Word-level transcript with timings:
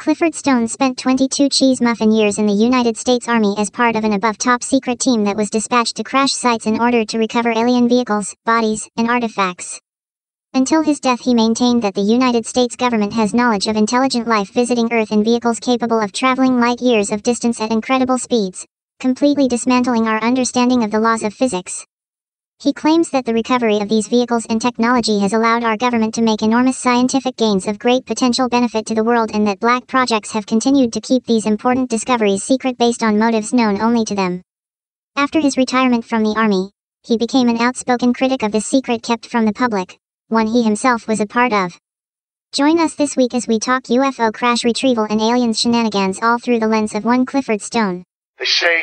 Clifford 0.00 0.34
Stone 0.34 0.66
spent 0.66 0.96
22 0.96 1.50
cheese 1.50 1.82
muffin 1.82 2.10
years 2.10 2.38
in 2.38 2.46
the 2.46 2.54
United 2.54 2.96
States 2.96 3.28
Army 3.28 3.54
as 3.58 3.68
part 3.68 3.96
of 3.96 4.04
an 4.04 4.14
above 4.14 4.38
top 4.38 4.62
secret 4.62 4.98
team 4.98 5.24
that 5.24 5.36
was 5.36 5.50
dispatched 5.50 5.96
to 5.96 6.02
crash 6.02 6.32
sites 6.32 6.64
in 6.64 6.80
order 6.80 7.04
to 7.04 7.18
recover 7.18 7.50
alien 7.50 7.86
vehicles, 7.86 8.34
bodies, 8.46 8.88
and 8.96 9.10
artifacts. 9.10 9.78
Until 10.54 10.80
his 10.80 11.00
death, 11.00 11.20
he 11.20 11.34
maintained 11.34 11.82
that 11.82 11.92
the 11.92 12.00
United 12.00 12.46
States 12.46 12.76
government 12.76 13.12
has 13.12 13.34
knowledge 13.34 13.66
of 13.66 13.76
intelligent 13.76 14.26
life 14.26 14.50
visiting 14.54 14.90
Earth 14.90 15.12
in 15.12 15.22
vehicles 15.22 15.60
capable 15.60 16.00
of 16.00 16.12
traveling 16.12 16.58
light 16.58 16.80
years 16.80 17.10
of 17.12 17.22
distance 17.22 17.60
at 17.60 17.70
incredible 17.70 18.16
speeds, 18.16 18.64
completely 19.00 19.48
dismantling 19.48 20.08
our 20.08 20.22
understanding 20.22 20.82
of 20.82 20.90
the 20.90 20.98
laws 20.98 21.22
of 21.22 21.34
physics. 21.34 21.84
He 22.62 22.74
claims 22.74 23.08
that 23.08 23.24
the 23.24 23.32
recovery 23.32 23.78
of 23.78 23.88
these 23.88 24.06
vehicles 24.06 24.44
and 24.50 24.60
technology 24.60 25.18
has 25.20 25.32
allowed 25.32 25.64
our 25.64 25.78
government 25.78 26.12
to 26.16 26.22
make 26.22 26.42
enormous 26.42 26.76
scientific 26.76 27.36
gains 27.36 27.66
of 27.66 27.78
great 27.78 28.04
potential 28.04 28.50
benefit 28.50 28.84
to 28.84 28.94
the 28.94 29.02
world 29.02 29.30
and 29.32 29.46
that 29.46 29.60
black 29.60 29.86
projects 29.86 30.32
have 30.32 30.44
continued 30.44 30.92
to 30.92 31.00
keep 31.00 31.24
these 31.24 31.46
important 31.46 31.88
discoveries 31.88 32.42
secret 32.42 32.76
based 32.76 33.02
on 33.02 33.18
motives 33.18 33.54
known 33.54 33.80
only 33.80 34.04
to 34.04 34.14
them. 34.14 34.42
After 35.16 35.40
his 35.40 35.56
retirement 35.56 36.04
from 36.04 36.22
the 36.22 36.34
Army, 36.36 36.70
he 37.02 37.16
became 37.16 37.48
an 37.48 37.62
outspoken 37.62 38.12
critic 38.12 38.42
of 38.42 38.52
the 38.52 38.60
secret 38.60 39.02
kept 39.02 39.24
from 39.24 39.46
the 39.46 39.54
public, 39.54 39.96
one 40.28 40.46
he 40.46 40.62
himself 40.62 41.08
was 41.08 41.20
a 41.20 41.26
part 41.26 41.54
of. 41.54 41.72
Join 42.52 42.78
us 42.78 42.94
this 42.94 43.16
week 43.16 43.32
as 43.32 43.48
we 43.48 43.58
talk 43.58 43.84
UFO 43.84 44.34
crash 44.34 44.66
retrieval 44.66 45.04
and 45.04 45.22
aliens 45.22 45.58
shenanigans 45.58 46.18
all 46.20 46.38
through 46.38 46.58
the 46.58 46.68
lens 46.68 46.94
of 46.94 47.06
one 47.06 47.24
Clifford 47.24 47.62
Stone. 47.62 48.04
They 48.38 48.44
say 48.44 48.82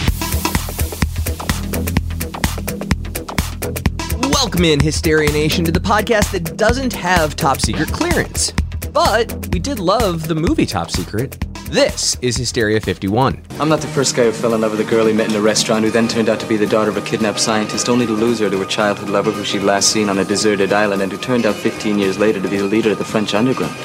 Welcome 4.43 4.65
in, 4.65 4.79
Hysteria 4.79 5.31
Nation, 5.31 5.63
to 5.65 5.71
the 5.71 5.79
podcast 5.79 6.31
that 6.31 6.57
doesn't 6.57 6.93
have 6.93 7.35
top 7.35 7.61
secret 7.61 7.89
clearance. 7.89 8.51
But 8.91 9.31
we 9.53 9.59
did 9.59 9.77
love 9.77 10.27
the 10.27 10.33
movie 10.33 10.65
Top 10.65 10.89
Secret. 10.89 11.39
This 11.69 12.17
is 12.23 12.37
Hysteria 12.37 12.81
51. 12.81 13.39
I'm 13.59 13.69
not 13.69 13.81
the 13.81 13.87
first 13.89 14.15
guy 14.15 14.23
who 14.23 14.31
fell 14.31 14.55
in 14.55 14.61
love 14.61 14.71
with 14.71 14.79
a 14.79 14.89
girl 14.89 15.05
he 15.05 15.13
met 15.13 15.29
in 15.29 15.35
a 15.35 15.41
restaurant 15.41 15.85
who 15.85 15.91
then 15.91 16.07
turned 16.07 16.27
out 16.27 16.39
to 16.39 16.47
be 16.47 16.57
the 16.57 16.65
daughter 16.65 16.89
of 16.89 16.97
a 16.97 17.01
kidnapped 17.01 17.39
scientist, 17.39 17.87
only 17.87 18.07
to 18.07 18.13
lose 18.13 18.39
her 18.39 18.49
to 18.49 18.63
a 18.63 18.65
childhood 18.65 19.09
lover 19.09 19.31
who 19.31 19.43
she'd 19.43 19.61
last 19.61 19.89
seen 19.89 20.09
on 20.09 20.17
a 20.17 20.25
deserted 20.25 20.73
island 20.73 21.03
and 21.03 21.11
who 21.11 21.19
turned 21.19 21.45
out 21.45 21.53
15 21.53 21.99
years 21.99 22.17
later 22.17 22.41
to 22.41 22.49
be 22.49 22.57
the 22.57 22.63
leader 22.63 22.93
of 22.93 22.97
the 22.97 23.05
French 23.05 23.35
underground. 23.35 23.75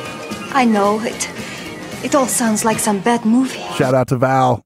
I 0.55 0.65
know 0.65 0.99
it. 1.03 1.29
It 2.07 2.15
all 2.15 2.29
sounds 2.29 2.65
like 2.65 2.79
some 2.79 3.01
bad 3.01 3.25
movie. 3.25 3.59
Shout 3.75 3.93
out 3.93 4.07
to 4.09 4.17
Val. 4.17 4.65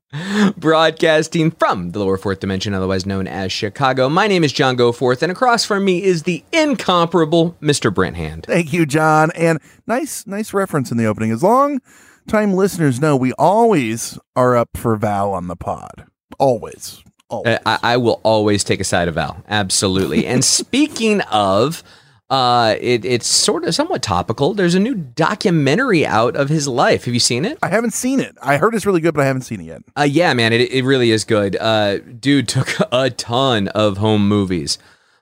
Broadcasting 0.58 1.50
from 1.52 1.92
the 1.92 1.98
lower 1.98 2.18
fourth 2.18 2.38
dimension, 2.38 2.74
otherwise 2.74 3.06
known 3.06 3.26
as 3.26 3.50
Chicago. 3.50 4.10
My 4.10 4.26
name 4.26 4.44
is 4.44 4.52
John 4.52 4.76
Goforth, 4.76 5.22
and 5.22 5.32
across 5.32 5.64
from 5.64 5.86
me 5.86 6.02
is 6.02 6.24
the 6.24 6.44
incomparable 6.52 7.56
Mr. 7.62 7.94
Brent 7.94 8.16
Hand. 8.16 8.44
Thank 8.46 8.74
you, 8.74 8.84
John. 8.84 9.30
And 9.34 9.58
nice, 9.86 10.26
nice 10.26 10.52
reference 10.52 10.90
in 10.90 10.98
the 10.98 11.06
opening. 11.06 11.30
As 11.30 11.42
long 11.42 11.80
time 12.28 12.52
listeners 12.52 13.00
know, 13.00 13.16
we 13.16 13.32
always 13.38 14.18
are 14.36 14.54
up 14.54 14.68
for 14.76 14.94
Val 14.96 15.32
on 15.32 15.46
the 15.48 15.56
pod. 15.56 16.04
Always. 16.38 17.02
Always. 17.30 17.56
Uh, 17.56 17.58
I, 17.64 17.78
I 17.94 17.96
will 17.96 18.20
always 18.22 18.64
take 18.64 18.80
a 18.80 18.84
side 18.84 19.08
of 19.08 19.14
Val. 19.14 19.42
Absolutely. 19.48 20.26
and 20.26 20.44
speaking 20.60 21.22
of, 21.22 21.82
uh, 22.30 22.76
it, 22.80 23.04
it's 23.04 23.26
sort 23.26 23.64
of 23.64 23.74
somewhat 23.74 24.02
topical. 24.02 24.54
There's 24.54 24.76
a 24.76 24.80
new 24.80 24.94
documentary 24.94 26.06
out 26.06 26.36
of 26.36 26.48
his 26.48 26.68
life. 26.68 27.04
Have 27.04 27.14
you 27.14 27.20
seen 27.20 27.44
it? 27.44 27.58
I 27.60 27.68
haven't 27.68 27.90
seen 27.90 28.20
it. 28.20 28.36
I 28.40 28.56
heard 28.56 28.74
it's 28.74 28.86
really 28.86 29.00
good, 29.00 29.14
but 29.14 29.22
I 29.22 29.26
haven't 29.26 29.42
seen 29.42 29.60
it 29.60 29.64
yet. 29.64 29.82
Uh, 29.98 30.04
yeah, 30.04 30.32
man, 30.32 30.52
it, 30.52 30.70
it 30.70 30.84
really 30.84 31.10
is 31.10 31.24
good. 31.24 31.56
Uh, 31.56 31.98
dude 31.98 32.46
took 32.48 32.68
a 32.92 33.10
ton 33.10 33.66
of 33.68 33.98
home 33.98 34.28
movies, 34.28 34.78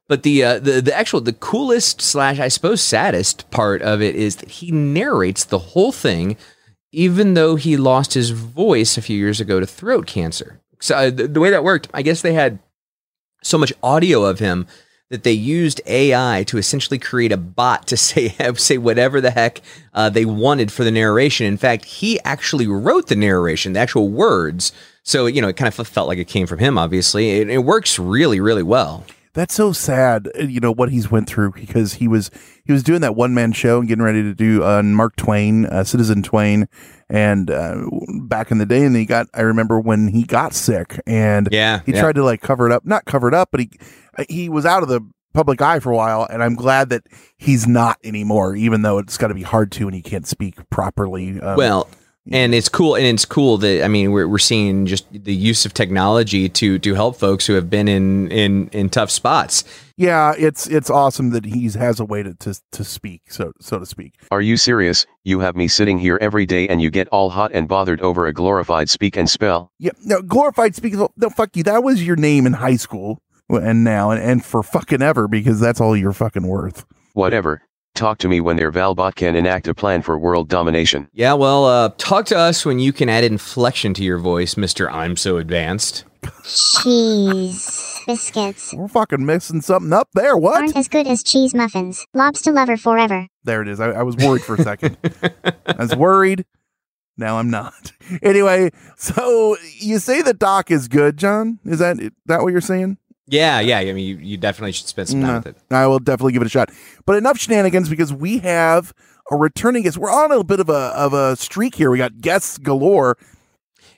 but 0.06 0.22
the 0.22 0.44
uh, 0.44 0.58
the 0.58 0.82
the 0.82 0.94
actual 0.94 1.22
the 1.22 1.32
coolest 1.32 2.02
slash 2.02 2.38
I 2.38 2.48
suppose 2.48 2.82
saddest 2.82 3.50
part 3.50 3.80
of 3.80 4.02
it 4.02 4.14
is 4.14 4.36
that 4.36 4.50
he 4.50 4.70
narrates 4.70 5.44
the 5.44 5.58
whole 5.58 5.92
thing, 5.92 6.36
even 6.92 7.32
though 7.32 7.56
he 7.56 7.78
lost 7.78 8.12
his 8.12 8.30
voice 8.30 8.98
a 8.98 9.02
few 9.02 9.16
years 9.16 9.40
ago 9.40 9.60
to 9.60 9.66
throat 9.66 10.06
cancer. 10.06 10.60
So 10.80 10.94
uh, 10.94 11.10
the, 11.10 11.26
the 11.26 11.40
way 11.40 11.50
that 11.50 11.64
worked, 11.64 11.88
I 11.94 12.02
guess 12.02 12.20
they 12.20 12.34
had 12.34 12.58
so 13.42 13.56
much 13.56 13.72
audio 13.82 14.25
of 14.25 14.40
him 14.40 14.66
that 15.10 15.22
they 15.22 15.32
used 15.32 15.80
AI 15.86 16.44
to 16.46 16.58
essentially 16.58 16.98
create 16.98 17.32
a 17.32 17.36
bot 17.36 17.86
to 17.88 17.96
say 18.08 18.34
say 18.56 18.78
whatever 18.78 19.20
the 19.20 19.30
heck 19.30 19.60
uh, 19.94 20.10
they 20.10 20.24
wanted 20.24 20.72
for 20.72 20.84
the 20.84 20.91
narration. 20.91 21.46
In 21.46 21.56
fact, 21.56 21.84
he 21.84 22.20
actually 22.20 22.66
wrote 22.66 23.08
the 23.08 23.16
narration, 23.16 23.72
the 23.72 23.80
actual 23.80 24.08
words. 24.08 24.72
So 25.02 25.26
you 25.26 25.40
know, 25.40 25.49
it 25.49 25.56
kind 25.56 25.69
of 25.69 25.87
felt 25.87 26.08
like 26.08 26.19
it 26.19 26.28
came 26.28 26.46
from 26.46 26.58
him. 26.58 26.78
Obviously, 26.78 27.31
it, 27.31 27.49
it 27.49 27.58
works 27.58 27.99
really, 27.99 28.40
really 28.40 28.62
well. 28.62 29.05
That's 29.38 29.55
so 29.55 29.70
sad, 29.70 30.29
uh, 30.37 30.43
you 30.43 30.58
know 30.58 30.73
what 30.73 30.90
he's 30.90 31.12
went 31.12 31.29
through 31.29 31.52
because 31.52 31.94
he 31.94 32.08
was 32.08 32.29
he 32.64 32.73
was 32.73 32.82
doing 32.82 33.02
that 33.02 33.14
one 33.14 33.35
man 33.35 33.52
show 33.52 33.79
and 33.79 33.87
getting 33.87 34.02
ready 34.02 34.20
to 34.25 34.35
do 34.35 34.64
uh, 34.64 34.82
Mark 34.82 35.14
Twain, 35.14 35.64
uh, 35.67 35.85
Citizen 35.85 36.25
Twain, 36.25 36.67
and 37.08 37.49
uh, 37.49 37.85
back 38.23 38.50
in 38.50 38.58
the 38.58 38.67
day, 38.67 38.85
and 38.85 38.96
he 38.96 39.06
got 39.06 39.29
I 39.32 39.43
remember 39.43 39.79
when 39.79 40.08
he 40.08 40.25
got 40.25 40.55
sick 40.55 41.00
and 41.06 41.49
Yeah, 41.52 41.82
he 41.87 41.93
yeah. 41.93 42.00
tried 42.00 42.17
to 42.17 42.25
like 42.25 42.40
cover 42.40 42.67
it 42.67 42.73
up, 42.73 42.85
not 42.85 43.05
cover 43.05 43.29
it 43.29 43.35
up, 43.35 43.50
but 43.52 43.61
he 43.61 43.70
he 44.29 44.49
was 44.49 44.67
out 44.67 44.82
of 44.82 44.88
the 44.88 45.02
public 45.35 45.62
eye 45.62 45.79
for 45.79 45.93
a 45.93 45.96
while, 45.96 46.26
and 46.29 46.43
I'm 46.43 46.56
glad 46.56 46.88
that 46.88 47.05
he's 47.37 47.69
not 47.69 47.99
anymore, 48.02 48.56
even 48.56 48.82
though 48.82 48.99
it's 48.99 49.17
got 49.17 49.29
to 49.29 49.35
be 49.35 49.44
hard 49.44 49.70
to 49.70 49.87
and 49.87 49.94
he 49.94 50.02
can't 50.02 50.26
speak 50.26 50.69
properly. 50.69 51.40
Um, 51.40 51.56
well, 51.56 51.88
and 52.32 52.54
it's 52.54 52.69
cool 52.69 52.94
and 52.94 53.04
it's 53.06 53.25
cool 53.25 53.56
that 53.58 53.84
i 53.84 53.88
mean 53.88 54.12
we're, 54.12 54.28
we're 54.28 54.38
seeing 54.38 54.86
just 54.86 55.06
the 55.12 55.34
use 55.34 55.64
of 55.64 55.72
technology 55.75 56.48
to 56.48 56.78
to 56.78 56.94
help 56.94 57.16
folks 57.16 57.46
who 57.46 57.54
have 57.54 57.69
been 57.70 57.88
in 57.88 58.30
in 58.30 58.69
in 58.72 58.88
tough 58.88 59.10
spots 59.10 59.64
Yeah, 59.96 60.32
it's 60.38 60.69
it's 60.69 60.90
awesome 60.90 61.30
that 61.30 61.44
he 61.44 61.69
has 61.70 61.98
a 61.98 62.04
way 62.04 62.22
to, 62.22 62.32
to 62.34 62.54
to 62.70 62.84
speak, 62.84 63.32
so 63.32 63.50
so 63.60 63.80
to 63.80 63.86
speak. 63.86 64.14
Are 64.30 64.40
you 64.40 64.56
serious? 64.56 65.06
You 65.25 65.40
have 65.40 65.56
me 65.56 65.66
sitting 65.66 65.98
here 65.98 66.19
every 66.20 66.46
day 66.46 66.69
and 66.69 66.80
you 66.80 66.88
get 66.88 67.08
all 67.08 67.30
hot 67.30 67.50
and 67.52 67.66
bothered 67.66 68.00
over 68.00 68.28
a 68.28 68.32
glorified 68.32 68.88
speak 68.88 69.16
and 69.16 69.28
spell? 69.28 69.72
Yeah, 69.80 69.90
no, 70.04 70.22
glorified 70.22 70.76
speaking. 70.76 71.04
No, 71.16 71.30
fuck 71.30 71.56
you. 71.56 71.64
That 71.64 71.82
was 71.82 72.06
your 72.06 72.14
name 72.14 72.46
in 72.46 72.52
high 72.52 72.76
school, 72.76 73.20
and 73.48 73.82
now 73.82 74.12
and, 74.12 74.22
and 74.22 74.44
for 74.44 74.62
fucking 74.62 75.02
ever 75.02 75.26
because 75.26 75.58
that's 75.58 75.80
all 75.80 75.96
you're 75.96 76.12
fucking 76.12 76.46
worth. 76.46 76.84
Whatever. 77.14 77.62
Talk 77.99 78.19
to 78.19 78.29
me 78.29 78.41
when 78.41 78.55
their 78.55 78.71
Valbot 78.71 79.17
can 79.17 79.35
enact 79.35 79.67
a 79.67 79.75
plan 79.75 80.03
for 80.03 80.17
world 80.17 80.49
domination. 80.49 81.09
yeah 81.12 81.33
well 81.35 81.65
uh 81.67 81.89
talk 81.99 82.27
to 82.27 82.39
us 82.39 82.65
when 82.65 82.79
you 82.79 82.93
can 82.93 83.09
add 83.09 83.25
inflection 83.25 83.93
to 83.95 84.05
your 84.05 84.19
voice 84.19 84.55
mr 84.55 84.89
i'm 84.93 85.17
so 85.17 85.37
advanced 85.37 86.05
Cheese 86.45 88.00
biscuits 88.06 88.73
We're 88.73 88.87
fucking 88.87 89.27
missing 89.27 89.61
something 89.62 89.93
up 89.93 90.09
there. 90.15 90.37
What? 90.37 90.62
aren't 90.62 90.77
as 90.77 90.87
good 90.89 91.06
as 91.09 91.23
cheese 91.25 91.55
muffins. 91.55 92.06
Lobster 92.15 92.53
lover 92.53 92.77
forever. 92.77 93.27
There 93.45 93.62
it 93.62 93.69
is. 93.69 93.81
I, 93.81 93.91
I 93.91 94.03
was 94.03 94.17
worried 94.17 94.43
for 94.43 94.55
a 94.55 94.62
second. 94.62 94.97
I 95.67 95.75
was 95.79 95.95
worried. 95.97 96.45
Now 97.17 97.39
I'm 97.39 97.50
not. 97.50 97.93
Anyway, 98.23 98.71
so 98.97 99.56
you 99.79 99.99
say 99.99 100.23
the 100.23 100.33
doc 100.33 100.71
is 100.71 100.89
good, 100.89 101.19
John? 101.19 101.59
Is 101.65 101.79
that 101.81 101.99
that 102.25 102.41
what 102.43 102.53
you're 102.53 102.61
saying? 102.62 102.97
Yeah 103.28 103.60
yeah 103.60 103.78
i 103.78 103.92
mean 103.92 104.06
you, 104.06 104.16
you 104.16 104.36
definitely 104.36 104.72
should 104.72 104.86
spend 104.86 105.08
some 105.08 105.20
time 105.22 105.34
with 105.36 105.46
it 105.48 105.56
I 105.70 105.86
will 105.86 105.98
definitely 105.98 106.32
give 106.32 106.42
it 106.42 106.46
a 106.46 106.48
shot. 106.48 106.70
But 107.06 107.16
enough 107.16 107.38
shenanigans 107.38 107.88
because 107.88 108.12
we 108.12 108.38
have 108.38 108.92
a 109.30 109.36
returning 109.36 109.82
guest. 109.82 109.98
We're 109.98 110.10
on 110.10 110.32
a 110.32 110.42
bit 110.42 110.60
of 110.60 110.69
a 110.69 110.92
of 110.96 111.12
a 111.12 111.36
streak 111.36 111.75
here. 111.75 111.90
We 111.90 111.98
got 111.98 112.20
guests 112.20 112.58
galore. 112.58 113.16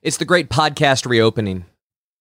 it's 0.02 0.16
the 0.16 0.24
great 0.24 0.50
podcast 0.50 1.06
reopening 1.08 1.64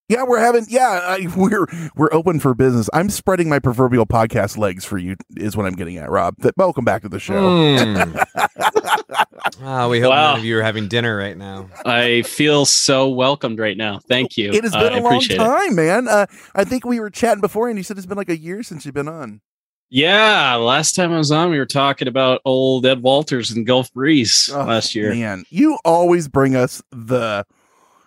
Yeah, 0.10 0.24
we're 0.24 0.40
having 0.40 0.66
yeah, 0.70 1.00
I, 1.04 1.28
we're 1.38 1.68
we're 1.96 2.10
open 2.12 2.40
for 2.40 2.54
business. 2.56 2.90
I'm 2.94 3.10
spreading 3.10 3.48
my 3.48 3.60
proverbial 3.60 4.08
podcast 4.08 4.58
legs 4.58 4.84
for 4.84 4.98
you 4.98 5.16
is 5.38 5.56
what 5.56 5.66
I'm 5.68 5.74
getting 5.76 5.98
at, 5.98 6.10
Rob. 6.10 6.36
That 6.40 6.58
welcome 6.58 6.84
back 6.84 7.04
to 7.04 7.10
the 7.10 7.20
show. 7.20 7.36
Mm. 7.42 8.26
Ah, 9.62 9.88
we 9.90 10.00
hope 10.00 10.12
Wow. 10.12 10.32
none 10.32 10.40
of 10.40 10.46
you 10.46 10.58
are 10.58 10.62
having 10.64 10.88
dinner 10.88 11.18
right 11.18 11.36
now 11.38 11.70
I 11.86 12.22
feel 12.24 12.66
so 12.66 13.10
welcomed 13.10 13.58
right 13.60 13.76
now. 13.76 14.00
Thank 14.00 14.38
you. 14.38 14.52
It 14.52 14.64
has 14.64 14.74
Uh, 14.76 14.80
been 14.84 14.94
I 14.94 14.98
a 14.98 15.02
long 15.02 15.14
appreciate 15.16 15.36
it. 15.36 15.44
time, 15.44 15.76
man. 15.76 16.08
Uh, 16.08 16.26
I 16.56 16.64
think 16.64 16.86
we 16.86 17.00
were 17.00 17.10
chatting 17.10 17.42
before, 17.42 17.68
and 17.68 17.78
you 17.78 17.84
said 17.84 17.98
it's 17.98 18.06
been 18.06 18.18
like 18.18 18.30
a 18.30 18.38
year 18.38 18.64
since 18.64 18.86
you've 18.86 18.94
been 18.96 19.08
on. 19.08 19.42
Yeah, 19.90 20.56
last 20.56 20.96
time 20.96 21.12
I 21.14 21.18
was 21.18 21.32
on, 21.32 21.50
we 21.50 21.58
were 21.58 21.66
talking 21.66 22.08
about 22.08 22.42
old 22.46 22.86
Ed 22.86 23.02
Walters 23.02 23.52
and 23.52 23.66
Gulf 23.66 23.92
Breeze 23.94 24.50
Oh, 24.54 24.64
last 24.64 24.94
year. 24.96 25.14
Man, 25.14 25.44
you 25.50 25.78
always 25.84 26.28
bring 26.28 26.56
us 26.56 26.82
the 26.92 27.46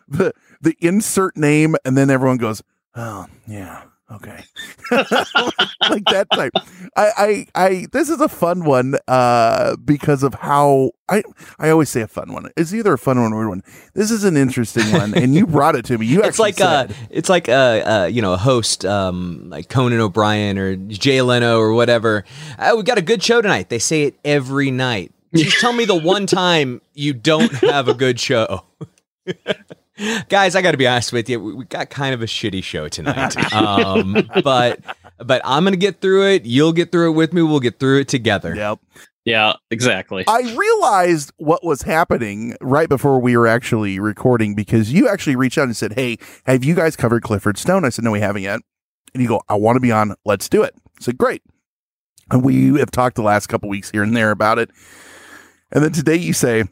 the 0.09 0.33
the 0.63 0.77
insert 0.81 1.37
name, 1.37 1.77
and 1.85 1.97
then 1.97 2.09
everyone 2.11 2.39
goes, 2.39 2.63
"Oh, 2.95 3.27
yeah, 3.47 3.83
okay," 4.11 4.45
like 4.91 6.05
that 6.07 6.27
type. 6.33 6.53
I, 6.97 7.11
I, 7.17 7.47
I. 7.55 7.87
This 7.93 8.09
is 8.09 8.21
a 8.21 8.29
fun 8.29 8.65
one, 8.65 8.95
uh, 9.09 9.77
because 9.77 10.23
of 10.23 10.35
how 10.35 10.93
I, 11.09 11.23
I 11.59 11.71
always 11.71 11.91
say 11.91 12.01
a 12.01 12.09
fun 12.09 12.33
one. 12.33 12.51
It's 12.57 12.73
either 12.73 12.93
a 12.93 12.99
fun 12.99 13.21
one 13.21 13.33
or 13.33 13.37
a 13.37 13.39
weird 13.39 13.49
one. 13.49 13.63
This 13.95 14.11
is 14.11 14.25
an 14.25 14.37
interesting 14.37 14.91
one, 14.93 15.15
and 15.15 15.35
you 15.35 15.47
brought 15.47 15.75
it 15.75 15.85
to 15.87 15.99
me. 15.99 16.07
You 16.07 16.23
it's 16.23 16.39
like 16.39 16.61
uh 16.61 16.87
it's 17.11 17.29
like 17.29 17.49
uh, 17.49 17.53
uh 17.53 18.09
you 18.11 18.23
know 18.23 18.33
a 18.33 18.39
host 18.39 18.85
um 18.85 19.51
like 19.51 19.69
Conan 19.69 20.01
O'Brien 20.01 20.59
or 20.59 20.77
Jay 20.77 21.23
Leno 21.23 21.59
or 21.59 21.73
whatever. 21.73 22.25
Uh, 22.59 22.75
we 22.77 22.83
got 22.83 22.99
a 22.99 23.03
good 23.03 23.23
show 23.23 23.43
tonight. 23.43 23.69
They 23.69 23.79
say 23.79 24.05
it 24.05 24.15
every 24.25 24.71
night. 24.71 25.13
Just 25.35 25.61
tell 25.61 25.73
me 25.73 25.85
the 25.85 25.97
one 25.97 26.27
time 26.29 26.81
you 26.95 27.15
don't 27.15 27.53
have 27.53 27.89
a 27.89 27.95
good 27.95 28.21
show. 28.21 28.65
Guys, 30.29 30.55
I 30.57 30.63
got 30.63 30.73
to 30.73 30.77
be 30.77 30.87
honest 30.87 31.13
with 31.13 31.29
you. 31.29 31.41
We, 31.41 31.55
we 31.55 31.65
got 31.65 31.91
kind 31.91 32.15
of 32.15 32.23
a 32.23 32.27
shitty 32.27 32.63
show 32.65 32.89
tonight. 32.89 33.35
Um, 33.53 34.29
but 34.43 34.81
but 35.19 35.43
I'm 35.45 35.65
gonna 35.65 35.77
get 35.77 36.01
through 36.01 36.27
it. 36.29 36.47
You'll 36.47 36.73
get 36.73 36.91
through 36.91 37.13
it 37.13 37.15
with 37.15 37.33
me. 37.33 37.43
We'll 37.43 37.61
get 37.61 37.79
through 37.79 38.01
it 38.01 38.09
together. 38.09 38.55
Yep. 38.55 38.79
Yeah, 39.25 39.55
exactly. 39.71 40.25
I 40.27 40.41
realized 40.57 41.33
what 41.37 41.65
was 41.65 41.83
happening 41.83 42.57
right 42.61 42.89
before 42.89 43.21
we 43.21 43.37
were 43.37 43.47
actually 43.47 44.01
recording 44.01 44.55
because 44.55 44.93
you 44.93 45.09
actually 45.09 45.37
reached 45.37 45.59
out 45.59 45.65
and 45.65 45.77
said, 45.77 45.93
Hey, 45.93 46.19
have 46.45 46.65
you 46.65 46.75
guys 46.75 46.97
covered 46.97 47.23
Clifford 47.23 47.57
Stone? 47.57 47.85
I 47.85 47.91
said, 47.91 48.05
No, 48.05 48.11
we 48.11 48.21
haven't 48.21 48.43
yet. 48.43 48.61
And 49.15 49.23
you 49.23 49.29
go, 49.29 49.43
I 49.49 49.55
want 49.55 49.77
to 49.77 49.81
be 49.81 49.93
on. 49.93 50.15
Let's 50.25 50.49
do 50.49 50.63
it. 50.63 50.75
I 50.99 51.03
said, 51.03 51.19
Great. 51.19 51.43
And 52.31 52.43
we 52.43 52.79
have 52.79 52.91
talked 52.91 53.17
the 53.17 53.23
last 53.23 53.47
couple 53.47 53.69
weeks 53.69 53.91
here 53.91 54.03
and 54.03 54.17
there 54.17 54.31
about 54.31 54.59
it. 54.59 54.71
And 55.71 55.85
then 55.85 55.93
today 55.93 56.17
you 56.17 56.33
say, 56.33 56.65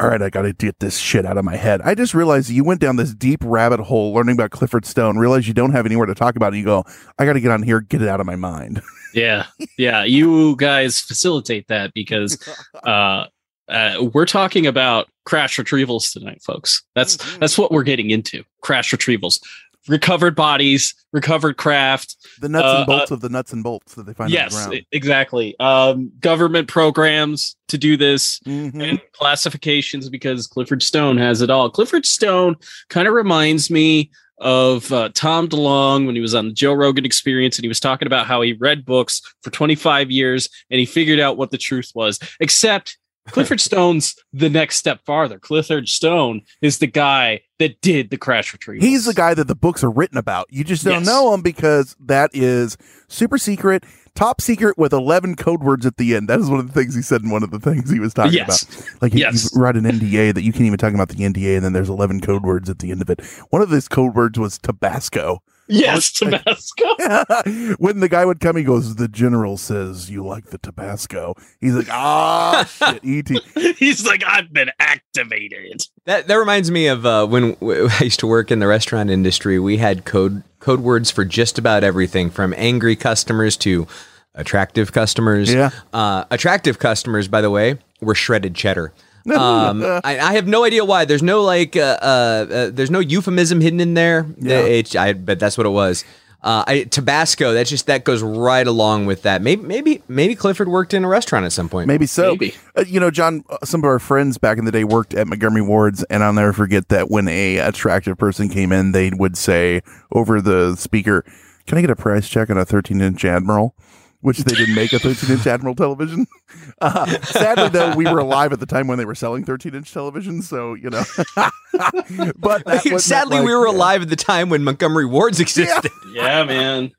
All 0.00 0.08
right, 0.08 0.22
I 0.22 0.30
got 0.30 0.42
to 0.42 0.54
get 0.54 0.78
this 0.80 0.96
shit 0.96 1.26
out 1.26 1.36
of 1.36 1.44
my 1.44 1.56
head. 1.56 1.82
I 1.82 1.94
just 1.94 2.14
realized 2.14 2.48
you 2.48 2.64
went 2.64 2.80
down 2.80 2.96
this 2.96 3.12
deep 3.14 3.40
rabbit 3.44 3.80
hole 3.80 4.14
learning 4.14 4.34
about 4.34 4.50
Clifford 4.50 4.86
Stone, 4.86 5.18
realized 5.18 5.46
you 5.46 5.52
don't 5.52 5.72
have 5.72 5.84
anywhere 5.84 6.06
to 6.06 6.14
talk 6.14 6.36
about 6.36 6.46
it. 6.46 6.56
And 6.56 6.58
you 6.60 6.64
go, 6.64 6.84
I 7.18 7.26
got 7.26 7.34
to 7.34 7.40
get 7.40 7.50
on 7.50 7.62
here, 7.62 7.82
get 7.82 8.00
it 8.00 8.08
out 8.08 8.18
of 8.20 8.26
my 8.26 8.36
mind. 8.36 8.80
Yeah, 9.12 9.46
yeah. 9.76 10.04
You 10.04 10.54
guys 10.54 11.00
facilitate 11.00 11.66
that 11.66 11.92
because 11.94 12.38
uh, 12.84 13.24
uh, 13.68 14.08
we're 14.14 14.24
talking 14.24 14.68
about 14.68 15.08
crash 15.24 15.56
retrievals 15.56 16.12
tonight, 16.12 16.40
folks. 16.42 16.84
That's 16.94 17.16
Mm-hmm. 17.16 17.40
that's 17.40 17.58
what 17.58 17.72
we're 17.72 17.82
getting 17.82 18.10
into. 18.10 18.44
Crash 18.60 18.92
retrievals, 18.92 19.40
recovered 19.88 20.36
bodies, 20.36 20.94
recovered 21.12 21.56
craft. 21.56 22.16
The 22.40 22.48
nuts 22.48 22.64
Uh, 22.64 22.76
and 22.78 22.86
bolts 22.86 23.10
uh, 23.10 23.14
of 23.14 23.20
the 23.20 23.28
nuts 23.28 23.52
and 23.52 23.62
bolts 23.62 23.94
that 23.94 24.06
they 24.06 24.12
find 24.14 24.30
yes, 24.30 24.68
exactly. 24.92 25.58
Um, 25.58 26.12
government 26.20 26.68
programs 26.68 27.56
to 27.68 27.78
do 27.78 27.96
this 27.96 28.38
Mhm. 28.46 28.82
and 28.90 29.00
classifications 29.12 30.08
because 30.08 30.46
Clifford 30.46 30.82
Stone 30.82 31.18
has 31.18 31.40
it 31.40 31.50
all. 31.50 31.70
Clifford 31.70 32.04
Stone 32.06 32.56
kind 32.88 33.08
of 33.08 33.14
reminds 33.14 33.70
me 33.70 34.10
of 34.38 34.90
uh, 34.90 35.10
Tom 35.14 35.46
DeLonge 35.48 36.06
when 36.06 36.14
he 36.14 36.20
was 36.22 36.34
on 36.34 36.46
the 36.48 36.52
Joe 36.54 36.72
Rogan 36.72 37.04
Experience 37.04 37.58
and 37.58 37.64
he 37.64 37.68
was 37.68 37.78
talking 37.80 38.06
about 38.06 38.26
how 38.26 38.40
he 38.40 38.54
read 38.54 38.86
books 38.86 39.20
for 39.42 39.50
25 39.50 40.10
years 40.10 40.48
and 40.70 40.80
he 40.80 40.86
figured 40.86 41.20
out 41.20 41.36
what 41.36 41.50
the 41.50 41.58
truth 41.58 41.92
was. 41.94 42.18
Except 42.40 42.96
Clifford 43.30 43.60
Stone's 43.60 44.14
the 44.32 44.48
next 44.50 44.76
step 44.76 45.00
farther. 45.04 45.38
Clifford 45.38 45.88
Stone 45.88 46.42
is 46.62 46.78
the 46.78 46.86
guy 46.86 47.40
that 47.58 47.80
did 47.80 48.10
the 48.10 48.16
crash 48.16 48.52
retrieval. 48.52 48.86
He's 48.86 49.04
the 49.04 49.14
guy 49.14 49.34
that 49.34 49.48
the 49.48 49.54
books 49.54 49.84
are 49.84 49.90
written 49.90 50.18
about. 50.18 50.46
You 50.50 50.64
just 50.64 50.84
don't 50.84 51.00
Yes. 51.00 51.06
know 51.06 51.32
him 51.34 51.42
because 51.42 51.94
that 52.00 52.30
is 52.32 52.76
super 53.08 53.36
secret, 53.38 53.84
top 54.14 54.40
secret 54.40 54.78
with 54.78 54.92
11 54.92 55.34
code 55.36 55.62
words 55.62 55.84
at 55.84 55.96
the 55.96 56.14
end. 56.16 56.28
That 56.28 56.40
is 56.40 56.48
one 56.48 56.60
of 56.60 56.66
the 56.66 56.72
things 56.72 56.94
he 56.94 57.02
said 57.02 57.22
in 57.22 57.30
one 57.30 57.42
of 57.42 57.50
the 57.50 57.60
things 57.60 57.90
he 57.90 57.98
was 58.00 58.14
talking 58.14 58.32
Yes. 58.32 58.62
about. 58.62 59.02
Like, 59.02 59.12
he- 59.12 59.20
Yes. 59.20 59.50
you 59.54 59.60
write 59.60 59.76
an 59.76 59.84
NDA 59.86 60.32
that 60.32 60.42
you 60.42 60.52
can't 60.52 60.64
even 60.64 60.78
talk 60.78 60.94
about 60.94 61.10
the 61.10 61.22
NDA, 61.24 61.56
and 61.56 61.64
then 61.64 61.72
there's 61.72 61.88
11 61.90 62.20
code 62.20 62.42
words 62.42 62.70
at 62.70 62.78
the 62.78 62.90
end 62.90 63.02
of 63.02 63.10
it. 63.10 63.20
One 63.50 63.60
of 63.62 63.68
those 63.70 63.88
code 63.88 64.14
words 64.14 64.38
was 64.38 64.58
Tabasco. 64.58 65.42
Yes, 65.70 66.10
Tabasco. 66.18 66.84
when 67.78 68.00
the 68.00 68.08
guy 68.10 68.24
would 68.24 68.40
come, 68.40 68.56
he 68.56 68.64
goes, 68.64 68.96
The 68.96 69.08
general 69.08 69.56
says 69.56 70.10
you 70.10 70.24
like 70.26 70.46
the 70.46 70.58
Tabasco. 70.58 71.34
He's 71.60 71.74
like, 71.74 71.88
Ah, 71.90 72.64
shit, 73.02 73.30
ET. 73.30 73.76
He's 73.76 74.04
like, 74.04 74.22
I've 74.26 74.52
been 74.52 74.70
activated. 74.78 75.82
That 76.04 76.26
that 76.28 76.34
reminds 76.36 76.70
me 76.70 76.88
of 76.88 77.06
uh, 77.06 77.26
when 77.26 77.54
w- 77.54 77.88
I 78.00 78.04
used 78.04 78.20
to 78.20 78.26
work 78.26 78.50
in 78.50 78.58
the 78.58 78.66
restaurant 78.66 79.10
industry. 79.10 79.58
We 79.58 79.76
had 79.78 80.04
code 80.04 80.42
code 80.58 80.80
words 80.80 81.10
for 81.10 81.24
just 81.24 81.58
about 81.58 81.84
everything, 81.84 82.30
from 82.30 82.52
angry 82.56 82.96
customers 82.96 83.56
to 83.58 83.86
attractive 84.34 84.92
customers. 84.92 85.52
Yeah. 85.52 85.70
Uh, 85.92 86.24
attractive 86.30 86.78
customers, 86.78 87.28
by 87.28 87.40
the 87.40 87.50
way, 87.50 87.78
were 88.00 88.14
shredded 88.14 88.54
cheddar. 88.54 88.92
Um, 89.30 89.82
I, 89.82 90.18
I 90.18 90.32
have 90.34 90.46
no 90.46 90.64
idea 90.64 90.84
why. 90.84 91.04
There's 91.04 91.22
no 91.22 91.42
like, 91.42 91.76
uh, 91.76 91.98
uh, 92.00 92.46
uh, 92.50 92.70
there's 92.72 92.90
no 92.90 93.00
euphemism 93.00 93.60
hidden 93.60 93.80
in 93.80 93.94
there. 93.94 94.26
Yeah. 94.38 94.60
It, 94.60 94.96
I 94.96 95.12
bet 95.12 95.38
that's 95.38 95.56
what 95.58 95.66
it 95.66 95.70
was. 95.70 96.04
Uh, 96.42 96.64
I, 96.66 96.84
Tabasco. 96.84 97.52
That's 97.52 97.68
just 97.68 97.86
that 97.86 98.04
goes 98.04 98.22
right 98.22 98.66
along 98.66 99.06
with 99.06 99.22
that. 99.22 99.42
Maybe, 99.42 99.62
maybe, 99.62 100.02
maybe 100.08 100.34
Clifford 100.34 100.68
worked 100.68 100.94
in 100.94 101.04
a 101.04 101.08
restaurant 101.08 101.44
at 101.44 101.52
some 101.52 101.68
point. 101.68 101.86
Maybe 101.86 102.06
so. 102.06 102.30
Maybe. 102.30 102.54
Uh, 102.74 102.84
you 102.86 102.98
know, 102.98 103.10
John, 103.10 103.44
uh, 103.50 103.58
some 103.64 103.80
of 103.80 103.84
our 103.84 103.98
friends 103.98 104.38
back 104.38 104.56
in 104.56 104.64
the 104.64 104.72
day 104.72 104.84
worked 104.84 105.12
at 105.12 105.26
Montgomery 105.26 105.62
Wards, 105.62 106.02
and 106.04 106.24
I'll 106.24 106.32
never 106.32 106.54
forget 106.54 106.88
that 106.88 107.10
when 107.10 107.28
a 107.28 107.58
attractive 107.58 108.16
person 108.16 108.48
came 108.48 108.72
in, 108.72 108.92
they 108.92 109.10
would 109.10 109.36
say 109.36 109.82
over 110.12 110.40
the 110.40 110.76
speaker, 110.76 111.24
"Can 111.66 111.76
I 111.76 111.82
get 111.82 111.90
a 111.90 111.96
price 111.96 112.26
check 112.26 112.48
on 112.48 112.56
a 112.56 112.64
13 112.64 113.02
inch 113.02 113.22
Admiral?" 113.24 113.74
Which 114.22 114.38
they 114.38 114.54
didn't 114.54 114.74
make 114.74 114.92
a 114.92 114.98
13 114.98 115.30
inch 115.36 115.46
Admiral 115.46 115.74
television. 115.74 116.26
Uh, 116.82 117.06
sadly, 117.20 117.68
though, 117.68 117.94
we 117.94 118.04
were 118.06 118.18
alive 118.18 118.52
at 118.54 118.58
the 118.58 118.66
time 118.66 118.86
when 118.86 118.96
they 118.98 119.04
were 119.04 119.14
selling 119.14 119.44
13 119.44 119.74
inch 119.74 119.92
televisions, 119.92 120.44
so 120.44 120.72
you 120.74 120.88
know. 120.90 121.02
but 122.38 122.64
that 122.64 122.82
wasn't 122.84 123.00
Sadly, 123.02 123.36
like- 123.36 123.46
we 123.46 123.54
were 123.54 123.66
alive 123.66 124.02
at 124.02 124.08
the 124.08 124.16
time 124.16 124.48
when 124.48 124.64
Montgomery 124.64 125.04
Wards 125.04 125.40
existed. 125.40 125.92
Yeah, 126.14 126.42
man. 126.44 126.92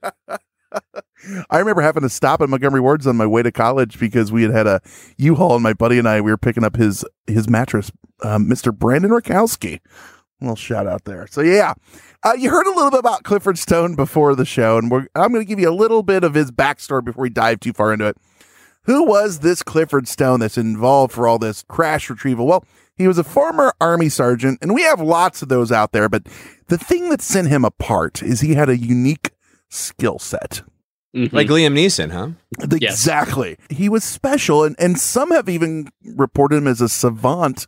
I 1.49 1.57
remember 1.59 1.81
having 1.81 2.03
to 2.03 2.09
stop 2.09 2.41
at 2.41 2.49
Montgomery 2.49 2.79
Wards 2.79 3.05
on 3.07 3.17
my 3.17 3.25
way 3.25 3.41
to 3.43 3.51
college 3.51 3.99
because 3.99 4.31
we 4.31 4.43
had 4.43 4.51
had 4.51 4.67
a 4.67 4.81
U-Haul, 5.17 5.55
and 5.55 5.63
my 5.63 5.73
buddy 5.73 5.97
and 5.99 6.07
I 6.07 6.21
we 6.21 6.31
were 6.31 6.37
picking 6.37 6.63
up 6.63 6.75
his 6.75 7.03
his 7.27 7.49
mattress, 7.49 7.91
um, 8.23 8.47
Mr. 8.47 8.73
Brandon 8.73 9.11
Rakowski. 9.11 9.79
A 10.41 10.45
little 10.45 10.55
shout 10.55 10.88
out 10.88 11.05
there. 11.05 11.27
So 11.27 11.41
yeah, 11.41 11.74
uh, 12.24 12.33
you 12.38 12.50
heard 12.50 12.65
a 12.65 12.71
little 12.74 12.89
bit 12.89 13.00
about 13.00 13.24
Clifford 13.24 13.60
Stone 13.60 13.95
before 13.95 14.36
the 14.36 14.45
show, 14.45 14.77
and 14.77 14.89
we're, 14.89 15.05
I'm 15.13 15.31
going 15.31 15.45
to 15.45 15.48
give 15.48 15.60
you 15.60 15.69
a 15.69 15.71
little 15.75 16.01
bit 16.01 16.24
of 16.24 16.33
his 16.33 16.51
backstory 16.51 17.05
before 17.05 17.21
we 17.21 17.29
dive 17.29 17.60
too 17.60 17.74
far 17.74 17.93
into 17.93 18.07
it. 18.07 18.17
Who 18.86 19.03
was 19.05 19.39
this 19.39 19.62
Clifford 19.62 20.07
Stone 20.07 20.39
that's 20.39 20.57
involved 20.57 21.13
for 21.13 21.27
all 21.27 21.38
this 21.38 21.63
crash 21.67 22.10
retrieval? 22.10 22.48
Well, 22.48 22.65
He 22.95 23.07
was 23.07 23.19
a 23.19 23.24
former 23.24 23.74
Army 23.79 24.10
sergeant, 24.10 24.57
and 24.62 24.74
we 24.74 24.81
have 24.81 25.00
lots 25.00 25.43
of 25.43 25.50
those 25.50 25.71
out 25.71 25.91
there. 25.91 26.10
But 26.10 26.25
the 26.67 26.77
thing 26.79 27.10
that 27.10 27.21
sent 27.21 27.48
him 27.48 27.63
apart 27.63 28.24
is 28.24 28.41
he 28.41 28.55
had 28.55 28.69
a 28.69 28.77
unique 28.77 29.31
skill 29.69 30.17
set. 30.17 30.63
Like 31.13 31.48
Liam 31.48 31.74
Neeson, 31.74 32.12
huh? 32.12 32.29
Exactly. 32.89 33.57
He 33.69 33.89
was 33.89 34.03
special, 34.03 34.63
and, 34.63 34.75
and 34.79 34.98
some 34.98 35.29
have 35.31 35.50
even 35.50 35.89
reported 36.15 36.55
him 36.55 36.67
as 36.67 36.79
a 36.79 36.88
savant 36.89 37.67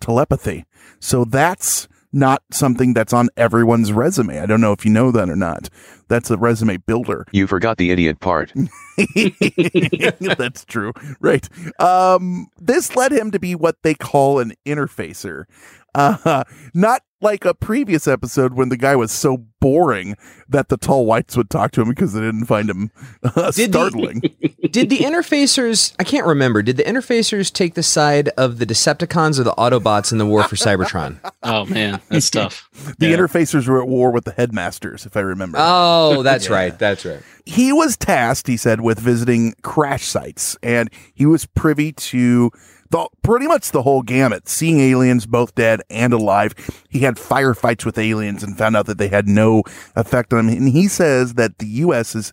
telepathy. 0.00 0.64
So 0.98 1.24
that's 1.24 1.88
not 2.12 2.42
something 2.50 2.92
that's 2.92 3.12
on 3.12 3.28
everyone's 3.36 3.92
resume. 3.92 4.40
I 4.40 4.46
don't 4.46 4.60
know 4.60 4.72
if 4.72 4.84
you 4.84 4.90
know 4.90 5.10
that 5.12 5.28
or 5.28 5.36
not. 5.36 5.68
That's 6.08 6.30
a 6.30 6.36
resume 6.36 6.78
builder. 6.78 7.24
You 7.30 7.46
forgot 7.46 7.76
the 7.76 7.90
idiot 7.92 8.20
part. 8.20 8.52
That's 10.36 10.64
true. 10.64 10.92
Right. 11.20 11.48
Um, 11.80 12.48
this 12.58 12.96
led 12.96 13.12
him 13.12 13.30
to 13.30 13.38
be 13.38 13.54
what 13.54 13.76
they 13.82 13.94
call 13.94 14.40
an 14.40 14.54
interfacer. 14.66 15.44
Uh, 15.94 16.44
not 16.74 17.02
like 17.22 17.44
a 17.44 17.52
previous 17.52 18.08
episode 18.08 18.54
when 18.54 18.70
the 18.70 18.76
guy 18.78 18.96
was 18.96 19.12
so 19.12 19.36
boring 19.60 20.16
that 20.48 20.70
the 20.70 20.78
tall 20.78 21.04
whites 21.04 21.36
would 21.36 21.50
talk 21.50 21.70
to 21.70 21.82
him 21.82 21.88
because 21.90 22.14
they 22.14 22.20
didn't 22.20 22.46
find 22.46 22.70
him 22.70 22.90
uh, 23.22 23.50
Did 23.50 23.72
the- 23.72 23.78
startling. 23.78 24.20
Did 24.70 24.88
the 24.88 24.98
interfacers? 24.98 25.94
I 25.98 26.04
can't 26.04 26.26
remember. 26.26 26.62
Did 26.62 26.76
the 26.76 26.84
interfacers 26.84 27.52
take 27.52 27.74
the 27.74 27.82
side 27.82 28.28
of 28.38 28.58
the 28.58 28.64
Decepticons 28.66 29.38
or 29.40 29.42
the 29.42 29.52
Autobots 29.54 30.12
in 30.12 30.18
the 30.18 30.26
war 30.26 30.44
for 30.44 30.54
Cybertron? 30.56 31.18
Oh 31.42 31.64
man, 31.64 32.00
that's 32.08 32.28
tough. 32.30 32.68
the 32.98 33.08
Yeah. 33.08 33.16
interfacers 33.16 33.66
were 33.66 33.80
at 33.82 33.88
war 33.88 34.10
with 34.12 34.24
the 34.24 34.32
headmasters, 34.32 35.06
if 35.06 35.16
I 35.16 35.20
remember. 35.20 35.56
Oh, 35.60 36.22
that's 36.22 36.48
Yeah. 36.48 36.54
right. 36.54 36.78
That's 36.78 37.04
right. 37.04 37.20
he 37.46 37.72
was 37.72 37.96
tasked, 37.96 38.46
he 38.46 38.56
said, 38.58 38.82
with 38.82 38.98
visiting 39.00 39.54
crash 39.62 40.04
sites, 40.04 40.56
and 40.62 40.90
he 41.14 41.24
was 41.26 41.46
privy 41.46 41.92
to 41.92 42.50
the 42.90 43.08
pretty 43.22 43.46
much 43.46 43.70
the 43.70 43.82
whole 43.82 44.02
gamut, 44.02 44.48
seeing 44.48 44.80
aliens 44.80 45.26
both 45.26 45.54
dead 45.54 45.80
and 45.88 46.12
alive. 46.12 46.54
He 46.88 47.00
had 47.00 47.16
firefights 47.16 47.84
with 47.84 47.98
aliens 47.98 48.42
and 48.42 48.58
found 48.58 48.76
out 48.76 48.86
that 48.86 48.98
they 48.98 49.08
had 49.08 49.28
no 49.28 49.62
effect 49.96 50.32
on 50.32 50.48
him. 50.48 50.58
And 50.58 50.68
he 50.68 50.88
says 50.88 51.34
that 51.34 51.58
the 51.58 51.66
U.S. 51.66 52.14
is 52.14 52.32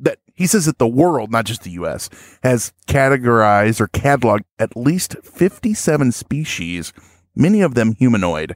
that 0.00 0.18
he 0.34 0.46
says 0.46 0.66
that 0.66 0.78
the 0.78 0.88
world, 0.88 1.30
not 1.30 1.44
just 1.44 1.62
the 1.62 1.70
U.S., 1.70 2.10
has 2.42 2.72
categorized 2.86 3.80
or 3.80 3.88
cataloged 3.88 4.44
at 4.58 4.76
least 4.76 5.16
fifty-seven 5.22 6.12
species, 6.12 6.92
many 7.34 7.60
of 7.60 7.74
them 7.74 7.94
humanoid. 7.94 8.54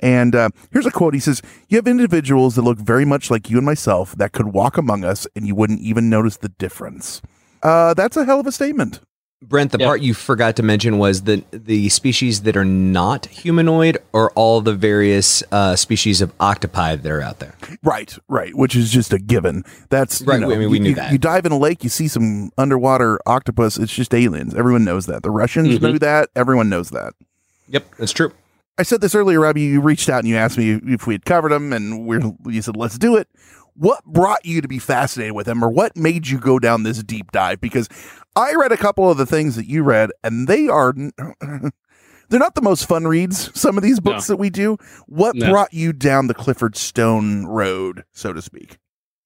And 0.00 0.34
uh, 0.34 0.50
here's 0.70 0.86
a 0.86 0.90
quote. 0.90 1.14
He 1.14 1.20
says, 1.20 1.40
You 1.68 1.78
have 1.78 1.86
individuals 1.86 2.56
that 2.56 2.62
look 2.62 2.78
very 2.78 3.04
much 3.04 3.30
like 3.30 3.48
you 3.48 3.56
and 3.56 3.66
myself 3.66 4.14
that 4.16 4.32
could 4.32 4.48
walk 4.48 4.76
among 4.76 5.04
us 5.04 5.26
and 5.34 5.46
you 5.46 5.54
wouldn't 5.54 5.80
even 5.80 6.10
notice 6.10 6.36
the 6.36 6.50
difference. 6.50 7.22
Uh, 7.62 7.94
that's 7.94 8.16
a 8.16 8.24
hell 8.24 8.40
of 8.40 8.46
a 8.46 8.52
statement. 8.52 9.00
Brent, 9.48 9.72
the 9.72 9.78
part 9.78 10.00
you 10.00 10.14
forgot 10.14 10.56
to 10.56 10.62
mention 10.62 10.98
was 10.98 11.22
the 11.22 11.44
the 11.52 11.88
species 11.90 12.42
that 12.42 12.56
are 12.56 12.64
not 12.64 13.26
humanoid 13.26 13.98
are 14.12 14.30
all 14.30 14.60
the 14.60 14.72
various 14.74 15.42
uh, 15.52 15.76
species 15.76 16.20
of 16.20 16.32
octopi 16.40 16.96
that 16.96 17.10
are 17.10 17.20
out 17.20 17.38
there. 17.40 17.54
Right, 17.82 18.16
right, 18.28 18.54
which 18.54 18.74
is 18.74 18.90
just 18.90 19.12
a 19.12 19.18
given. 19.18 19.64
That's 19.90 20.20
you 20.20 20.26
Right, 20.26 20.40
know, 20.40 20.52
I 20.52 20.56
mean, 20.56 20.70
we 20.70 20.78
you, 20.78 20.82
knew 20.82 20.88
you- 20.90 20.94
that. 20.96 21.12
You 21.12 21.18
dive 21.18 21.44
in 21.46 21.52
a 21.52 21.58
lake, 21.58 21.84
you 21.84 21.90
see 21.90 22.08
some 22.08 22.50
underwater 22.58 23.18
octopus. 23.26 23.76
It's 23.76 23.94
just 23.94 24.14
aliens. 24.14 24.54
Everyone 24.54 24.84
knows 24.84 25.06
that. 25.06 25.22
The 25.22 25.30
Russians 25.30 25.68
Mhm. 25.78 25.82
knew 25.82 25.98
that. 25.98 26.30
Everyone 26.34 26.68
knows 26.68 26.90
that. 26.90 27.12
Yep, 27.68 27.84
that's 27.98 28.12
true. 28.12 28.32
I 28.76 28.82
said 28.82 29.00
this 29.00 29.14
earlier, 29.14 29.40
Robbie. 29.40 29.62
You 29.62 29.80
reached 29.80 30.08
out 30.08 30.18
and 30.20 30.28
you 30.28 30.36
asked 30.36 30.58
me 30.58 30.80
if 30.86 31.06
we 31.06 31.14
had 31.14 31.24
covered 31.24 31.52
them, 31.52 31.72
and 31.72 32.06
we're, 32.06 32.20
you 32.46 32.60
said, 32.60 32.76
let's 32.76 32.98
do 32.98 33.16
it. 33.16 33.28
What 33.76 34.04
brought 34.04 34.44
you 34.46 34.60
to 34.60 34.68
be 34.68 34.78
fascinated 34.78 35.34
with 35.34 35.48
him, 35.48 35.64
or 35.64 35.68
what 35.70 35.96
made 35.96 36.28
you 36.28 36.38
go 36.38 36.58
down 36.58 36.82
this 36.84 37.02
deep 37.02 37.32
dive? 37.32 37.60
Because 37.60 37.88
I 38.36 38.54
read 38.54 38.72
a 38.72 38.76
couple 38.76 39.10
of 39.10 39.16
the 39.18 39.26
things 39.26 39.56
that 39.56 39.66
you 39.68 39.82
read, 39.82 40.10
and 40.22 40.46
they 40.48 40.68
are. 40.68 40.94
They're 42.30 42.40
not 42.40 42.54
the 42.54 42.62
most 42.62 42.86
fun 42.88 43.06
reads, 43.06 43.50
some 43.58 43.76
of 43.76 43.82
these 43.84 44.00
books 44.00 44.28
that 44.28 44.38
we 44.38 44.48
do. 44.48 44.78
What 45.06 45.36
No. 45.36 45.50
brought 45.50 45.74
you 45.74 45.92
down 45.92 46.26
the 46.26 46.34
Clifford 46.34 46.74
Stone 46.74 47.44
road, 47.46 48.04
so 48.12 48.32
to 48.32 48.40
speak? 48.40 48.78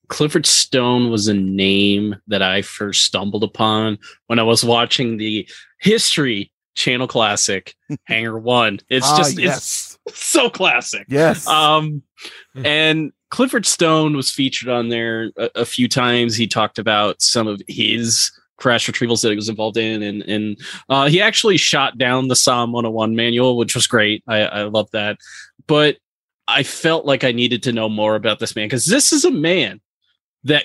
Clifford 0.08 0.46
Stone 0.46 1.10
was 1.10 1.28
a 1.28 1.34
name 1.34 2.16
that 2.26 2.42
I 2.42 2.62
first 2.62 3.04
stumbled 3.04 3.44
upon 3.44 3.98
when 4.26 4.38
I 4.38 4.42
was 4.42 4.64
watching 4.64 5.16
the 5.16 5.48
History 5.78 6.50
Channel 6.74 7.06
Classic 7.06 7.74
Hangar 8.04 8.38
One. 8.38 8.80
It's 8.88 9.06
Ah, 9.06 9.16
just 9.18 9.38
yes. 9.38 9.98
it's 10.06 10.24
so 10.24 10.50
classic. 10.50 11.06
Yes. 11.08 11.46
Um, 11.46 12.02
and 12.56 13.12
Clifford 13.30 13.66
Stone 13.66 14.16
was 14.16 14.30
featured 14.30 14.68
on 14.68 14.88
there 14.88 15.30
a, 15.36 15.50
a 15.56 15.64
few 15.64 15.88
times. 15.88 16.36
He 16.36 16.46
talked 16.46 16.78
about 16.78 17.20
some 17.20 17.46
of 17.46 17.60
his 17.68 18.30
crash 18.56 18.88
retrievals 18.88 19.22
that 19.22 19.30
he 19.30 19.36
was 19.36 19.48
involved 19.48 19.76
in, 19.76 20.02
and 20.02 20.22
and 20.22 20.58
uh, 20.88 21.08
he 21.08 21.20
actually 21.20 21.56
shot 21.56 21.98
down 21.98 22.28
the 22.28 22.36
SOM 22.36 22.72
101 22.72 23.14
manual, 23.14 23.56
which 23.56 23.74
was 23.74 23.86
great. 23.86 24.22
I, 24.26 24.40
I 24.40 24.62
love 24.64 24.90
that, 24.92 25.18
but 25.66 25.96
I 26.48 26.62
felt 26.62 27.04
like 27.04 27.24
I 27.24 27.32
needed 27.32 27.62
to 27.64 27.72
know 27.72 27.88
more 27.88 28.14
about 28.14 28.38
this 28.38 28.56
man 28.56 28.66
because 28.66 28.86
this 28.86 29.12
is 29.12 29.24
a 29.24 29.30
man 29.30 29.80
that 30.44 30.64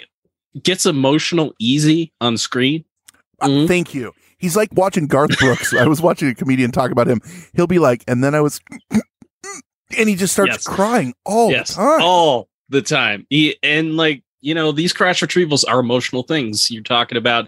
gets 0.61 0.85
emotional 0.85 1.53
easy 1.59 2.13
on 2.21 2.37
screen. 2.37 2.85
Uh, 3.41 3.67
thank 3.67 3.93
you. 3.93 4.13
He's 4.37 4.55
like 4.55 4.69
watching 4.73 5.07
Garth 5.07 5.37
Brooks. 5.39 5.73
I 5.77 5.85
was 5.87 6.01
watching 6.01 6.29
a 6.29 6.35
comedian 6.35 6.71
talk 6.71 6.91
about 6.91 7.07
him. 7.07 7.19
He'll 7.53 7.67
be 7.67 7.79
like, 7.79 8.03
and 8.07 8.23
then 8.23 8.33
I 8.35 8.41
was, 8.41 8.61
and 9.97 10.09
he 10.09 10.15
just 10.15 10.33
starts 10.33 10.53
Yes. 10.53 10.67
crying 10.67 11.13
all 11.25 11.51
yes, 11.51 11.69
the 11.69 11.75
time. 11.81 12.01
all 12.01 12.47
the 12.73 12.81
time. 12.81 13.25
He, 13.29 13.57
and 13.63 13.95
like 13.95 14.23
you 14.41 14.53
know, 14.53 14.73
these 14.73 14.91
crash 14.91 15.21
retrievals 15.21 15.63
are 15.67 15.79
emotional 15.79 16.23
things. 16.23 16.69
You're 16.69 16.83
talking 16.83 17.17
about 17.17 17.47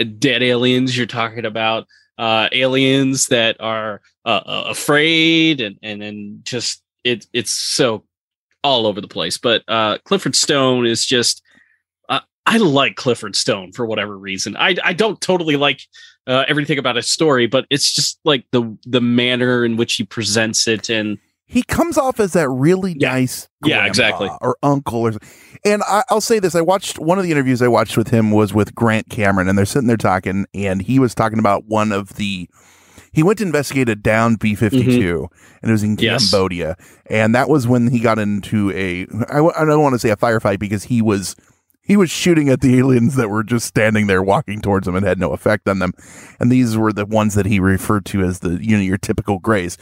uh, 0.00 0.04
dead 0.18 0.42
aliens. 0.42 0.96
You're 0.96 1.06
talking 1.06 1.44
about 1.44 1.86
uh, 2.18 2.48
aliens 2.50 3.26
that 3.26 3.56
are 3.60 4.00
uh, 4.24 4.42
uh, 4.44 4.64
afraid, 4.68 5.60
and 5.60 5.78
and 5.82 6.02
and 6.02 6.44
just 6.44 6.82
it 7.04 7.26
it's 7.32 7.52
so 7.52 8.04
all 8.64 8.86
over 8.86 9.00
the 9.00 9.08
place. 9.08 9.38
But 9.38 9.62
uh, 9.68 9.98
Clifford 10.04 10.34
Stone 10.34 10.86
is 10.86 11.06
just. 11.06 11.42
Uh, 12.08 12.20
I 12.44 12.56
like 12.56 12.96
Clifford 12.96 13.36
Stone 13.36 13.72
for 13.72 13.86
whatever 13.86 14.18
reason. 14.18 14.56
I 14.56 14.74
I 14.82 14.92
don't 14.92 15.20
totally 15.20 15.56
like 15.56 15.80
uh, 16.26 16.44
everything 16.48 16.78
about 16.78 16.96
his 16.96 17.08
story, 17.08 17.46
but 17.46 17.66
it's 17.70 17.94
just 17.94 18.18
like 18.24 18.44
the 18.50 18.76
the 18.84 19.00
manner 19.00 19.64
in 19.64 19.76
which 19.76 19.94
he 19.94 20.04
presents 20.04 20.66
it 20.66 20.90
and 20.90 21.18
he 21.52 21.62
comes 21.62 21.98
off 21.98 22.18
as 22.18 22.32
that 22.32 22.48
really 22.48 22.94
nice 22.94 23.48
Yeah, 23.64 23.86
exactly. 23.86 24.30
or 24.40 24.56
uncle 24.62 25.00
or 25.00 25.12
and 25.64 25.82
I, 25.86 26.02
i'll 26.10 26.20
say 26.22 26.38
this 26.38 26.54
i 26.54 26.60
watched 26.62 26.98
one 26.98 27.18
of 27.18 27.24
the 27.24 27.30
interviews 27.30 27.60
i 27.62 27.68
watched 27.68 27.96
with 27.96 28.08
him 28.08 28.30
was 28.30 28.54
with 28.54 28.74
grant 28.74 29.10
cameron 29.10 29.48
and 29.48 29.56
they're 29.58 29.66
sitting 29.66 29.86
there 29.86 29.96
talking 29.96 30.46
and 30.54 30.80
he 30.82 30.98
was 30.98 31.14
talking 31.14 31.38
about 31.38 31.66
one 31.66 31.92
of 31.92 32.14
the 32.16 32.48
he 33.12 33.22
went 33.22 33.38
to 33.40 33.44
investigate 33.44 33.88
a 33.90 33.94
down 33.94 34.36
b-52 34.36 35.28
and 35.60 35.70
it 35.70 35.72
was 35.72 35.82
in 35.82 35.96
Mm-hmm. 35.96 36.02
Yes. 36.04 36.30
cambodia 36.30 36.76
and 37.06 37.34
that 37.34 37.48
was 37.50 37.68
when 37.68 37.90
he 37.90 38.00
got 38.00 38.18
into 38.18 38.70
a 38.72 39.06
i, 39.30 39.38
I 39.38 39.64
don't 39.66 39.82
want 39.82 39.94
to 39.94 39.98
say 39.98 40.10
a 40.10 40.16
firefight 40.16 40.58
because 40.58 40.84
he 40.84 41.02
was 41.02 41.36
he 41.84 41.96
was 41.96 42.10
shooting 42.10 42.48
at 42.48 42.60
the 42.60 42.78
aliens 42.78 43.16
that 43.16 43.28
were 43.28 43.42
just 43.42 43.66
standing 43.66 44.06
there 44.06 44.22
walking 44.22 44.60
towards 44.62 44.86
him 44.88 44.94
and 44.94 45.04
had 45.04 45.18
no 45.18 45.32
effect 45.32 45.68
on 45.68 45.80
them 45.80 45.92
and 46.40 46.50
these 46.50 46.76
were 46.78 46.92
the 46.92 47.04
ones 47.04 47.34
that 47.34 47.44
he 47.46 47.60
referred 47.60 48.06
to 48.06 48.22
as 48.22 48.38
the 48.38 48.58
you 48.64 48.76
know 48.76 48.82
your 48.82 48.96
typical 48.98 49.38
grays 49.38 49.76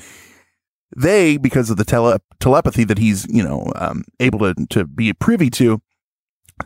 they 0.97 1.37
because 1.37 1.71
of 1.71 1.77
the 1.77 1.85
tele- 1.85 2.21
telepathy 2.41 2.85
that 2.85 2.99
he's 2.99 3.27
you 3.29 3.43
know 3.43 3.71
um, 3.77 4.05
able 4.19 4.39
to 4.41 4.55
to 4.71 4.85
be 4.85 5.13
privy 5.13 5.51
to 5.51 5.81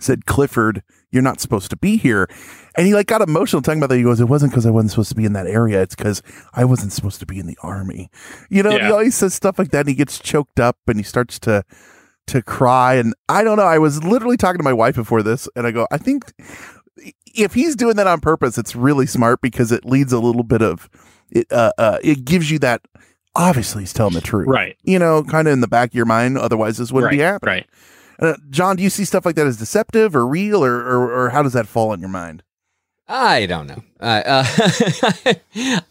said 0.00 0.26
clifford 0.26 0.83
you're 1.12 1.23
not 1.23 1.40
supposed 1.40 1.71
to 1.71 1.76
be 1.76 1.97
here. 1.97 2.28
And 2.76 2.85
he 2.88 2.93
like 2.95 3.07
got 3.07 3.23
emotional 3.23 3.62
talking 3.62 3.78
about 3.78 3.90
that. 3.90 3.97
He 3.99 4.02
goes 4.02 4.19
it 4.19 4.25
wasn't 4.25 4.50
because 4.50 4.66
i 4.66 4.71
wasn't 4.71 4.90
supposed 4.90 5.11
to 5.11 5.14
be 5.14 5.25
in 5.25 5.33
that 5.35 5.47
area. 5.47 5.81
It's 5.81 5.95
because 5.95 6.23
i 6.54 6.64
wasn't 6.64 6.93
supposed 6.93 7.21
to 7.21 7.26
be 7.26 7.38
in 7.38 7.47
the 7.47 7.57
army. 7.62 8.11
You 8.50 8.64
know 8.64 8.71
Yeah. 8.71 8.87
he 8.87 8.93
always 8.93 9.14
says 9.14 9.33
stuff 9.35 9.59
like 9.59 9.71
that 9.71 9.81
and 9.81 9.88
he 9.88 9.95
gets 9.95 10.19
choked 10.19 10.59
up 10.59 10.76
and 10.88 10.99
he 10.99 11.04
starts 11.04 11.38
to 11.40 11.62
to 12.26 12.43
cry 12.43 12.95
and 12.95 13.14
i 13.28 13.45
don't 13.45 13.59
know. 13.59 13.64
I 13.64 13.78
was 13.78 14.02
literally 14.02 14.37
talking 14.37 14.59
to 14.59 14.64
my 14.64 14.73
wife 14.73 14.97
before 14.97 15.23
this 15.23 15.47
and 15.54 15.66
i 15.66 15.71
go 15.71 15.87
i 15.93 15.99
think 15.99 16.33
if 17.35 17.52
he's 17.52 17.76
doing 17.76 17.97
that 17.97 18.07
on 18.07 18.21
purpose 18.21 18.57
it's 18.57 18.75
really 18.75 19.04
smart 19.07 19.40
because 19.43 19.71
it 19.71 19.85
leads 19.85 20.11
a 20.12 20.19
little 20.19 20.43
bit 20.43 20.62
of 20.62 20.88
it 21.31 21.47
uh, 21.52 21.73
uh 21.76 21.99
it 22.02 22.25
gives 22.25 22.50
you 22.50 22.59
that 22.59 22.81
obviously 23.37 23.83
he's 23.83 23.93
telling 23.93 24.14
the 24.14 24.21
truth 24.21 24.47
Right. 24.49 24.76
you 24.83 24.99
know 24.99 25.23
kind 25.25 25.49
of 25.49 25.53
in 25.53 25.61
the 25.61 25.69
back 25.69 25.91
of 25.91 25.95
your 25.95 26.07
mind 26.07 26.38
otherwise 26.38 26.79
this 26.79 26.93
wouldn't 26.93 27.11
be 27.11 27.19
happening 27.19 27.64
right. 28.21 28.26
uh, 28.35 28.37
john 28.50 28.76
do 28.76 28.83
you 28.83 28.91
see 28.91 29.05
stuff 29.05 29.25
like 29.26 29.35
that 29.37 29.47
as 29.47 29.57
deceptive 29.57 30.14
or 30.14 30.26
real 30.26 30.64
or, 30.64 30.75
or 30.81 31.12
or 31.26 31.31
how 31.31 31.43
does 31.43 31.53
that 31.55 31.67
fall 31.67 31.93
in 31.93 32.00
your 32.00 32.09
mind 32.11 32.43
I 33.07 33.45
don't 33.45 33.67
know. 33.67 33.83
Uh, 34.00 34.45
uh, 35.26 35.35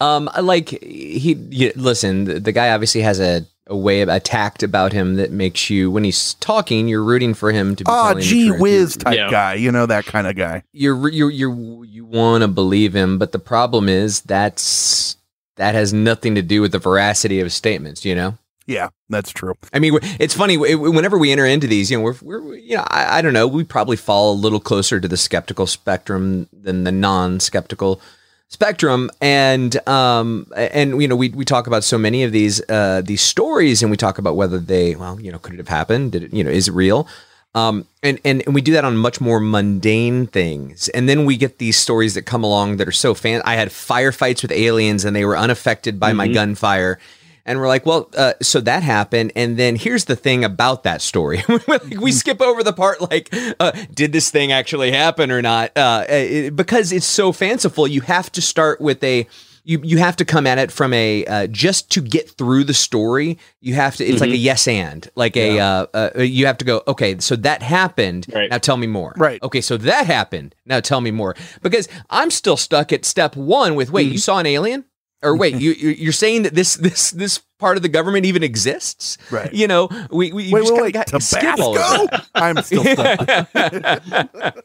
um, 0.00 0.28
like 0.42 0.70
he, 0.82 1.34
you, 1.48 1.72
listen, 1.76 2.24
the, 2.24 2.40
the 2.40 2.50
guy 2.50 2.70
obviously 2.72 3.02
has 3.02 3.20
a, 3.20 3.46
a 3.68 3.76
way 3.76 4.00
of 4.00 4.08
a 4.08 4.18
tact 4.18 4.64
about 4.64 4.92
him 4.92 5.14
that 5.14 5.30
makes 5.30 5.70
you, 5.70 5.92
when 5.92 6.02
he's 6.02 6.34
talking, 6.34 6.88
you're 6.88 7.04
rooting 7.04 7.32
for 7.32 7.52
him 7.52 7.76
to 7.76 7.84
be. 7.84 7.88
ah 7.88 8.08
telling 8.08 8.18
the 8.18 8.22
gee 8.24 8.50
whiz 8.50 8.96
type 8.96 9.14
Yeah. 9.16 9.30
guy 9.30 9.54
you 9.54 9.70
know 9.70 9.86
that 9.86 10.06
kind 10.06 10.26
of 10.26 10.34
guy 10.34 10.64
You're 10.72 11.08
you're 11.08 11.30
you're 11.30 11.84
you 11.84 12.04
want 12.04 12.42
to 12.42 12.48
believe 12.48 12.96
him, 12.96 13.16
but 13.18 13.30
the 13.30 13.38
problem 13.38 13.88
is 13.88 14.22
that's 14.22 15.16
that 15.56 15.74
has 15.74 15.92
nothing 15.92 16.34
to 16.34 16.42
do 16.42 16.60
with 16.60 16.72
the 16.72 16.78
veracity 16.78 17.40
of 17.40 17.44
his 17.44 17.54
statements. 17.54 18.04
You 18.04 18.14
know. 18.14 18.38
yeah 18.66 18.88
that's 19.10 19.30
true 19.30 19.54
I 19.72 19.78
mean, 19.78 19.98
it's 20.18 20.34
funny 20.34 20.56
whenever 20.56 21.18
we 21.18 21.30
enter 21.32 21.46
into 21.46 21.66
these, 21.66 21.90
you 21.90 21.98
know, 21.98 22.04
we're, 22.04 22.16
we're 22.22 22.54
you 22.56 22.76
know, 22.76 22.84
I, 22.88 23.18
I 23.18 23.22
don't 23.22 23.34
know, 23.34 23.46
we 23.46 23.64
probably 23.64 23.96
fall 23.96 24.32
a 24.32 24.34
little 24.34 24.60
closer 24.60 25.00
to 25.00 25.08
the 25.08 25.16
skeptical 25.16 25.66
spectrum 25.66 26.48
than 26.52 26.84
the 26.84 26.92
non-skeptical 26.92 28.00
spectrum 28.48 29.10
and 29.20 29.86
um 29.88 30.46
and 30.54 31.00
you 31.02 31.08
know 31.08 31.16
we 31.16 31.30
we 31.30 31.44
talk 31.44 31.66
about 31.66 31.82
so 31.82 31.98
many 31.98 32.22
of 32.22 32.30
these 32.30 32.62
uh 32.68 33.02
these 33.04 33.20
stories 33.20 33.82
and 33.82 33.90
we 33.90 33.96
talk 33.96 34.16
about 34.18 34.36
whether 34.36 34.58
they 34.58 34.94
well 34.94 35.18
you 35.18 35.32
know 35.32 35.38
could 35.38 35.54
it 35.54 35.58
have 35.58 35.66
happened 35.68 36.12
did 36.12 36.22
it 36.22 36.32
you 36.32 36.44
know 36.44 36.50
is 36.50 36.68
it 36.68 36.72
real 36.72 37.08
um 37.54 37.86
and 38.02 38.18
and, 38.24 38.42
and 38.46 38.54
we 38.54 38.60
do 38.60 38.72
that 38.72 38.84
on 38.84 38.96
much 38.96 39.20
more 39.20 39.40
mundane 39.40 40.26
things 40.26 40.88
and 40.90 41.08
then 41.08 41.24
we 41.24 41.36
get 41.36 41.58
these 41.58 41.76
stories 41.76 42.14
that 42.14 42.22
come 42.22 42.42
along 42.44 42.76
that 42.78 42.88
are 42.88 42.92
so 42.92 43.14
fan 43.14 43.40
i 43.44 43.54
had 43.54 43.68
firefights 43.68 44.42
with 44.42 44.52
aliens 44.52 45.04
and 45.04 45.14
they 45.14 45.24
were 45.24 45.36
unaffected 45.36 45.98
by 46.00 46.12
my 46.12 46.28
Mhm. 46.28 46.34
gunfire 46.34 46.98
and 47.46 47.60
we're 47.60 47.68
like, 47.68 47.84
well, 47.84 48.08
uh, 48.16 48.32
so 48.40 48.58
that 48.62 48.82
happened, 48.82 49.30
and 49.36 49.58
then 49.58 49.76
here's 49.76 50.06
the 50.06 50.16
thing 50.16 50.46
about 50.46 50.82
that 50.84 51.02
story. 51.02 51.42
like, 51.68 51.82
we 52.00 52.10
skip 52.10 52.40
over 52.40 52.62
the 52.62 52.72
part 52.72 53.02
like, 53.10 53.28
uh, 53.60 53.72
did 53.92 54.12
this 54.12 54.30
thing 54.30 54.50
actually 54.50 54.90
happen 54.92 55.30
or 55.30 55.42
not? 55.42 55.76
Uh, 55.76 56.06
it- 56.08 56.56
because 56.56 56.90
it's 56.90 57.04
so 57.04 57.32
fanciful, 57.32 57.86
you 57.86 58.00
have 58.00 58.32
to 58.32 58.40
start 58.40 58.80
with 58.80 59.04
a. 59.04 59.26
You, 59.66 59.80
you 59.82 59.96
have 59.98 60.16
to 60.16 60.24
come 60.26 60.46
at 60.46 60.58
it 60.58 60.70
from 60.70 60.92
a 60.92 61.24
uh, 61.24 61.46
just 61.46 61.90
to 61.92 62.02
get 62.02 62.30
through 62.30 62.64
the 62.64 62.74
story. 62.74 63.38
You 63.60 63.74
have 63.74 63.96
to. 63.96 64.04
It's 64.04 64.20
like 64.20 64.28
a 64.30 64.34
Mhm. 64.34 64.42
yes 64.42 64.68
and 64.68 65.08
like 65.14 65.36
a. 65.38 65.58
Uh, 65.58 65.86
uh, 65.94 66.10
you 66.20 66.44
have 66.44 66.58
to 66.58 66.64
go. 66.66 66.82
Okay, 66.86 67.18
so 67.18 67.34
that 67.36 67.62
happened. 67.62 68.26
Right. 68.32 68.50
Now 68.50 68.58
tell 68.58 68.76
me 68.76 68.86
more. 68.86 69.14
Right. 69.16 69.42
Okay, 69.42 69.62
so 69.62 69.78
that 69.78 70.04
happened. 70.06 70.54
Now 70.66 70.80
tell 70.80 71.00
me 71.00 71.10
more. 71.10 71.34
Because 71.62 71.88
I'm 72.10 72.30
still 72.30 72.58
stuck 72.58 72.92
at 72.92 73.06
step 73.06 73.36
one 73.36 73.74
with 73.74 73.90
wait, 73.90 74.12
you 74.12 74.18
saw 74.18 74.38
an 74.38 74.44
alien? 74.46 74.84
Or 75.22 75.34
wait, 75.34 75.54
you 75.54 75.70
you- 75.72 75.88
you're 75.90 76.12
saying 76.12 76.42
that 76.42 76.54
this 76.54 76.74
this 76.76 77.10
this 77.12 77.40
part 77.58 77.78
of 77.78 77.82
the 77.82 77.88
government 77.88 78.26
even 78.26 78.42
exists? 78.42 79.16
Right. 79.30 79.50
You 79.54 79.66
know, 79.66 79.88
we 80.10 80.30
we 80.30 80.44
you 80.44 80.52
Wait, 80.52 80.60
just 80.60 80.72
wait, 80.74 80.92
kinda 80.92 80.98
wait. 80.98 81.10
got- 81.10 81.22
skip 81.22 81.58
all 81.58 81.78
of 81.78 82.10
Tabasco? 82.10 82.26
I'm 82.34 82.62
still 82.62 82.84
stuck. 82.84 84.58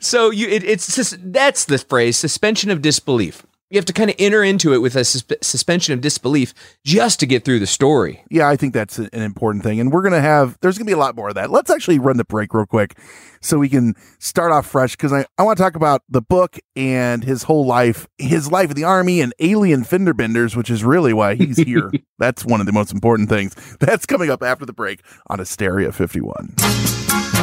so 0.00 0.30
you 0.30 0.48
it, 0.48 0.64
it's 0.64 0.96
just, 0.96 1.16
that's 1.32 1.66
the 1.66 1.76
phrase 1.76 2.16
suspension 2.16 2.70
of 2.70 2.80
disbelief. 2.80 3.44
You 3.70 3.76
have 3.76 3.84
to 3.84 3.92
kind 3.92 4.08
of 4.08 4.16
enter 4.18 4.42
into 4.42 4.72
it 4.72 4.78
with 4.78 4.96
a 4.96 5.00
suspe- 5.00 5.44
suspension 5.44 5.92
of 5.92 6.00
disbelief 6.00 6.54
just 6.84 7.20
to 7.20 7.26
get 7.26 7.44
through 7.44 7.58
the 7.58 7.66
story. 7.66 8.24
Yeah, 8.30 8.48
I 8.48 8.56
think 8.56 8.72
that's 8.72 8.98
an 8.98 9.10
important 9.12 9.62
thing. 9.62 9.78
And 9.78 9.92
we're 9.92 10.00
going 10.00 10.14
to 10.14 10.22
have, 10.22 10.56
there's 10.62 10.78
going 10.78 10.86
to 10.86 10.90
be 10.90 10.94
a 10.94 10.98
lot 10.98 11.14
more 11.14 11.28
of 11.28 11.34
that. 11.34 11.50
Let's 11.50 11.68
actually 11.68 11.98
run 11.98 12.16
the 12.16 12.24
break 12.24 12.54
real 12.54 12.64
quick 12.64 12.98
so 13.42 13.58
we 13.58 13.68
can 13.68 13.94
start 14.18 14.52
off 14.52 14.66
fresh 14.66 14.92
because 14.92 15.12
I, 15.12 15.26
I 15.36 15.42
want 15.42 15.58
to 15.58 15.62
talk 15.62 15.76
about 15.76 16.02
the 16.08 16.22
book 16.22 16.58
and 16.76 17.22
his 17.22 17.42
whole 17.42 17.66
life, 17.66 18.06
his 18.16 18.50
life 18.50 18.70
in 18.70 18.76
the 18.76 18.84
army 18.84 19.20
and 19.20 19.34
alien 19.38 19.84
fender 19.84 20.14
benders, 20.14 20.56
which 20.56 20.70
is 20.70 20.82
really 20.82 21.12
why 21.12 21.34
he's 21.34 21.58
here. 21.58 21.92
that's 22.18 22.46
one 22.46 22.60
of 22.60 22.66
the 22.66 22.72
most 22.72 22.90
important 22.90 23.28
things. 23.28 23.54
That's 23.80 24.06
coming 24.06 24.30
up 24.30 24.42
after 24.42 24.64
the 24.64 24.72
break 24.72 25.02
on 25.26 25.40
Hysteria 25.40 25.92
51. 25.92 27.37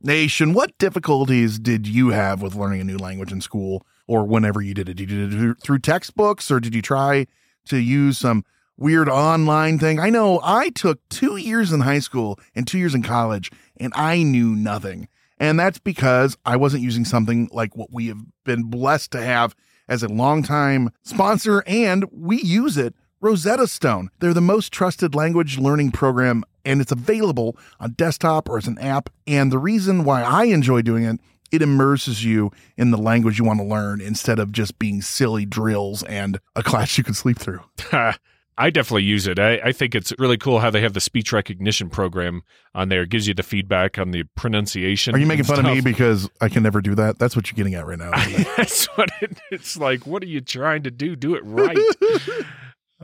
Nation, 0.00 0.54
what 0.54 0.76
difficulties 0.78 1.58
did 1.58 1.86
you 1.86 2.10
have 2.10 2.40
with 2.40 2.54
learning 2.54 2.80
a 2.80 2.84
new 2.84 2.98
language 2.98 3.32
in 3.32 3.40
school 3.40 3.84
or 4.06 4.24
whenever 4.24 4.60
you 4.60 4.74
did 4.74 4.88
it? 4.88 4.94
Did 4.94 5.10
you 5.10 5.28
do 5.28 5.50
it 5.50 5.62
through 5.62 5.80
textbooks 5.80 6.50
or 6.50 6.60
did 6.60 6.74
you 6.74 6.82
try 6.82 7.26
to 7.66 7.78
use 7.78 8.18
some 8.18 8.44
weird 8.76 9.08
online 9.08 9.78
thing? 9.78 9.98
I 9.98 10.08
know 10.08 10.40
I 10.42 10.70
took 10.70 11.00
two 11.08 11.36
years 11.36 11.72
in 11.72 11.80
high 11.80 11.98
school 11.98 12.38
and 12.54 12.66
two 12.66 12.78
years 12.78 12.94
in 12.94 13.02
college 13.02 13.50
and 13.76 13.92
I 13.96 14.22
knew 14.22 14.54
nothing. 14.54 15.08
And 15.40 15.58
that's 15.58 15.78
because 15.78 16.36
I 16.44 16.56
wasn't 16.56 16.82
using 16.82 17.04
something 17.04 17.48
like 17.52 17.76
what 17.76 17.92
we 17.92 18.06
have 18.08 18.20
been 18.44 18.64
blessed 18.64 19.12
to 19.12 19.22
have 19.22 19.54
as 19.88 20.02
a 20.02 20.08
longtime 20.08 20.90
sponsor, 21.02 21.62
and 21.66 22.04
we 22.12 22.40
use 22.42 22.76
it 22.76 22.94
Rosetta 23.20 23.66
Stone. 23.66 24.10
They're 24.20 24.34
the 24.34 24.40
most 24.40 24.72
trusted 24.72 25.14
language 25.14 25.58
learning 25.58 25.92
program, 25.92 26.44
and 26.68 26.82
it's 26.82 26.92
available 26.92 27.56
on 27.80 27.92
desktop 27.92 28.48
or 28.48 28.58
as 28.58 28.68
an 28.68 28.78
app. 28.78 29.10
And 29.26 29.50
the 29.50 29.58
reason 29.58 30.04
why 30.04 30.22
I 30.22 30.44
enjoy 30.44 30.82
doing 30.82 31.04
it, 31.04 31.18
it 31.50 31.62
immerses 31.62 32.22
you 32.24 32.52
in 32.76 32.90
the 32.90 32.98
language 32.98 33.38
you 33.38 33.44
want 33.44 33.58
to 33.60 33.64
learn 33.64 34.02
instead 34.02 34.38
of 34.38 34.52
just 34.52 34.78
being 34.78 35.00
silly 35.00 35.46
drills 35.46 36.02
and 36.04 36.38
a 36.54 36.62
class 36.64 36.98
you 36.98 37.04
can 37.04 37.14
sleep 37.14 37.38
through. 37.38 37.60
I 38.60 38.70
definitely 38.70 39.04
use 39.04 39.28
it. 39.28 39.38
I, 39.38 39.60
I 39.64 39.72
think 39.72 39.94
it's 39.94 40.12
really 40.18 40.36
cool 40.36 40.58
how 40.58 40.68
they 40.68 40.80
have 40.80 40.92
the 40.92 41.00
speech 41.00 41.32
recognition 41.32 41.88
program 41.88 42.42
on 42.74 42.88
there. 42.88 43.02
It 43.02 43.10
gives 43.10 43.28
you 43.28 43.32
the 43.32 43.44
feedback 43.44 43.98
on 43.98 44.10
the 44.10 44.24
pronunciation. 44.34 45.14
Are 45.14 45.18
you 45.18 45.26
making 45.26 45.44
fun 45.44 45.64
of 45.64 45.72
me 45.72 45.80
because 45.80 46.28
I 46.40 46.48
can 46.48 46.64
never 46.64 46.80
do 46.80 46.96
that? 46.96 47.20
That's 47.20 47.36
what 47.36 47.48
you're 47.48 47.56
getting 47.56 47.76
at 47.76 47.86
right 47.86 47.98
now. 47.98 48.10
That's 48.56 48.86
what 48.96 49.10
it, 49.22 49.38
it's 49.52 49.76
like. 49.76 50.08
What 50.08 50.24
are 50.24 50.26
you 50.26 50.40
trying 50.40 50.82
to 50.82 50.90
do? 50.90 51.14
Do 51.14 51.36
it 51.36 51.44
right. 51.44 51.78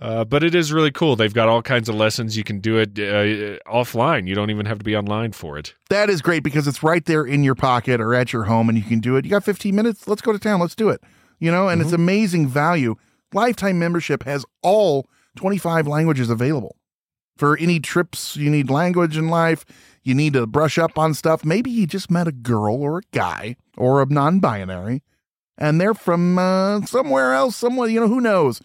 Uh, 0.04 0.22
but 0.22 0.44
it 0.44 0.54
is 0.54 0.70
really 0.70 0.90
cool. 0.90 1.16
They've 1.16 1.32
got 1.32 1.48
all 1.48 1.62
kinds 1.62 1.88
of 1.88 1.94
lessons. 1.94 2.36
You 2.36 2.44
can 2.44 2.60
do 2.60 2.76
it 2.76 2.90
uh, 2.98 3.58
offline. 3.66 4.28
You 4.28 4.34
don't 4.34 4.50
even 4.50 4.66
have 4.66 4.78
to 4.78 4.84
be 4.84 4.94
online 4.94 5.32
for 5.32 5.56
it. 5.56 5.74
That 5.88 6.10
is 6.10 6.20
great 6.20 6.42
because 6.42 6.68
it's 6.68 6.82
right 6.82 7.02
there 7.06 7.24
in 7.24 7.42
your 7.42 7.54
pocket 7.54 8.02
or 8.02 8.14
at 8.14 8.30
your 8.30 8.44
home 8.44 8.68
and 8.68 8.76
you 8.76 8.84
can 8.84 9.00
do 9.00 9.16
it. 9.16 9.24
You 9.24 9.30
got 9.30 9.44
15 9.44 9.74
minutes? 9.74 10.06
Let's 10.06 10.20
go 10.20 10.30
to 10.30 10.38
town. 10.38 10.60
Let's 10.60 10.74
do 10.74 10.90
it. 10.90 11.02
You 11.38 11.50
know, 11.50 11.68
and 11.68 11.80
it's 11.80 11.92
amazing 11.92 12.48
value. 12.48 12.96
Lifetime 13.32 13.78
membership 13.78 14.24
has 14.24 14.44
all 14.62 15.06
25 15.36 15.86
languages 15.86 16.28
available. 16.28 16.76
For 17.38 17.56
any 17.56 17.80
trips 17.80 18.36
you 18.36 18.50
need 18.50 18.68
language 18.68 19.16
in 19.16 19.28
life, 19.28 19.64
you 20.02 20.14
need 20.14 20.34
to 20.34 20.46
brush 20.46 20.76
up 20.76 20.98
on 20.98 21.14
stuff. 21.14 21.46
Maybe 21.46 21.70
you 21.70 21.86
just 21.86 22.10
met 22.10 22.28
a 22.28 22.32
girl 22.32 22.76
or 22.76 22.98
a 22.98 23.02
guy 23.12 23.56
or 23.78 24.02
a 24.02 24.06
non 24.06 24.38
binary 24.38 25.02
and 25.56 25.80
they're 25.80 25.94
from 25.94 26.38
uh, 26.38 26.84
somewhere 26.84 27.32
else, 27.32 27.56
someone, 27.56 27.90
you 27.90 28.00
know, 28.00 28.08
who 28.08 28.20
knows? 28.20 28.60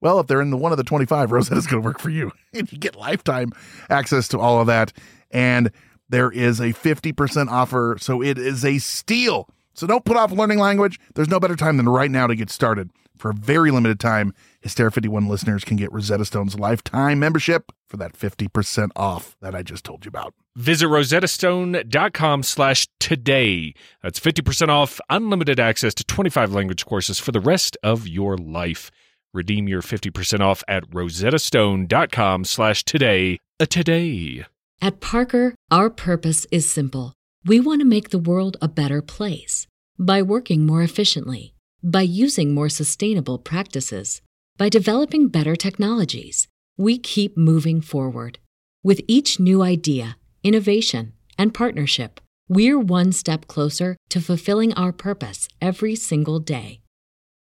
Well, 0.00 0.20
if 0.20 0.26
they're 0.26 0.42
in 0.42 0.50
the 0.50 0.56
one 0.56 0.72
of 0.72 0.78
the 0.78 0.84
25, 0.84 1.32
Rosetta's 1.32 1.66
going 1.68 1.82
to 1.82 1.86
work 1.86 2.00
for 2.00 2.10
you. 2.10 2.32
And 2.54 2.72
you 2.72 2.78
get 2.78 2.96
lifetime 2.96 3.52
access 3.90 4.28
to 4.28 4.38
all 4.38 4.62
of 4.62 4.66
that. 4.68 4.94
And 5.30 5.70
there 6.08 6.30
is 6.30 6.58
a 6.58 6.72
50% 6.72 7.48
offer. 7.48 7.98
So 8.00 8.22
it 8.22 8.38
is 8.38 8.64
a 8.64 8.78
steal. 8.78 9.50
So 9.74 9.86
don't 9.86 10.06
put 10.06 10.16
off 10.16 10.32
learning 10.32 10.58
language. 10.58 10.98
There's 11.14 11.28
no 11.28 11.38
better 11.38 11.56
time 11.56 11.76
than 11.76 11.86
right 11.86 12.10
now 12.10 12.26
to 12.26 12.34
get 12.34 12.48
started. 12.48 12.88
For 13.18 13.30
a 13.30 13.34
very 13.34 13.70
limited 13.70 14.00
time, 14.00 14.34
Hysteria 14.60 14.90
51 14.90 15.26
listeners 15.26 15.64
can 15.64 15.76
get 15.76 15.92
Rosetta 15.92 16.24
Stone's 16.24 16.58
lifetime 16.58 17.18
membership 17.18 17.72
for 17.88 17.96
that 17.98 18.14
50% 18.14 18.90
off 18.96 19.36
that 19.40 19.54
I 19.54 19.62
just 19.62 19.84
told 19.84 20.04
you 20.04 20.08
about. 20.08 20.34
Visit 20.54 20.86
rosettastone.com 20.86 22.42
slash 22.42 22.88
today. 23.00 23.74
That's 24.02 24.20
50% 24.20 24.68
off 24.68 25.00
unlimited 25.08 25.60
access 25.60 25.94
to 25.94 26.04
25 26.04 26.52
language 26.52 26.84
courses 26.86 27.18
for 27.18 27.32
the 27.32 27.40
rest 27.40 27.76
of 27.82 28.06
your 28.08 28.36
life. 28.36 28.90
Redeem 29.34 29.68
your 29.68 29.82
50% 29.82 30.40
off 30.40 30.62
at 30.66 30.88
rosettastone.com 30.90 32.44
slash 32.44 32.84
today. 32.84 33.38
A 33.60 33.66
today. 33.66 34.44
At 34.80 35.00
Parker, 35.00 35.54
our 35.70 35.88
purpose 35.90 36.46
is 36.50 36.68
simple. 36.68 37.14
We 37.44 37.60
want 37.60 37.80
to 37.80 37.86
make 37.86 38.10
the 38.10 38.18
world 38.18 38.56
a 38.60 38.68
better 38.68 39.00
place 39.00 39.66
by 39.98 40.20
working 40.20 40.66
more 40.66 40.82
efficiently, 40.82 41.54
by 41.82 42.02
using 42.02 42.52
more 42.52 42.68
sustainable 42.68 43.38
practices, 43.38 44.20
by 44.58 44.68
developing 44.68 45.28
better 45.28 45.56
technologies. 45.56 46.48
We 46.76 46.98
keep 46.98 47.36
moving 47.36 47.80
forward. 47.80 48.38
With 48.82 49.00
each 49.08 49.40
new 49.40 49.62
idea, 49.62 50.16
innovation, 50.42 51.12
and 51.38 51.54
partnership, 51.54 52.20
we're 52.48 52.78
one 52.78 53.12
step 53.12 53.46
closer 53.46 53.96
to 54.10 54.20
fulfilling 54.20 54.72
our 54.74 54.92
purpose 54.92 55.48
every 55.60 55.96
single 55.96 56.38
day. 56.38 56.80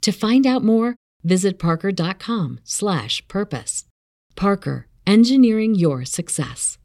To 0.03 0.13
find 0.13 0.47
out 0.47 0.63
more, 0.63 0.97
visit 1.25 1.59
parker.com/purpose. 1.59 3.85
Parker, 4.37 4.87
engineering 5.07 5.75
your 5.75 6.05
success. 6.05 6.79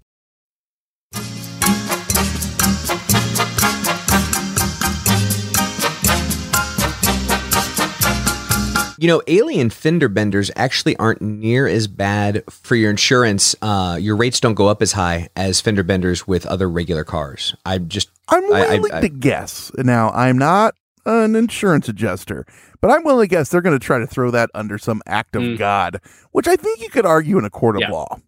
You 9.00 9.08
know, 9.08 9.22
alien 9.28 9.70
fender 9.70 10.10
benders 10.10 10.50
actually 10.56 10.98
aren't 10.98 11.22
near 11.22 11.68
as 11.68 11.86
bad 11.88 12.44
for 12.50 12.76
your 12.76 12.90
insurance. 12.90 13.56
Uh, 13.62 13.96
your 14.02 14.16
rates 14.16 14.40
don't 14.40 14.56
go 14.56 14.70
up 14.70 14.82
as 14.82 14.94
high 14.94 15.30
as 15.36 15.62
fender 15.62 15.84
benders 15.84 16.28
with 16.28 16.48
other 16.48 16.68
regular 16.68 17.04
cars. 17.04 17.56
I 17.64 17.78
just 17.78 18.10
I'm 18.28 18.44
I- 18.52 18.66
I- 18.66 18.78
willing 18.80 18.94
I- 18.94 19.02
to 19.02 19.10
guess. 19.10 19.72
Now, 19.78 20.10
I'm 20.10 20.40
not 20.40 20.74
an 21.08 21.36
insurance 21.36 21.88
adjuster, 21.90 22.46
but 22.82 22.92
I'm 22.92 23.04
willing 23.04 23.28
to 23.28 23.36
guess 23.36 23.50
they're 23.50 23.62
going 23.62 23.78
to 23.80 23.84
try 23.84 23.98
to 24.00 24.06
throw 24.08 24.30
that 24.32 24.50
under 24.54 24.78
some 24.78 25.02
act 25.08 25.36
of 25.36 25.58
God, 25.58 26.00
which 26.32 26.48
I 26.48 26.56
think 26.56 26.82
you 26.82 26.90
could 26.90 27.06
argue 27.06 27.38
in 27.40 27.46
a 27.46 27.50
court 27.50 27.76
of 27.78 27.82
Yeah. 27.82 27.92
law. 27.92 28.20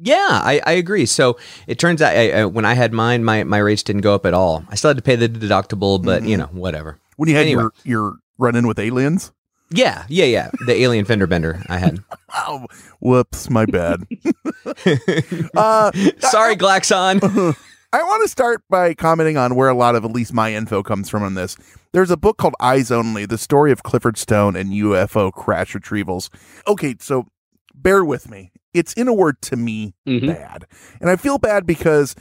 Yeah, 0.00 0.28
I, 0.30 0.60
I 0.64 0.72
agree. 0.72 1.06
So 1.06 1.38
it 1.66 1.80
turns 1.80 2.00
out 2.00 2.14
I, 2.16 2.30
I, 2.42 2.44
when 2.44 2.64
I 2.64 2.74
had 2.74 2.92
mine, 2.92 3.24
my, 3.24 3.42
my 3.42 3.58
rates 3.58 3.82
didn't 3.82 4.02
go 4.02 4.14
up 4.14 4.26
at 4.26 4.34
all. 4.34 4.62
I 4.68 4.76
still 4.76 4.90
had 4.90 4.96
to 4.96 5.02
pay 5.02 5.16
the 5.16 5.28
deductible, 5.28 6.00
but 6.00 6.22
you 6.22 6.36
know, 6.36 6.46
whatever. 6.52 6.98
When 7.16 7.28
you 7.28 7.34
had 7.34 7.46
Anyway. 7.46 7.62
your 7.62 7.72
your 7.82 8.16
run 8.38 8.54
in 8.54 8.68
with 8.68 8.78
aliens. 8.78 9.32
Yeah, 9.70 10.04
yeah, 10.08 10.24
yeah. 10.26 10.50
The 10.66 10.72
alien 10.82 11.04
fender 11.04 11.26
bender 11.26 11.62
I 11.68 11.78
had. 11.78 11.98
Oh, 12.46 12.66
whoops, 13.00 13.48
my 13.50 13.64
bad. 13.64 14.04
uh, 15.56 15.90
Sorry, 16.20 16.56
Glaxon. 16.56 17.56
I 17.92 18.02
want 18.02 18.22
to 18.22 18.28
start 18.28 18.62
by 18.68 18.92
commenting 18.92 19.38
on 19.38 19.54
where 19.54 19.68
a 19.68 19.74
lot 19.74 19.94
of 19.94 20.04
at 20.04 20.10
least 20.10 20.34
my 20.34 20.52
info 20.52 20.82
comes 20.82 21.08
from 21.08 21.22
on 21.22 21.34
this. 21.34 21.56
There's 21.92 22.10
a 22.10 22.18
book 22.18 22.36
called 22.36 22.54
Eyes 22.60 22.90
Only: 22.90 23.24
The 23.24 23.38
Story 23.38 23.72
of 23.72 23.82
Clifford 23.82 24.18
Stone 24.18 24.56
and 24.56 24.72
UFO 24.72 25.32
Crash 25.32 25.72
Retrievals. 25.72 26.28
Okay, 26.66 26.96
so 27.00 27.28
bear 27.74 28.04
with 28.04 28.28
me. 28.30 28.52
It's 28.74 28.92
in 28.92 29.08
a 29.08 29.14
word 29.14 29.40
to 29.42 29.56
me 29.56 29.94
bad. 30.26 30.66
And 31.00 31.08
I 31.08 31.16
feel 31.16 31.38
bad 31.38 31.66
because 31.66 32.14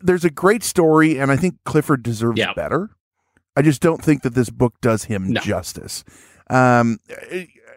there's 0.00 0.24
a 0.24 0.30
great 0.30 0.62
story, 0.62 1.18
and 1.18 1.30
I 1.30 1.36
think 1.36 1.56
Clifford 1.64 2.02
deserves 2.02 2.40
better. 2.56 2.90
I 3.56 3.62
just 3.62 3.82
don't 3.82 4.02
think 4.02 4.22
that 4.22 4.34
this 4.34 4.48
book 4.48 4.74
does 4.80 5.04
him 5.04 5.34
justice. 5.42 6.02
Um, 6.48 6.98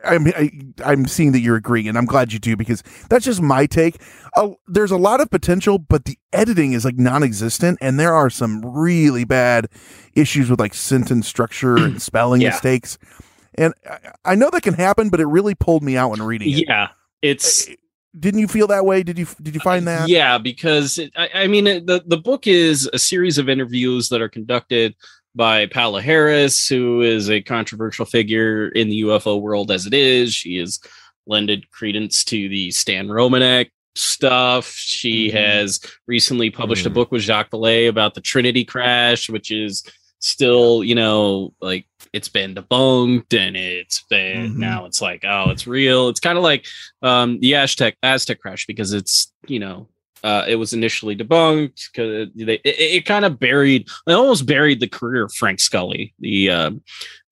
I- 0.03 0.15
I'm 0.15 0.27
I, 0.27 0.51
I'm 0.85 1.05
seeing 1.07 1.31
that 1.33 1.39
you're 1.39 1.55
agreeing, 1.55 1.87
and 1.87 1.97
I'm 1.97 2.05
glad 2.05 2.33
you 2.33 2.39
do 2.39 2.55
because 2.55 2.83
that's 3.09 3.25
just 3.25 3.41
my 3.41 3.65
take. 3.65 4.01
Oh, 4.35 4.57
there's 4.67 4.91
a 4.91 4.97
lot 4.97 5.21
of 5.21 5.29
potential, 5.29 5.77
but 5.79 6.05
the 6.05 6.17
editing 6.33 6.73
is 6.73 6.85
like 6.85 6.97
non-existent, 6.97 7.77
and 7.81 7.99
there 7.99 8.13
are 8.13 8.29
some 8.29 8.61
really 8.65 9.23
bad 9.25 9.67
issues 10.13 10.49
with 10.49 10.59
like 10.59 10.73
sentence 10.73 11.27
structure 11.27 11.77
and 11.77 12.01
spelling 12.01 12.41
Yeah. 12.41 12.49
mistakes. 12.49 12.97
And 13.55 13.73
I, 13.89 14.31
I 14.31 14.35
know 14.35 14.49
that 14.51 14.63
can 14.63 14.73
happen, 14.75 15.09
but 15.09 15.19
it 15.19 15.25
really 15.27 15.55
pulled 15.55 15.83
me 15.83 15.97
out 15.97 16.11
when 16.11 16.21
reading 16.21 16.49
it. 16.51 16.65
Yeah, 16.67 16.89
it's. 17.21 17.67
Eh, 17.69 17.75
didn't 18.19 18.41
you 18.41 18.47
feel 18.49 18.67
that 18.67 18.85
way? 18.85 19.03
Did 19.03 19.17
you 19.17 19.25
did 19.41 19.55
you 19.55 19.61
uh, 19.61 19.63
find 19.63 19.87
that? 19.87 20.09
Yeah, 20.09 20.37
because 20.37 20.97
it, 20.97 21.13
I, 21.15 21.29
I 21.33 21.47
mean, 21.47 21.65
it, 21.65 21.85
the 21.87 22.03
the 22.05 22.17
book 22.17 22.45
is 22.45 22.89
a 22.91 22.99
series 22.99 23.37
of 23.37 23.47
interviews 23.47 24.09
that 24.09 24.21
are 24.21 24.27
conducted 24.27 24.95
by 25.35 25.65
Paola 25.65 26.01
Harris, 26.01 26.67
who 26.67 27.01
is 27.01 27.29
a 27.29 27.41
controversial 27.41 28.05
figure 28.05 28.67
in 28.69 28.89
the 28.89 29.01
UFO 29.01 29.39
world 29.39 29.71
as 29.71 29.85
it 29.85 29.93
is. 29.93 30.33
She 30.33 30.57
has 30.57 30.79
lended 31.27 31.69
credence 31.71 32.23
to 32.25 32.49
the 32.49 32.71
Stan 32.71 33.07
Romanek 33.07 33.69
stuff. 33.95 34.67
She 34.69 35.29
has 35.31 35.79
recently 36.07 36.49
published 36.49 36.85
a 36.85 36.89
book 36.89 37.11
with 37.11 37.21
Jacques 37.21 37.51
Vallée 37.51 37.87
about 37.87 38.13
the 38.13 38.21
Trinity 38.21 38.65
crash, 38.65 39.29
which 39.29 39.51
is 39.51 39.83
still, 40.19 40.83
you 40.83 40.95
know, 40.95 41.53
like 41.61 41.85
it's 42.13 42.29
been 42.29 42.53
debunked 42.53 43.33
and 43.37 43.55
it's 43.57 44.03
been 44.09 44.53
Mhm. 44.53 44.57
now 44.57 44.85
it's 44.85 45.01
like, 45.01 45.23
oh, 45.25 45.49
it's 45.49 45.65
real. 45.65 46.09
It's 46.09 46.19
kind 46.19 46.37
of 46.37 46.43
like 46.43 46.65
um 47.01 47.39
the 47.39 47.55
Aztec 47.55 47.95
Aztec 48.03 48.39
crash 48.39 48.65
because 48.67 48.93
it's, 48.93 49.33
you 49.47 49.59
know, 49.59 49.87
uh, 50.23 50.45
it 50.47 50.55
was 50.55 50.73
initially 50.73 51.15
debunked 51.15 51.89
because 51.91 52.29
they 52.35 52.55
it, 52.63 52.75
it 52.79 53.05
kind 53.05 53.25
of 53.25 53.39
buried, 53.39 53.87
it 54.07 54.13
almost 54.13 54.45
buried 54.45 54.79
the 54.79 54.87
career 54.87 55.25
of 55.25 55.33
Frank 55.33 55.59
Scully, 55.59 56.13
the 56.19 56.49
uh, 56.49 56.71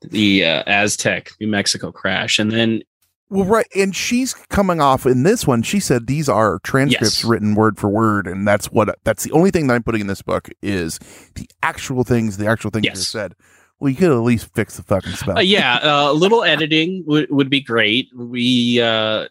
the 0.02 0.46
uh, 0.46 0.64
Aztec 0.66 1.32
New 1.40 1.48
Mexico 1.48 1.92
crash, 1.92 2.40
and 2.40 2.52
then 2.52 2.82
Well, 3.30 3.46
right, 3.46 3.68
and 3.76 3.96
she's 3.96 4.34
coming 4.34 4.82
off 4.82 5.06
in 5.06 5.24
this 5.24 5.46
one. 5.46 5.62
She 5.62 5.80
said 5.80 6.08
these 6.08 6.28
are 6.28 6.60
transcripts 6.64 7.24
Yes. 7.24 7.30
written 7.30 7.54
word 7.54 7.78
for 7.78 7.90
word, 7.90 8.26
and 8.28 8.48
that's 8.48 8.72
what 8.72 8.98
that's 9.04 9.24
the 9.24 9.32
only 9.34 9.52
thing 9.52 9.68
that 9.68 9.76
I'm 9.76 9.84
putting 9.84 10.02
in 10.02 10.08
this 10.08 10.22
book 10.22 10.50
is 10.62 11.00
the 11.36 11.48
actual 11.62 12.04
things, 12.04 12.38
the 12.38 12.48
actual 12.48 12.72
things 12.72 12.88
that 12.88 12.94
are 12.94 12.98
said. 12.98 13.36
Well, 13.80 13.90
you 13.90 13.96
could 13.96 14.12
at 14.12 14.18
least 14.18 14.54
fix 14.54 14.76
the 14.76 14.84
fucking 14.84 15.14
spell. 15.14 15.38
Uh, 15.38 15.42
yeah, 15.42 15.76
uh, 15.76 16.12
a 16.12 16.14
little 16.14 16.44
editing 16.44 17.04
would 17.08 17.30
would 17.30 17.50
be 17.50 17.62
great. 17.62 18.10
We 18.16 18.82
uh 18.82 19.28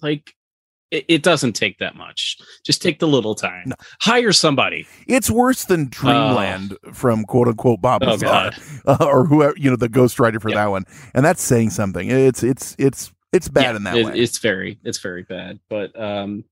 like 0.00 0.34
it, 0.90 1.04
it 1.08 1.22
doesn't 1.22 1.52
take 1.54 1.78
that 1.78 1.96
much. 1.96 2.38
Just 2.64 2.82
take 2.82 2.98
the 2.98 3.08
little 3.08 3.34
time. 3.34 3.72
Hire 4.00 4.32
somebody. 4.32 4.86
It's 5.06 5.30
worse 5.30 5.64
than 5.64 5.88
Dreamland 5.88 6.76
from 6.92 7.24
quote 7.24 7.48
unquote 7.48 7.80
Bob 7.80 8.02
Oh, 8.02 8.10
Lazar 8.12 8.50
uh, 8.86 8.96
or 9.00 9.24
whoever 9.26 9.54
you 9.56 9.70
know 9.70 9.76
the 9.76 9.88
ghostwriter 9.88 10.40
for 10.40 10.50
that 10.50 10.66
one, 10.66 10.84
and 11.14 11.24
that's 11.24 11.42
saying 11.42 11.70
something. 11.70 12.10
It's 12.10 12.42
it's 12.42 12.74
it's 12.78 13.12
it's 13.32 13.48
bad 13.48 13.62
Yeah, 13.62 13.76
in 13.76 13.82
that 13.84 13.96
it- 13.96 14.06
way. 14.06 14.12
It's 14.18 14.38
very 14.38 14.78
it's 14.84 14.98
very 14.98 15.22
bad. 15.22 15.60
But 15.68 15.98
um 16.00 16.44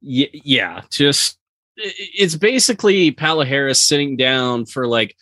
yeah, 0.00 0.28
yeah, 0.32 0.82
just 0.90 1.38
it's 1.76 2.36
basically 2.36 3.10
Paola 3.10 3.44
Harris 3.44 3.82
sitting 3.82 4.16
down 4.16 4.64
for 4.66 4.86
like 4.86 5.14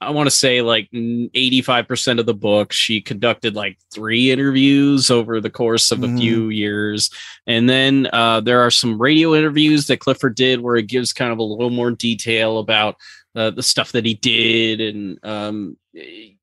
I 0.00 0.10
want 0.10 0.26
to 0.26 0.34
say 0.34 0.62
like 0.62 0.90
85% 0.92 2.18
of 2.18 2.26
the 2.26 2.34
book. 2.34 2.72
She 2.72 3.00
conducted 3.00 3.54
like 3.54 3.78
three 3.92 4.30
interviews 4.30 5.10
over 5.10 5.40
the 5.40 5.50
course 5.50 5.90
of 5.90 6.02
a 6.02 6.16
few 6.16 6.48
years. 6.48 7.10
And 7.46 7.68
then 7.68 8.08
uh, 8.12 8.40
there 8.40 8.60
are 8.60 8.70
some 8.70 9.00
radio 9.00 9.34
interviews 9.34 9.86
that 9.86 10.00
Clifford 10.00 10.34
did 10.34 10.60
where 10.60 10.76
it 10.76 10.86
gives 10.86 11.12
kind 11.12 11.32
of 11.32 11.38
a 11.38 11.42
little 11.42 11.70
more 11.70 11.90
detail 11.90 12.58
about 12.58 12.96
uh, 13.34 13.50
the 13.50 13.62
stuff 13.62 13.92
that 13.92 14.04
he 14.04 14.14
did. 14.14 14.80
And 14.80 15.18
um, 15.24 15.76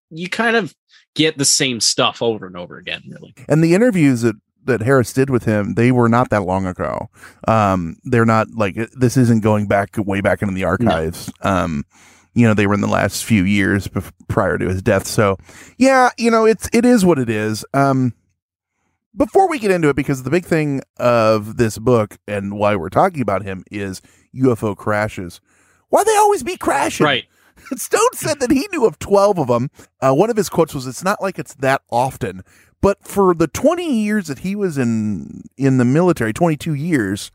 you 0.09 0.29
kind 0.29 0.55
of 0.55 0.75
get 1.15 1.37
the 1.37 1.45
same 1.45 1.79
stuff 1.79 2.21
over 2.21 2.45
and 2.45 2.57
over 2.57 2.77
again, 2.77 3.03
really. 3.07 3.33
and 3.47 3.63
the 3.63 3.73
interviews 3.73 4.21
that 4.21 4.35
that 4.65 4.81
Harris 4.81 5.13
did 5.13 5.29
with 5.29 5.45
him, 5.45 5.73
they 5.75 5.91
were 5.91 6.09
not 6.09 6.29
that 6.29 6.43
long 6.43 6.65
ago. 6.65 7.09
Um, 7.47 7.97
they're 8.03 8.25
not 8.25 8.47
like 8.55 8.75
this 8.91 9.17
isn't 9.17 9.41
going 9.41 9.67
back 9.67 9.95
way 9.97 10.21
back 10.21 10.41
into 10.41 10.53
the 10.53 10.65
archives. 10.65 11.31
Um, 11.41 11.85
you 12.39 12.47
know, 12.47 12.53
they 12.53 12.67
were 12.67 12.73
in 12.73 12.79
the 12.79 12.87
last 12.87 13.25
few 13.25 13.43
years 13.43 13.89
bef- 13.89 14.13
prior 14.29 14.57
to 14.57 14.69
his 14.69 14.81
death. 14.81 15.05
So, 15.05 15.37
yeah, 15.77 16.09
you 16.17 16.31
know, 16.31 16.45
it's 16.45 16.69
it 16.71 16.85
is 16.85 17.03
what 17.03 17.19
it 17.19 17.29
is. 17.29 17.65
Um, 17.73 18.13
before 19.15 19.49
we 19.49 19.59
get 19.59 19.71
into 19.71 19.89
it, 19.89 19.97
because 19.97 20.23
the 20.23 20.29
big 20.29 20.45
thing 20.45 20.81
of 20.97 21.57
this 21.57 21.77
book 21.77 22.17
and 22.29 22.57
why 22.57 22.77
we're 22.77 22.89
talking 22.89 23.21
about 23.21 23.43
him 23.43 23.65
is 23.69 24.01
UFO 24.33 24.77
crashes. 24.77 25.41
Why 25.89 26.05
they 26.05 26.15
always 26.15 26.43
be 26.43 26.55
crashing? 26.55 27.03
Right. 27.03 27.25
Stone 27.75 28.13
said 28.13 28.39
that 28.39 28.51
he 28.51 28.69
knew 28.71 28.85
of 28.85 28.99
12 28.99 29.37
of 29.37 29.47
them. 29.47 29.69
Uh, 29.99 30.13
one 30.13 30.29
of 30.29 30.37
his 30.37 30.47
quotes 30.47 30.73
was, 30.73 30.87
It's 30.87 31.03
not 31.03 31.21
like 31.21 31.37
it's 31.37 31.55
that 31.55 31.81
often. 31.91 32.43
But 32.81 33.05
for 33.05 33.33
the 33.33 33.47
20 33.47 34.01
years 34.01 34.27
that 34.27 34.39
he 34.39 34.55
was 34.55 34.77
in 34.77 35.43
in 35.57 35.77
the 35.77 35.83
military, 35.83 36.31
22 36.31 36.73
years, 36.73 37.31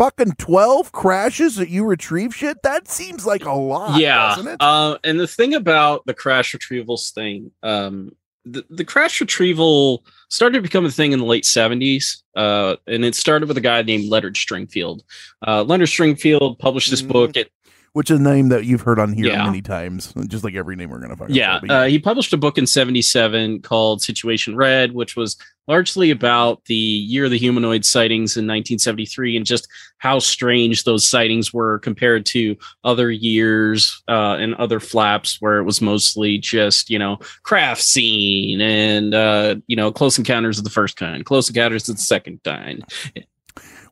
fucking 0.00 0.32
12 0.38 0.92
crashes 0.92 1.56
that 1.56 1.68
you 1.68 1.84
retrieve 1.84 2.34
shit? 2.34 2.62
That 2.62 2.88
seems 2.88 3.26
like 3.26 3.44
a 3.44 3.52
lot, 3.52 4.00
yeah 4.00 4.28
doesn't 4.34 4.48
it? 4.48 4.56
uh, 4.60 4.96
and 5.04 5.20
the 5.20 5.26
thing 5.26 5.52
about 5.54 6.06
the 6.06 6.14
crash 6.14 6.54
retrievals 6.54 7.12
thing 7.12 7.50
um 7.62 8.10
the, 8.46 8.64
the 8.70 8.84
crash 8.86 9.20
retrieval 9.20 10.02
started 10.30 10.54
to 10.56 10.62
become 10.62 10.86
a 10.86 10.90
thing 10.90 11.12
in 11.12 11.18
the 11.18 11.26
late 11.26 11.44
70s 11.44 12.22
uh 12.34 12.76
and 12.86 13.04
it 13.04 13.14
started 13.14 13.46
with 13.48 13.58
a 13.58 13.60
guy 13.60 13.82
named 13.82 14.08
leonard 14.08 14.34
stringfield 14.36 15.00
uh 15.46 15.62
leonard 15.64 15.88
stringfield 15.88 16.58
published 16.58 16.90
this 16.90 17.02
book 17.02 17.36
it 17.36 17.52
Which 17.92 18.10
is 18.10 18.18
a 18.18 18.22
name 18.22 18.48
that 18.48 18.64
you've 18.64 18.80
heard 18.80 18.98
on 18.98 19.12
here 19.12 19.26
Yeah. 19.26 19.44
many 19.44 19.60
times, 19.62 20.14
just 20.28 20.44
like 20.44 20.54
every 20.54 20.76
name 20.76 20.88
we're 20.90 20.98
going 21.00 21.10
to 21.10 21.16
find. 21.16 21.34
yeah 21.36 21.60
uh, 21.68 21.84
he 21.84 21.98
published 21.98 22.32
a 22.32 22.38
book 22.38 22.56
in 22.56 22.66
77 22.66 23.60
called 23.60 24.00
situation 24.00 24.56
red 24.56 24.92
which 24.92 25.16
was 25.16 25.36
largely 25.70 26.10
about 26.10 26.64
the 26.64 26.74
year 26.74 27.26
of 27.26 27.30
the 27.30 27.38
humanoid 27.38 27.84
sightings 27.84 28.36
in 28.36 28.42
1973 28.44 29.36
and 29.36 29.46
just 29.46 29.68
how 29.98 30.18
strange 30.18 30.82
those 30.82 31.08
sightings 31.08 31.52
were 31.54 31.78
compared 31.78 32.26
to 32.26 32.56
other 32.82 33.08
years 33.12 34.02
uh, 34.08 34.34
and 34.40 34.54
other 34.56 34.80
flaps 34.80 35.36
where 35.40 35.58
it 35.58 35.62
was 35.64 35.80
mostly 35.80 36.38
just 36.38 36.90
you 36.90 36.98
know 36.98 37.16
craft 37.44 37.82
scene 37.82 38.60
and 38.60 39.14
uh, 39.14 39.54
you 39.68 39.76
know 39.76 39.92
close 39.92 40.18
encounters 40.18 40.58
of 40.58 40.64
the 40.64 40.70
first 40.70 40.96
kind 40.96 41.24
close 41.24 41.48
encounters 41.48 41.88
of 41.88 41.94
the 41.96 42.02
second 42.02 42.40
kind 42.42 42.84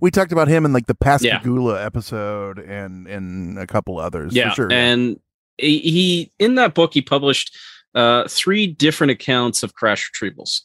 we 0.01 0.11
talked 0.11 0.33
about 0.33 0.49
him 0.49 0.65
in 0.65 0.73
like 0.73 0.87
the 0.87 0.97
Yeah. 1.01 1.39
Pascagoula 1.39 1.85
episode 1.85 2.59
and 2.59 3.07
and 3.07 3.57
a 3.59 3.67
couple 3.69 3.99
others. 4.01 4.35
yeah 4.35 4.51
for 4.51 4.55
sure. 4.57 4.73
and 4.73 5.21
he, 5.59 5.79
he 5.79 6.33
in 6.41 6.57
that 6.57 6.75
book 6.75 6.93
he 6.95 7.03
published 7.03 7.57
uh 7.95 8.27
three 8.29 8.67
different 8.67 9.11
accounts 9.13 9.63
of 9.63 9.75
crash 9.75 10.11
retrievals 10.11 10.63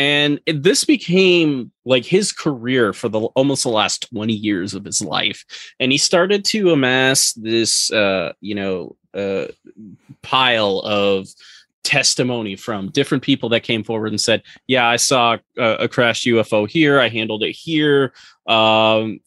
and 0.00 0.40
it- 0.46 0.62
this 0.62 0.84
became 0.84 1.70
like 1.84 2.06
his 2.06 2.32
career 2.32 2.94
for 2.94 3.10
the 3.10 3.20
almost 3.20 3.64
the 3.64 3.68
last 3.68 4.08
20 4.10 4.32
years 4.32 4.72
of 4.72 4.82
his 4.84 5.02
life. 5.02 5.44
And 5.78 5.92
he 5.92 5.98
started 5.98 6.42
to 6.46 6.70
amass 6.72 7.34
this 7.34 7.92
uh 7.92 8.32
you 8.40 8.54
know 8.54 8.96
uh 9.12 9.48
pile 10.22 10.80
of 10.80 11.28
testimony 11.82 12.56
from 12.56 12.88
different 12.90 13.22
people 13.22 13.48
that 13.50 13.62
came 13.62 13.82
forward 13.82 14.08
and 14.12 14.20
said 14.20 14.42
yeah 14.68 14.86
i 14.86 14.96
saw 14.96 15.36
a, 15.58 15.84
a 15.84 15.88
crashed 15.88 16.26
ufo 16.26 16.68
here. 16.68 16.98
I 16.98 17.08
handled 17.08 17.42
it 17.42 17.52
here. 17.52 18.12
Um 18.46 19.20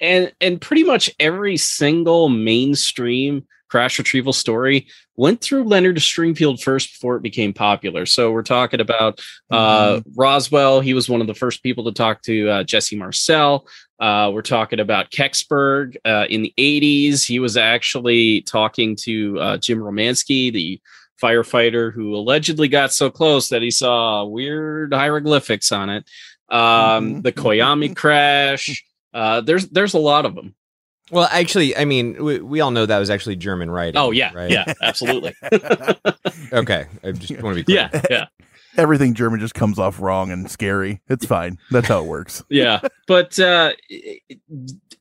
and 0.00 0.32
and 0.40 0.60
pretty 0.60 0.84
much 0.84 1.10
every 1.20 1.56
single 1.56 2.28
mainstream 2.28 3.46
crash 3.68 3.98
retrieval 3.98 4.32
story 4.32 4.86
went 5.16 5.40
through 5.40 5.64
Leonard 5.64 5.96
Stringfield 5.96 6.62
first 6.62 6.92
before 6.92 7.16
it 7.16 7.22
became 7.22 7.52
popular. 7.52 8.06
So 8.06 8.30
we're 8.30 8.42
talking 8.42 8.80
about 8.80 9.20
uh, 9.50 10.00
Roswell. 10.16 10.80
He 10.80 10.94
was 10.94 11.08
one 11.08 11.20
of 11.20 11.26
the 11.26 11.34
first 11.34 11.62
people 11.62 11.84
to 11.84 11.92
talk 11.92 12.22
to 12.22 12.48
uh, 12.48 12.64
Jesse 12.64 12.96
Marcel. 12.96 13.66
Uh, 13.98 14.30
we're 14.32 14.42
talking 14.42 14.80
about 14.80 15.10
Kecksburg 15.10 15.96
uh, 16.04 16.26
in 16.30 16.42
the 16.42 16.54
80s. 16.56 17.26
He 17.26 17.40
was 17.40 17.56
actually 17.56 18.42
talking 18.42 18.96
to 19.02 19.40
uh, 19.40 19.56
Jim 19.56 19.78
Romansky, 19.78 20.52
the 20.52 20.80
firefighter 21.20 21.92
who 21.92 22.14
allegedly 22.14 22.68
got 22.68 22.92
so 22.92 23.10
close 23.10 23.48
that 23.48 23.62
he 23.62 23.70
saw 23.70 24.24
weird 24.24 24.94
hieroglyphics 24.94 25.72
on 25.72 25.90
it. 25.90 26.08
Um, 26.48 27.22
The 27.22 27.32
Coyame 27.32 27.94
crash. 27.94 28.84
Uh, 29.12 29.40
there's 29.40 29.68
there's 29.68 29.94
a 29.94 29.98
lot 29.98 30.26
of 30.26 30.34
them. 30.34 30.54
Well, 31.10 31.28
actually, 31.30 31.76
I 31.76 31.84
mean, 31.84 32.22
we, 32.22 32.40
we 32.40 32.60
all 32.60 32.70
know 32.70 32.86
that 32.86 32.98
was 32.98 33.10
actually 33.10 33.36
German 33.36 33.70
writing. 33.70 33.96
Oh 33.96 34.10
yeah, 34.10 34.32
right? 34.34 34.50
yeah, 34.50 34.72
absolutely. 34.82 35.34
okay, 36.52 36.86
I 37.02 37.12
just 37.12 37.40
want 37.42 37.56
to 37.56 37.62
be 37.62 37.64
clear. 37.64 37.90
yeah, 37.92 38.02
yeah. 38.10 38.26
Everything 38.76 39.14
German 39.14 39.40
just 39.40 39.54
comes 39.54 39.78
off 39.78 40.00
wrong 40.00 40.30
and 40.30 40.48
scary. 40.48 41.00
It's 41.08 41.26
fine. 41.26 41.58
That's 41.70 41.88
how 41.88 42.00
it 42.00 42.06
works. 42.06 42.44
yeah 42.50 42.80
but 43.08 43.38
uh 43.40 43.72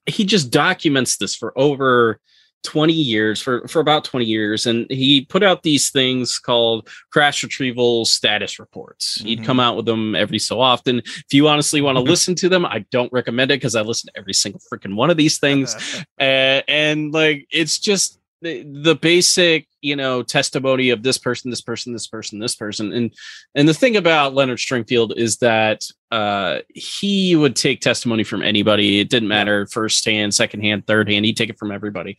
he 0.07 0.23
just 0.25 0.49
documents 0.49 1.17
this 1.17 1.35
for 1.35 1.57
over 1.57 2.19
20 2.67 2.91
years 2.91 3.41
for 3.41 3.65
for 3.69 3.79
about 3.79 4.03
20 4.03 4.25
years 4.25 4.65
and 4.65 4.91
he 4.91 5.21
put 5.21 5.41
out 5.41 5.63
these 5.63 5.89
things 5.89 6.37
called 6.37 6.89
crash 7.13 7.41
retrieval 7.41 8.03
status 8.03 8.59
reports. 8.59 9.21
He'd 9.21 9.45
come 9.45 9.57
out 9.57 9.77
with 9.77 9.85
them 9.85 10.15
every 10.15 10.37
so 10.37 10.59
often. 10.59 10.97
If 10.97 11.31
you 11.31 11.47
honestly 11.47 11.79
want 11.79 11.95
to 11.95 12.01
listen 12.01 12.35
to 12.35 12.49
them 12.49 12.65
i 12.65 12.79
don't 12.91 13.11
recommend 13.13 13.51
it 13.51 13.61
because 13.61 13.73
i 13.73 13.81
listen 13.81 14.09
to 14.13 14.19
every 14.19 14.33
single 14.33 14.59
freaking 14.69 14.95
one 14.95 15.09
of 15.09 15.17
these 15.17 15.39
things. 15.39 15.75
Uh, 16.19 16.61
and 16.67 17.13
like 17.13 17.47
it's 17.51 17.79
just 17.79 18.19
the, 18.41 18.63
the 18.63 18.95
basic 18.95 19.67
you 19.81 19.95
know 19.95 20.23
testimony 20.23 20.89
of 20.89 21.03
this 21.03 21.17
person 21.17 21.51
this 21.51 21.61
person 21.61 21.93
this 21.93 22.07
person 22.07 22.39
this 22.39 22.55
person. 22.55 22.91
And 22.91 23.13
and 23.55 23.67
the 23.67 23.73
thing 23.73 23.95
about 23.95 24.33
leonard 24.33 24.57
stringfield 24.57 25.15
is 25.15 25.37
that 25.37 25.83
uh 26.11 26.59
he 26.73 27.35
would 27.35 27.55
take 27.55 27.81
testimony 27.81 28.23
from 28.23 28.41
anybody. 28.41 28.99
It 28.99 29.09
didn't 29.09 29.29
matter 29.29 29.67
first 29.67 30.03
hand 30.05 30.33
second 30.33 30.61
hand 30.61 30.87
third 30.87 31.09
hand. 31.09 31.25
He'd 31.25 31.37
take 31.37 31.49
it 31.49 31.59
from 31.59 31.71
everybody 31.71 32.17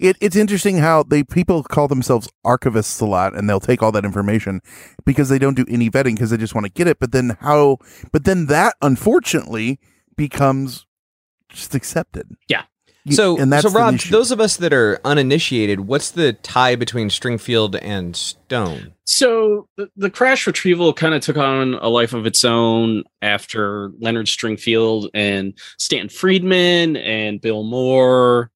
It, 0.00 0.16
it's 0.20 0.34
interesting 0.34 0.78
how 0.78 1.02
they 1.02 1.22
people 1.22 1.62
call 1.62 1.86
themselves 1.86 2.28
archivists 2.44 3.00
a 3.02 3.04
lot, 3.06 3.36
and 3.36 3.48
they'll 3.48 3.60
take 3.60 3.82
all 3.82 3.92
that 3.92 4.04
information 4.04 4.60
because 5.04 5.28
they 5.28 5.38
don't 5.38 5.54
do 5.54 5.66
any 5.68 5.90
vetting 5.90 6.14
because 6.14 6.30
they 6.30 6.36
just 6.38 6.54
want 6.54 6.64
to 6.66 6.72
get 6.72 6.86
it. 6.88 6.98
But 6.98 7.12
then 7.12 7.36
how? 7.40 7.78
But 8.10 8.24
then 8.24 8.46
that 8.46 8.74
unfortunately 8.82 9.78
becomes 10.16 10.86
just 11.50 11.74
accepted. 11.74 12.28
Yeah. 12.48 12.62
You- 13.04 13.14
So, 13.16 13.38
and 13.38 13.50
that's 13.52 13.62
so 13.62 13.70
Rob, 13.70 13.98
those 13.98 14.30
of 14.30 14.40
us 14.40 14.58
that 14.58 14.72
are 14.74 15.00
uninitiated, 15.06 15.80
what's 15.80 16.10
the 16.10 16.34
tie 16.34 16.76
between 16.76 17.08
Stringfield 17.08 17.78
and 17.80 18.14
Stone? 18.14 18.92
So 19.04 19.68
the, 19.78 19.88
the 19.96 20.10
crash 20.10 20.46
retrieval 20.46 20.92
kind 20.92 21.14
of 21.14 21.22
took 21.22 21.38
on 21.38 21.74
a 21.74 21.88
life 21.88 22.12
of 22.12 22.26
its 22.26 22.44
own 22.44 23.04
after 23.22 23.90
Leonard 24.00 24.26
Stringfield 24.26 25.08
and 25.14 25.54
Stan 25.78 26.08
Friedman 26.10 26.96
and 26.98 27.40
Bill 27.40 27.64
Moore, 27.64 28.50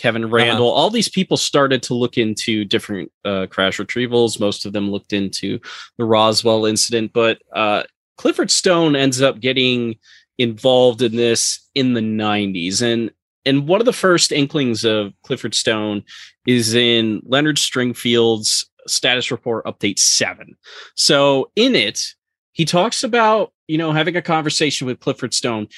Kevin 0.00 0.30
Randle, 0.30 0.70
all 0.70 0.88
these 0.88 1.10
people 1.10 1.36
started 1.36 1.82
to 1.82 1.94
look 1.94 2.16
into 2.16 2.64
different 2.64 3.12
uh, 3.22 3.46
crash 3.50 3.76
retrievals. 3.76 4.40
Most 4.40 4.64
of 4.64 4.72
them 4.72 4.90
looked 4.90 5.12
into 5.12 5.60
the 5.98 6.06
Roswell 6.06 6.64
incident, 6.64 7.12
but 7.12 7.42
uh, 7.54 7.82
Clifford 8.16 8.50
Stone 8.50 8.96
ends 8.96 9.20
up 9.20 9.40
getting 9.40 9.96
involved 10.38 11.02
in 11.02 11.16
this 11.16 11.68
in 11.74 11.92
the 11.92 12.00
90s. 12.00 12.80
And 12.80 13.10
and 13.44 13.68
one 13.68 13.80
of 13.80 13.84
the 13.84 13.92
first 13.92 14.32
inklings 14.32 14.86
of 14.86 15.12
Clifford 15.22 15.54
Stone 15.54 16.04
is 16.46 16.74
in 16.74 17.20
Leonard 17.26 17.58
Stringfield's 17.58 18.70
status 18.86 19.30
report 19.30 19.66
update 19.66 19.98
7. 19.98 20.56
So 20.94 21.50
in 21.56 21.74
it, 21.74 22.14
he 22.52 22.64
talks 22.64 23.04
about, 23.04 23.52
you 23.68 23.76
know, 23.76 23.92
having 23.92 24.16
a 24.16 24.22
conversation 24.22 24.86
with 24.86 25.00
Clifford 25.00 25.34
Stone 25.34 25.68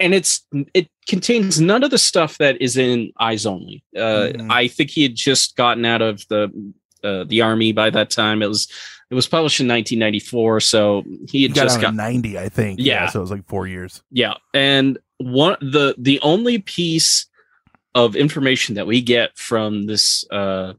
and 0.00 0.14
it's 0.14 0.44
it 0.74 0.88
contains 1.08 1.60
none 1.60 1.82
of 1.84 1.90
the 1.90 1.98
stuff 1.98 2.38
that 2.38 2.60
is 2.60 2.76
in 2.76 3.12
eyes 3.20 3.46
only. 3.46 3.82
Uh, 3.96 4.28
Mhm. 4.34 4.50
I 4.50 4.68
think 4.68 4.90
he 4.90 5.02
had 5.02 5.14
just 5.14 5.56
gotten 5.56 5.84
out 5.84 6.02
of 6.02 6.26
the 6.28 6.50
uh, 7.04 7.24
the 7.24 7.40
army 7.42 7.72
by 7.72 7.90
that 7.90 8.10
time. 8.10 8.42
It 8.42 8.48
was 8.48 8.68
it 9.10 9.14
was 9.14 9.28
published 9.28 9.60
in 9.60 9.68
1994, 9.68 10.60
so 10.60 11.02
he 11.28 11.38
He 11.38 11.42
had 11.44 11.54
got 11.54 11.62
just 11.64 11.76
out 11.78 11.82
got 11.82 11.94
ninety, 11.94 12.38
I 12.38 12.48
think. 12.48 12.80
Yeah. 12.80 13.08
so 13.08 13.20
it 13.20 13.22
was 13.22 13.30
like 13.30 13.46
four 13.46 13.66
years. 13.68 14.02
yeah, 14.10 14.34
and 14.52 14.98
one 15.18 15.56
the 15.60 15.94
the 15.98 16.20
only 16.22 16.58
piece 16.58 17.26
of 17.94 18.14
information 18.16 18.74
that 18.74 18.86
we 18.86 19.00
get 19.00 19.36
from 19.38 19.86
this 19.86 20.24
uh, 20.30 20.74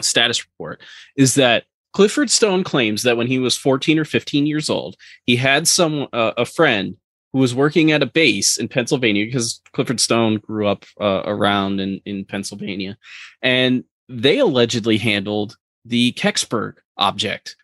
status 0.00 0.44
report 0.46 0.80
is 1.16 1.34
that 1.34 1.64
Clifford 1.92 2.30
Stone 2.30 2.62
claims 2.62 3.02
that 3.02 3.16
when 3.16 3.26
he 3.26 3.40
was 3.40 3.56
14 3.56 3.98
or 3.98 4.04
15 4.04 4.46
years 4.46 4.70
old, 4.70 4.94
he 5.26 5.34
had 5.34 5.66
some 5.66 6.06
uh, 6.12 6.32
a 6.36 6.44
friend 6.44 6.96
who 7.32 7.38
was 7.38 7.54
working 7.54 7.92
at 7.92 8.02
a 8.02 8.06
base 8.06 8.56
in 8.56 8.68
Pennsylvania 8.68 9.24
because 9.24 9.60
Clifford 9.72 10.00
Stone 10.00 10.36
grew 10.38 10.66
up 10.66 10.84
uh, 11.00 11.22
around 11.24 11.80
in 11.80 12.00
in 12.04 12.24
Pennsylvania, 12.24 12.96
and 13.42 13.84
they 14.08 14.38
allegedly 14.38 14.98
handled 14.98 15.56
the 15.84 16.12
Kecksburg 16.12 16.74
object, 16.96 17.56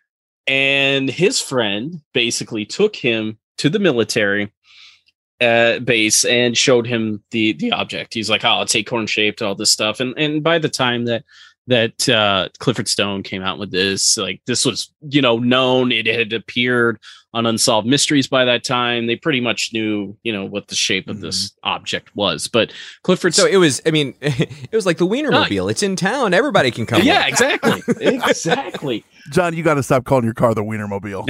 and 0.45 1.09
his 1.09 1.39
friend 1.41 2.01
basically 2.13 2.65
took 2.65 2.95
him 2.95 3.37
to 3.57 3.69
the 3.69 3.79
military 3.79 4.53
uh, 5.39 5.79
base 5.79 6.25
and 6.25 6.57
showed 6.57 6.87
him 6.87 7.23
the 7.31 7.53
the 7.53 7.71
object. 7.71 8.13
He's 8.13 8.29
like, 8.29 8.43
"Oh, 8.43 8.61
it's 8.61 8.75
acorn 8.75 9.07
shaped, 9.07 9.41
all 9.41 9.55
this 9.55 9.71
stuff." 9.71 9.99
And 9.99 10.13
and 10.17 10.43
by 10.43 10.59
the 10.59 10.69
time 10.69 11.05
that 11.05 11.23
that 11.67 12.07
uh, 12.09 12.49
Clifford 12.59 12.87
Stone 12.87 13.23
came 13.23 13.43
out 13.43 13.59
with 13.59 13.71
this, 13.71 14.17
like 14.17 14.41
this 14.45 14.65
was 14.65 14.91
you 15.01 15.21
know 15.21 15.37
known. 15.37 15.91
It 15.91 16.07
had 16.07 16.33
appeared 16.33 16.99
on 17.33 17.45
Unsolved 17.45 17.87
Mysteries 17.87 18.27
by 18.27 18.45
that 18.45 18.63
time. 18.63 19.05
They 19.05 19.15
pretty 19.15 19.41
much 19.41 19.71
knew 19.73 20.17
you 20.23 20.33
know 20.33 20.45
what 20.45 20.67
the 20.67 20.75
shape 20.75 21.07
of 21.07 21.19
this 21.19 21.51
object 21.63 22.15
was. 22.15 22.47
But 22.47 22.71
Clifford, 23.03 23.35
So 23.35 23.45
it 23.45 23.57
was, 23.57 23.81
I 23.85 23.91
mean, 23.91 24.15
it 24.21 24.71
was 24.73 24.85
like 24.85 24.97
the 24.97 25.07
Wienermobile. 25.07 25.69
It's 25.69 25.83
in 25.83 25.95
town. 25.95 26.33
Everybody 26.33 26.71
can 26.71 26.85
come. 26.85 27.01
yeah, 27.03 27.25
with. 27.25 27.27
exactly, 27.29 27.81
exactly. 27.99 29.05
John, 29.31 29.53
you 29.53 29.63
got 29.63 29.75
to 29.75 29.83
stop 29.83 30.05
calling 30.05 30.23
your 30.23 30.33
car 30.33 30.53
the 30.53 30.63
Wienermobile. 30.63 31.27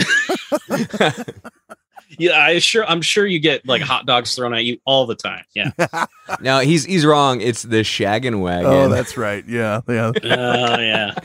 Yeah, 2.18 2.40
I 2.40 2.60
sure 2.60 2.86
I'm 2.86 3.02
sure 3.02 3.26
you 3.26 3.40
get 3.40 3.68
like 3.68 3.82
hot 3.82 4.06
dogs 4.06 4.36
thrown 4.36 4.54
at 4.54 4.64
you 4.64 4.80
all 4.86 5.06
the 5.06 5.16
time. 5.16 5.44
Yeah. 5.54 5.72
No, 6.42 6.60
he's 6.60 6.84
he's 6.84 7.06
wrong. 7.06 7.40
It's 7.40 7.64
the 7.64 7.78
Shaggin' 7.84 8.42
Wagon. 8.42 8.66
oh, 8.70 8.90
that's 8.90 9.16
right. 9.16 9.46
Yeah, 9.48 9.80
yeah. 9.88 10.12
Oh 10.24 10.78
yeah. 10.78 11.16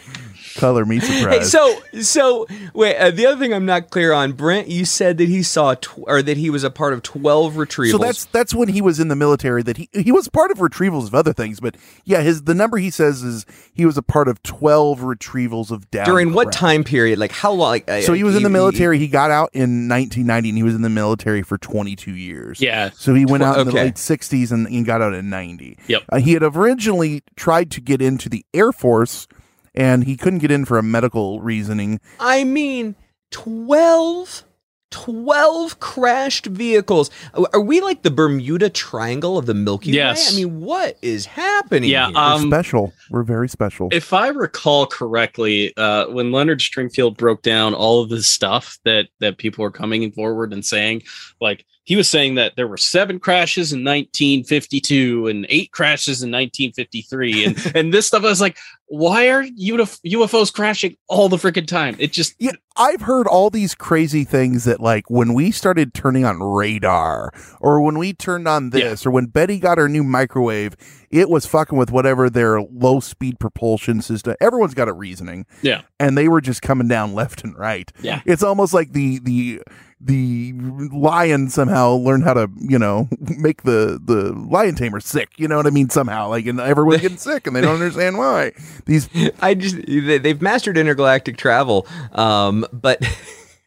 Color 0.55 0.85
me 0.85 0.99
Hey, 0.99 1.19
surprised. 1.21 1.51
so 1.51 1.81
so 2.01 2.47
wait. 2.75 2.97
Uh, 2.97 3.11
the 3.11 3.27
other 3.27 3.39
thing 3.39 3.53
I'm 3.53 3.67
not 3.67 3.91
clear 3.91 4.13
on, 4.13 4.33
Brent. 4.33 4.69
You 4.69 4.85
said 4.85 5.19
that 5.19 5.29
he 5.29 5.43
saw 5.43 5.75
tw- 5.75 5.99
or 6.07 6.23
that 6.23 6.37
he 6.37 6.51
was 6.51 6.63
a 6.65 6.71
part 6.71 6.93
of 6.93 7.03
twelve 7.03 7.55
retrievals. 7.55 7.93
So 7.93 7.99
that's 7.99 8.27
that's 8.27 8.55
when 8.55 8.69
he 8.69 8.81
was 8.81 9.01
in 9.01 9.09
the 9.09 9.17
military. 9.17 9.63
That 9.63 9.77
he 9.77 9.89
he 9.93 10.13
was 10.13 10.29
part 10.29 10.51
of 10.51 10.59
retrievals 10.59 11.07
of 11.07 11.15
other 11.15 11.33
things, 11.33 11.59
but 11.61 11.77
yeah, 12.05 12.21
his 12.21 12.43
the 12.45 12.55
number 12.55 12.77
he 12.79 12.91
says 12.91 13.23
is 13.23 13.45
he 13.73 13.85
was 13.87 13.97
a 13.97 14.03
part 14.03 14.29
of 14.29 14.43
twelve 14.43 15.01
retrievals 15.01 15.71
of 15.71 15.91
down. 15.91 16.07
during 16.07 16.33
what 16.33 16.53
time 16.53 16.85
period? 16.85 17.19
Like 17.19 17.33
how 17.33 17.51
long? 17.53 17.71
Like, 17.73 17.91
uh, 17.91 18.03
So 18.03 18.13
he 18.13 18.25
was 18.25 18.37
in 18.37 18.43
the 18.43 18.51
military. 18.51 18.99
He 18.99 19.09
got 19.09 19.31
out 19.31 19.49
in 19.55 19.89
1990, 19.89 20.49
and 20.51 20.59
he 20.59 20.63
was 20.63 20.75
in 20.75 20.83
the 20.83 20.91
military 20.91 21.43
for 21.43 21.57
22 21.59 22.11
years. 22.15 22.61
Yeah. 22.61 22.91
So 22.91 23.15
he 23.15 23.25
went 23.25 23.43
out 23.43 23.59
in 23.59 23.67
the 23.67 23.73
late 23.73 23.95
60s 23.95 24.53
and, 24.53 24.67
and 24.67 24.85
got 24.85 25.01
out 25.01 25.15
in 25.15 25.31
90. 25.31 25.79
Yep. 25.87 26.03
Uh, 26.11 26.19
he 26.19 26.33
had 26.35 26.43
originally 26.43 27.23
tried 27.37 27.71
to 27.71 27.81
get 27.81 28.03
into 28.03 28.29
the 28.29 28.45
Air 28.53 28.73
Force, 28.73 29.27
and 29.75 30.05
he 30.05 30.17
couldn't 30.17 30.41
get 30.41 30.51
in 30.51 30.65
for 30.65 30.79
a 30.79 30.83
medical 30.83 31.41
reasoning. 31.41 32.01
I 32.21 32.45
mean, 32.45 32.95
12, 33.31 34.45
12 34.91 35.81
crashed 35.81 36.47
vehicles. 36.47 37.11
Are- 37.35 37.49
Are 37.55 37.61
we 37.61 37.81
like 37.81 38.03
the 38.03 38.11
Bermuda 38.11 38.69
Triangle 38.69 39.39
of 39.39 39.47
the 39.47 39.55
Milky 39.55 39.91
Way? 39.93 39.97
Yes. 39.97 40.31
Way? 40.37 40.43
I 40.43 40.45
mean, 40.45 40.61
what 40.61 40.99
is 41.01 41.25
happening? 41.27 41.89
Yeah, 41.89 42.07
here? 42.07 42.15
We're 42.15 42.21
Um, 42.21 42.47
special. 42.49 42.93
We're 43.11 43.23
very 43.23 43.49
special. 43.49 43.89
If 43.93 44.13
I 44.13 44.29
recall 44.29 44.87
correctly, 44.87 45.73
uh, 45.77 46.07
when 46.09 46.31
Leonard 46.33 46.61
Stringfield 46.61 47.17
broke 47.17 47.43
down 47.43 47.73
all 47.75 48.03
of 48.03 48.11
the 48.11 48.23
stuff 48.23 48.79
that 48.85 49.09
that 49.21 49.39
people 49.39 49.63
were 49.63 49.71
coming 49.71 50.13
forward 50.13 50.53
and 50.53 50.65
saying, 50.65 51.03
like 51.41 51.65
he 51.85 51.97
was 51.97 52.09
saying 52.09 52.37
that 52.37 52.55
there 52.57 52.69
were 52.69 52.77
seven 52.77 53.19
crashes 53.19 53.73
in 53.73 53.81
1952 53.81 55.27
and 55.27 55.47
eight 55.49 55.73
crashes 55.73 56.23
in 56.23 56.31
1953, 56.31 57.45
and 57.45 57.73
and 57.75 57.93
this 57.93 58.07
stuff. 58.07 58.23
I 58.23 58.29
was 58.29 58.41
like, 58.41 58.57
why 58.87 59.29
are 59.31 59.41
UF- 59.41 60.01
UFOs 60.03 60.53
crashing 60.53 60.97
all 61.09 61.29
the 61.29 61.39
freaking 61.39 61.67
time? 61.67 61.97
It 61.99 62.13
just 62.13 62.35
Yeah, 62.39 62.53
I've 62.77 63.01
heard 63.01 63.27
all 63.27 63.51
these 63.51 63.75
crazy 63.75 64.25
things 64.25 64.65
that 64.65 64.81
like 64.81 65.11
when 65.11 65.35
we 65.35 65.51
started 65.51 65.93
turning 65.93 66.25
on 66.25 66.41
radar 66.41 67.33
or 67.61 67.81
when 67.81 67.99
we 67.99 68.13
turned 68.13 68.47
on 68.47 68.71
this 68.71 69.05
or 69.05 69.11
when 69.11 69.27
Betty 69.27 69.59
got 69.59 69.79
her 69.79 69.89
new 69.89 70.05
microwave, 70.05 70.77
it 71.11 71.29
was 71.29 71.47
fucking 71.47 71.79
with 71.79 71.91
whatever 71.91 72.31
their 72.31 72.61
low 72.61 73.01
speed 73.01 73.41
propulsion 73.41 74.03
system. 74.03 74.35
Everyone's 74.41 74.75
got 74.75 74.89
a 74.89 74.93
reasoning. 74.93 75.47
Yeah. 75.63 75.83
And 75.99 76.17
they 76.17 76.29
were 76.29 76.41
just 76.41 76.63
coming 76.63 76.87
down 76.87 77.15
left 77.15 77.43
and 77.45 77.57
right. 77.57 77.91
Yeah. 78.03 78.21
It's 78.25 78.43
almost 78.43 78.73
like 78.73 78.93
the 78.93 79.19
the 79.21 79.63
the 80.05 80.53
lion 80.93 81.49
somehow 81.49 81.93
learned 81.95 82.25
how 82.25 82.35
to, 82.35 82.51
you 82.59 82.79
know, 82.79 83.09
make 83.21 83.63
the 83.63 84.01
the 84.05 84.33
lion 84.33 84.75
tamer 84.75 85.01
sick. 85.01 85.31
You 85.37 85.49
know 85.49 85.57
what 85.57 85.67
I 85.67 85.71
mean? 85.71 85.91
Somehow, 85.91 86.29
like, 86.29 86.47
and 86.47 86.61
everyone's 86.61 87.01
getting 87.01 87.17
sick, 87.19 87.47
and 87.47 87.55
they 87.55 87.61
don't 87.61 87.75
understand 87.75 88.19
why. 88.19 88.53
These 88.87 89.09
I 89.43 89.55
just 89.55 89.77
they, 89.87 90.19
they've 90.19 90.43
mastered 90.43 90.77
intergalactic 90.77 91.37
travel, 91.37 91.87
um, 92.13 92.67
but 92.73 93.01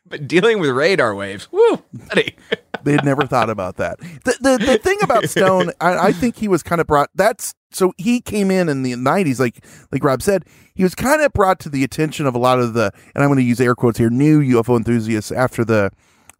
but 0.05 0.27
dealing 0.27 0.59
with 0.59 0.71
radar 0.71 1.15
waves, 1.15 1.51
woo, 1.51 1.83
buddy. 1.93 2.35
they 2.83 2.91
had 2.91 3.05
never 3.05 3.25
thought 3.25 3.49
about 3.49 3.77
that. 3.77 3.99
The 3.99 4.37
the, 4.41 4.57
the 4.65 4.77
thing 4.77 4.97
about 5.01 5.29
Stone, 5.29 5.71
I, 5.79 6.07
I 6.07 6.11
think 6.11 6.35
he 6.35 6.47
was 6.47 6.61
kind 6.63 6.81
of 6.81 6.87
brought. 6.87 7.09
That's 7.15 7.53
so 7.71 7.93
he 7.97 8.21
came 8.21 8.51
in 8.51 8.67
in 8.67 8.83
the 8.83 8.93
'90s, 8.93 9.39
like 9.39 9.65
like 9.91 10.03
Rob 10.03 10.21
said, 10.21 10.45
he 10.73 10.83
was 10.83 10.95
kind 10.95 11.21
of 11.21 11.31
brought 11.33 11.59
to 11.61 11.69
the 11.69 11.83
attention 11.83 12.25
of 12.25 12.35
a 12.35 12.39
lot 12.39 12.59
of 12.59 12.73
the, 12.73 12.91
and 13.15 13.23
I'm 13.23 13.29
going 13.29 13.39
to 13.39 13.43
use 13.45 13.61
air 13.61 13.75
quotes 13.75 13.97
here, 13.97 14.09
new 14.09 14.41
UFO 14.41 14.75
enthusiasts 14.75 15.31
after 15.31 15.63
the. 15.63 15.91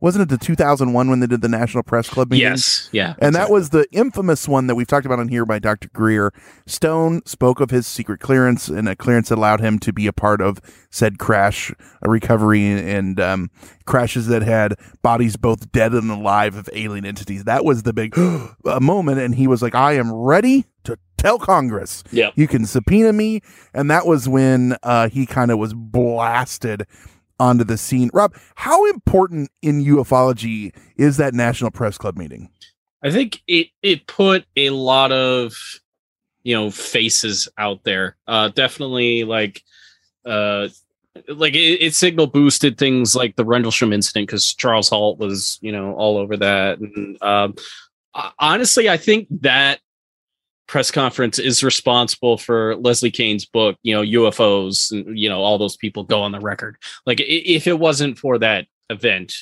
Wasn't 0.05 0.21
it 0.21 0.29
the 0.29 0.37
2001 0.37 1.09
when 1.09 1.19
they 1.19 1.25
did 1.25 1.41
the 1.41 1.49
National 1.49 1.81
Press 1.81 2.07
Club 2.07 2.29
meeting? 2.29 2.51
yes, 2.51 2.89
yeah, 2.91 3.15
And 3.17 3.33
that 3.33 3.49
was 3.49 3.71
the 3.71 3.87
infamous 3.91 4.47
one 4.47 4.67
that 4.67 4.75
we've 4.75 4.85
talked 4.85 5.07
about 5.07 5.17
on 5.17 5.29
here 5.29 5.47
by 5.47 5.57
Dr. 5.57 5.89
Greer. 5.95 6.31
Stone 6.67 7.25
spoke 7.25 7.59
of 7.59 7.71
his 7.71 7.87
secret 7.87 8.19
clearance 8.19 8.67
and 8.67 8.87
a 8.87 8.95
clearance 8.95 9.29
that 9.29 9.39
allowed 9.39 9.61
him 9.61 9.79
to 9.79 9.91
be 9.91 10.05
a 10.05 10.13
part 10.13 10.41
of 10.41 10.59
said 10.91 11.17
crash, 11.17 11.73
recovery, 12.03 12.67
and 12.67 13.19
um, 13.19 13.49
crashes 13.85 14.27
that 14.27 14.43
had 14.43 14.75
bodies 15.01 15.37
both 15.37 15.71
dead 15.71 15.93
and 15.93 16.11
alive 16.11 16.55
of 16.55 16.69
alien 16.73 17.03
entities. 17.03 17.45
That 17.45 17.65
was 17.65 17.81
the 17.81 17.91
big 17.91 18.15
uh, 18.17 18.79
moment. 18.79 19.19
And 19.19 19.33
he 19.33 19.47
was 19.47 19.63
like, 19.63 19.73
I 19.73 19.93
am 19.93 20.13
ready 20.13 20.65
to 20.83 20.99
tell 21.17 21.39
Congress. 21.39 22.03
Yeah. 22.11 22.29
You 22.35 22.47
can 22.47 22.67
subpoena 22.67 23.11
me. 23.11 23.41
And 23.73 23.89
that 23.89 24.05
was 24.05 24.29
when 24.29 24.77
uh, 24.83 25.09
he 25.09 25.25
kind 25.25 25.49
of 25.49 25.57
was 25.57 25.73
blasted 25.73 26.85
onto 27.39 27.63
the 27.63 27.77
scene. 27.77 28.09
Rob, 28.13 28.33
how 28.55 28.85
important 28.85 29.51
in 29.61 29.83
ufology 29.83 30.73
is 30.97 31.17
that 31.17 31.33
National 31.33 31.71
Press 31.71 31.97
Club 31.97 32.17
meeting? 32.17 32.49
I 33.03 33.11
think 33.11 33.41
it 33.47 33.67
it 33.81 34.07
put 34.07 34.45
a 34.55 34.71
lot 34.71 35.11
of 35.11 35.53
you 36.43 36.55
know 36.55 36.71
faces 36.71 37.47
out 37.57 37.83
there. 37.83 38.17
Uh 38.27 38.49
definitely 38.49 39.23
like 39.23 39.61
uh 40.25 40.69
like 41.27 41.53
it, 41.53 41.81
it 41.81 41.95
signal 41.95 42.27
boosted 42.27 42.77
things 42.77 43.15
like 43.15 43.35
the 43.35 43.45
Rendlesham 43.45 43.93
incident 43.93 44.27
because 44.27 44.53
Charles 44.53 44.89
Halt 44.89 45.19
was 45.19 45.59
you 45.61 45.71
know 45.71 45.93
all 45.93 46.17
over 46.17 46.35
that 46.37 46.79
and 46.79 47.21
um 47.21 47.55
honestly 48.39 48.89
I 48.89 48.97
think 48.97 49.27
that 49.41 49.79
press 50.67 50.91
conference 50.91 51.37
is 51.39 51.63
responsible 51.63 52.37
for 52.37 52.75
Leslie 52.77 53.11
Kean's 53.11 53.45
book, 53.45 53.77
you 53.83 53.95
know, 53.95 54.01
UFOs 54.01 54.91
and 54.91 55.17
you 55.17 55.29
know 55.29 55.41
all 55.41 55.57
those 55.57 55.77
people 55.77 56.03
go 56.03 56.21
on 56.21 56.31
the 56.31 56.39
record. 56.39 56.77
Like 57.05 57.19
if 57.21 57.67
it 57.67 57.79
wasn't 57.79 58.17
for 58.17 58.37
that 58.39 58.67
event, 58.89 59.33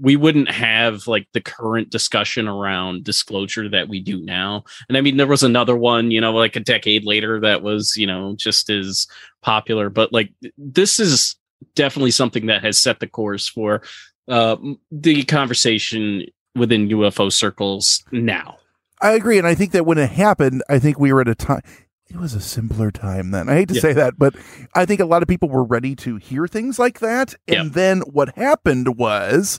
we 0.00 0.16
wouldn't 0.16 0.50
have 0.50 1.06
like 1.06 1.26
the 1.32 1.40
current 1.40 1.90
discussion 1.90 2.46
around 2.46 3.04
disclosure 3.04 3.68
that 3.68 3.88
we 3.88 4.00
do 4.00 4.20
now. 4.22 4.64
And 4.88 4.98
I 4.98 5.00
mean, 5.00 5.16
there 5.16 5.26
was 5.26 5.42
another 5.42 5.76
one, 5.76 6.10
you 6.10 6.20
know, 6.20 6.32
like 6.32 6.56
a 6.56 6.60
decade 6.60 7.04
later 7.04 7.40
that 7.40 7.62
was, 7.62 7.96
you 7.96 8.06
know, 8.06 8.34
just 8.36 8.68
as 8.68 9.06
popular. 9.42 9.88
But 9.88 10.12
like, 10.12 10.32
this 10.58 11.00
is 11.00 11.36
definitely 11.74 12.10
something 12.10 12.46
that 12.46 12.62
has 12.62 12.78
set 12.78 13.00
the 13.00 13.06
course 13.06 13.48
for 13.48 13.82
uh, 14.28 14.56
the 14.90 15.24
conversation 15.24 16.26
within 16.54 16.88
UFO 16.88 17.32
circles 17.32 18.04
now. 18.12 18.58
I 19.00 19.12
agree, 19.12 19.38
and 19.38 19.46
I 19.46 19.54
think 19.54 19.72
that 19.72 19.86
when 19.86 19.98
it 19.98 20.10
happened, 20.10 20.62
I 20.68 20.78
think 20.78 20.98
we 20.98 21.12
were 21.12 21.20
at 21.20 21.28
a 21.28 21.34
time. 21.34 21.62
It 22.10 22.16
was 22.16 22.32
a 22.34 22.40
simpler 22.40 22.90
time 22.90 23.32
then. 23.32 23.48
I 23.50 23.54
hate 23.56 23.68
to 23.68 23.74
Yeah. 23.74 23.80
say 23.82 23.92
that, 23.92 24.14
but 24.18 24.34
I 24.74 24.86
think 24.86 25.00
a 25.00 25.04
lot 25.04 25.22
of 25.22 25.28
people 25.28 25.48
were 25.50 25.62
ready 25.64 25.94
to 25.96 26.16
hear 26.16 26.46
things 26.48 26.78
like 26.78 27.00
that. 27.00 27.34
And 27.46 27.74
then 27.74 28.00
what 28.00 28.34
happened 28.34 28.96
was 28.96 29.58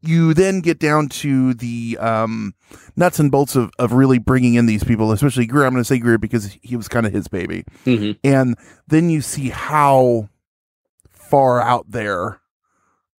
you 0.00 0.32
then 0.32 0.60
get 0.60 0.78
down 0.78 1.10
to 1.10 1.52
the 1.52 1.98
um, 2.00 2.54
nuts 2.96 3.18
and 3.18 3.30
bolts 3.30 3.54
of, 3.54 3.70
of 3.78 3.92
really 3.92 4.18
bringing 4.18 4.54
in 4.54 4.64
these 4.64 4.82
people, 4.82 5.12
especially 5.12 5.44
Greer. 5.44 5.66
I'm 5.66 5.72
going 5.74 5.82
to 5.82 5.86
say 5.86 5.98
Greer 5.98 6.16
because 6.16 6.56
he 6.62 6.74
was 6.74 6.88
kind 6.88 7.04
of 7.04 7.12
his 7.12 7.28
baby. 7.28 7.64
Mhm. 7.84 8.18
And 8.24 8.56
then 8.88 9.10
you 9.10 9.20
see 9.20 9.50
how 9.50 10.30
far 11.10 11.60
out 11.60 11.84
there 11.90 12.40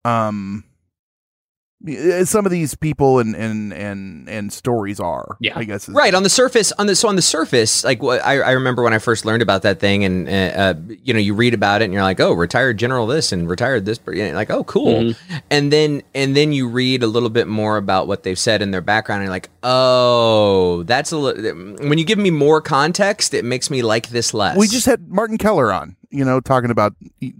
um, 0.06 0.64
some 2.25 2.45
of 2.45 2.53
these 2.53 2.75
people 2.75 3.21
and, 3.21 3.35
and, 3.35 3.73
and, 3.73 4.29
and 4.29 4.53
stories 4.53 5.01
are. 5.01 5.37
Yeah, 5.40 5.59
I 5.59 5.64
guess. 5.64 5.88
right 5.88 6.12
on 6.12 6.23
the 6.23 6.29
surface. 6.29 6.73
On 6.73 6.87
the 6.87 6.95
so 6.95 7.09
on 7.09 7.16
the 7.16 7.23
surface, 7.23 7.85
like 7.85 8.03
what 8.03 8.23
I, 8.23 8.40
I 8.40 8.51
remember 8.53 8.83
when 8.83 8.93
I 8.93 8.99
first 8.99 9.25
learned 9.25 9.40
about 9.40 9.62
that 9.62 9.81
thing, 9.81 10.05
and 10.05 10.29
uh, 10.29 10.33
uh, 10.33 10.75
you 11.03 11.14
know, 11.14 11.21
you 11.21 11.33
read 11.33 11.55
about 11.55 11.81
it, 11.81 11.87
and 11.87 11.95
you're 11.95 12.03
like, 12.03 12.21
oh, 12.21 12.33
retired 12.33 12.79
general 12.79 13.07
this 13.07 13.33
and 13.33 13.49
retired 13.49 13.87
this, 13.87 13.97
per- 13.97 14.12
and 14.12 14.35
like, 14.35 14.51
oh, 14.51 14.64
cool. 14.64 15.01
Mhm. 15.01 15.16
And 15.51 15.73
then 15.73 16.03
and 16.14 16.37
then 16.37 16.53
you 16.53 16.69
read 16.69 17.03
a 17.03 17.07
little 17.07 17.31
bit 17.31 17.49
more 17.49 17.79
about 17.79 18.07
what 18.07 18.25
they've 18.25 18.38
said 18.38 18.61
in 18.61 18.73
their 18.73 18.83
background, 18.83 19.21
and 19.23 19.27
you're 19.29 19.35
like, 19.35 19.49
oh, 19.62 20.83
that's 20.83 21.12
a 21.12 21.16
little. 21.16 21.43
When 21.88 21.97
you 21.97 22.05
give 22.05 22.19
me 22.19 22.31
more 22.31 22.61
context, 22.61 23.33
it 23.33 23.45
makes 23.45 23.71
me 23.71 23.81
like 23.83 24.09
this 24.09 24.35
less. 24.35 24.57
We 24.59 24.69
just 24.69 24.85
had 24.85 25.09
Martin 25.11 25.38
Keller 25.38 25.73
on, 25.73 25.97
you 26.11 26.25
know, 26.27 26.40
talking 26.40 26.71
about 26.71 26.95
the 27.21 27.33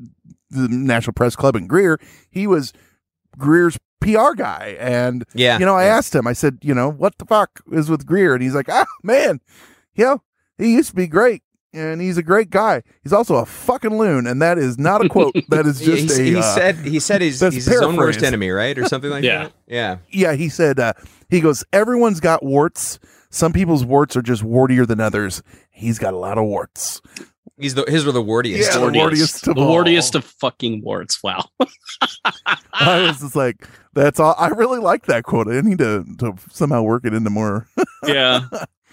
National 0.51 1.13
Press 1.13 1.37
Club 1.37 1.57
and 1.57 1.69
Greer. 1.69 2.01
He 2.31 2.47
was 2.47 2.73
Greer's 3.37 3.79
PR 4.01 4.35
guy. 4.37 4.77
And, 4.79 5.25
Yeah, 5.35 5.59
you 5.59 5.67
know, 5.67 5.75
I 5.77 5.85
yeah. 5.85 5.97
asked 5.97 6.15
him, 6.15 6.27
I 6.27 6.33
said, 6.33 6.59
you 6.63 6.75
know, 6.75 6.91
what 6.91 7.19
the 7.19 7.25
fuck 7.25 7.61
is 7.73 7.89
with 7.91 8.07
Greer? 8.07 8.35
And 8.35 8.43
he's 8.43 8.55
like, 8.55 8.69
ah, 8.69 8.87
man, 9.03 9.41
you 9.95 10.05
know, 10.05 10.23
he 10.59 10.75
used 10.75 10.91
to 10.91 10.97
be 10.97 11.07
great. 11.07 11.43
And 11.73 12.01
he's 12.01 12.19
a 12.19 12.23
great 12.25 12.51
guy. 12.51 12.83
He's 13.05 13.13
also 13.13 13.37
a 13.37 13.47
fucking 13.47 13.97
loon, 13.97 14.27
and 14.27 14.43
that 14.43 14.59
is 14.59 14.77
not 14.77 15.05
a 15.05 15.09
quote. 15.09 15.37
That 15.51 15.67
is 15.67 15.79
just 15.81 16.19
he, 16.19 16.31
a. 16.31 16.33
he 16.33 16.37
uh, 16.37 16.43
said 16.43 16.77
he 16.79 16.99
said 16.99 17.23
he's, 17.23 17.39
he's 17.39 17.65
his 17.67 17.81
own 17.81 17.95
worst 17.95 18.25
enemy, 18.25 18.51
right, 18.51 18.77
or 18.77 18.87
something 18.87 19.09
like 19.09 19.23
Yeah. 19.25 19.45
that. 19.45 19.53
Yeah. 19.69 19.97
yeah, 20.11 20.33
he 20.35 20.49
said, 20.49 20.81
uh, 20.81 20.95
he 21.29 21.41
goes, 21.41 21.63
everyone's 21.73 22.19
got 22.19 22.45
warts. 22.45 22.99
Some 23.31 23.53
people's 23.53 23.85
warts 23.85 24.17
are 24.17 24.23
just 24.23 24.43
wartier 24.43 24.85
than 24.85 24.99
others. 24.99 25.45
He's 25.71 26.01
got 26.01 26.13
a 26.13 26.17
lot 26.17 26.39
of 26.39 26.45
warts. 26.47 27.01
He's 27.59 27.75
the 27.75 27.85
his 27.85 28.05
were 28.05 28.13
the 28.13 28.23
wartiest. 28.23 28.73
Yeah, 28.73 28.79
the 28.79 28.87
wartiest 28.87 29.45
the 29.45 29.51
of 29.51 29.59
all. 29.59 29.77
wartiest 29.77 30.15
of 30.15 30.25
fucking 30.25 30.83
warts. 30.83 31.23
Wow. 31.23 31.45
I 32.73 33.03
was 33.03 33.21
just 33.21 33.37
like, 33.37 33.69
that's 33.93 34.19
all. 34.19 34.35
I 34.39 34.49
really 34.49 34.79
like 34.79 35.07
that 35.07 35.25
quote. 35.25 35.49
I 35.49 35.61
need 35.61 35.79
to, 35.79 36.05
to 36.19 36.35
somehow 36.51 36.83
work 36.83 37.05
it 37.05 37.13
into 37.13 37.31
more. 37.31 37.69
yeah. 38.07 38.43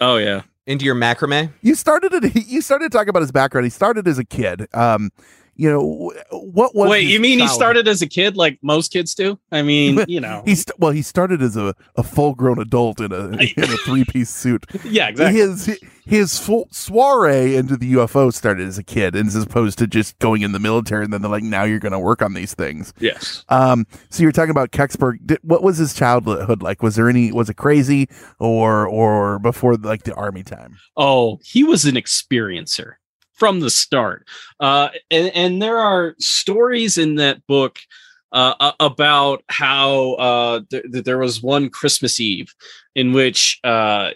Oh 0.00 0.16
yeah. 0.16 0.42
Into 0.66 0.84
your 0.84 0.94
macrame. 0.94 1.50
you 1.62 1.74
started 1.74 2.12
it. 2.12 2.46
You 2.46 2.60
started 2.60 2.92
talking 2.92 3.08
about 3.08 3.22
his 3.22 3.32
background. 3.32 3.64
He 3.64 3.70
started 3.70 4.06
as 4.06 4.18
a 4.18 4.24
kid. 4.24 4.66
Um, 4.74 5.10
you 5.58 5.68
know 5.68 6.12
what 6.30 6.72
was? 6.76 6.88
Wait, 6.88 7.08
you 7.08 7.18
mean 7.18 7.40
he 7.40 7.48
started 7.48 7.88
as 7.88 8.00
a 8.00 8.06
kid 8.06 8.36
like 8.36 8.60
most 8.62 8.92
kids 8.92 9.12
do? 9.12 9.40
I 9.50 9.62
mean, 9.62 10.04
you 10.08 10.20
know. 10.20 10.42
He 10.44 10.54
st- 10.54 10.78
well, 10.78 10.92
he 10.92 11.02
started 11.02 11.42
as 11.42 11.56
a, 11.56 11.74
a 11.96 12.04
full 12.04 12.36
grown 12.36 12.60
adult 12.60 13.00
in 13.00 13.10
a 13.10 13.28
in 13.56 13.64
a 13.64 13.76
three 13.78 14.04
piece 14.04 14.30
suit. 14.30 14.66
Yeah, 14.84 15.08
exactly. 15.08 15.40
His 15.40 15.80
his 16.06 16.38
full 16.38 16.68
soiree 16.70 17.56
into 17.56 17.76
the 17.76 17.94
UFO 17.94 18.32
started 18.32 18.68
as 18.68 18.78
a 18.78 18.84
kid, 18.84 19.16
and 19.16 19.26
as 19.26 19.34
opposed 19.34 19.78
to 19.78 19.88
just 19.88 20.16
going 20.20 20.42
in 20.42 20.52
the 20.52 20.60
military, 20.60 21.02
and 21.02 21.12
then 21.12 21.22
they're 21.22 21.30
like, 21.30 21.42
now 21.42 21.64
you're 21.64 21.80
going 21.80 21.92
to 21.92 21.98
work 21.98 22.22
on 22.22 22.34
these 22.34 22.54
things. 22.54 22.94
Yes. 23.00 23.44
Um, 23.48 23.84
so 24.10 24.22
you're 24.22 24.32
talking 24.32 24.52
about 24.52 24.70
Kecksburg. 24.70 25.26
Did, 25.26 25.40
what 25.42 25.64
was 25.64 25.76
his 25.76 25.92
childhood 25.92 26.62
like? 26.62 26.84
Was 26.84 26.94
there 26.94 27.08
any? 27.08 27.32
Was 27.32 27.50
it 27.50 27.54
crazy, 27.54 28.08
or 28.38 28.86
or 28.86 29.40
before 29.40 29.74
like 29.74 30.04
the 30.04 30.14
army 30.14 30.44
time? 30.44 30.78
Oh, 30.96 31.40
he 31.42 31.64
was 31.64 31.84
an 31.84 31.96
experiencer 31.96 32.92
from 33.38 33.60
the 33.60 33.70
start. 33.70 34.26
Uh, 34.60 34.88
and, 35.10 35.34
and 35.34 35.62
there 35.62 35.78
are 35.78 36.14
stories 36.18 36.98
in 36.98 37.16
that 37.16 37.46
book 37.46 37.78
uh, 38.32 38.72
about 38.80 39.42
how 39.48 40.12
uh, 40.14 40.60
th- 40.70 40.84
th- 40.92 41.04
there 41.04 41.18
was 41.18 41.42
one 41.42 41.70
Christmas 41.70 42.20
Eve 42.20 42.54
in 42.94 43.12
which 43.12 43.58
uh, 43.64 44.10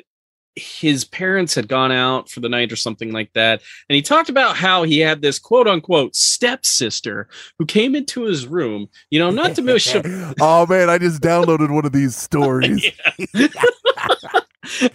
his 0.55 1.05
parents 1.05 1.55
had 1.55 1.67
gone 1.67 1.93
out 1.93 2.29
for 2.29 2.41
the 2.41 2.49
night 2.49 2.73
or 2.73 2.77
something 2.77 3.11
like 3.11 3.33
that. 3.33 3.63
And 3.89 3.97
he 3.97 4.03
talked 4.03 4.29
about 4.29 4.57
how 4.57 4.83
he 4.83 4.99
had 4.99 5.23
this 5.23 5.39
quote 5.39 5.67
unquote 5.67 6.15
stepsister 6.15 7.29
who 7.59 7.65
came 7.65 7.95
into 7.95 8.23
his 8.25 8.47
room, 8.47 8.89
you 9.11 9.19
know, 9.19 9.31
not 9.31 9.55
to 9.57 9.63
miss 9.63 9.95
oh 10.41 10.67
man, 10.67 10.91
I 10.91 10.99
just 10.99 11.23
downloaded 11.23 11.71
one 11.71 11.87
of 11.87 11.93
these 11.93 12.17
stories. 12.17 12.85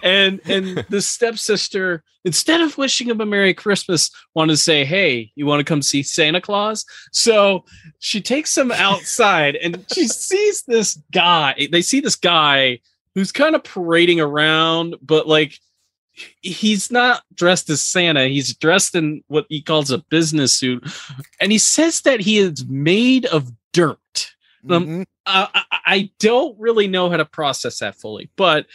and 0.03 0.39
and 0.45 0.85
the 0.89 1.01
stepsister 1.01 2.03
instead 2.25 2.61
of 2.61 2.77
wishing 2.77 3.09
him 3.09 3.19
a 3.21 3.25
merry 3.25 3.53
christmas 3.53 4.09
wanted 4.35 4.53
to 4.53 4.57
say 4.57 4.83
hey 4.85 5.31
you 5.35 5.45
want 5.45 5.59
to 5.59 5.63
come 5.63 5.81
see 5.81 6.03
santa 6.03 6.41
claus? 6.41 6.85
So 7.11 7.65
she 7.99 8.21
takes 8.21 8.57
him 8.57 8.71
outside 8.71 9.55
and 9.55 9.85
she 9.93 10.07
sees 10.07 10.63
this 10.63 10.99
guy 11.11 11.67
they 11.71 11.81
see 11.81 11.99
this 11.99 12.15
guy 12.15 12.79
who's 13.15 13.31
kind 13.31 13.55
of 13.55 13.63
parading 13.63 14.19
around 14.21 14.95
but 15.01 15.27
like 15.27 15.59
he's 16.41 16.89
not 16.91 17.21
dressed 17.33 17.69
as 17.69 17.81
santa 17.81 18.27
he's 18.27 18.55
dressed 18.55 18.95
in 18.95 19.23
what 19.27 19.45
he 19.49 19.61
calls 19.61 19.91
a 19.91 19.97
business 19.99 20.53
suit 20.53 20.83
and 21.39 21.51
he 21.51 21.57
says 21.57 22.01
that 22.01 22.19
he 22.21 22.37
is 22.37 22.65
made 22.67 23.25
of 23.27 23.51
dirt. 23.73 24.31
Um, 24.69 25.05
I, 25.25 25.47
I- 25.53 25.63
I 25.89 26.11
don't 26.19 26.59
really 26.59 26.87
know 26.87 27.09
how 27.09 27.15
to 27.15 27.23
process 27.23 27.79
that 27.79 27.95
fully, 27.95 28.29
but 28.35 28.65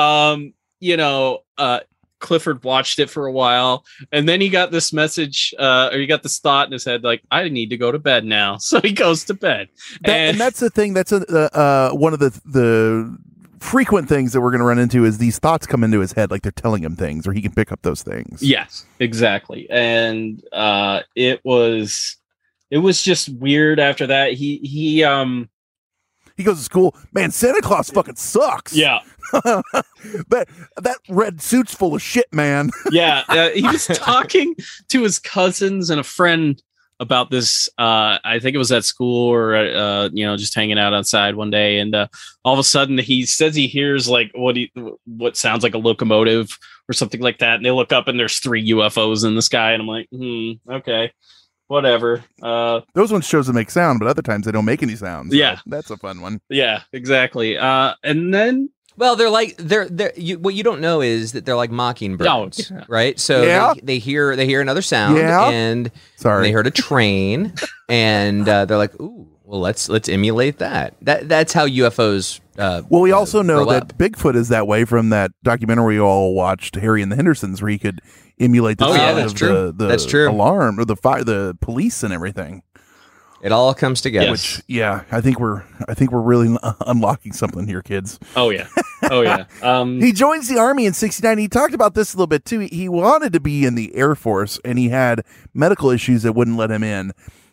um, 0.00 0.54
you 0.80 0.96
know, 0.96 1.40
uh, 1.58 1.80
Clifford 2.20 2.62
watched 2.64 2.98
it 2.98 3.10
for 3.10 3.26
a 3.26 3.32
while, 3.32 3.84
and 4.12 4.28
then 4.28 4.40
he 4.40 4.48
got 4.48 4.70
this 4.70 4.92
message, 4.92 5.54
uh, 5.58 5.90
or 5.92 5.98
he 5.98 6.06
got 6.06 6.22
this 6.22 6.38
thought 6.38 6.66
in 6.66 6.72
his 6.72 6.84
head, 6.84 7.02
like, 7.02 7.22
I 7.30 7.48
need 7.48 7.70
to 7.70 7.76
go 7.76 7.90
to 7.90 7.98
bed 7.98 8.24
now. 8.24 8.58
So 8.70 8.80
he 8.80 8.92
goes 8.92 9.24
to 9.24 9.34
bed, 9.34 9.68
That, 10.02 10.12
and, 10.12 10.40
that's 10.40 10.60
the 10.60 10.70
thing. 10.70 10.94
That's 10.94 11.12
a, 11.12 11.24
uh, 11.28 11.56
uh, 11.56 11.96
one 11.96 12.12
of 12.12 12.18
the 12.20 12.30
the 12.44 13.18
frequent 13.60 14.08
things 14.08 14.32
that 14.32 14.40
we're 14.40 14.50
going 14.50 14.60
to 14.60 14.64
run 14.66 14.78
into 14.78 15.04
is 15.04 15.18
these 15.18 15.38
thoughts 15.38 15.66
come 15.66 15.84
into 15.84 16.00
his 16.00 16.12
head 16.12 16.30
like 16.30 16.42
they're 16.42 16.52
telling 16.52 16.82
him 16.82 16.96
things, 16.96 17.26
or 17.26 17.32
he 17.32 17.42
can 17.42 17.52
pick 17.52 17.70
up 17.70 17.82
those 17.82 18.02
things. 18.02 18.42
Yes, 18.42 18.86
exactly. 19.00 19.68
And 19.70 20.42
uh 20.52 21.00
it 21.14 21.40
was 21.44 22.16
it 22.70 22.78
was 22.78 23.02
just 23.02 23.28
weird 23.28 23.78
after 23.78 24.06
that. 24.06 24.32
He 24.32 24.58
he 24.58 25.04
um 25.04 25.49
He 26.40 26.44
goes 26.44 26.56
to 26.56 26.64
school, 26.64 26.96
man. 27.12 27.30
Santa 27.32 27.60
Claus 27.60 27.90
fucking 27.90 28.16
sucks. 28.16 28.74
Yeah, 28.74 29.00
that 29.32 30.46
that 30.78 30.96
red 31.10 31.42
suit's 31.42 31.74
full 31.74 31.94
of 31.94 32.00
shit, 32.00 32.32
man. 32.32 32.70
yeah, 32.90 33.24
uh, 33.28 33.50
he 33.50 33.60
was 33.60 33.86
talking 33.88 34.56
to 34.88 35.02
his 35.02 35.18
cousins 35.18 35.90
and 35.90 36.00
a 36.00 36.02
friend 36.02 36.62
about 36.98 37.30
this 37.30 37.68
uh 37.76 38.18
I 38.24 38.38
think 38.40 38.54
it 38.54 38.58
was 38.58 38.72
at 38.72 38.84
school 38.84 39.28
or 39.28 39.54
uh 39.54 40.08
you 40.14 40.24
know 40.24 40.38
just 40.38 40.54
hanging 40.54 40.78
out 40.78 40.94
outside 40.94 41.34
one 41.34 41.50
day 41.50 41.78
and 41.78 41.94
uh 41.94 42.08
all 42.44 42.52
of 42.52 42.58
a 42.58 42.64
sudden 42.64 42.98
he 42.98 43.24
says 43.24 43.54
he 43.54 43.68
hears 43.68 44.06
like 44.06 44.30
what 44.34 44.56
he 44.56 44.70
what 45.06 45.34
sounds 45.34 45.62
like 45.62 45.74
a 45.74 45.78
locomotive 45.78 46.50
or 46.90 46.92
something 46.92 47.22
like 47.22 47.38
that 47.38 47.56
and 47.56 47.64
they 47.64 47.70
look 47.70 47.90
up 47.90 48.06
and 48.06 48.20
there's 48.20 48.38
three 48.38 48.68
UFOs 48.68 49.24
in 49.26 49.34
the 49.34 49.40
sky 49.40 49.72
and 49.72 49.80
I'm 49.80 49.88
like 49.88 50.08
hmm 50.10 50.52
okay 50.70 51.10
whatever 51.70 52.22
uh 52.42 52.80
Those 52.94 53.12
ones 53.12 53.24
shows 53.26 53.46
that 53.46 53.52
make 53.52 53.70
sound, 53.70 54.00
but 54.00 54.08
other 54.08 54.22
times 54.22 54.44
they 54.46 54.52
don't 54.52 54.64
make 54.64 54.82
any 54.82 54.96
sounds. 54.96 55.30
So 55.30 55.36
Yeah. 55.38 55.58
that's 55.66 55.90
a 55.90 55.96
fun 55.96 56.20
one. 56.20 56.40
Yeah, 56.48 56.82
exactly. 56.92 57.56
Uh, 57.56 57.94
and 58.02 58.34
then 58.34 58.70
Well, 58.96 59.14
they're 59.16 59.30
like 59.30 59.56
they're 59.56 59.88
they're 59.88 60.12
you, 60.16 60.38
what 60.40 60.54
you 60.54 60.62
don't 60.64 60.80
know 60.80 61.00
is 61.00 61.32
that 61.32 61.44
they're 61.46 61.56
like 61.56 61.70
mockingbirds, 61.70 62.70
Oh, 62.72 62.74
yeah. 62.74 62.84
right? 62.88 63.18
So 63.20 63.42
Yeah. 63.44 63.74
they, 63.74 63.80
they 63.82 63.98
hear 63.98 64.34
they 64.36 64.46
hear 64.46 64.60
another 64.60 64.82
sound, 64.82 65.16
Yeah. 65.16 65.48
and 65.48 65.90
Sorry. 66.16 66.42
they 66.48 66.52
heard 66.52 66.66
a 66.66 66.70
train, 66.72 67.54
and 67.88 68.48
uh, 68.48 68.64
they're 68.66 68.76
like, 68.76 68.98
"Ooh, 69.00 69.28
well, 69.44 69.60
let's 69.60 69.88
let's 69.88 70.08
emulate 70.08 70.58
that." 70.58 70.94
That 71.02 71.28
that's 71.28 71.52
how 71.52 71.66
UFOs. 71.66 72.40
Uh, 72.60 72.82
Well, 72.88 73.00
we 73.02 73.12
uh, 73.12 73.16
also 73.16 73.42
know 73.42 73.64
grow 73.64 73.72
that 73.72 73.82
up. 73.82 73.98
Bigfoot 73.98 74.36
is 74.36 74.48
that 74.48 74.66
way 74.66 74.84
from 74.84 75.08
that 75.10 75.32
documentary 75.42 75.94
we 75.96 76.00
all 76.00 76.34
watched, 76.34 76.76
Harry 76.76 77.02
and 77.02 77.10
the 77.10 77.16
Hendersons, 77.16 77.60
where 77.62 77.70
he 77.70 77.78
could 77.78 78.00
emulate 78.38 78.78
the 78.78 78.86
Oh, 78.86 78.94
yeah, 78.94 79.12
that's 79.12 79.32
of 79.32 79.38
true. 79.38 79.48
the, 79.48 79.72
the 79.72 79.86
That's 79.86 80.04
true. 80.06 80.28
alarm 80.30 80.78
or 80.78 80.84
the 80.84 80.96
fire, 80.96 81.24
the 81.24 81.56
police 81.60 82.02
and 82.02 82.12
everything. 82.12 82.62
it 83.42 83.52
all 83.52 83.72
comes 83.74 84.00
together. 84.02 84.30
Which, 84.30 84.62
yeah, 84.68 85.02
I 85.10 85.20
think 85.22 85.40
we're 85.40 85.62
I 85.88 85.94
think 85.94 86.10
we're 86.12 86.20
really 86.20 86.54
unlocking 86.86 87.32
something 87.32 87.66
here, 87.66 87.80
kids. 87.82 88.18
Oh 88.36 88.50
yeah. 88.50 88.68
Oh 89.10 89.22
yeah. 89.22 89.44
Um, 89.62 89.98
He 90.00 90.12
joins 90.12 90.48
the 90.48 90.58
army 90.58 90.84
in 90.86 90.92
69. 90.92 91.38
He 91.38 91.48
talked 91.48 91.72
about 91.74 91.94
this 91.94 92.12
a 92.12 92.16
little 92.16 92.26
bit 92.26 92.44
too. 92.44 92.60
He, 92.60 92.68
he 92.68 92.88
wanted 92.88 93.32
to 93.32 93.40
be 93.40 93.64
in 93.64 93.74
the 93.74 93.94
Air 93.94 94.14
Force 94.14 94.58
and 94.64 94.78
he 94.78 94.88
had 94.90 95.22
medical 95.54 95.90
issues 95.90 96.22
that 96.24 96.34
wouldn't 96.34 96.56
let 96.58 96.70
him 96.70 96.82
in. 96.82 97.12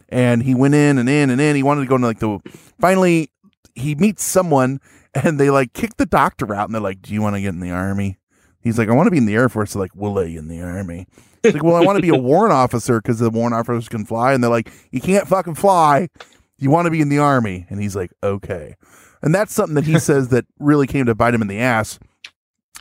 And 0.09 0.43
he 0.43 0.55
went 0.55 0.73
in 0.73 0.97
and 0.97 1.09
in 1.09 1.29
and 1.29 1.39
in. 1.41 1.55
He 1.57 1.63
wanted 1.63 1.81
to 1.81 1.87
go 1.87 1.95
into 1.95 2.07
like 2.07 2.19
the 2.19 2.39
finally 2.79 3.29
he 3.77 3.95
meets 3.95 4.23
someone 4.23 4.79
and 5.13 5.39
they 5.39 5.49
like 5.49 5.73
kick 5.73 5.97
the 5.97 6.05
doctor 6.05 6.53
out 6.53 6.67
and 6.67 6.75
they're 6.75 6.81
like, 6.81 7.01
Do 7.01 7.13
you 7.13 7.21
want 7.21 7.35
to 7.35 7.41
get 7.41 7.49
in 7.49 7.59
the 7.59 7.71
army? 7.71 8.17
He's 8.61 8.77
like, 8.77 8.89
I 8.89 8.93
want 8.93 9.07
to 9.07 9.11
be 9.11 9.17
in 9.17 9.25
the 9.25 9.35
Air 9.35 9.49
Force. 9.49 9.73
They're 9.73 9.81
like, 9.81 9.95
We'll 9.95 10.13
let 10.13 10.29
you 10.29 10.39
in 10.39 10.47
the 10.47 10.61
army. 10.61 11.07
He's 11.43 11.53
like, 11.53 11.63
Well, 11.63 11.75
I 11.75 11.81
want 11.81 11.97
to 11.97 12.01
be 12.01 12.09
a 12.09 12.15
warrant 12.21 12.53
officer 12.53 13.01
because 13.01 13.19
the 13.19 13.29
warrant 13.29 13.55
officers 13.55 13.89
can 13.89 14.05
fly. 14.05 14.33
And 14.33 14.43
they're 14.43 14.51
like, 14.51 14.71
You 14.91 15.01
can't 15.01 15.27
fucking 15.27 15.55
fly. 15.55 16.09
You 16.57 16.69
want 16.69 16.85
to 16.85 16.91
be 16.91 17.01
in 17.01 17.09
the 17.09 17.19
army. 17.19 17.65
And 17.69 17.81
he's 17.81 17.95
like, 17.95 18.11
Okay. 18.23 18.75
And 19.21 19.33
that's 19.33 19.53
something 19.53 19.75
that 19.75 19.85
he 19.85 19.99
says 19.99 20.29
that 20.29 20.45
really 20.59 20.87
came 20.87 21.05
to 21.05 21.15
bite 21.15 21.33
him 21.33 21.41
in 21.41 21.47
the 21.47 21.59
ass 21.59 21.99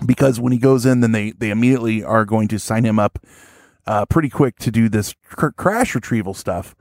because 0.05 0.39
when 0.39 0.53
he 0.53 0.59
goes 0.59 0.85
in, 0.85 1.01
then 1.01 1.13
they 1.13 1.33
they 1.33 1.51
immediately 1.51 2.05
are 2.05 2.25
going 2.25 2.49
to 2.49 2.59
sign 2.59 2.85
him 2.85 2.99
up 2.99 3.19
uh, 3.87 4.05
pretty 4.07 4.29
quick 4.29 4.59
to 4.59 4.71
do 4.71 4.89
this 4.89 5.15
cr- 5.25 5.49
crash 5.49 5.95
retrieval 5.95 6.35
stuff. 6.35 6.75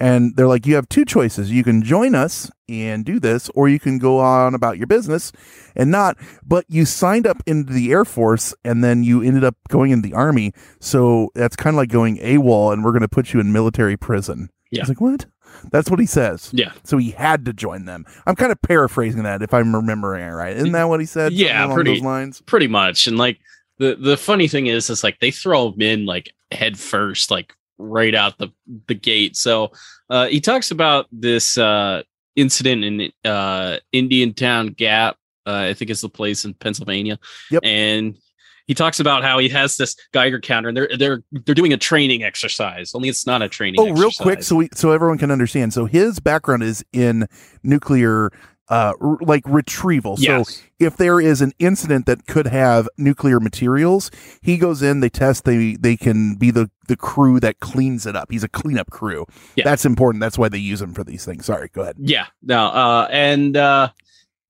And 0.00 0.34
they're 0.34 0.48
like, 0.48 0.66
you 0.66 0.76
have 0.76 0.88
two 0.88 1.04
choices. 1.04 1.50
You 1.52 1.62
can 1.62 1.82
join 1.82 2.14
us 2.14 2.50
and 2.70 3.04
do 3.04 3.20
this, 3.20 3.50
or 3.54 3.68
you 3.68 3.78
can 3.78 3.98
go 3.98 4.18
on 4.18 4.54
about 4.54 4.78
your 4.78 4.86
business 4.86 5.30
and 5.76 5.90
not. 5.90 6.16
But 6.42 6.64
you 6.68 6.86
signed 6.86 7.26
up 7.26 7.42
into 7.46 7.72
the 7.74 7.92
Air 7.92 8.06
Force 8.06 8.54
and 8.64 8.82
then 8.82 9.04
you 9.04 9.20
ended 9.22 9.44
up 9.44 9.56
going 9.68 9.90
in 9.90 10.00
the 10.00 10.14
Army. 10.14 10.52
So 10.80 11.30
that's 11.34 11.54
kind 11.54 11.74
of 11.74 11.78
like 11.78 11.90
going 11.90 12.16
AWOL, 12.16 12.72
and 12.72 12.82
we're 12.82 12.92
going 12.92 13.02
to 13.02 13.08
put 13.08 13.34
you 13.34 13.40
in 13.40 13.52
military 13.52 13.96
prison. 13.98 14.48
Yeah. 14.70 14.80
It's 14.80 14.88
like, 14.88 15.00
what? 15.02 15.26
That's 15.72 15.90
what 15.90 16.00
he 16.00 16.06
says. 16.06 16.48
Yeah. 16.54 16.72
So 16.84 16.96
he 16.96 17.10
had 17.10 17.44
to 17.44 17.52
join 17.52 17.84
them. 17.84 18.06
I'm 18.24 18.36
kind 18.36 18.52
of 18.52 18.62
paraphrasing 18.62 19.24
that 19.24 19.42
if 19.42 19.52
I'm 19.52 19.74
remembering 19.74 20.24
it 20.24 20.30
right. 20.30 20.56
Isn't 20.56 20.72
that 20.72 20.84
what 20.88 21.00
he 21.00 21.06
said? 21.06 21.32
yeah, 21.32 21.60
Something 21.62 21.74
pretty 21.74 21.94
those 21.96 22.02
lines. 22.04 22.40
pretty 22.42 22.68
much. 22.68 23.06
And 23.06 23.18
like 23.18 23.38
the 23.78 23.96
the 23.96 24.16
funny 24.16 24.46
thing 24.48 24.68
is, 24.68 24.88
is 24.88 25.02
like 25.04 25.18
they 25.20 25.30
throw 25.32 25.72
him 25.72 25.82
in 25.82 26.06
like 26.06 26.30
head 26.52 26.78
first, 26.78 27.30
like 27.30 27.52
right 27.80 28.14
out 28.14 28.38
the 28.38 28.48
the 28.86 28.94
gate. 28.94 29.36
So 29.36 29.72
uh, 30.08 30.26
he 30.26 30.40
talks 30.40 30.70
about 30.70 31.06
this 31.10 31.56
uh, 31.58 32.02
incident 32.36 32.84
in 32.84 33.12
uh, 33.30 33.78
Indiantown 33.92 34.68
Gap. 34.68 35.16
Uh, 35.46 35.68
I 35.70 35.74
think 35.74 35.90
it's 35.90 36.02
the 36.02 36.08
place 36.08 36.44
in 36.44 36.54
Pennsylvania. 36.54 37.18
Yep. 37.50 37.62
And 37.64 38.18
he 38.66 38.74
talks 38.74 39.00
about 39.00 39.24
how 39.24 39.38
he 39.38 39.48
has 39.48 39.76
this 39.76 39.96
Geiger 40.12 40.38
counter, 40.38 40.68
and 40.68 40.76
they're 40.76 40.90
they're 40.96 41.22
they're 41.32 41.56
doing 41.56 41.72
a 41.72 41.76
training 41.76 42.22
exercise. 42.22 42.92
Only 42.94 43.08
it's 43.08 43.26
not 43.26 43.42
a 43.42 43.48
training. 43.48 43.80
Oh, 43.80 43.90
real 43.90 44.12
quick, 44.20 44.44
so 44.44 44.54
we 44.54 44.68
so 44.74 44.92
everyone 44.92 45.18
can 45.18 45.32
understand. 45.32 45.72
So 45.72 45.86
his 45.86 46.20
background 46.20 46.62
is 46.62 46.84
in 46.92 47.26
nuclear, 47.64 48.30
uh, 48.70 48.94
r- 49.00 49.18
like 49.20 49.42
retrieval. 49.46 50.14
Yes. 50.18 50.56
So 50.56 50.62
if 50.78 50.96
there 50.96 51.20
is 51.20 51.42
an 51.42 51.52
incident 51.58 52.06
that 52.06 52.26
could 52.26 52.46
have 52.46 52.88
nuclear 52.96 53.40
materials, 53.40 54.10
he 54.40 54.56
goes 54.56 54.80
in, 54.80 55.00
they 55.00 55.10
test, 55.10 55.44
they 55.44 55.74
they 55.74 55.96
can 55.96 56.36
be 56.36 56.50
the 56.50 56.70
the 56.88 56.96
crew 56.96 57.38
that 57.40 57.60
cleans 57.60 58.06
it 58.06 58.16
up. 58.16 58.30
He's 58.30 58.44
a 58.44 58.48
cleanup 58.48 58.90
crew. 58.90 59.26
Yeah. 59.56 59.64
That's 59.64 59.84
important. 59.84 60.20
That's 60.20 60.38
why 60.38 60.48
they 60.48 60.58
use 60.58 60.80
him 60.80 60.94
for 60.94 61.04
these 61.04 61.24
things. 61.24 61.46
Sorry, 61.46 61.68
go 61.72 61.82
ahead. 61.82 61.96
Yeah, 61.98 62.26
no, 62.42 62.66
uh, 62.66 63.08
and 63.10 63.56
uh, 63.56 63.90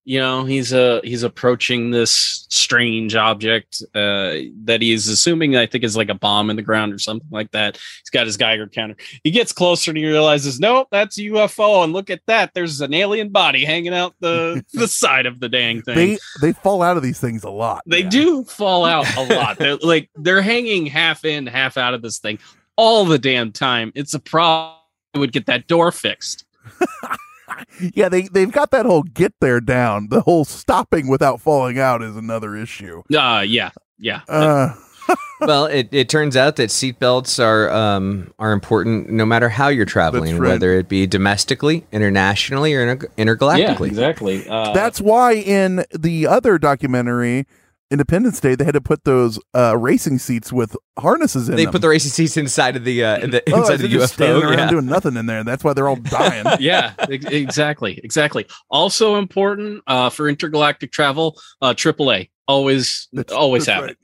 you 0.05 0.19
know 0.19 0.45
he's 0.45 0.73
uh 0.73 1.01
he's 1.05 1.23
approaching 1.23 1.91
this 1.91 2.47
strange 2.49 3.15
object 3.15 3.83
uh 3.95 4.35
that 4.65 4.79
he's 4.81 5.09
assuming 5.09 5.57
I 5.57 5.67
think 5.67 5.85
is 5.85 5.97
like 5.97 6.09
a 6.09 6.15
bomb 6.15 6.51
in 6.51 6.57
the 6.57 6.63
ground 6.63 6.93
or 6.93 6.99
something 6.99 7.29
like 7.31 7.51
that. 7.53 7.77
He's 7.77 8.11
got 8.11 8.27
his 8.27 8.37
Geiger 8.37 8.67
counter. 8.67 8.97
He 9.25 9.31
gets 9.31 9.53
closer 9.53 9.91
and 9.91 9.99
he 9.99 10.07
realizes, 10.07 10.59
nope, 10.59 10.89
that's 10.91 11.19
a 11.19 11.23
UFO. 11.23 11.85
And 11.85 11.93
look 11.93 12.11
at 12.11 12.21
that, 12.27 12.53
there's 12.55 12.81
an 12.81 12.95
alien 12.95 13.29
body 13.29 13.65
hanging 13.65 13.95
out 13.95 14.15
the 14.21 14.65
the 14.73 14.89
side 14.89 15.27
of 15.27 15.41
the 15.41 15.49
dang 15.49 15.83
thing. 15.83 15.95
They 15.95 16.19
they 16.41 16.53
fall 16.53 16.83
out 16.83 16.97
of 16.97 17.03
these 17.03 17.21
things 17.21 17.45
a 17.45 17.51
lot. 17.51 17.83
They 17.87 18.03
do 18.03 18.45
fall 18.45 18.85
out 18.85 19.07
a 19.17 19.23
lot. 19.35 19.59
They're 19.59 19.77
like 19.77 20.11
they're 20.17 20.43
hanging 20.43 20.87
half 20.87 21.25
in, 21.25 21.47
half 21.47 21.77
out 21.77 21.95
of 21.95 22.03
this 22.03 22.19
thing 22.19 22.39
all 22.77 23.05
the 23.05 23.19
damn 23.19 23.53
time. 23.53 23.93
It's 23.95 24.15
a 24.15 24.19
problem. 24.19 24.77
I 25.15 25.19
Would 25.19 25.33
get 25.33 25.47
that 25.47 25.67
door 25.67 25.93
fixed. 25.93 26.45
Yeah, 27.95 28.09
they 28.09 28.23
they've 28.23 28.53
got 28.53 28.71
that 28.71 28.87
whole 28.87 29.03
get 29.03 29.35
there 29.41 29.61
down. 29.61 30.09
The 30.11 30.21
whole 30.23 30.45
stopping 30.45 31.09
without 31.09 31.41
falling 31.41 31.79
out 31.79 32.03
is 32.03 32.17
another 32.17 32.55
issue. 32.55 33.03
Uh 33.15 33.45
yeah, 33.47 33.71
yeah. 33.99 34.21
Uh, 34.29 34.75
well, 35.41 35.67
it, 35.67 35.89
it 35.93 36.09
turns 36.09 36.37
out 36.37 36.57
that 36.57 36.71
seatbelts 36.71 37.43
are 37.43 37.71
um, 37.71 38.33
are 38.39 38.53
important 38.53 39.11
no 39.11 39.25
matter 39.25 39.49
how 39.49 39.69
you're 39.69 39.87
traveling, 39.87 40.39
right. 40.39 40.51
whether 40.51 40.75
it 40.75 40.89
be 40.89 41.07
domestically, 41.07 41.87
internationally, 41.93 42.75
or 42.75 42.83
inter- 42.89 43.09
intergalactically. 43.17 43.89
exactly. 43.89 44.49
Uh, 44.49 44.73
That's 44.73 45.01
why 45.01 45.35
in 45.35 45.85
the 45.99 46.27
other 46.27 46.59
documentary, 46.59 47.47
Independence 47.91 48.39
Day, 48.41 48.55
they 48.55 48.65
had 48.65 48.75
to 48.75 48.81
put 48.81 49.05
those 49.05 49.41
uh, 49.55 49.77
racing 49.77 50.19
seats 50.19 50.53
with 50.53 50.77
harnesses 50.99 51.49
in 51.49 51.57
They 51.57 51.65
them. 51.65 51.73
put 51.73 51.81
the 51.83 51.89
racing 51.89 52.11
seats 52.13 52.37
inside 52.37 52.77
of 52.77 52.85
the, 52.85 53.03
uh, 53.03 53.19
the 53.27 53.43
Oh, 53.53 53.59
inside 53.61 53.79
they're 53.79 53.89
the 53.89 53.95
just 53.95 54.15
standing 54.15 54.43
UFO. 54.43 54.49
around 54.49 54.59
Yeah. 54.59 54.71
doing 54.71 54.87
nothing 54.87 55.17
in 55.17 55.27
there. 55.27 55.43
That's 55.43 55.65
why 55.65 55.73
they're 55.73 55.89
all 55.89 55.97
dying. 55.97 56.47
yeah, 56.61 56.95
exactly, 57.09 58.01
exactly. 58.05 58.47
Also 58.71 59.17
important 59.17 59.83
uh, 59.89 60.09
for 60.11 60.29
intergalactic 60.29 60.93
travel, 60.93 61.41
uh, 61.61 61.75
AAA 61.75 62.31
always 62.47 63.09
always 63.33 63.67
that's 63.67 63.75
have 63.77 63.85
right. 63.85 63.97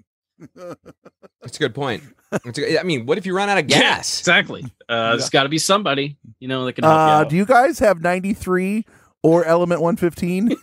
it. 0.59 0.79
That's 1.43 1.57
a 1.57 1.61
good 1.61 1.75
point. 1.75 2.03
That's 2.33 2.47
a 2.47 2.53
good- 2.53 2.79
I 2.79 2.83
mean, 2.83 3.07
what 3.07 3.19
if 3.19 3.25
you 3.27 3.35
run 3.37 3.49
out 3.49 3.57
of 3.59 3.71
Yeah, 3.71 3.79
gas? 3.81 4.19
exactly. 4.19 4.65
Uh, 4.89 5.11
There's 5.11 5.31
got 5.31 5.45
to 5.45 5.49
be 5.49 5.59
somebody 5.59 6.19
you 6.41 6.49
know 6.49 6.65
that 6.65 6.73
can 6.75 6.83
help 6.85 6.95
you 6.95 7.01
Uh, 7.01 7.25
do 7.25 7.37
you 7.37 7.47
guys 7.47 7.79
have 7.79 8.01
93 8.03 8.85
or 9.27 9.45
Element 9.45 9.81
115? 9.81 10.51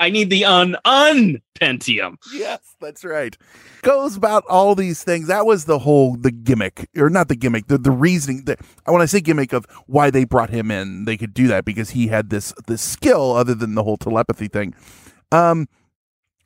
I 0.00 0.10
need 0.10 0.30
the 0.30 0.44
un 0.44 0.76
un 0.84 1.40
Pentium. 1.54 2.16
yes, 2.34 2.58
that's 2.80 3.04
right. 3.04 3.38
Goes 3.82 4.16
about 4.16 4.42
all 4.48 4.74
these 4.74 5.04
things. 5.04 5.28
That 5.28 5.46
was 5.46 5.66
the 5.66 5.78
whole 5.78 6.16
the 6.16 6.32
gimmick, 6.32 6.88
or 6.96 7.08
not 7.08 7.28
the 7.28 7.36
gimmick, 7.36 7.68
the 7.68 7.78
the 7.78 7.92
reasoning. 7.92 8.46
that 8.46 8.58
when 8.84 9.00
I 9.00 9.06
say 9.06 9.20
gimmick 9.20 9.52
of 9.52 9.64
why 9.86 10.10
they 10.10 10.24
brought 10.24 10.50
him 10.50 10.72
in, 10.72 11.04
they 11.04 11.16
could 11.16 11.32
do 11.32 11.46
that 11.46 11.64
because 11.64 11.90
he 11.90 12.08
had 12.08 12.30
this 12.30 12.52
this 12.66 12.82
skill 12.82 13.36
other 13.36 13.54
than 13.54 13.76
the 13.76 13.84
whole 13.84 13.96
telepathy 13.96 14.48
thing. 14.48 14.74
Um, 15.30 15.68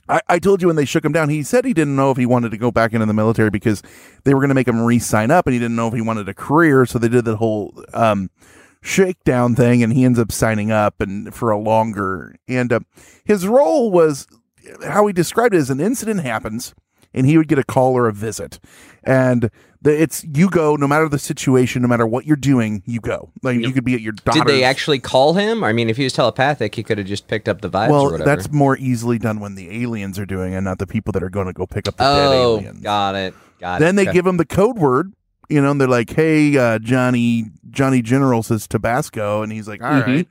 I, 0.06 0.20
I 0.28 0.38
told 0.38 0.60
you 0.60 0.68
when 0.68 0.76
they 0.76 0.84
shook 0.84 1.04
him 1.04 1.12
down, 1.12 1.30
he 1.30 1.42
said 1.42 1.64
he 1.64 1.72
didn't 1.72 1.96
know 1.96 2.10
if 2.10 2.18
he 2.18 2.26
wanted 2.26 2.50
to 2.50 2.58
go 2.58 2.70
back 2.70 2.92
into 2.92 3.06
the 3.06 3.14
military 3.14 3.50
because 3.50 3.82
they 4.24 4.34
were 4.34 4.40
going 4.40 4.50
to 4.50 4.54
make 4.54 4.68
him 4.68 4.82
re-sign 4.82 5.30
up, 5.30 5.46
and 5.46 5.54
he 5.54 5.58
didn't 5.58 5.76
know 5.76 5.88
if 5.88 5.94
he 5.94 6.02
wanted 6.02 6.28
a 6.28 6.34
career. 6.34 6.84
So 6.84 6.98
they 6.98 7.08
did 7.08 7.24
the 7.24 7.36
whole 7.36 7.82
um, 7.94 8.28
shakedown 8.86 9.54
thing, 9.54 9.82
and 9.82 9.92
he 9.92 10.04
ends 10.04 10.18
up 10.18 10.32
signing 10.32 10.70
up 10.70 11.00
and 11.00 11.34
for 11.34 11.50
a 11.50 11.58
longer. 11.58 12.36
And 12.48 12.72
uh, 12.72 12.80
his 13.24 13.46
role 13.46 13.90
was 13.90 14.26
how 14.86 15.06
he 15.06 15.12
described 15.12 15.54
it 15.54 15.58
as 15.58 15.70
an 15.70 15.80
incident 15.80 16.20
happens, 16.20 16.74
and 17.12 17.26
he 17.26 17.36
would 17.36 17.48
get 17.48 17.58
a 17.58 17.64
call 17.64 17.94
or 17.94 18.08
a 18.08 18.12
visit, 18.12 18.58
and 19.04 19.50
the, 19.82 20.02
it's 20.02 20.24
you 20.24 20.50
go 20.50 20.76
no 20.76 20.86
matter 20.86 21.08
the 21.08 21.18
situation, 21.18 21.82
no 21.82 21.88
matter 21.88 22.06
what 22.06 22.26
you're 22.26 22.36
doing, 22.36 22.82
you 22.86 23.00
go. 23.00 23.30
Like 23.42 23.58
you 23.58 23.72
could 23.72 23.84
be 23.84 23.94
at 23.94 24.00
your 24.00 24.12
daughter's. 24.12 24.42
Did 24.42 24.48
they 24.48 24.64
actually 24.64 24.98
call 24.98 25.34
him? 25.34 25.62
I 25.62 25.72
mean, 25.72 25.88
if 25.88 25.96
he 25.96 26.04
was 26.04 26.12
telepathic, 26.12 26.74
he 26.74 26.82
could 26.82 26.98
have 26.98 27.06
just 27.06 27.28
picked 27.28 27.48
up 27.48 27.60
the 27.60 27.70
vibes 27.70 27.88
or 27.88 27.92
Well, 27.92 28.04
whatever. 28.12 28.24
that's 28.24 28.50
more 28.50 28.76
easily 28.78 29.18
done 29.18 29.40
when 29.40 29.54
the 29.54 29.82
aliens 29.82 30.18
are 30.18 30.26
doing, 30.26 30.54
and 30.54 30.64
not 30.64 30.78
the 30.78 30.86
people 30.86 31.12
that 31.12 31.22
are 31.22 31.30
going 31.30 31.46
to 31.46 31.52
go 31.52 31.66
pick 31.66 31.88
up 31.88 31.96
the 31.96 32.04
dead 32.04 32.28
oh, 32.28 32.56
aliens. 32.56 32.82
got 32.82 33.14
it. 33.14 33.34
Got 33.58 33.76
it. 33.76 33.84
then 33.84 33.98
it. 33.98 34.04
they 34.04 34.12
give 34.12 34.26
him 34.26 34.36
the 34.36 34.44
code 34.44 34.78
word, 34.78 35.12
you 35.48 35.60
know, 35.60 35.70
and 35.70 35.80
they're 35.80 35.88
like, 35.88 36.10
"Hey, 36.10 36.56
uh, 36.56 36.78
Johnny, 36.78 37.46
Johnny 37.70 38.02
General 38.02 38.42
says 38.42 38.66
Tabasco," 38.66 39.42
and 39.42 39.52
he's 39.52 39.68
like, 39.68 39.82
"All 39.82 39.90
right." 39.90 40.06
Mhm. 40.06 40.26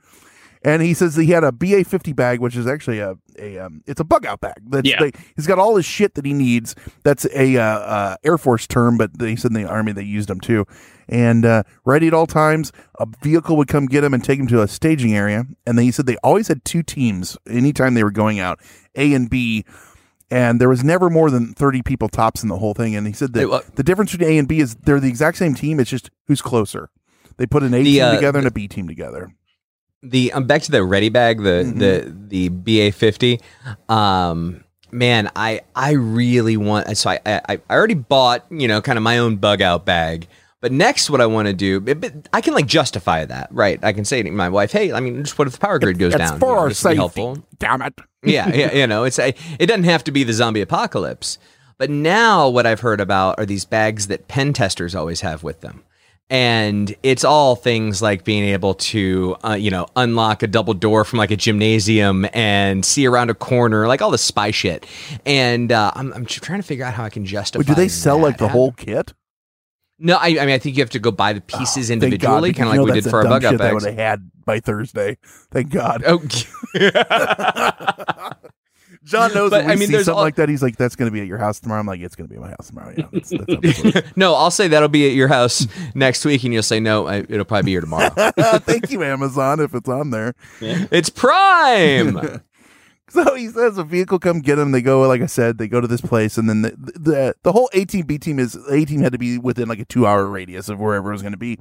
And 0.62 0.82
he 0.82 0.94
says 0.94 1.14
that 1.14 1.22
he 1.22 1.30
had 1.30 1.44
a 1.44 1.52
BA 1.52 1.84
fifty 1.84 2.12
bag, 2.12 2.40
which 2.40 2.56
is 2.56 2.66
actually 2.66 2.98
a 2.98 3.16
a 3.38 3.58
um, 3.58 3.82
it's 3.86 4.00
a 4.00 4.04
bug 4.04 4.26
out 4.26 4.40
bag. 4.40 4.54
That's 4.68 4.88
Yeah. 4.88 4.98
they, 5.00 5.12
he's 5.36 5.46
got 5.46 5.58
all 5.60 5.76
his 5.76 5.84
shit 5.86 6.14
that 6.14 6.24
he 6.26 6.32
needs. 6.32 6.74
That's 7.04 7.24
a 7.34 7.56
uh, 7.56 7.62
uh, 7.62 8.16
Air 8.24 8.36
Force 8.36 8.66
term, 8.66 8.96
but 8.96 9.16
they 9.18 9.36
said 9.36 9.52
in 9.52 9.62
the 9.62 9.68
Army 9.68 9.92
they 9.92 10.02
used 10.02 10.28
them 10.28 10.40
too. 10.40 10.64
And 11.08 11.44
uh, 11.44 11.62
ready 11.84 12.08
at 12.08 12.14
all 12.14 12.26
times, 12.26 12.72
a 12.98 13.06
vehicle 13.22 13.56
would 13.58 13.68
come 13.68 13.86
get 13.86 14.02
him 14.02 14.12
and 14.12 14.24
take 14.24 14.40
him 14.40 14.48
to 14.48 14.60
a 14.62 14.66
staging 14.66 15.14
area. 15.14 15.46
And 15.66 15.78
then 15.78 15.84
he 15.84 15.92
said 15.92 16.06
they 16.06 16.16
always 16.24 16.48
had 16.48 16.64
two 16.64 16.82
teams 16.82 17.36
anytime 17.48 17.94
they 17.94 18.02
were 18.02 18.10
going 18.10 18.40
out, 18.40 18.58
A 18.96 19.12
and 19.14 19.30
B. 19.30 19.64
And 20.30 20.60
there 20.60 20.68
was 20.68 20.82
never 20.82 21.08
more 21.08 21.30
than 21.30 21.54
30 21.54 21.82
people 21.82 22.08
tops 22.08 22.42
in 22.42 22.48
the 22.48 22.58
whole 22.58 22.74
thing. 22.74 22.96
And 22.96 23.06
he 23.06 23.12
said 23.12 23.32
that 23.34 23.48
Wait, 23.48 23.76
the 23.76 23.82
difference 23.84 24.10
between 24.12 24.30
A 24.30 24.38
and 24.38 24.48
B 24.48 24.58
is 24.60 24.74
they're 24.74 24.98
the 25.00 25.08
exact 25.08 25.36
same 25.38 25.54
team. 25.54 25.78
It's 25.78 25.90
just 25.90 26.10
who's 26.26 26.42
closer. 26.42 26.90
They 27.36 27.46
put 27.46 27.62
an 27.62 27.72
A 27.74 27.78
The, 27.82 27.92
team 27.94 28.02
uh, 28.02 28.14
together 28.16 28.38
and 28.40 28.48
a 28.48 28.50
B 28.50 28.66
team 28.66 28.88
together. 28.88 29.30
the 30.02 30.32
um, 30.32 30.44
back 30.46 30.62
to 30.62 30.70
the 30.72 30.82
ready 30.82 31.10
bag, 31.10 31.42
the 31.42 31.64
Mm-hmm. 31.64 31.78
the 31.78 32.14
the 32.28 32.48
BA 32.48 32.92
fifty. 32.92 33.40
Um, 33.88 34.64
man, 34.90 35.30
I 35.36 35.60
I 35.74 35.92
really 35.92 36.56
want. 36.56 36.96
So 36.96 37.10
I, 37.10 37.20
I 37.26 37.40
I 37.48 37.58
already 37.70 37.94
bought 37.94 38.46
you 38.50 38.68
know 38.68 38.80
kind 38.80 38.98
of 38.98 39.02
my 39.02 39.18
own 39.18 39.36
bug 39.36 39.62
out 39.62 39.84
bag. 39.86 40.28
But 40.66 40.72
next, 40.72 41.10
what 41.10 41.20
I 41.20 41.26
want 41.26 41.46
to 41.46 41.54
do, 41.54 41.78
but- 41.78 42.00
but 42.00 42.12
I 42.32 42.40
can 42.40 42.52
like 42.52 42.66
justify 42.66 43.24
that, 43.24 43.48
right? 43.52 43.78
I 43.84 43.92
can 43.92 44.04
say 44.04 44.20
to 44.20 44.30
my 44.32 44.48
wife, 44.48 44.72
"Hey, 44.72 44.92
I 44.92 44.98
mean, 44.98 45.22
just 45.22 45.38
what 45.38 45.46
if 45.46 45.52
the 45.54 45.60
power 45.60 45.78
grid 45.78 45.96
goes 45.96 46.12
It's 46.12 46.18
down? 46.30 46.40
for 46.40 46.48
You 46.48 46.54
know, 46.54 46.58
our 46.62 46.68
this 46.70 46.82
would 46.82 46.88
be 46.90 46.96
safety. 46.96 47.20
helpful." 47.20 47.38
Damn 47.60 47.82
it. 47.82 47.94
yeah, 48.24 48.52
yeah, 48.52 48.74
you 48.74 48.86
know, 48.88 49.04
it's 49.04 49.20
a, 49.20 49.32
it 49.60 49.66
doesn't 49.66 49.84
have 49.84 50.02
to 50.04 50.10
be 50.10 50.24
the 50.24 50.32
zombie 50.32 50.60
apocalypse. 50.60 51.38
But 51.78 51.88
now 51.90 52.48
what 52.48 52.66
I've 52.66 52.80
heard 52.80 53.00
about 53.00 53.38
are 53.38 53.46
these 53.46 53.64
bags 53.64 54.08
that 54.08 54.26
pen 54.26 54.52
testers 54.54 54.96
always 54.96 55.20
have 55.20 55.44
with 55.44 55.60
them. 55.60 55.84
And 56.28 56.92
it's 57.04 57.22
all 57.22 57.54
things 57.54 58.02
like 58.02 58.24
being 58.24 58.42
able 58.46 58.74
to, 58.74 59.36
uh, 59.44 59.52
you 59.52 59.70
know, 59.70 59.86
unlock 59.94 60.42
a 60.42 60.48
double 60.48 60.74
door 60.74 61.04
from 61.04 61.20
like 61.20 61.30
a 61.30 61.36
gymnasium 61.36 62.26
and 62.32 62.84
see 62.84 63.06
around 63.06 63.30
a 63.30 63.34
corner, 63.34 63.86
like 63.86 64.02
all 64.02 64.10
the 64.10 64.18
spy 64.18 64.50
shit. 64.50 64.84
And 65.24 65.70
uh, 65.70 65.92
I'm, 65.94 66.12
I'm 66.14 66.26
trying 66.26 66.60
to 66.60 66.66
figure 66.66 66.84
out 66.84 66.94
how 66.94 67.04
I 67.04 67.10
can 67.10 67.24
justify. 67.24 67.60
But 67.62 67.68
do 67.68 67.74
they 67.76 67.86
sell 67.86 68.18
like 68.18 68.38
the 68.38 68.48
whole 68.48 68.72
kit? 68.72 69.12
No, 69.98 70.16
I, 70.16 70.26
I 70.26 70.46
mean, 70.46 70.50
I 70.50 70.58
think 70.58 70.76
you 70.76 70.82
have 70.82 70.90
to 70.90 70.98
go 70.98 71.10
buy 71.10 71.32
the 71.32 71.42
ah, 71.52 71.58
pieces 71.58 71.88
Thank 71.88 72.00
God, 72.00 72.04
individually, 72.04 72.52
kind 72.52 72.68
of 72.68 72.76
like 72.76 72.94
we 72.94 73.00
did 73.00 73.08
for 73.08 73.18
our 73.18 73.24
bug 73.24 73.44
out 73.44 73.52
shit 73.52 73.58
that 73.58 73.70
I 73.70 73.72
would 73.72 73.84
have 73.84 73.94
had 73.94 74.30
by 74.44 74.60
Thursday. 74.60 75.16
Thank 75.50 75.70
God. 75.70 76.04
Oh, 76.06 76.18
John 79.04 79.32
knows 79.34 79.50
But, 79.50 79.58
when 79.58 79.66
we 79.66 79.72
I 79.72 79.76
mean, 79.76 79.86
see 79.86 79.92
there's 79.92 80.06
something 80.06 80.18
all- 80.18 80.24
like 80.24 80.34
that. 80.34 80.48
He's 80.48 80.64
like, 80.64 80.76
"That's 80.76 80.96
going 80.96 81.06
to 81.06 81.12
be 81.12 81.20
at 81.20 81.28
your 81.28 81.38
house 81.38 81.60
tomorrow." 81.60 81.80
I'm 81.80 81.86
like, 81.86 82.00
"It's 82.00 82.16
going 82.16 82.28
to 82.28 82.30
be 82.30 82.36
at 82.36 82.42
my 82.42 82.50
house 82.50 82.66
tomorrow." 82.66 82.92
Yeah, 82.96 83.06
that's, 83.12 83.30
that's 83.30 84.12
no, 84.16 84.34
I'll 84.34 84.50
say 84.50 84.66
that'll 84.68 84.88
be 84.88 85.08
at 85.08 85.14
your 85.14 85.28
house 85.28 85.66
next 85.94 86.24
week, 86.24 86.42
and 86.42 86.52
you'll 86.52 86.64
say 86.64 86.80
no. 86.80 87.06
I, 87.06 87.18
it'll 87.18 87.44
probably 87.44 87.66
be 87.66 87.70
here 87.70 87.80
tomorrow. 87.80 88.10
Thank 88.58 88.90
you, 88.90 89.04
Amazon, 89.04 89.60
if 89.60 89.74
it's 89.74 89.88
on 89.88 90.10
there. 90.10 90.34
It's 90.60 91.08
Prime. 91.08 92.42
So 93.08 93.36
he 93.36 93.48
says 93.48 93.78
a 93.78 93.84
vehicle 93.84 94.18
come 94.18 94.40
get 94.40 94.58
him. 94.58 94.72
They 94.72 94.82
go, 94.82 95.06
like 95.06 95.22
I 95.22 95.26
said, 95.26 95.58
they 95.58 95.68
go 95.68 95.80
to 95.80 95.86
this 95.86 96.00
place, 96.00 96.36
and 96.36 96.48
then 96.48 96.62
the 96.62 96.70
the, 96.76 97.34
the 97.44 97.52
whole 97.52 97.70
A 97.72 97.84
team 97.84 98.04
B 98.04 98.18
team 98.18 98.38
is 98.38 98.56
A 98.68 98.84
team 98.84 99.00
had 99.00 99.12
to 99.12 99.18
be 99.18 99.38
within 99.38 99.68
like 99.68 99.78
a 99.78 99.84
two 99.84 100.06
hour 100.06 100.26
radius 100.26 100.68
of 100.68 100.80
wherever 100.80 101.10
it 101.10 101.12
was 101.12 101.22
going 101.22 101.32
to 101.32 101.38
be, 101.38 101.58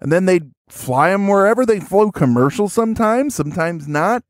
and 0.00 0.12
then 0.12 0.26
they 0.26 0.40
fly 0.68 1.10
him 1.10 1.28
wherever 1.28 1.64
they 1.64 1.80
flew 1.80 2.12
commercial 2.12 2.68
sometimes, 2.68 3.34
sometimes 3.34 3.88
not. 3.88 4.22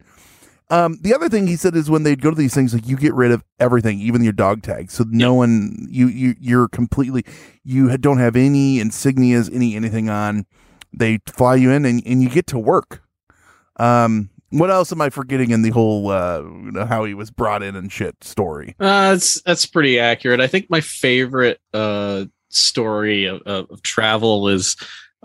Um, 0.68 0.98
the 1.00 1.14
other 1.14 1.28
thing 1.28 1.46
he 1.46 1.56
said 1.56 1.76
is 1.76 1.88
when 1.88 2.02
they'd 2.02 2.20
go 2.20 2.30
to 2.30 2.36
these 2.36 2.54
things, 2.54 2.74
like 2.74 2.88
you 2.88 2.96
get 2.96 3.14
rid 3.14 3.30
of 3.30 3.44
everything, 3.60 4.00
even 4.00 4.24
your 4.24 4.32
dog 4.32 4.62
tags, 4.62 4.94
so 4.94 5.04
no 5.08 5.34
one 5.34 5.86
you 5.90 6.08
you 6.08 6.34
you're 6.40 6.68
completely 6.68 7.24
you 7.64 7.96
don't 7.98 8.18
have 8.18 8.36
any 8.36 8.78
insignias, 8.78 9.52
any 9.52 9.74
anything 9.76 10.08
on. 10.08 10.46
They 10.92 11.18
fly 11.26 11.56
you 11.56 11.70
in, 11.70 11.84
and 11.84 12.02
and 12.06 12.22
you 12.22 12.28
get 12.28 12.46
to 12.48 12.58
work. 12.58 13.02
Um, 13.78 14.30
what 14.50 14.70
else 14.70 14.92
am 14.92 15.00
I 15.00 15.10
forgetting 15.10 15.50
in 15.50 15.62
the 15.62 15.70
whole 15.70 16.10
uh, 16.10 16.40
you 16.42 16.72
know, 16.72 16.86
how 16.86 17.04
he 17.04 17.14
was 17.14 17.30
brought 17.30 17.62
in 17.62 17.76
and 17.76 17.90
shit 17.90 18.22
story? 18.22 18.74
Uh, 18.78 19.12
that's 19.12 19.40
that's 19.42 19.66
pretty 19.66 19.98
accurate. 19.98 20.40
I 20.40 20.46
think 20.46 20.70
my 20.70 20.80
favorite 20.80 21.60
uh, 21.74 22.26
story 22.48 23.26
of, 23.26 23.42
of, 23.42 23.70
of 23.70 23.82
travel 23.82 24.48
is 24.48 24.76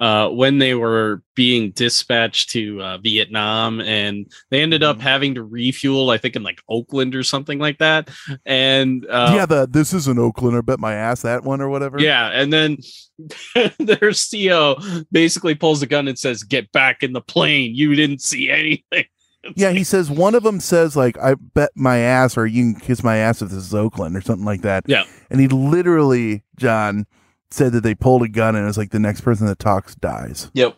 uh, 0.01 0.27
when 0.29 0.57
they 0.57 0.73
were 0.73 1.21
being 1.35 1.71
dispatched 1.71 2.49
to 2.49 2.81
uh, 2.81 2.97
Vietnam, 2.97 3.79
and 3.79 4.29
they 4.49 4.61
ended 4.61 4.81
Mm-hmm. 4.81 4.89
up 4.89 5.01
having 5.01 5.35
to 5.35 5.43
refuel. 5.43 6.09
I 6.09 6.17
think 6.17 6.35
in 6.35 6.43
like 6.43 6.59
Oakland 6.67 7.15
or 7.15 7.23
something 7.23 7.59
like 7.59 7.77
that. 7.77 8.09
And 8.45 9.05
uh, 9.09 9.31
yeah, 9.35 9.45
the 9.45 9.67
this 9.69 9.93
is 9.93 10.07
an 10.07 10.17
Oakland 10.19 10.57
or 10.57 10.61
bet 10.63 10.79
my 10.79 10.93
ass 10.93 11.21
that 11.21 11.43
one 11.43 11.61
or 11.61 11.69
whatever. 11.69 11.99
yeah, 11.99 12.29
and 12.29 12.51
then 12.51 12.77
their 13.79 14.11
CEO 14.11 15.05
basically 15.11 15.55
pulls 15.55 15.81
a 15.81 15.87
gun 15.87 16.07
and 16.07 16.17
says, 16.17 16.43
"Get 16.43 16.71
back 16.71 17.03
in 17.03 17.13
the 17.13 17.21
plane. 17.21 17.75
You 17.75 17.95
didn't 17.95 18.21
see 18.21 18.49
anything." 18.49 19.05
yeah. 19.55 19.71
He 19.71 19.83
says 19.83 20.09
one 20.09 20.35
of 20.35 20.43
them 20.43 20.59
says 20.59 20.95
like 20.95 21.17
I 21.19 21.35
bet 21.35 21.71
my 21.75 21.97
ass 21.97 22.37
or 22.37 22.45
you 22.47 22.73
can 22.73 22.79
kiss 22.81 23.03
my 23.03 23.17
ass 23.17 23.41
if 23.41 23.49
this 23.49 23.59
is 23.65 23.73
Oakland 23.75 24.15
or 24.17 24.21
something 24.21 24.45
like 24.45 24.61
that. 24.61 24.83
Yeah. 24.87 25.03
and 25.29 25.39
he 25.39 25.47
literally 25.47 26.43
John 26.57 27.05
said 27.51 27.73
that 27.73 27.81
they 27.83 27.93
pulled 27.95 28.23
a 28.23 28.27
gun 28.27 28.55
and 28.55 28.63
it 28.63 28.67
was 28.67 28.77
like 28.77 28.91
the 28.91 28.99
next 28.99 29.21
person 29.21 29.45
that 29.47 29.59
talks 29.59 29.95
dies. 29.95 30.49
Yep. 30.53 30.77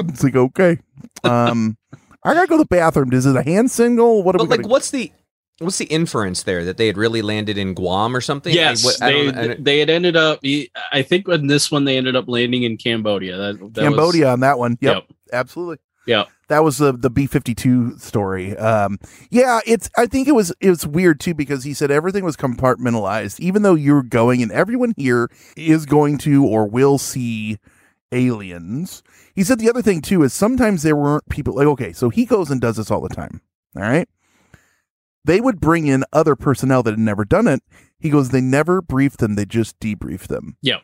It's 0.00 0.22
like 0.22 0.36
okay, 0.36 0.78
um, 1.24 1.76
I 2.24 2.32
gotta 2.32 2.46
go 2.46 2.56
to 2.56 2.62
the 2.62 2.68
bathroom. 2.68 3.12
Is 3.12 3.26
it 3.26 3.34
a 3.36 3.42
hand 3.42 3.70
signal? 3.70 4.22
What 4.22 4.36
are 4.36 4.38
but 4.38 4.44
we 4.44 4.50
like, 4.50 4.60
gonna- 4.62 4.70
what's 4.72 4.90
the 4.92 5.10
what's 5.58 5.78
the 5.78 5.86
inference 5.86 6.44
there 6.44 6.64
that 6.64 6.76
they 6.76 6.86
had 6.86 6.96
really 6.96 7.20
landed 7.20 7.58
in 7.58 7.74
Guam 7.74 8.14
or 8.16 8.20
something? 8.20 8.54
Yes, 8.54 8.84
Like, 8.84 8.94
what- 9.00 9.02
I 9.02 9.12
they 9.12 9.24
don't- 9.24 9.36
I 9.38 9.46
don't- 9.48 9.64
they 9.64 9.78
had 9.80 9.90
ended 9.90 10.16
up. 10.16 10.38
I 10.92 11.02
think 11.02 11.26
in 11.28 11.48
this 11.48 11.70
one 11.72 11.84
they 11.84 11.96
ended 11.96 12.14
up 12.14 12.28
landing 12.28 12.62
in 12.62 12.76
Cambodia. 12.76 13.36
That, 13.36 13.74
that 13.74 13.82
Cambodia 13.82 14.26
was- 14.26 14.32
on 14.34 14.40
that 14.40 14.58
one. 14.58 14.78
Yep, 14.80 14.94
Yep. 14.94 15.04
absolutely. 15.32 15.78
Yeah. 16.06 16.24
That 16.48 16.64
was 16.64 16.78
the 16.78 16.92
the 16.92 17.10
B 17.10 17.26
fifty 17.26 17.54
two 17.54 17.98
story. 17.98 18.56
Um, 18.56 18.98
yeah, 19.30 19.60
it's. 19.66 19.90
I 19.96 20.06
think 20.06 20.28
it 20.28 20.34
was 20.34 20.52
it 20.60 20.70
was 20.70 20.86
weird 20.86 21.20
too 21.20 21.34
because 21.34 21.64
he 21.64 21.74
said 21.74 21.90
everything 21.90 22.24
was 22.24 22.36
compartmentalized. 22.36 23.38
Even 23.40 23.62
though 23.62 23.74
you're 23.74 24.02
going 24.02 24.42
and 24.42 24.50
everyone 24.50 24.94
here 24.96 25.30
is 25.56 25.86
going 25.86 26.18
to 26.18 26.46
or 26.46 26.66
will 26.66 26.98
see 26.98 27.58
aliens. 28.12 29.02
He 29.34 29.44
said 29.44 29.58
the 29.58 29.68
other 29.68 29.82
thing 29.82 30.00
too 30.00 30.22
is 30.22 30.32
sometimes 30.32 30.82
there 30.82 30.96
weren't 30.96 31.28
people 31.28 31.54
like 31.54 31.66
okay, 31.66 31.92
so 31.92 32.08
he 32.08 32.24
goes 32.24 32.50
and 32.50 32.60
does 32.60 32.76
this 32.76 32.90
all 32.90 33.00
the 33.00 33.14
time. 33.14 33.42
All 33.76 33.82
right. 33.82 34.08
They 35.24 35.40
would 35.40 35.60
bring 35.60 35.86
in 35.86 36.04
other 36.12 36.34
personnel 36.34 36.82
that 36.82 36.92
had 36.92 36.98
never 36.98 37.24
done 37.24 37.46
it. 37.46 37.62
He 37.98 38.08
goes, 38.08 38.30
they 38.30 38.40
never 38.40 38.80
briefed 38.80 39.18
them, 39.18 39.34
they 39.34 39.44
just 39.44 39.78
debriefed 39.78 40.28
them. 40.28 40.56
Yeah. 40.62 40.78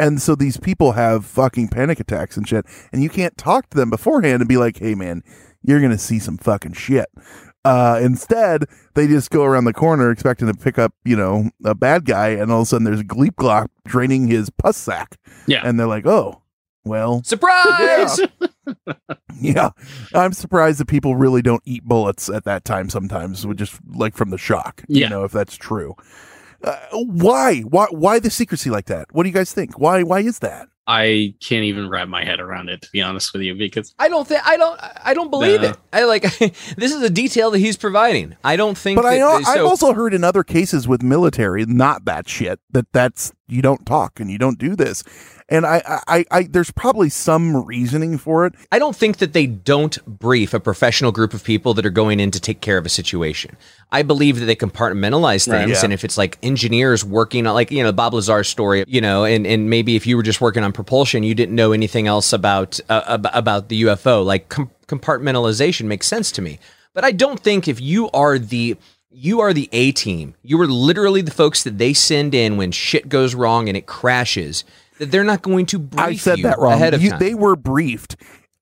And 0.00 0.20
so 0.20 0.34
these 0.34 0.56
people 0.56 0.92
have 0.92 1.24
fucking 1.26 1.68
panic 1.68 2.00
attacks 2.00 2.36
and 2.36 2.48
shit. 2.48 2.64
And 2.92 3.02
you 3.02 3.08
can't 3.10 3.36
talk 3.36 3.68
to 3.70 3.76
them 3.76 3.90
beforehand 3.90 4.40
and 4.40 4.48
be 4.48 4.56
like, 4.56 4.78
hey, 4.78 4.94
man, 4.94 5.22
you're 5.62 5.78
going 5.80 5.92
to 5.92 5.98
see 5.98 6.18
some 6.18 6.38
fucking 6.38 6.72
shit. 6.72 7.08
Uh, 7.64 8.00
instead, 8.02 8.64
they 8.94 9.06
just 9.06 9.30
go 9.30 9.44
around 9.44 9.64
the 9.66 9.74
corner 9.74 10.10
expecting 10.10 10.48
to 10.48 10.54
pick 10.54 10.78
up, 10.78 10.94
you 11.04 11.14
know, 11.14 11.50
a 11.64 11.74
bad 11.74 12.06
guy. 12.06 12.28
And 12.30 12.50
all 12.50 12.60
of 12.60 12.62
a 12.62 12.66
sudden 12.66 12.84
there's 12.84 13.02
Gleep 13.02 13.34
Glop 13.34 13.68
draining 13.86 14.26
his 14.28 14.48
pus 14.48 14.78
sack. 14.78 15.18
Yeah. 15.46 15.60
And 15.62 15.78
they're 15.78 15.86
like, 15.86 16.06
oh, 16.06 16.40
well. 16.84 17.22
Surprise! 17.22 18.20
Yeah. 19.40 19.70
I'm 20.14 20.32
surprised 20.32 20.80
that 20.80 20.86
people 20.88 21.16
really 21.16 21.40
don't 21.40 21.62
eat 21.64 21.84
bullets 21.84 22.28
at 22.28 22.44
that 22.44 22.64
time 22.64 22.90
sometimes, 22.90 23.46
with 23.46 23.56
just 23.56 23.78
like 23.94 24.14
from 24.14 24.30
the 24.30 24.38
shock. 24.38 24.82
You 24.86 25.02
Yeah. 25.02 25.08
know, 25.08 25.24
if 25.24 25.32
that's 25.32 25.56
true. 25.56 25.94
Uh, 26.62 26.76
why? 26.92 27.60
Why? 27.60 27.86
Why 27.90 28.18
the 28.18 28.30
secrecy 28.30 28.70
like 28.70 28.86
that? 28.86 29.08
What 29.12 29.22
do 29.24 29.28
you 29.28 29.34
guys 29.34 29.52
think? 29.52 29.78
Why? 29.78 30.02
Why 30.02 30.20
is 30.20 30.40
that? 30.40 30.68
I 30.86 31.34
can't 31.40 31.62
even 31.64 31.88
wrap 31.88 32.08
my 32.08 32.24
head 32.24 32.40
around 32.40 32.68
it 32.68 32.82
to 32.82 32.90
be 32.90 33.00
honest 33.00 33.32
with 33.32 33.42
you 33.42 33.54
because 33.54 33.94
I 34.00 34.08
don't 34.08 34.26
think 34.26 34.40
I 34.44 34.56
don't 34.56 34.80
I 35.04 35.14
don't 35.14 35.30
believe 35.30 35.62
No. 35.62 35.68
it. 35.68 35.76
I 35.92 36.04
like 36.04 36.22
this 36.38 36.92
is 36.92 37.00
a 37.02 37.10
detail 37.10 37.52
that 37.52 37.58
he's 37.58 37.76
providing. 37.76 38.36
I 38.42 38.56
don't 38.56 38.76
think. 38.76 38.96
But 38.96 39.06
I 39.06 39.18
know 39.18 39.40
so- 39.40 39.50
I've 39.50 39.64
also 39.64 39.92
heard 39.92 40.14
in 40.14 40.24
other 40.24 40.42
cases 40.42 40.88
with 40.88 41.00
military, 41.02 41.64
not 41.64 42.06
that 42.06 42.28
shit. 42.28 42.58
That 42.72 42.86
that's 42.92 43.32
you 43.46 43.62
don't 43.62 43.86
talk 43.86 44.18
and 44.18 44.30
you 44.30 44.38
don't 44.38 44.58
do 44.58 44.74
this. 44.74 45.04
And 45.52 45.66
I, 45.66 45.82
I, 45.84 46.00
I, 46.18 46.24
I 46.30 46.42
there's 46.44 46.70
probably 46.70 47.08
some 47.10 47.64
reasoning 47.66 48.18
for 48.18 48.46
it. 48.46 48.54
I 48.70 48.78
don't 48.78 48.94
think 48.94 49.16
that 49.18 49.32
they 49.32 49.46
don't 49.46 49.98
brief 50.06 50.54
a 50.54 50.60
professional 50.60 51.10
group 51.10 51.34
of 51.34 51.42
people 51.42 51.74
that 51.74 51.84
are 51.84 51.90
going 51.90 52.20
in 52.20 52.30
to 52.30 52.38
take 52.40 52.60
care 52.60 52.78
of 52.78 52.86
a 52.86 52.88
situation. 52.88 53.56
I 53.90 54.02
believe 54.02 54.38
that 54.38 54.46
they 54.46 54.54
compartmentalize 54.54 55.48
Right. 55.50 55.66
things, 55.66 55.78
Yeah. 55.78 55.84
and 55.84 55.92
if 55.92 56.04
it's 56.04 56.16
like 56.16 56.38
engineers 56.42 57.04
working 57.04 57.48
on, 57.48 57.54
like 57.54 57.72
you 57.72 57.82
know, 57.82 57.90
Bob 57.90 58.14
Lazar's 58.14 58.48
story, 58.48 58.84
you 58.86 59.00
know, 59.00 59.24
and 59.24 59.44
and 59.46 59.68
maybe 59.68 59.96
if 59.96 60.06
you 60.06 60.16
were 60.16 60.22
just 60.22 60.40
working 60.40 60.62
on 60.62 60.70
propulsion, 60.72 61.24
you 61.24 61.34
didn't 61.34 61.56
know 61.56 61.72
anything 61.72 62.06
else 62.06 62.32
about 62.32 62.78
uh, 62.88 63.18
about 63.34 63.68
the 63.68 63.82
UFO. 63.82 64.24
Like 64.24 64.48
com- 64.50 64.70
compartmentalization 64.86 65.86
makes 65.86 66.06
sense 66.06 66.30
to 66.32 66.42
me, 66.42 66.58
but 66.94 67.04
I 67.04 67.10
don't 67.12 67.40
think 67.40 67.66
if 67.68 67.80
you 67.80 68.08
are 68.10 68.38
the 68.38 68.76
you 69.12 69.40
are 69.40 69.52
the 69.52 69.68
A 69.72 69.90
team, 69.90 70.34
you 70.44 70.60
are 70.60 70.68
literally 70.68 71.20
the 71.20 71.32
folks 71.32 71.64
that 71.64 71.78
they 71.78 71.92
send 71.92 72.32
in 72.34 72.56
when 72.56 72.70
shit 72.70 73.08
goes 73.08 73.34
wrong 73.34 73.68
and 73.68 73.76
it 73.76 73.86
crashes. 73.86 74.62
That 75.00 75.10
they're 75.10 75.24
not 75.24 75.42
going 75.42 75.66
to 75.66 75.78
brief 75.80 76.00
I 76.00 76.14
said 76.14 76.38
you 76.38 76.44
that 76.44 76.58
wrong. 76.60 76.74
ahead 76.74 76.94
of 76.94 77.02
You- 77.02 77.10
time. 77.10 77.18
They 77.18 77.34
were 77.34 77.56
briefed. 77.56 78.16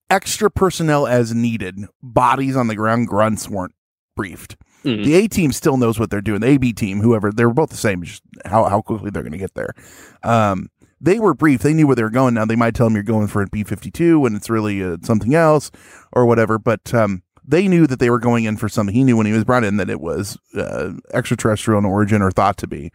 Extra 0.08 0.50
personnel 0.50 1.06
as 1.06 1.34
needed. 1.34 1.84
Bodies 2.02 2.56
on 2.56 2.68
the 2.68 2.74
ground. 2.76 3.08
Grunts 3.08 3.48
weren't 3.48 3.74
briefed. 4.16 4.56
Mhm. 4.84 5.04
The 5.04 5.14
A 5.16 5.28
team 5.28 5.52
still 5.52 5.76
knows 5.76 5.98
what 5.98 6.08
they're 6.10 6.20
doing. 6.22 6.40
The 6.40 6.46
AB 6.46 6.72
team, 6.72 7.00
whoever, 7.02 7.30
they're 7.32 7.50
both 7.52 7.70
the 7.70 7.76
same. 7.76 8.02
Just 8.04 8.22
how 8.46 8.64
how 8.64 8.80
quickly 8.80 9.10
they're 9.10 9.22
going 9.24 9.32
to 9.32 9.38
get 9.38 9.54
there. 9.54 9.74
Um, 10.22 10.68
they 11.00 11.18
were 11.18 11.34
briefed. 11.34 11.62
They 11.64 11.74
knew 11.74 11.86
where 11.86 11.96
they 11.96 12.02
were 12.04 12.10
going. 12.10 12.34
Now 12.34 12.44
they 12.44 12.56
might 12.56 12.74
tell 12.74 12.86
them 12.86 12.94
you're 12.94 13.02
going 13.02 13.26
for 13.26 13.42
a 13.42 13.46
B 13.48 13.64
fifty 13.64 13.90
two 13.90 14.20
when 14.20 14.34
it's 14.36 14.48
really 14.48 14.82
uh, 14.82 14.96
something 15.02 15.34
else 15.34 15.70
or 16.12 16.24
whatever. 16.26 16.58
But 16.58 16.94
um, 16.94 17.22
they 17.46 17.66
knew 17.68 17.86
that 17.88 17.98
they 17.98 18.08
were 18.10 18.18
going 18.20 18.44
in 18.44 18.56
for 18.56 18.68
something. 18.68 18.94
He 18.94 19.04
knew 19.04 19.16
when 19.16 19.26
he 19.26 19.32
was 19.32 19.44
brought 19.44 19.64
in 19.64 19.76
that 19.78 19.90
it 19.90 20.00
was 20.00 20.38
uh, 20.56 20.92
extraterrestrial 21.12 21.78
in 21.80 21.84
origin 21.84 22.22
or 22.22 22.30
thought 22.30 22.56
to 22.58 22.66
be. 22.68 22.90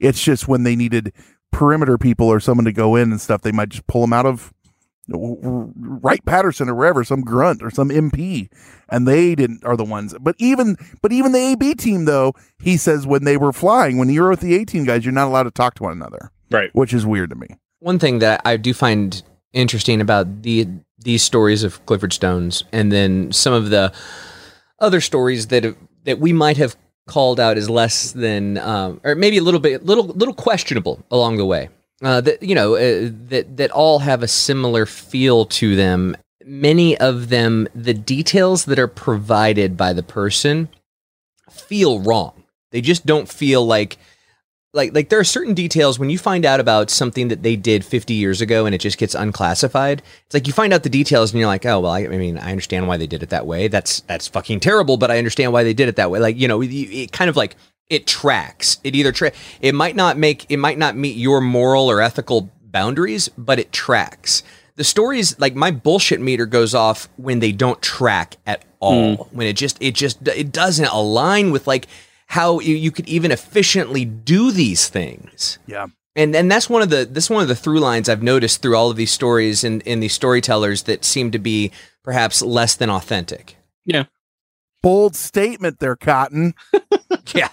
It's 0.00 0.22
just 0.22 0.48
when 0.48 0.64
they 0.64 0.74
needed 0.76 1.12
perimeter 1.52 1.98
people 1.98 2.26
or 2.26 2.40
someone 2.40 2.64
to 2.64 2.72
go 2.72 2.96
in 2.96 3.10
and 3.10 3.20
stuff, 3.20 3.42
they 3.42 3.52
might 3.52 3.70
just 3.70 3.86
pull 3.86 4.02
them 4.02 4.12
out 4.12 4.26
of 4.26 4.52
Wright 5.10 6.24
Patterson 6.26 6.68
or 6.68 6.74
wherever, 6.74 7.02
some 7.02 7.22
grunt 7.22 7.62
or 7.62 7.70
some 7.70 7.88
MP, 7.88 8.48
and 8.90 9.08
they 9.08 9.34
didn't 9.34 9.64
are 9.64 9.76
the 9.76 9.84
ones. 9.84 10.14
But 10.20 10.34
even 10.38 10.76
but 11.00 11.12
even 11.12 11.32
the 11.32 11.38
AB 11.38 11.74
team 11.76 12.04
though, 12.04 12.34
he 12.60 12.76
says 12.76 13.06
when 13.06 13.24
they 13.24 13.36
were 13.36 13.52
flying, 13.52 13.96
when 13.96 14.10
you're 14.10 14.28
with 14.28 14.40
the 14.40 14.54
A 14.56 14.64
team 14.64 14.84
guys, 14.84 15.04
you're 15.04 15.12
not 15.12 15.28
allowed 15.28 15.44
to 15.44 15.50
talk 15.50 15.74
to 15.74 15.84
one 15.84 15.92
another, 15.92 16.30
right? 16.50 16.70
Which 16.74 16.92
is 16.92 17.06
weird 17.06 17.30
to 17.30 17.36
me. 17.36 17.48
One 17.78 17.98
thing 17.98 18.18
that 18.18 18.42
I 18.44 18.56
do 18.56 18.74
find 18.74 19.22
interesting 19.52 20.00
about 20.00 20.42
the 20.42 20.68
these 20.98 21.22
stories 21.22 21.62
of 21.62 21.84
Clifford 21.86 22.12
Stones, 22.12 22.64
and 22.72 22.92
then 22.92 23.32
some 23.32 23.54
of 23.54 23.70
the 23.70 23.92
other 24.78 25.00
stories 25.00 25.46
that 25.46 25.74
that 26.04 26.18
we 26.18 26.32
might 26.34 26.58
have 26.58 26.76
called 27.08 27.40
out 27.40 27.56
as 27.56 27.68
less 27.68 28.12
than, 28.12 28.58
um, 28.58 29.00
or 29.02 29.14
maybe 29.14 29.38
a 29.38 29.42
little 29.42 29.60
bit, 29.60 29.84
little 29.84 30.04
little 30.04 30.34
questionable 30.34 31.04
along 31.10 31.38
the 31.38 31.46
way. 31.46 31.68
Uh, 32.00 32.20
that 32.20 32.40
you 32.42 32.54
know 32.54 32.76
uh, 32.76 33.10
that 33.28 33.56
that 33.56 33.72
all 33.72 33.98
have 33.98 34.22
a 34.22 34.28
similar 34.28 34.86
feel 34.86 35.44
to 35.46 35.74
them. 35.74 36.16
Many 36.44 36.96
of 36.96 37.28
them, 37.28 37.68
the 37.74 37.92
details 37.92 38.66
that 38.66 38.78
are 38.78 38.88
provided 38.88 39.76
by 39.76 39.92
the 39.92 40.04
person 40.04 40.68
feel 41.50 42.00
wrong. 42.00 42.44
They 42.70 42.80
just 42.80 43.04
don't 43.04 43.28
feel 43.28 43.66
like 43.66 43.98
like 44.74 44.94
like 44.94 45.08
there 45.08 45.18
are 45.18 45.24
certain 45.24 45.54
details 45.54 45.98
when 45.98 46.10
you 46.10 46.18
find 46.18 46.44
out 46.44 46.60
about 46.60 46.90
something 46.90 47.28
that 47.28 47.42
they 47.42 47.56
did 47.56 47.84
50 47.84 48.12
years 48.14 48.40
ago 48.40 48.66
and 48.66 48.74
it 48.74 48.80
just 48.80 48.98
gets 48.98 49.14
unclassified 49.14 50.02
it's 50.26 50.34
like 50.34 50.46
you 50.46 50.52
find 50.52 50.72
out 50.72 50.82
the 50.82 50.90
details 50.90 51.32
and 51.32 51.40
you're 51.40 51.48
like 51.48 51.64
oh 51.64 51.80
well 51.80 51.92
i, 51.92 52.00
I 52.00 52.08
mean 52.08 52.36
i 52.38 52.50
understand 52.50 52.86
why 52.86 52.96
they 52.96 53.06
did 53.06 53.22
it 53.22 53.30
that 53.30 53.46
way. 53.46 53.68
That's 53.68 54.00
that's 54.02 54.28
fucking 54.28 54.60
terrible 54.60 54.96
but 54.96 55.10
i 55.10 55.18
understand 55.18 55.52
why 55.52 55.64
they 55.64 55.74
did 55.74 55.88
it 55.88 55.96
that 55.96 56.10
way. 56.10 56.18
Like 56.20 56.36
you 56.36 56.48
know 56.48 56.60
it, 56.62 56.68
it 56.68 57.12
kind 57.12 57.30
of 57.30 57.36
like 57.36 57.56
it 57.88 58.06
tracks. 58.06 58.78
It 58.84 58.94
either 58.94 59.12
tra- 59.12 59.32
it 59.62 59.74
might 59.74 59.96
not 59.96 60.18
make 60.18 60.44
it 60.50 60.58
might 60.58 60.76
not 60.76 60.94
meet 60.94 61.16
your 61.16 61.40
moral 61.40 61.90
or 61.90 62.02
ethical 62.02 62.50
boundaries 62.62 63.28
but 63.38 63.58
it 63.58 63.72
tracks. 63.72 64.42
The 64.76 64.84
stories 64.84 65.38
like 65.40 65.54
my 65.54 65.70
bullshit 65.70 66.20
meter 66.20 66.44
goes 66.44 66.74
off 66.74 67.08
when 67.16 67.38
they 67.38 67.52
don't 67.52 67.80
track 67.80 68.36
at 68.46 68.64
all. 68.80 69.16
Mm. 69.16 69.32
when 69.32 69.46
it 69.46 69.56
just 69.56 69.78
it 69.80 69.94
just 69.94 70.28
it 70.28 70.52
doesn't 70.52 70.86
align 70.86 71.50
with 71.50 71.66
like 71.66 71.86
how 72.28 72.60
you, 72.60 72.74
you 72.74 72.90
could 72.90 73.08
even 73.08 73.30
efficiently 73.32 74.04
do 74.04 74.50
these 74.52 74.88
things 74.88 75.58
Yeah. 75.66 75.86
and 76.14 76.34
and 76.36 76.50
that's 76.50 76.68
one 76.70 76.82
of 76.82 76.90
the 76.90 77.04
this 77.04 77.24
is 77.24 77.30
one 77.30 77.42
of 77.42 77.48
the 77.48 77.56
through 77.56 77.80
lines 77.80 78.08
I've 78.08 78.22
noticed 78.22 78.62
through 78.62 78.76
all 78.76 78.90
of 78.90 78.96
these 78.96 79.10
stories 79.10 79.64
and 79.64 79.82
in 79.82 80.00
these 80.00 80.12
storytellers 80.12 80.82
that 80.84 81.04
seem 81.04 81.30
to 81.32 81.38
be 81.38 81.70
perhaps 82.04 82.40
less 82.42 82.74
than 82.76 82.90
authentic. 82.90 83.56
Yeah. 83.84 84.04
Bold 84.80 85.16
statement 85.16 85.80
there, 85.80 85.96
Cotton. 85.96 86.54
yeah, 87.34 87.48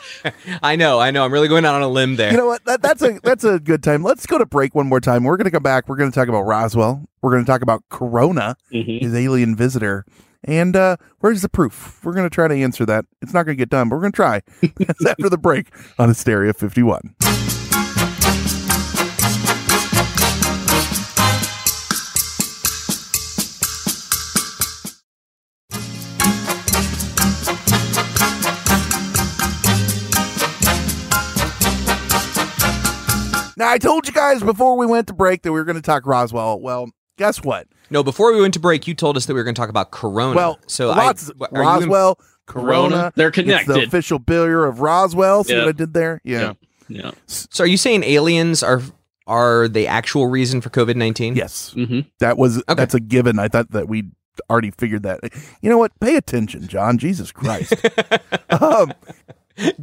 I 0.62 0.76
know, 0.76 1.00
I 1.00 1.10
know. 1.10 1.26
I'm 1.26 1.34
really 1.34 1.48
going 1.48 1.66
out 1.66 1.74
on 1.74 1.82
a 1.82 1.88
limb 1.88 2.18
there. 2.18 2.30
You 2.32 2.38
know 2.38 2.46
what? 2.46 2.64
That, 2.66 2.84
that's 2.84 3.02
a 3.02 3.20
that's 3.24 3.44
a 3.44 3.60
good 3.60 3.82
time. 3.82 4.04
Let's 4.04 4.28
go 4.28 4.38
to 4.38 4.46
break 4.46 4.76
one 4.76 4.86
more 4.88 5.00
time. 5.02 5.24
We're 5.24 5.36
going 5.38 5.46
to 5.46 5.52
come 5.52 5.64
back. 5.64 5.90
We're 5.90 5.96
going 5.96 6.12
to 6.12 6.16
talk 6.16 6.28
about 6.28 6.44
Roswell. 6.44 7.04
We're 7.24 7.32
going 7.32 7.44
to 7.44 7.52
talk 7.52 7.64
about 7.64 7.82
Corona, 7.90 8.56
Mm-hmm. 8.72 9.04
his 9.04 9.16
alien 9.16 9.56
visitor, 9.56 10.06
and 10.46 10.76
uh, 10.76 10.98
where's 11.20 11.41
the 11.41 11.50
proof? 11.50 12.00
We're 12.04 12.14
going 12.14 12.30
to 12.30 12.34
try 12.34 12.48
to 12.48 12.56
answer 12.56 12.86
that. 12.86 13.06
It's 13.22 13.34
not 13.34 13.43
going 13.43 13.58
to 13.58 13.62
get 13.62 13.70
done, 13.70 13.89
but 13.89 13.96
we're 13.96 14.02
going 14.02 14.12
to 14.12 14.16
try. 14.16 14.41
That's 14.78 15.06
after 15.06 15.30
the 15.30 15.38
break 15.38 15.74
on 16.00 16.08
Hysteria 16.08 16.54
51. 16.54 17.16
Now, 33.58 33.72
I 33.72 33.78
told 33.78 34.06
you 34.06 34.14
guys 34.14 34.43
before 34.43 34.78
we 34.78 34.86
went 34.86 35.08
to 35.08 35.14
break 35.14 35.41
that 35.43 35.52
we 35.52 35.58
were 35.58 35.64
going 35.64 35.78
to 35.78 35.82
talk 35.82 36.06
Roswell. 36.06 36.60
Well, 36.60 36.89
guess 37.18 37.43
what? 37.43 37.68
No, 37.89 38.03
before 38.03 38.34
we 38.34 38.41
went 38.41 38.53
to 38.55 38.59
break, 38.59 38.88
you 38.88 38.93
told 38.93 39.16
us 39.18 39.26
that 39.26 39.34
we 39.34 39.39
were 39.39 39.43
going 39.43 39.55
to 39.55 39.59
talk 39.59 39.70
about 39.70 39.91
Corona. 39.91 40.36
Well, 40.36 40.59
so 40.68 40.88
lots, 40.89 41.30
I, 41.30 41.45
are 41.45 41.49
you 41.51 41.61
Roswell, 41.61 42.20
Corona, 42.45 42.68
Corona, 42.68 43.13
they're 43.16 43.28
It's 43.28 43.38
the 43.38 43.43
connected. 43.43 43.84
official 43.84 44.20
burial 44.20 44.63
of 44.70 44.80
Roswell. 44.80 45.43
See 45.43 45.53
Yeah. 45.53 45.59
what 45.61 45.70
I 45.70 45.72
did 45.74 45.93
there? 45.93 46.22
Yeah. 46.24 46.53
Yeah. 46.88 47.11
So 47.28 47.63
are 47.63 47.68
you 47.68 47.78
saying 47.78 48.03
aliens 48.03 48.61
are 48.63 48.82
are 49.28 49.68
the 49.68 49.88
actual 49.88 50.28
reason 50.28 50.61
for 50.61 50.70
COVID 50.70 50.95
nineteen? 50.95 51.36
Yes. 51.36 51.74
Mm-hmm. 51.76 52.01
That 52.20 52.38
was 52.38 52.61
that's 52.68 52.93
a 52.93 52.99
given. 52.99 53.39
I 53.39 53.47
thought 53.47 53.72
that 53.72 53.88
we 53.88 54.03
already 54.49 54.70
figured 54.72 55.01
that. 55.03 55.20
You 55.61 55.70
know 55.70 55.80
what? 55.80 55.99
Pay 55.99 56.16
attention, 56.16 56.68
John. 56.68 56.97
Jesus 56.99 57.32
Christ. 57.32 57.74
um, 58.49 58.93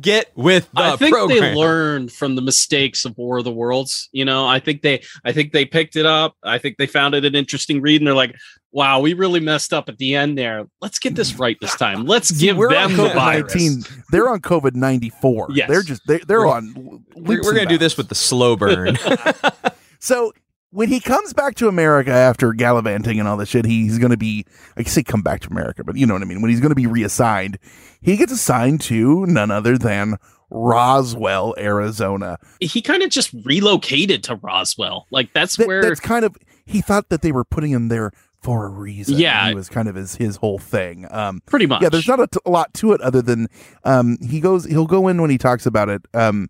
Get 0.00 0.30
with 0.36 0.70
the 0.72 0.82
I 0.82 0.96
think 0.96 1.16
they 1.28 1.54
learned 1.54 2.12
from 2.12 2.34
the 2.34 2.42
mistakes 2.42 3.04
of 3.04 3.16
War 3.16 3.38
of 3.38 3.44
the 3.44 3.52
Worlds. 3.52 4.10
You 4.12 4.24
know, 4.24 4.46
I 4.46 4.60
think 4.60 4.82
they, 4.82 5.02
I 5.24 5.32
think 5.32 5.52
they 5.52 5.64
picked 5.64 5.96
it 5.96 6.04
up. 6.04 6.36
I 6.42 6.58
think 6.58 6.76
they 6.76 6.86
found 6.86 7.14
it 7.14 7.24
an 7.24 7.34
interesting 7.34 7.80
read, 7.80 8.00
and 8.00 8.06
they're 8.06 8.14
like, 8.14 8.36
"Wow, 8.72 9.00
we 9.00 9.14
really 9.14 9.40
messed 9.40 9.72
up 9.72 9.88
at 9.88 9.96
the 9.96 10.14
end 10.14 10.36
there. 10.36 10.66
Let's 10.82 10.98
get 10.98 11.14
this 11.14 11.38
right 11.38 11.56
this 11.60 11.74
time. 11.76 12.04
Let's 12.04 12.30
give 12.30 12.58
we're 12.58 12.68
them 12.68 12.90
on 12.90 12.96
the 12.96 13.02
COVID 13.04 13.14
virus." 13.14 13.54
nineteen. 13.54 13.82
They're 14.10 14.28
on 14.28 14.40
COVID 14.40 14.74
ninety 14.74 15.10
four. 15.22 15.48
Yes. 15.50 15.70
They're 15.70 15.82
just 15.82 16.02
they, 16.06 16.18
they're 16.18 16.40
We're- 16.40 16.52
on. 16.52 17.04
We're, 17.16 17.42
we're 17.42 17.54
going 17.54 17.66
to 17.66 17.74
do 17.74 17.78
this 17.78 17.96
with 17.96 18.08
the 18.08 18.14
slow 18.14 18.56
burn. 18.56 18.98
So 20.02 20.32
when 20.72 20.88
he 20.88 21.00
comes 21.00 21.32
back 21.32 21.54
to 21.56 21.68
America 21.68 22.10
after 22.10 22.52
gallivanting 22.52 23.18
and 23.20 23.28
all 23.28 23.36
this 23.36 23.48
shit, 23.50 23.64
he's 23.64 23.98
going 23.98 24.10
to 24.10 24.16
be, 24.16 24.44
I 24.76 24.82
say 24.84 25.02
come 25.02 25.22
back 25.22 25.40
to 25.42 25.50
America, 25.50 25.84
but 25.84 25.96
you 25.96 26.06
know 26.06 26.14
what 26.14 26.22
I 26.22 26.26
mean? 26.26 26.40
When 26.42 26.50
he's 26.50 26.60
going 26.60 26.70
to 26.70 26.74
be 26.74 26.86
reassigned, 26.86 27.58
he 28.00 28.16
gets 28.16 28.32
assigned 28.32 28.80
to 28.82 29.24
none 29.26 29.50
other 29.50 29.76
than 29.78 30.16
Roswell, 30.50 31.54
Arizona. 31.58 32.38
He 32.60 32.80
kind 32.82 33.02
of 33.02 33.10
just 33.10 33.32
relocated 33.44 34.24
to 34.24 34.36
Roswell. 34.36 35.06
Like 35.10 35.32
that's 35.34 35.56
That- 35.56 35.66
where 35.66 35.82
that's 35.82 36.00
kind 36.00 36.24
of, 36.24 36.36
he 36.64 36.80
thought 36.80 37.08
that 37.10 37.22
they 37.22 37.32
were 37.32 37.44
putting 37.44 37.70
him 37.70 37.88
there 37.88 38.12
for 38.42 38.66
a 38.66 38.68
reason. 38.70 39.18
Yeah. 39.18 39.48
He 39.48 39.54
was 39.54 39.68
kind 39.68 39.88
of 39.88 39.94
his, 39.94 40.16
his 40.16 40.36
whole 40.36 40.58
thing. 40.58 41.06
Um, 41.10 41.42
pretty 41.46 41.66
much. 41.66 41.82
yeah, 41.82 41.88
there's 41.90 42.08
not 42.08 42.18
a, 42.20 42.26
t- 42.26 42.40
a 42.44 42.50
lot 42.50 42.72
to 42.74 42.92
it 42.92 43.00
other 43.00 43.22
than 43.22 43.48
um, 43.84 44.18
he 44.20 44.40
goes, 44.40 44.64
he'll 44.64 44.86
go 44.86 45.06
in 45.08 45.20
when 45.20 45.30
he 45.30 45.38
talks 45.38 45.64
about 45.66 45.88
it. 45.88 46.02
Um, 46.14 46.48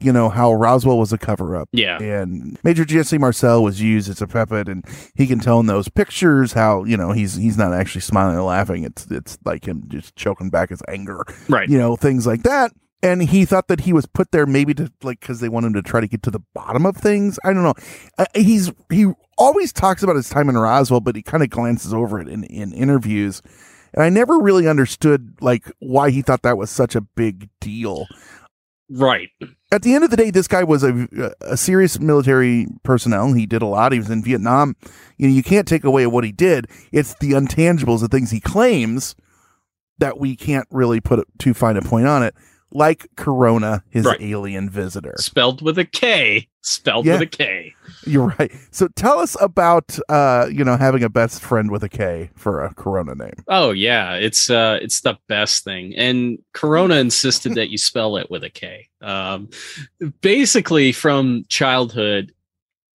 you 0.00 0.12
know 0.12 0.28
how 0.28 0.52
Roswell 0.52 0.98
was 0.98 1.12
a 1.12 1.18
cover 1.18 1.56
up. 1.56 1.68
Yeah. 1.72 2.00
and 2.02 2.58
Major 2.64 2.84
Jesse 2.84 3.18
Marcel 3.18 3.62
was 3.62 3.80
used 3.80 4.08
as 4.10 4.20
a 4.22 4.26
puppet, 4.26 4.68
and 4.68 4.84
he 5.14 5.26
can 5.26 5.38
tell 5.40 5.60
in 5.60 5.66
those 5.66 5.88
pictures 5.88 6.52
how 6.52 6.84
you 6.84 6.96
know 6.96 7.12
he's 7.12 7.36
he's 7.36 7.58
not 7.58 7.72
actually 7.72 8.00
smiling 8.02 8.36
or 8.36 8.42
laughing. 8.42 8.84
It's 8.84 9.06
it's 9.10 9.38
like 9.44 9.66
him 9.66 9.84
just 9.88 10.16
choking 10.16 10.50
back 10.50 10.70
his 10.70 10.82
anger, 10.88 11.24
Right. 11.48 11.68
You 11.68 11.78
know 11.78 11.96
things 11.96 12.26
like 12.26 12.42
that. 12.42 12.72
And 13.00 13.22
he 13.22 13.44
thought 13.44 13.68
that 13.68 13.82
he 13.82 13.92
was 13.92 14.06
put 14.06 14.32
there 14.32 14.44
maybe 14.44 14.74
to 14.74 14.90
like 15.04 15.20
because 15.20 15.38
they 15.38 15.48
want 15.48 15.66
him 15.66 15.72
to 15.74 15.82
try 15.82 16.00
to 16.00 16.08
get 16.08 16.22
to 16.24 16.32
the 16.32 16.40
bottom 16.52 16.84
of 16.84 16.96
things. 16.96 17.38
I 17.44 17.52
don't 17.52 17.62
know. 17.62 17.74
Uh, 18.18 18.24
he's 18.34 18.72
he 18.90 19.06
always 19.36 19.72
talks 19.72 20.02
about 20.02 20.16
his 20.16 20.28
time 20.28 20.48
in 20.48 20.58
Roswell, 20.58 21.00
but 21.00 21.14
he 21.14 21.22
kind 21.22 21.44
of 21.44 21.50
glances 21.50 21.94
over 21.94 22.20
it 22.20 22.26
in 22.26 22.42
in 22.44 22.72
interviews. 22.72 23.40
And 23.94 24.02
I 24.02 24.08
never 24.10 24.38
really 24.38 24.66
understood 24.68 25.34
like 25.40 25.70
why 25.78 26.10
he 26.10 26.22
thought 26.22 26.42
that 26.42 26.58
was 26.58 26.70
such 26.70 26.96
a 26.96 27.00
big 27.00 27.48
deal 27.60 28.06
right. 28.90 29.28
at 29.72 29.82
the 29.82 29.94
end 29.94 30.04
of 30.04 30.10
the 30.10 30.16
day, 30.16 30.30
this 30.30 30.48
guy 30.48 30.64
was 30.64 30.82
a, 30.82 31.08
a 31.40 31.56
serious 31.56 31.98
military 31.98 32.66
personnel. 32.82 33.32
He 33.32 33.46
did 33.46 33.62
a 33.62 33.66
lot. 33.66 33.92
He 33.92 33.98
was 33.98 34.10
in 34.10 34.22
Vietnam. 34.22 34.76
You 35.16 35.28
know, 35.28 35.34
you 35.34 35.42
can't 35.42 35.68
take 35.68 35.84
away 35.84 36.06
what 36.06 36.24
he 36.24 36.32
did. 36.32 36.66
It's 36.92 37.14
the 37.14 37.32
intangibles, 37.32 38.00
the 38.00 38.08
things 38.08 38.30
he 38.30 38.40
claims 38.40 39.14
that 39.98 40.18
we 40.18 40.36
can't 40.36 40.66
really 40.70 41.00
put 41.00 41.26
too 41.38 41.54
fine 41.54 41.76
a 41.76 41.82
point 41.82 42.06
on 42.06 42.22
it, 42.22 42.34
like 42.70 43.08
Corona, 43.16 43.82
his 43.88 44.04
Right. 44.04 44.20
alien 44.20 44.68
visitor. 44.68 45.14
Spelled 45.18 45.62
with 45.62 45.78
a 45.78 45.84
K. 45.84 46.48
Spelled 46.62 47.06
Yeah. 47.06 47.14
with 47.14 47.22
a 47.22 47.26
K. 47.26 47.74
You're 48.06 48.34
right. 48.38 48.52
So 48.70 48.88
tell 48.88 49.18
us 49.20 49.36
about, 49.40 49.98
uh, 50.10 50.48
you 50.52 50.64
know, 50.64 50.76
having 50.76 51.02
a 51.02 51.08
best 51.08 51.40
friend 51.40 51.70
with 51.70 51.82
a 51.82 51.88
K 51.88 52.30
for 52.34 52.62
a 52.62 52.74
Corona 52.74 53.14
name. 53.14 53.32
Oh 53.48 53.70
yeah, 53.70 54.14
it's 54.14 54.50
uh 54.50 54.78
it's 54.82 55.00
the 55.00 55.16
best 55.28 55.64
thing. 55.64 55.94
And 55.96 56.38
Corona 56.52 56.96
insisted 56.96 57.54
that 57.54 57.70
you 57.70 57.78
spell 57.78 58.16
it 58.16 58.30
with 58.30 58.44
a 58.44 58.50
K. 58.50 58.88
Um 59.00 59.48
basically 60.20 60.92
from 60.92 61.44
childhood 61.48 62.32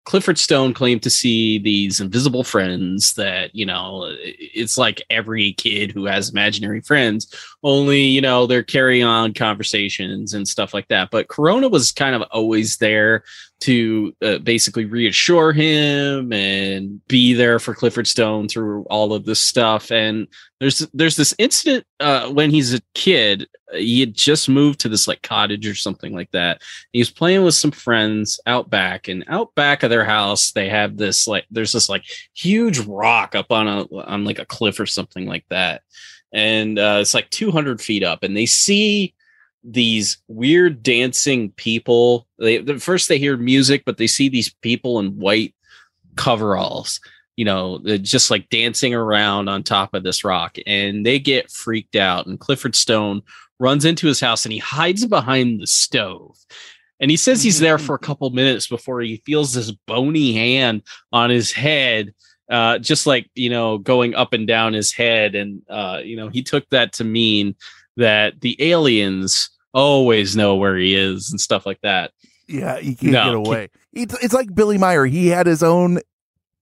Clifford 0.06 0.40
Stone 0.40 0.74
claimed 0.74 1.04
to 1.04 1.12
see 1.12 1.60
these 1.60 2.00
invisible 2.02 2.44
friends 2.44 3.14
that, 3.14 3.54
you 3.54 3.68
know, 3.68 4.12
it's 4.26 4.76
like 4.76 5.04
every 5.12 5.54
kid 5.54 5.92
who 5.92 6.06
has 6.06 6.32
imaginary 6.32 6.82
friends, 6.82 7.32
only, 7.64 8.02
you 8.02 8.22
know, 8.22 8.48
they're 8.48 8.64
carrying 8.64 9.06
on 9.06 9.34
conversations 9.34 10.34
and 10.34 10.48
stuff 10.48 10.74
like 10.74 10.88
that. 10.88 11.10
But 11.12 11.28
Corona 11.28 11.70
was 11.70 11.92
kind 11.92 12.16
of 12.16 12.24
always 12.32 12.78
there 12.78 13.24
to 13.62 14.16
uh, 14.24 14.40
basically 14.40 14.86
reassure 14.86 15.54
him 15.54 16.34
and 16.34 17.06
be 17.08 17.34
there 17.34 17.60
for 17.60 17.76
Clifford 17.76 18.08
Stone 18.08 18.48
through 18.48 18.84
all 18.90 19.14
of 19.14 19.26
this 19.26 19.40
stuff. 19.40 19.92
And 19.92 20.28
there's 20.60 20.80
there's 20.94 21.16
this 21.16 21.36
incident 21.38 21.86
uh, 22.00 22.30
when 22.30 22.50
he's 22.50 22.74
a 22.74 22.82
kid. 22.96 23.48
He 23.74 24.00
had 24.00 24.14
just 24.14 24.50
moved 24.50 24.80
to 24.82 24.90
this 24.90 25.08
like 25.08 25.22
cottage 25.22 25.68
or 25.68 25.76
something 25.76 26.14
like 26.14 26.32
that. 26.32 26.62
He 26.92 27.00
was 27.00 27.12
playing 27.12 27.44
with 27.44 27.54
some 27.56 27.72
friends 27.72 28.40
out 28.48 28.70
back, 28.70 29.08
and 29.08 29.24
out 29.28 29.54
back 29.56 29.84
of 29.84 29.90
their 29.90 30.06
house, 30.06 30.52
they 30.52 30.68
have 30.70 30.98
this 30.98 31.28
like 31.28 31.46
there's 31.52 31.72
this 31.72 31.88
like 31.88 32.04
huge 32.34 32.80
rock 32.80 33.36
up 33.36 33.52
on 33.52 33.68
a 33.68 33.82
on 34.06 34.26
like 34.26 34.40
a 34.40 34.46
cliff 34.46 34.80
or 34.80 34.86
something 34.88 35.26
like 35.26 35.46
that, 35.50 35.84
and 36.32 36.80
uh, 36.80 36.98
it's 37.02 37.14
like 37.14 37.30
200 37.30 37.82
feet 37.82 38.04
up, 38.04 38.24
and 38.24 38.36
they 38.36 38.46
see 38.46 39.14
these 39.64 40.18
weird 40.28 40.84
dancing 40.84 41.52
people. 41.52 42.28
They 42.40 42.58
the 42.58 42.80
first 42.80 43.10
they 43.10 43.18
hear 43.18 43.38
music, 43.38 43.84
but 43.86 43.98
they 43.98 44.08
see 44.08 44.30
these 44.30 44.54
people 44.62 45.00
in 45.00 45.20
white 45.20 45.54
coveralls, 46.16 47.00
you 47.36 47.46
know, 47.46 47.80
just 48.02 48.32
like 48.32 48.50
dancing 48.50 48.94
around 48.94 49.50
on 49.50 49.64
top 49.64 49.94
of 49.94 50.04
this 50.04 50.24
rock, 50.24 50.58
and 50.66 51.06
they 51.06 51.20
get 51.20 51.52
freaked 51.52 51.96
out. 51.96 52.26
And 52.26 52.40
Clifford 52.40 52.76
Stone 52.76 53.22
runs 53.62 53.86
into 53.86 54.08
his 54.08 54.20
house 54.20 54.44
and 54.44 54.52
he 54.52 54.60
hides 54.60 55.06
behind 55.06 55.62
the 55.62 55.68
stove. 55.68 56.36
And 57.00 57.12
he 57.12 57.18
says 57.18 57.44
he's 57.44 57.60
there 57.60 57.78
for 57.78 57.96
a 57.96 58.00
couple 58.08 58.30
minutes 58.32 58.68
before 58.68 59.02
he 59.02 59.22
feels 59.26 59.54
this 59.54 59.72
bony 59.72 60.34
hand 60.34 60.82
on 61.14 61.30
his 61.30 61.52
head, 61.52 62.14
uh, 62.50 62.80
just 62.80 63.06
like, 63.06 63.30
you 63.36 63.50
know, 63.50 63.78
going 63.78 64.16
up 64.16 64.34
and 64.34 64.48
down 64.48 64.74
his 64.74 64.94
head. 64.94 65.36
And, 65.36 65.62
uh, 65.70 66.02
you 66.04 66.16
know, 66.16 66.30
he 66.30 66.44
took 66.44 66.68
that 66.70 66.94
to 66.94 67.04
mean 67.04 67.56
that 67.98 68.42
the 68.42 68.56
aliens 68.60 69.50
always 69.74 70.36
know 70.36 70.56
where 70.56 70.78
he 70.78 70.96
is 70.96 71.32
and 71.32 71.40
stuff 71.40 71.66
like 71.66 71.80
that. 71.82 72.12
Yeah, 72.48 72.80
he 72.80 72.96
can't 72.96 73.14
No, 73.14 73.26
get 73.26 73.36
away. 73.36 73.70
It's, 73.94 74.24
it's 74.24 74.34
like 74.34 74.54
Billy 74.54 74.78
Meier. 74.78 75.06
He 75.06 75.28
had 75.28 75.48
his 75.48 75.64
own 75.64 76.00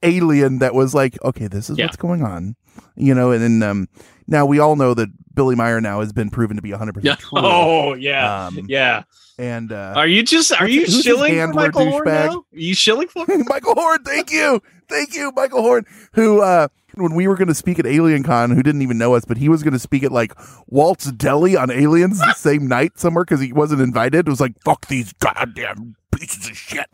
alien 0.03 0.59
that 0.59 0.73
was 0.73 0.93
like, 0.93 1.17
okay, 1.23 1.47
this 1.47 1.69
is 1.69 1.77
Yeah. 1.77 1.85
what's 1.85 1.97
going 1.97 2.23
on, 2.23 2.55
you 2.95 3.13
know. 3.13 3.31
And 3.31 3.41
then 3.41 3.63
um, 3.69 3.87
now 4.27 4.45
we 4.45 4.59
all 4.59 4.75
know 4.75 4.93
that 4.93 5.09
Billy 5.33 5.55
Meier 5.55 5.81
now 5.81 5.99
has 6.01 6.11
been 6.13 6.29
proven 6.29 6.55
to 6.55 6.61
be 6.61 6.71
100 6.71 7.03
Yeah. 7.03 7.15
percent 7.15 7.29
true. 7.29 7.39
Oh, 7.41 7.93
yeah. 7.93 8.45
Um, 8.47 8.65
yeah. 8.67 9.03
And 9.37 9.71
uh, 9.71 9.93
Are 9.95 10.07
you 10.07 10.21
just, 10.23 10.51
are 10.59 10.67
you 10.67 10.85
shilling 10.85 11.35
for 11.39 11.53
Michael 11.53 11.89
Horn 11.89 12.03
now? 12.05 12.39
Are 12.39 12.43
you 12.51 12.73
shilling 12.75 13.07
for? 13.07 13.25
Michael 13.47 13.73
Horn, 13.73 14.03
thank 14.03 14.31
you, 14.31 14.61
thank 14.89 15.15
you, 15.15 15.31
Michael 15.33 15.61
Horn, 15.61 15.85
who 16.11 16.41
uh, 16.41 16.67
when 16.95 17.15
we 17.15 17.25
were 17.25 17.37
going 17.37 17.47
to 17.47 17.55
speak 17.55 17.79
at 17.79 17.85
AlienCon, 17.85 18.53
who 18.53 18.61
didn't 18.61 18.81
even 18.81 18.97
know 18.97 19.13
us, 19.15 19.23
but 19.23 19.37
he 19.37 19.47
was 19.47 19.63
going 19.63 19.71
to 19.71 19.79
speak 19.79 20.03
at 20.03 20.11
like 20.11 20.33
Walt's 20.67 21.09
Deli 21.13 21.55
on 21.55 21.71
Aliens 21.71 22.19
the 22.19 22.33
same 22.37 22.67
night 22.67 22.99
somewhere 22.99 23.23
because 23.23 23.39
he 23.39 23.53
wasn't 23.53 23.79
invited. 23.81 24.27
It 24.27 24.29
was 24.29 24.41
like 24.41 24.61
fuck 24.65 24.87
these 24.87 25.13
goddamn 25.13 25.95
pieces 26.11 26.49
of 26.49 26.57
shit, 26.57 26.87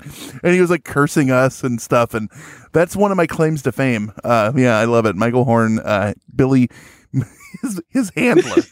and 0.43 0.53
he 0.53 0.61
was 0.61 0.70
like 0.70 0.84
cursing 0.84 1.32
us 1.32 1.63
and 1.63 1.82
stuff, 1.82 2.13
and 2.13 2.30
that's 2.74 2.95
one 2.95 3.11
of 3.11 3.18
my 3.18 3.28
claims 3.28 3.61
to 3.63 3.72
fame. 3.72 4.11
Uh, 4.24 4.51
yeah, 4.55 4.78
I 4.78 4.86
love 4.86 5.05
it. 5.05 5.16
Michael 5.16 5.45
Horn, 5.45 5.80
uh, 5.80 6.13
Billy, 6.36 6.70
his 7.61 7.82
his 7.89 8.11
handler. 8.16 8.63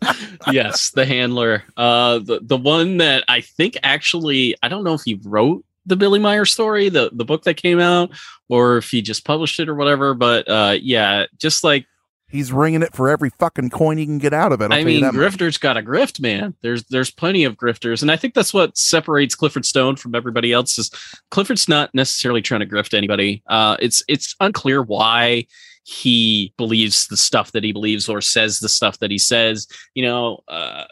yes, 0.50 0.90
the 0.90 1.04
handler. 1.06 1.64
Uh 1.76 2.18
the 2.18 2.40
the 2.42 2.56
one 2.56 2.98
that 2.98 3.24
I 3.28 3.40
think 3.40 3.76
actually 3.82 4.56
I 4.62 4.68
don't 4.68 4.84
know 4.84 4.94
if 4.94 5.02
he 5.04 5.20
wrote 5.24 5.64
the 5.86 5.96
Billy 5.96 6.18
Meier 6.18 6.44
story, 6.44 6.88
the 6.88 7.10
the 7.12 7.24
book 7.24 7.44
that 7.44 7.54
came 7.54 7.80
out, 7.80 8.10
or 8.48 8.78
if 8.78 8.90
he 8.90 9.02
just 9.02 9.24
published 9.24 9.58
it 9.60 9.68
or 9.68 9.74
whatever. 9.74 10.14
But 10.14 10.48
uh 10.48 10.76
yeah, 10.80 11.26
just 11.38 11.64
like 11.64 11.86
He's 12.28 12.52
ringing 12.52 12.82
it 12.82 12.92
for 12.92 13.08
every 13.08 13.30
fucking 13.30 13.70
coin 13.70 13.98
he 13.98 14.04
can 14.04 14.18
get 14.18 14.34
out 14.34 14.50
of 14.50 14.60
it. 14.60 14.72
I'll 14.72 14.72
I 14.72 14.82
mean, 14.82 15.02
that 15.02 15.14
much. 15.14 15.32
grifters 15.32 15.60
got 15.60 15.76
a 15.76 15.82
grift, 15.82 16.18
man. 16.20 16.54
There's 16.60 16.82
there's 16.84 17.10
plenty 17.10 17.44
of 17.44 17.56
grifters, 17.56 18.02
and 18.02 18.10
I 18.10 18.16
think 18.16 18.34
that's 18.34 18.52
what 18.52 18.76
separates 18.76 19.36
Clifford 19.36 19.64
Stone 19.64 19.96
from 19.96 20.14
everybody 20.14 20.52
else. 20.52 20.76
Is 20.76 20.90
Clifford's 21.30 21.68
not 21.68 21.94
necessarily 21.94 22.42
trying 22.42 22.60
to 22.60 22.66
grift 22.66 22.94
anybody. 22.94 23.44
Uh, 23.46 23.76
it's 23.78 24.02
it's 24.08 24.34
unclear 24.40 24.82
why 24.82 25.46
he 25.84 26.52
believes 26.56 27.06
the 27.06 27.16
stuff 27.16 27.52
that 27.52 27.62
he 27.62 27.70
believes 27.70 28.08
or 28.08 28.20
says 28.20 28.58
the 28.58 28.68
stuff 28.68 28.98
that 28.98 29.12
he 29.12 29.18
says. 29.18 29.68
You 29.94 30.02
know, 30.02 30.42
uh, 30.48 30.84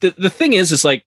the 0.00 0.12
the 0.18 0.30
thing 0.30 0.54
is, 0.54 0.72
is 0.72 0.84
like, 0.84 1.06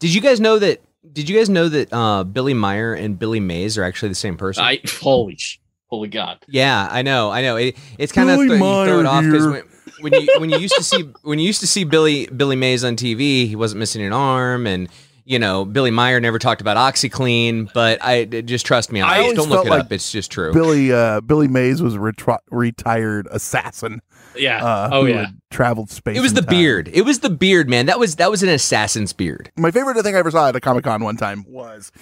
Did 0.00 0.14
you 0.14 0.22
guys 0.22 0.40
know 0.40 0.58
that? 0.58 0.80
Did 1.12 1.28
you 1.28 1.36
guys 1.36 1.50
know 1.50 1.68
that 1.68 1.92
uh, 1.92 2.24
Billy 2.24 2.54
Meier 2.54 2.94
and 2.94 3.18
Billy 3.18 3.40
Mays 3.40 3.76
are 3.76 3.82
actually 3.84 4.08
the 4.08 4.14
same 4.14 4.38
person? 4.38 4.64
I 4.64 4.80
holy 4.86 5.36
sh- 5.36 5.60
holy 5.92 6.08
god. 6.08 6.38
Yeah, 6.48 6.88
I 6.90 7.02
know, 7.02 7.30
I 7.30 7.42
know. 7.42 7.56
It, 7.56 7.76
it's 7.98 8.12
kind 8.12 8.30
of 8.30 8.36
Billy 8.38 8.54
you 8.54 8.58
throw 8.58 9.00
it 9.00 9.04
off 9.06 9.22
because 9.24 9.46
when, 9.46 9.62
when 10.00 10.22
you 10.22 10.40
when 10.40 10.50
you 10.50 10.58
used 10.58 10.74
to 10.76 10.82
see 10.82 11.02
when 11.22 11.38
you 11.38 11.46
used 11.46 11.60
to 11.60 11.66
see 11.66 11.84
Billy 11.84 12.26
Billy 12.28 12.56
Mays 12.56 12.82
on 12.82 12.96
TV, 12.96 13.46
he 13.46 13.54
wasn't 13.54 13.78
missing 13.80 14.00
an 14.02 14.14
arm, 14.14 14.66
and 14.66 14.88
you 15.26 15.38
know 15.38 15.66
Billy 15.66 15.90
Meier 15.90 16.18
never 16.18 16.38
talked 16.38 16.62
about 16.62 16.78
OxiClean. 16.78 17.70
But 17.74 18.02
I 18.02 18.24
just 18.24 18.64
trust 18.64 18.90
me 18.90 19.02
on 19.02 19.10
I 19.10 19.18
this. 19.18 19.22
always 19.22 19.36
Don't 19.36 19.48
look 19.50 19.56
felt 19.58 19.66
it 19.66 19.70
like 19.70 19.80
up. 19.80 19.92
It's 19.92 20.10
just 20.10 20.30
true. 20.30 20.50
Billy 20.54 20.90
uh, 20.90 21.20
Billy 21.20 21.46
Mays 21.46 21.82
was 21.82 21.94
a 21.94 21.98
retri- 21.98 22.38
retired 22.50 23.28
assassin. 23.30 24.00
Yeah. 24.34 24.64
Uh, 24.64 24.88
oh 24.92 25.04
yeah. 25.04 25.26
traveled 25.50 25.90
space. 25.90 26.16
it 26.16 26.22
was 26.22 26.32
the 26.32 26.40
time. 26.40 26.48
beard. 26.48 26.90
It 26.90 27.02
was 27.02 27.18
the 27.18 27.28
beard, 27.28 27.68
man. 27.68 27.84
That 27.84 27.98
was 27.98 28.16
that 28.16 28.30
was 28.30 28.42
an 28.42 28.48
assassin's 28.48 29.12
beard. 29.12 29.52
My 29.58 29.70
favorite 29.70 30.02
thing 30.02 30.16
I 30.16 30.20
ever 30.20 30.30
saw 30.30 30.48
at 30.48 30.56
a 30.56 30.60
Comic 30.60 30.84
Con 30.84 31.02
one 31.02 31.18
time 31.18 31.44
was 31.46 31.92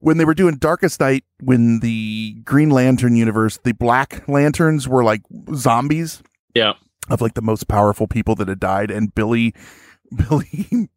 when 0.00 0.18
they 0.18 0.24
were 0.24 0.34
doing 0.34 0.56
Darkest 0.56 1.00
Night. 1.00 1.24
When 1.40 1.80
the 1.80 2.34
Green 2.44 2.70
Lantern 2.70 3.16
universe, 3.16 3.58
the 3.62 3.72
Black 3.72 4.26
Lanterns 4.28 4.88
were 4.88 5.04
like 5.04 5.22
zombies 5.54 6.22
Yeah. 6.54 6.74
of 7.10 7.20
like 7.20 7.34
the 7.34 7.42
most 7.42 7.68
powerful 7.68 8.06
people 8.06 8.34
that 8.36 8.48
had 8.48 8.60
died, 8.60 8.90
and 8.90 9.14
Billy. 9.14 9.54
Billy 10.28 10.88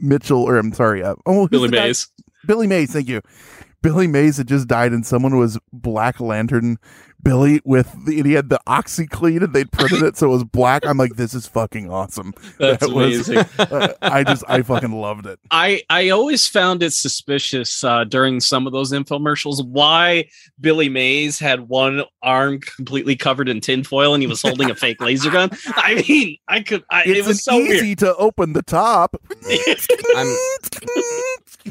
Mitchell, 0.00 0.42
or 0.42 0.56
I'm 0.56 0.72
sorry, 0.72 1.02
uh, 1.02 1.16
oh, 1.26 1.48
Billy 1.48 1.68
the 1.68 1.76
guy? 1.76 1.86
Mays. 1.88 2.10
Billy 2.46 2.66
Mays, 2.66 2.90
thank 2.90 3.06
you. 3.06 3.20
Billy 3.82 4.06
Mays 4.06 4.38
had 4.38 4.48
just 4.48 4.66
died, 4.66 4.92
and 4.92 5.04
someone 5.04 5.36
was 5.36 5.58
Black 5.70 6.18
Lantern 6.18 6.78
Billy 7.28 7.60
with 7.64 7.92
the, 8.06 8.16
and 8.18 8.26
he 8.26 8.32
had 8.32 8.48
the 8.48 8.58
OxiClean, 8.66 9.42
and 9.44 9.52
they'd 9.52 9.70
printed 9.70 10.02
it 10.02 10.16
so 10.16 10.28
it 10.28 10.30
was 10.30 10.44
black. 10.44 10.86
I'm 10.86 10.96
like, 10.96 11.16
this 11.16 11.34
is 11.34 11.46
fucking 11.46 11.90
awesome. 11.90 12.32
That's 12.58 12.86
That 12.86 12.94
was- 12.94 13.28
amazing. 13.28 13.44
uh, 13.58 13.92
I 14.00 14.24
just, 14.24 14.44
I 14.48 14.62
fucking 14.62 14.92
loved 14.92 15.26
it. 15.26 15.38
I 15.50 15.82
I 15.90 16.08
always 16.08 16.46
found 16.46 16.82
it 16.82 16.92
suspicious 16.94 17.84
uh, 17.84 18.04
during 18.04 18.40
some 18.40 18.66
of 18.66 18.72
those 18.72 18.92
infomercials 18.92 19.62
why 19.66 20.28
Billy 20.60 20.88
Mays 20.88 21.38
had 21.38 21.68
one 21.68 22.02
arm 22.22 22.60
completely 22.60 23.14
covered 23.16 23.48
in 23.50 23.60
tinfoil 23.60 24.14
and 24.14 24.22
he 24.22 24.26
was 24.26 24.40
holding 24.40 24.70
a 24.70 24.74
fake 24.74 25.00
laser 25.02 25.30
gun. 25.30 25.50
I 25.76 26.02
mean, 26.08 26.38
I 26.48 26.60
could. 26.62 26.82
I, 26.90 27.02
It's 27.04 27.18
it 27.20 27.26
was 27.26 27.44
so 27.44 27.58
easy 27.58 27.88
weird. 27.88 27.98
to 27.98 28.16
open 28.16 28.54
the 28.54 28.62
top. 28.62 29.16
I'm 30.16 30.36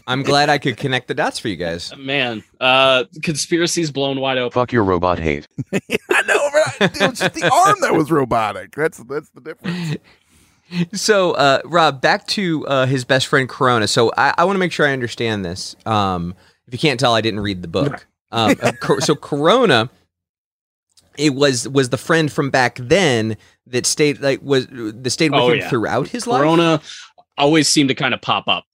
I'm 0.06 0.24
glad 0.24 0.50
I 0.50 0.58
could 0.58 0.78
connect 0.78 1.08
the 1.08 1.14
dots 1.14 1.40
for 1.40 1.48
you 1.48 1.56
guys. 1.56 1.96
Man, 1.98 2.44
uh, 2.60 3.06
conspiracies 3.24 3.92
blown 3.92 4.20
wide 4.20 4.38
open. 4.38 4.52
Fuck 4.54 4.72
your 4.72 4.84
robot 4.84 5.18
hate. 5.20 5.47
I 5.74 6.22
know, 6.28 6.50
but 6.52 6.82
I- 6.82 6.86
it 7.04 7.10
was 7.10 7.20
just 7.20 7.34
the 7.34 7.50
arm 7.52 7.76
that 7.82 7.94
was 7.94 8.12
robotic. 8.12 8.76
That's 8.76 8.98
that's 9.00 9.30
the 9.30 9.42
difference. 9.42 9.98
So, 10.92 11.32
uh, 11.32 11.62
Rob, 11.64 12.02
back 12.02 12.28
to 12.28 12.68
uh, 12.68 12.86
his 12.88 13.06
best 13.06 13.28
friend 13.28 13.48
Corona. 13.48 13.88
So, 13.88 14.12
I, 14.18 14.34
I 14.38 14.44
want 14.44 14.56
to 14.56 14.60
make 14.60 14.74
sure 14.74 14.86
I 14.86 14.92
understand 14.92 15.46
this. 15.46 15.78
Um, 15.86 16.36
if 16.68 16.74
you 16.74 16.78
can't 16.78 17.00
tell, 17.00 17.16
I 17.16 17.22
didn't 17.22 17.40
read 17.40 17.62
the 17.62 17.70
book. 17.70 18.06
Um, 18.34 18.54
uh, 18.62 18.74
so, 19.00 19.16
Corona, 19.16 19.90
it 21.18 21.34
was 21.36 21.70
was 21.70 21.88
the 21.88 21.98
friend 21.98 22.30
from 22.30 22.50
back 22.50 22.80
then 22.82 23.38
that 23.68 23.86
stayed 23.86 24.20
like 24.20 24.42
was 24.42 24.68
the 24.68 25.10
stayed 25.10 25.32
with 25.32 25.40
Oh, 25.40 25.52
him 25.52 25.60
yeah. 25.60 25.70
throughout 25.70 26.10
his 26.10 26.28
life. 26.28 26.42
Corona 26.42 26.82
always 27.38 27.70
seemed 27.70 27.88
to 27.88 27.96
kind 27.96 28.14
of 28.14 28.22
pop 28.22 28.50
up. 28.50 28.66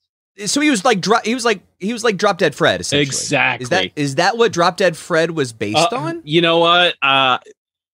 So 0.45 0.61
he 0.61 0.69
was 0.69 0.84
like 0.84 0.99
dro- 0.99 1.19
he 1.23 1.34
was 1.36 1.45
like 1.45 1.61
he 1.79 1.93
was 1.93 2.03
like 2.03 2.17
Drop 2.17 2.38
Dead 2.38 2.55
Fred. 2.55 2.81
Essentially. 2.81 3.03
Exactly. 3.03 3.63
Is 3.63 3.69
that 3.69 3.91
is 3.95 4.15
that 4.15 4.38
what 4.38 4.51
Drop 4.51 4.77
Dead 4.77 4.97
Fred 4.97 5.31
was 5.31 5.53
based 5.53 5.93
Uh, 5.93 5.97
on? 5.97 6.21
You 6.23 6.41
know 6.41 6.59
what? 6.59 6.95
Uh, 7.01 7.38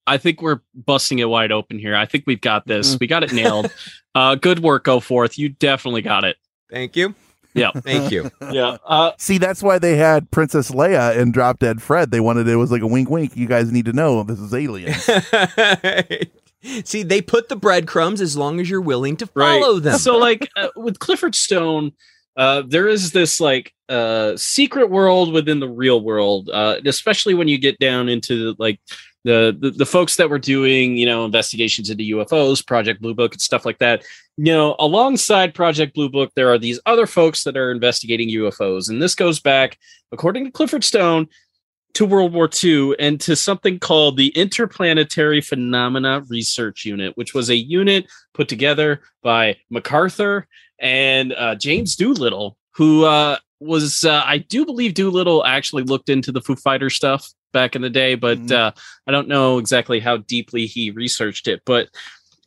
I 0.07 0.17
think 0.17 0.41
we're 0.41 0.61
busting 0.73 1.19
it 1.19 1.25
wide 1.25 1.51
open 1.51 1.77
here. 1.79 1.95
I 1.95 2.05
think 2.05 2.23
we've 2.25 2.41
got 2.41 2.65
this. 2.65 2.97
We 2.99 3.07
got 3.07 3.23
it 3.23 3.33
nailed. 3.33 3.71
uh, 4.15 4.35
good 4.35 4.59
work, 4.59 4.85
go 4.85 4.99
forth. 4.99 5.37
You 5.37 5.49
definitely 5.49 6.01
got 6.01 6.23
it. 6.23 6.37
Thank 6.71 6.95
you. 6.95 7.13
Yeah. 7.53 7.71
Thank 7.75 8.11
you. 8.11 8.31
Yeah. 8.51 8.77
Uh, 8.85 9.11
See, 9.17 9.37
that's 9.37 9.61
why 9.61 9.77
they 9.77 9.97
had 9.97 10.31
Princess 10.31 10.71
Leia 10.71 11.15
in 11.17 11.31
Drop 11.31 11.59
Dead 11.59 11.81
Fred. 11.81 12.09
They 12.09 12.19
wanted 12.19 12.47
it 12.47 12.55
was 12.55 12.71
like 12.71 12.81
a 12.81 12.87
wink, 12.87 13.09
wink. 13.09 13.35
You 13.35 13.47
guys 13.47 13.71
need 13.71 13.85
to 13.85 13.93
know 13.93 14.23
this 14.23 14.39
is 14.39 14.53
alien 14.53 14.93
See, 16.83 17.03
they 17.03 17.21
put 17.21 17.47
the 17.47 17.55
breadcrumbs 17.55 18.19
as 18.19 18.35
long 18.35 18.59
as 18.59 18.69
you're 18.69 18.81
willing 18.81 19.15
to 19.17 19.27
follow 19.27 19.79
them. 19.79 19.97
So, 19.97 20.17
like 20.17 20.49
uh, 20.57 20.67
with 20.75 20.99
Clifford 20.99 21.33
Stone, 21.33 21.93
uh, 22.39 22.63
there 22.65 22.87
is 22.87 23.11
this 23.11 23.41
like 23.41 23.73
uh, 23.89 24.35
secret 24.37 24.89
world 24.89 25.33
within 25.33 25.59
the 25.59 25.67
real 25.67 26.01
world, 26.01 26.49
uh, 26.49 26.77
especially 26.85 27.33
when 27.33 27.49
you 27.49 27.57
get 27.57 27.77
down 27.79 28.07
into 28.07 28.55
like 28.57 28.79
the, 29.25 29.55
the 29.59 29.71
the 29.71 29.85
folks 29.85 30.15
that 30.15 30.29
were 30.29 30.39
doing 30.39 30.95
you 30.95 31.05
know 31.05 31.25
investigations 31.25 31.89
into 31.89 32.15
UFOs, 32.15 32.65
Project 32.65 33.01
Blue 33.01 33.13
Book, 33.13 33.33
and 33.33 33.41
stuff 33.41 33.65
like 33.65 33.77
that. 33.79 34.05
You 34.37 34.53
know, 34.53 34.77
alongside 34.79 35.53
Project 35.53 35.93
Blue 35.93 36.07
Book, 36.07 36.31
there 36.33 36.49
are 36.49 36.57
these 36.57 36.79
other 36.85 37.05
folks 37.05 37.43
that 37.43 37.57
are 37.57 37.71
investigating 37.71 38.29
UFOs, 38.29 38.89
and 38.89 39.01
this 39.01 39.15
goes 39.15 39.41
back, 39.41 39.77
according 40.13 40.45
to 40.45 40.51
Clifford 40.51 40.85
Stone, 40.85 41.27
to 41.93 42.05
World 42.05 42.33
War 42.33 42.49
II 42.63 42.95
and 42.99 43.19
to 43.21 43.35
something 43.35 43.79
called 43.79 44.17
the 44.17 44.29
Interplanetary 44.29 45.41
Phenomena 45.41 46.23
Research 46.29 46.85
Unit, 46.85 47.15
which 47.15 47.33
was 47.33 47.49
a 47.49 47.55
unit 47.55 48.05
put 48.33 48.47
together 48.47 49.01
by 49.23 49.57
MacArthur 49.69 50.47
and 50.79 51.33
uh, 51.33 51.55
James 51.55 51.95
Doolittle, 51.95 52.57
who 52.75 53.05
uh, 53.05 53.37
was, 53.59 54.05
uh, 54.05 54.23
I 54.25 54.37
do 54.37 54.65
believe 54.65 54.93
Doolittle 54.93 55.45
actually 55.45 55.83
looked 55.83 56.09
into 56.09 56.31
the 56.31 56.41
Foo 56.41 56.55
Fighter 56.55 56.89
stuff 56.89 57.29
back 57.51 57.75
in 57.75 57.81
the 57.81 57.89
day, 57.89 58.15
but 58.15 58.51
uh, 58.51 58.71
I 59.07 59.11
don't 59.11 59.27
know 59.27 59.57
exactly 59.57 59.99
how 59.99 60.17
deeply 60.17 60.65
he 60.65 60.91
researched 60.91 61.47
it. 61.47 61.61
But 61.65 61.89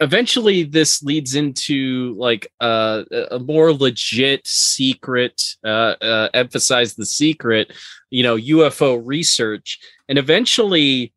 eventually 0.03 0.65
this 0.65 1.03
leads 1.03 1.35
into 1.35 2.15
like 2.19 2.51
uh, 2.61 3.05
a 3.31 3.39
more 3.39 3.73
legit 3.73 4.47
secret 4.47 5.57
uh, 5.65 5.95
uh, 6.01 6.29
emphasize 6.35 6.95
the 6.95 7.07
secret 7.07 7.73
you 8.11 8.23
know 8.23 8.37
ufo 8.37 9.01
research. 9.05 9.79
And 10.09 10.19
eventually 10.19 11.13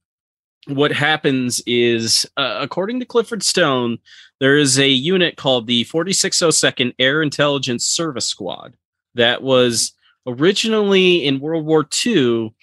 what 0.67 0.91
happens 0.91 1.61
is 1.65 2.25
uh, 2.37 2.57
according 2.61 2.99
to 2.99 3.05
clifford 3.05 3.43
stone 3.43 3.97
there 4.39 4.57
is 4.57 4.79
a 4.79 4.89
unit 4.89 5.37
called 5.37 5.67
the 5.67 5.85
4602nd 5.85 6.93
air 6.99 7.21
intelligence 7.21 7.85
service 7.85 8.25
squad 8.25 8.75
that 9.13 9.43
was 9.43 9.93
originally 10.27 11.25
in 11.25 11.39
world 11.39 11.65
war 11.65 11.87
ii 12.05 12.53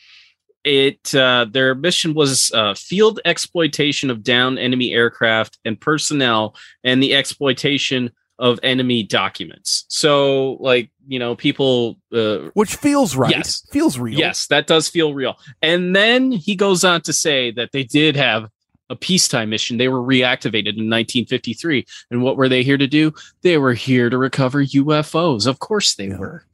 it 0.65 1.15
uh, 1.15 1.47
their 1.51 1.75
mission 1.75 2.15
was 2.15 2.53
uh, 2.53 2.75
field 2.75 3.21
exploitation 3.25 4.11
of 4.11 4.23
downed 4.23 4.59
enemy 4.59 4.93
aircraft 4.93 5.59
and 5.65 5.81
personnel 5.81 6.55
and 6.85 7.03
the 7.03 7.15
exploitation 7.15 8.11
of 8.39 8.59
enemy 8.63 9.03
documents. 9.03 9.85
So, 9.89 10.55
like, 10.61 10.91
you 11.07 11.19
know, 11.19 11.37
people. 11.37 11.99
Uh, 12.13 12.51
Which 12.55 12.75
feels 12.75 13.15
right. 13.15 13.31
Yes. 13.31 13.67
Feels 13.71 13.99
real. 13.99 14.19
Yes, 14.19 14.47
that 14.49 14.67
does 14.67 14.89
feel 14.89 15.15
real. 15.15 15.37
And 15.63 15.95
then 15.95 16.33
he 16.33 16.57
goes 16.57 16.85
on 16.85 17.03
to 17.03 17.13
say 17.13 17.51
that 17.53 17.71
they 17.73 17.85
did 17.85 18.17
have 18.17 18.49
a 18.91 18.97
peacetime 18.97 19.51
mission. 19.51 19.79
They 19.79 19.89
were 19.89 20.03
reactivated 20.03 20.77
in 20.77 20.91
1953. 20.91 21.87
And 22.11 22.23
what 22.23 22.37
were 22.37 22.49
they 22.49 22.63
here 22.63 22.77
to 22.77 22.87
do? 22.87 23.13
They 23.43 23.59
were 23.59 23.75
here 23.75 24.11
to 24.11 24.19
recover 24.19 24.65
UFOs. 24.65 25.47
Of 25.47 25.61
course 25.61 25.95
they 25.95 26.09
were. 26.09 26.45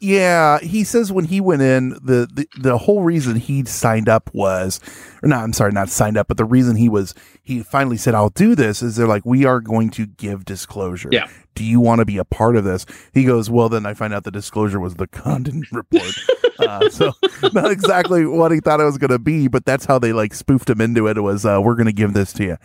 Yeah, 0.00 0.58
he 0.58 0.84
says 0.84 1.10
when 1.12 1.24
he 1.24 1.40
went 1.40 1.62
in, 1.62 1.90
the, 1.90 2.28
the 2.32 2.46
the 2.60 2.78
whole 2.78 3.02
reason 3.02 3.36
he 3.36 3.64
signed 3.64 4.08
up 4.08 4.30
was, 4.34 4.80
or 5.22 5.28
no, 5.28 5.36
I'm 5.36 5.52
sorry, 5.52 5.72
not 5.72 5.88
signed 5.88 6.16
up, 6.16 6.28
but 6.28 6.36
the 6.36 6.44
reason 6.44 6.76
he 6.76 6.88
was, 6.88 7.14
he 7.42 7.62
finally 7.62 7.96
said, 7.96 8.14
"I'll 8.14 8.30
do 8.30 8.54
this," 8.54 8.82
is 8.82 8.96
they're 8.96 9.06
like, 9.06 9.24
"We 9.24 9.44
are 9.44 9.60
going 9.60 9.90
to 9.90 10.06
give 10.06 10.44
disclosure." 10.44 11.08
Yeah. 11.12 11.28
Do 11.54 11.64
you 11.64 11.80
want 11.80 12.00
to 12.00 12.04
be 12.04 12.18
a 12.18 12.24
part 12.24 12.56
of 12.56 12.64
this? 12.64 12.84
He 13.14 13.24
goes, 13.24 13.48
"Well, 13.48 13.68
then 13.68 13.86
I 13.86 13.94
find 13.94 14.12
out 14.12 14.24
the 14.24 14.30
disclosure 14.30 14.78
was 14.78 14.96
the 14.96 15.06
Condon 15.06 15.64
report." 15.72 16.14
uh, 16.58 16.88
so 16.90 17.12
not 17.52 17.70
exactly 17.70 18.26
what 18.26 18.52
he 18.52 18.60
thought 18.60 18.80
it 18.80 18.84
was 18.84 18.98
going 18.98 19.10
to 19.10 19.18
be, 19.18 19.48
but 19.48 19.64
that's 19.64 19.86
how 19.86 19.98
they 19.98 20.12
like 20.12 20.34
spoofed 20.34 20.68
him 20.68 20.80
into 20.80 21.06
it. 21.08 21.16
It 21.16 21.22
was, 21.22 21.44
uh, 21.46 21.60
"We're 21.62 21.74
going 21.74 21.86
to 21.86 21.92
give 21.92 22.12
this 22.12 22.32
to 22.34 22.44
you," 22.44 22.56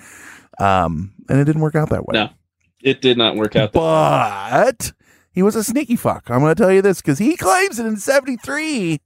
um, 0.59 1.13
and 1.29 1.39
it 1.39 1.45
didn't 1.45 1.61
work 1.61 1.75
out 1.75 1.89
that 1.89 2.05
way. 2.05 2.13
No, 2.13 2.29
it 2.83 3.01
did 3.01 3.17
not 3.17 3.35
work 3.35 3.55
out. 3.55 3.71
That 3.73 3.79
But 3.79 4.91
he 5.31 5.41
was 5.41 5.55
a 5.55 5.63
sneaky 5.63 5.95
fuck. 5.95 6.29
I'm 6.29 6.39
going 6.41 6.53
to 6.55 6.61
tell 6.61 6.71
you 6.71 6.81
this 6.81 7.01
because 7.01 7.19
he 7.19 7.35
claims 7.37 7.79
it 7.79 7.85
in 7.85 7.97
73 7.97 8.99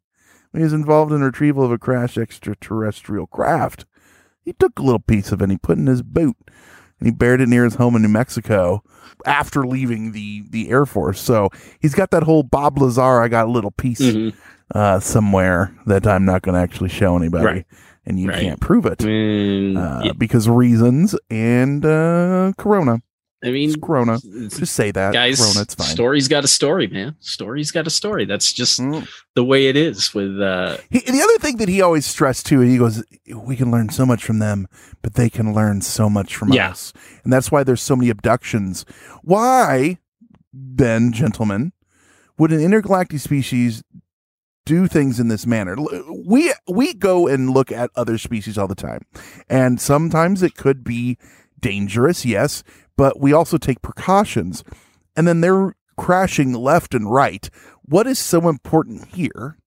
when 0.52 0.60
he 0.62 0.64
was 0.64 0.74
involved 0.74 1.12
in 1.12 1.22
retrieval 1.22 1.64
of 1.64 1.72
a 1.72 1.78
crashed 1.78 2.18
extraterrestrial 2.18 3.28
craft. 3.28 3.86
He 4.44 4.54
took 4.54 4.78
a 4.80 4.84
little 4.84 5.00
piece 5.00 5.32
of 5.32 5.42
it 5.42 5.46
and 5.46 5.52
he 5.52 5.58
put 5.58 5.78
it 5.78 5.82
in 5.82 5.88
his 5.88 6.02
boot 6.04 6.38
and 7.00 7.08
he 7.08 7.12
buried 7.12 7.42
it 7.42 7.50
near 7.50 7.64
his 7.64 7.76
home 7.76 7.96
in 7.96 8.02
New 8.04 8.08
Mexico 8.10 8.84
after 9.26 9.66
leaving 9.66 10.12
the, 10.12 10.44
the 10.50 10.70
Air 10.70 10.86
Force. 10.86 11.20
So 11.20 11.50
he's 11.80 11.96
got 11.96 12.12
that 12.12 12.24
whole 12.24 12.44
Bob 12.44 12.78
Lazar, 12.80 13.22
I 13.22 13.28
got 13.28 13.48
a 13.48 13.52
little 13.52 13.72
piece 13.72 14.02
Mm-hmm. 14.02 14.38
uh, 14.76 15.00
somewhere 15.00 15.76
that 15.88 16.06
I'm 16.08 16.26
not 16.26 16.42
going 16.42 16.56
to 16.56 16.62
actually 16.62 16.90
show 16.90 17.16
anybody. 17.18 17.46
Right. 17.46 17.66
And 18.06 18.20
you 18.20 18.30
Right. 18.30 18.42
can't 18.42 18.60
prove 18.62 18.86
it 18.86 19.00
Mm, 19.00 19.78
uh, 19.78 20.04
yeah. 20.06 20.12
because 20.16 20.48
reasons 20.48 21.16
and 21.32 21.84
uh, 21.86 22.54
Corona. 22.58 23.02
I 23.46 23.52
mean, 23.52 23.70
It's 23.70 23.78
Corona. 23.82 24.18
Just 24.50 24.74
say 24.74 24.92
that. 24.92 25.14
guys, 25.14 25.38
Corona, 25.40 25.62
it's 25.62 25.76
fine. 25.76 25.88
story's 25.88 26.28
got 26.28 26.44
a 26.44 26.48
story, 26.48 26.88
man. 26.88 27.16
Story's 27.20 27.72
got 27.72 27.86
a 27.86 27.90
story. 27.92 28.26
That's 28.26 28.52
just 28.52 28.80
Mm. 28.80 29.08
the 29.36 29.44
way 29.46 29.68
it 29.68 29.78
is 29.78 30.14
with 30.14 30.42
uh 30.42 30.78
He, 30.90 31.00
the 31.00 31.22
other 31.22 31.38
thing 31.40 31.58
that 31.58 31.70
he 31.70 31.82
always 31.82 32.06
stressed 32.06 32.46
too, 32.48 32.60
he 32.62 32.78
goes, 32.78 33.04
"We 33.34 33.56
can 33.56 33.70
learn 33.72 33.90
so 33.90 34.06
much 34.06 34.24
from 34.26 34.40
them, 34.40 34.68
but 35.02 35.14
they 35.14 35.30
can 35.30 35.54
learn 35.54 35.82
so 35.82 36.10
much 36.10 36.36
from 36.36 36.52
Yeah. 36.52 36.72
us," 36.72 36.92
and 37.24 37.32
that's 37.32 37.52
why 37.52 37.64
there's 37.64 37.82
so 37.84 37.96
many 37.96 38.10
abductions. 38.10 38.84
Why, 39.22 40.00
then, 40.54 41.12
gentlemen, 41.12 41.72
would 42.38 42.52
an 42.52 42.60
intergalactic 42.62 43.20
species 43.20 43.84
do 44.66 44.88
things 44.88 45.20
in 45.20 45.28
this 45.28 45.46
manner? 45.46 45.76
We 46.26 46.52
we 46.68 46.94
go 46.94 47.28
and 47.28 47.50
look 47.52 47.72
at 47.72 47.92
other 47.96 48.18
species 48.18 48.58
all 48.58 48.68
the 48.68 48.76
time, 48.76 49.02
and 49.50 49.80
sometimes 49.80 50.42
it 50.42 50.56
could 50.56 50.84
be 50.84 51.18
dangerous, 51.66 52.26
yes, 52.26 52.64
but 52.96 53.20
we 53.20 53.34
also 53.34 53.58
take 53.58 53.82
precautions, 53.82 54.64
and 55.16 55.28
then 55.28 55.42
they're 55.42 55.76
crashing 55.98 56.54
left 56.54 56.94
and 56.94 57.12
right. 57.12 57.50
What 57.84 58.08
is 58.08 58.20
so 58.20 58.48
important 58.50 59.08
here? 59.08 59.58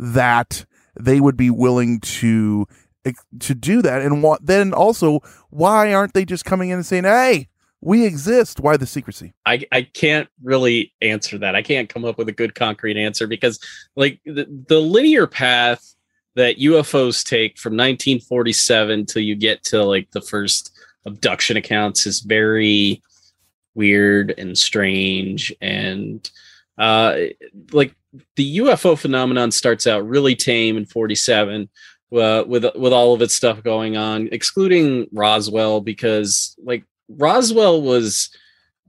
that 0.00 0.64
they 0.98 1.20
would 1.20 1.36
be 1.36 1.50
willing 1.50 2.00
to 2.00 2.66
eh, 3.04 3.12
to 3.38 3.54
do 3.54 3.82
that 3.82 4.00
and 4.00 4.22
what 4.22 4.44
then 4.44 4.72
also 4.72 5.20
why 5.50 5.92
aren't 5.92 6.14
they 6.14 6.24
just 6.24 6.44
coming 6.44 6.70
in 6.70 6.76
and 6.76 6.86
saying 6.86 7.04
hey 7.04 7.46
we 7.82 8.06
exist 8.06 8.60
why 8.60 8.78
the 8.78 8.86
secrecy 8.86 9.34
I, 9.44 9.62
I 9.72 9.82
can't 9.82 10.28
really 10.42 10.92
answer 11.00 11.38
that. 11.38 11.54
I 11.54 11.62
can't 11.62 11.88
come 11.88 12.04
up 12.04 12.18
with 12.18 12.28
a 12.28 12.32
good 12.32 12.54
concrete 12.54 12.96
answer 12.96 13.26
because 13.26 13.58
like 13.94 14.20
the, 14.24 14.46
the 14.68 14.80
linear 14.80 15.26
path 15.26 15.94
that 16.34 16.58
UFOs 16.58 17.24
take 17.24 17.58
from 17.58 17.72
1947 17.72 19.06
till 19.06 19.22
you 19.22 19.34
get 19.34 19.62
to 19.64 19.82
like 19.82 20.10
the 20.12 20.20
first 20.20 20.72
abduction 21.06 21.56
accounts 21.56 22.06
is 22.06 22.20
very 22.20 23.02
weird 23.74 24.34
and 24.36 24.56
strange. 24.56 25.54
And 25.60 26.28
uh 26.78 27.16
like 27.72 27.94
the 28.36 28.58
UFO 28.58 28.98
phenomenon 28.98 29.52
starts 29.52 29.86
out 29.86 30.06
really 30.06 30.34
tame 30.34 30.76
in 30.76 30.86
47 30.86 31.68
uh, 32.12 32.44
with 32.46 32.64
with 32.74 32.92
all 32.92 33.14
of 33.14 33.22
its 33.22 33.34
stuff 33.36 33.62
going 33.62 33.96
on 33.96 34.28
excluding 34.32 35.06
Roswell 35.12 35.80
because 35.80 36.56
like 36.62 36.84
Roswell 37.08 37.82
was 37.82 38.30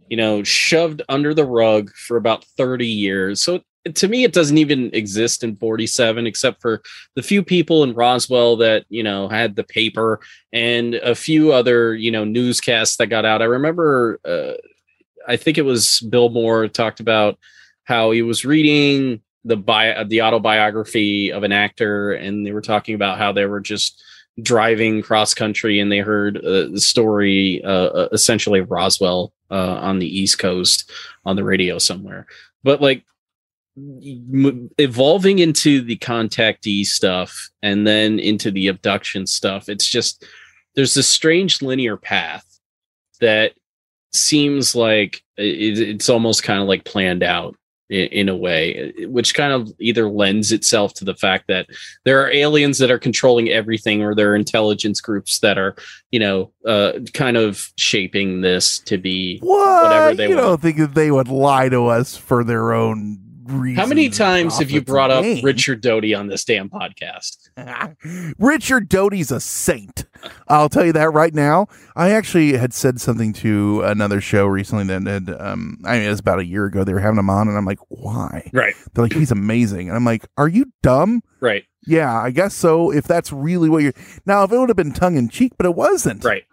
you 0.07 0.17
know 0.17 0.43
shoved 0.43 1.01
under 1.07 1.33
the 1.33 1.45
rug 1.45 1.91
for 1.91 2.17
about 2.17 2.45
30 2.57 2.87
years. 2.87 3.41
So 3.41 3.61
to 3.95 4.07
me 4.07 4.23
it 4.23 4.33
doesn't 4.33 4.57
even 4.57 4.89
exist 4.93 5.43
in 5.43 5.55
47 5.55 6.27
except 6.27 6.61
for 6.61 6.81
the 7.15 7.23
few 7.23 7.43
people 7.43 7.83
in 7.83 7.93
Roswell 7.93 8.55
that 8.57 8.85
you 8.89 9.03
know 9.03 9.27
had 9.27 9.55
the 9.55 9.63
paper 9.63 10.19
and 10.53 10.95
a 10.95 11.15
few 11.15 11.51
other 11.51 11.95
you 11.95 12.11
know 12.11 12.23
newscasts 12.23 12.97
that 12.97 13.07
got 13.07 13.25
out 13.25 13.41
I 13.41 13.45
remember 13.45 14.19
uh, 14.25 14.53
I 15.27 15.37
think 15.37 15.57
it 15.57 15.65
was 15.65 15.99
Bill 16.01 16.29
Moore 16.29 16.67
talked 16.67 16.99
about 16.99 17.37
how 17.83 18.11
he 18.11 18.21
was 18.21 18.45
reading 18.45 19.21
the 19.43 19.57
bio, 19.57 20.03
the 20.03 20.21
autobiography 20.21 21.31
of 21.31 21.43
an 21.43 21.51
actor, 21.51 22.13
and 22.13 22.45
they 22.45 22.51
were 22.51 22.61
talking 22.61 22.95
about 22.95 23.17
how 23.17 23.31
they 23.31 23.45
were 23.45 23.59
just 23.59 24.01
driving 24.41 25.01
cross 25.01 25.33
country 25.33 25.79
and 25.79 25.91
they 25.91 25.99
heard 25.99 26.37
uh, 26.37 26.67
the 26.69 26.81
story, 26.81 27.61
uh, 27.63 28.07
essentially 28.11 28.59
of 28.59 28.71
Roswell 28.71 29.33
uh, 29.49 29.75
on 29.81 29.99
the 29.99 30.07
East 30.07 30.39
Coast 30.39 30.89
on 31.25 31.35
the 31.35 31.43
radio 31.43 31.77
somewhere. 31.77 32.27
But 32.63 32.81
like 32.81 33.03
evolving 33.77 35.39
into 35.39 35.81
the 35.81 35.97
contactee 35.97 36.85
stuff 36.85 37.49
and 37.61 37.87
then 37.87 38.19
into 38.19 38.51
the 38.51 38.67
abduction 38.67 39.25
stuff, 39.25 39.69
it's 39.69 39.87
just 39.87 40.25
there's 40.75 40.93
this 40.93 41.07
strange 41.07 41.61
linear 41.61 41.97
path 41.97 42.45
that 43.19 43.53
seems 44.13 44.75
like 44.75 45.21
it's 45.37 46.09
almost 46.09 46.43
kind 46.43 46.61
of 46.61 46.67
like 46.67 46.85
planned 46.85 47.23
out 47.23 47.55
in, 47.89 48.29
a 48.29 48.35
way, 48.35 48.93
which 48.99 49.33
kind 49.33 49.51
of 49.51 49.69
either 49.79 50.07
lends 50.09 50.53
itself 50.53 50.93
to 50.93 51.03
the 51.03 51.13
fact 51.13 51.45
that 51.49 51.67
there 52.05 52.23
are 52.23 52.31
aliens 52.31 52.77
that 52.77 52.89
are 52.89 52.99
controlling 52.99 53.49
everything, 53.49 54.01
or 54.01 54.15
there 54.15 54.31
are 54.31 54.35
intelligence 54.35 55.01
groups 55.01 55.39
that 55.39 55.57
are, 55.57 55.75
you 56.09 56.19
know, 56.19 56.53
uh, 56.65 56.93
kind 57.13 57.35
of 57.35 57.69
shaping 57.75 58.39
this 58.39 58.79
to 58.79 58.97
be 58.97 59.39
what 59.39 59.83
whatever 59.83 60.15
they 60.15 60.29
you 60.29 60.35
want. 60.35 60.47
don't 60.47 60.61
think 60.61 60.77
that 60.77 60.93
they 60.93 61.11
would 61.11 61.27
lie 61.27 61.67
to 61.67 61.87
us 61.87 62.15
for 62.15 62.45
their 62.45 62.71
own 62.71 63.19
How 63.75 63.85
many 63.85 64.09
times 64.09 64.57
have 64.59 64.71
you 64.71 64.81
brought 64.81 65.11
up? 65.11 65.23
Richard 65.43 65.81
Doty 65.81 66.13
on 66.13 66.27
this 66.27 66.43
damn 66.45 66.69
podcast? 66.69 67.49
Richard 68.39 68.89
Doty's 68.89 69.31
a 69.31 69.39
saint. 69.39 70.05
I'll 70.47 70.69
tell 70.69 70.85
you 70.85 70.93
that 70.93 71.11
right 71.11 71.33
now. 71.33 71.67
I 71.95 72.11
actually 72.11 72.53
had 72.57 72.73
said 72.73 73.01
something 73.01 73.33
to 73.33 73.81
another 73.83 74.21
show 74.21 74.45
recently 74.45 74.85
that 74.85 75.05
had, 75.05 75.41
um, 75.41 75.79
I 75.85 75.97
mean, 75.97 76.03
it 76.03 76.09
was 76.09 76.19
about 76.19 76.39
a 76.39 76.45
year 76.45 76.65
ago. 76.65 76.83
They 76.83 76.93
were 76.93 76.99
having 76.99 77.19
him 77.19 77.29
on, 77.29 77.47
and 77.47 77.57
I'm 77.57 77.65
like, 77.65 77.79
why? 77.89 78.49
Right. 78.53 78.73
They're 78.93 79.05
like, 79.05 79.13
he's 79.13 79.31
amazing. 79.31 79.87
And 79.87 79.95
I'm 79.95 80.05
like, 80.05 80.27
are 80.37 80.47
you 80.47 80.71
dumb? 80.81 81.21
Right. 81.39 81.65
Yeah, 81.85 82.13
I 82.13 82.31
guess 82.31 82.53
so. 82.53 82.91
If 82.91 83.05
that's 83.05 83.31
really 83.31 83.67
what 83.69 83.83
you're 83.83 83.93
now, 84.25 84.43
if 84.43 84.51
it 84.51 84.57
would 84.57 84.69
have 84.69 84.77
been 84.77 84.93
tongue 84.93 85.17
in 85.17 85.29
cheek, 85.29 85.53
but 85.57 85.65
it 85.65 85.75
wasn't. 85.75 86.23
Right. 86.23 86.43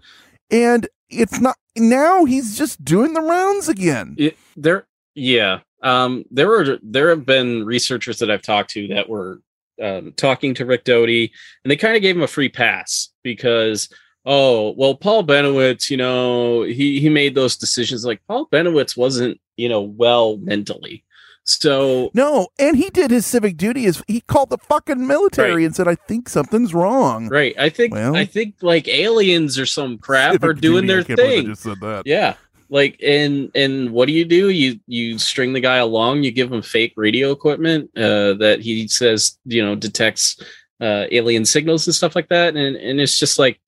And 0.51 0.89
it's 1.11 1.41
not 1.41 1.57
now. 1.77 2.25
He's 2.25 2.57
just 2.57 2.85
doing 2.85 3.13
the 3.13 3.21
rounds 3.21 3.69
again. 3.69 4.15
It, 4.19 4.39
there, 4.57 4.87
yeah. 5.15 5.61
Um, 5.83 6.25
there 6.31 6.49
were 6.49 6.79
there 6.83 7.11
have 7.11 7.25
been 7.27 7.65
researchers 7.65 8.19
that 8.19 8.31
I've 8.31 8.43
talked 8.43 8.71
to 8.71 8.89
that 8.89 9.09
were 9.09 9.41
um, 9.83 10.13
talking 10.17 10.55
to 10.55 10.67
Rick 10.67 10.85
Doty, 10.85 11.33
and 11.65 11.71
they 11.71 11.77
kind 11.77 11.95
of 11.97 12.03
gave 12.03 12.17
him 12.17 12.23
a 12.23 12.27
free 12.27 12.49
pass 12.49 13.11
because 13.23 13.89
oh 14.27 14.73
well, 14.77 14.95
Paul 14.95 15.25
Bennewitz, 15.25 15.89
you 15.91 15.97
know, 15.97 16.63
he 16.63 17.01
he 17.01 17.09
made 17.09 17.35
those 17.35 17.57
decisions. 17.57 18.05
Like 18.05 18.21
Paul 18.27 18.49
Bennewitz 18.49 18.97
wasn't 18.97 19.41
you 19.57 19.69
know 19.69 19.81
well 19.83 20.37
mentally, 20.39 21.05
so 21.45 22.11
No, 22.13 22.49
and 22.59 22.77
he 22.77 22.91
did 22.91 23.11
his 23.11 23.25
civic 23.25 23.57
duty. 23.57 23.87
As 23.87 24.03
he 24.09 24.21
called 24.23 24.51
the 24.51 24.59
fucking 24.59 25.07
military 25.07 25.55
Right. 25.63 25.65
and 25.67 25.77
said, 25.77 25.87
"I 25.89 25.95
think 25.95 26.29
something's 26.29 26.75
wrong." 26.75 27.29
right. 27.29 27.55
I 27.59 27.69
think 27.69 27.95
Well- 27.95 28.17
I 28.17 28.25
think 28.25 28.57
like 28.63 28.89
aliens 28.89 29.59
or 29.59 29.67
some 29.67 29.99
crap 29.99 30.43
are 30.43 30.53
doing 30.55 30.83
duty, 30.83 30.87
their 30.89 31.05
can't 31.05 31.17
believe 31.19 31.33
I 31.33 31.37
thing. 31.43 31.47
just 31.47 31.63
said 31.63 31.81
that. 31.81 32.03
Yeah. 32.05 32.35
Like 32.71 33.01
and 33.03 33.51
and 33.55 33.91
what 33.91 34.07
do 34.07 34.13
you 34.13 34.25
do? 34.25 34.51
You 34.51 34.79
you 34.87 35.19
string 35.19 35.53
the 35.53 35.61
guy 35.61 35.77
along, 35.77 36.23
you 36.23 36.31
give 36.31 36.53
him 36.53 36.63
fake 36.63 36.93
radio 36.97 37.31
equipment 37.31 37.91
uh 37.97 38.35
that 38.35 38.61
he 38.61 38.87
says, 38.89 39.39
you 39.45 39.65
know, 39.65 39.75
detects 39.75 40.37
uh 40.81 41.05
alien 41.11 41.45
signals 41.45 41.87
and 41.87 41.95
stuff 41.95 42.15
like 42.15 42.29
that. 42.29 42.57
And 42.57 42.77
and 42.77 43.01
it's 43.01 43.19
just 43.19 43.39
like 43.39 43.59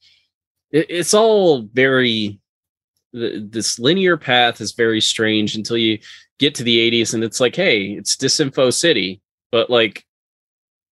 it, 0.70 0.86
it's 0.90 1.14
all 1.14 1.62
very 1.72 2.38
th- 3.14 3.42
this 3.50 3.78
linear 3.78 4.16
path 4.16 4.60
is 4.60 4.72
very 4.72 5.00
strange 5.00 5.56
until 5.56 5.78
you 5.78 5.98
get 6.38 6.54
to 6.56 6.62
the 6.64 6.90
80s 6.90 7.14
and 7.14 7.24
it's 7.24 7.40
like, 7.40 7.56
hey, 7.56 7.92
it's 7.92 8.16
disinfo 8.16 8.72
city, 8.72 9.20
but 9.50 9.70
like 9.70 10.04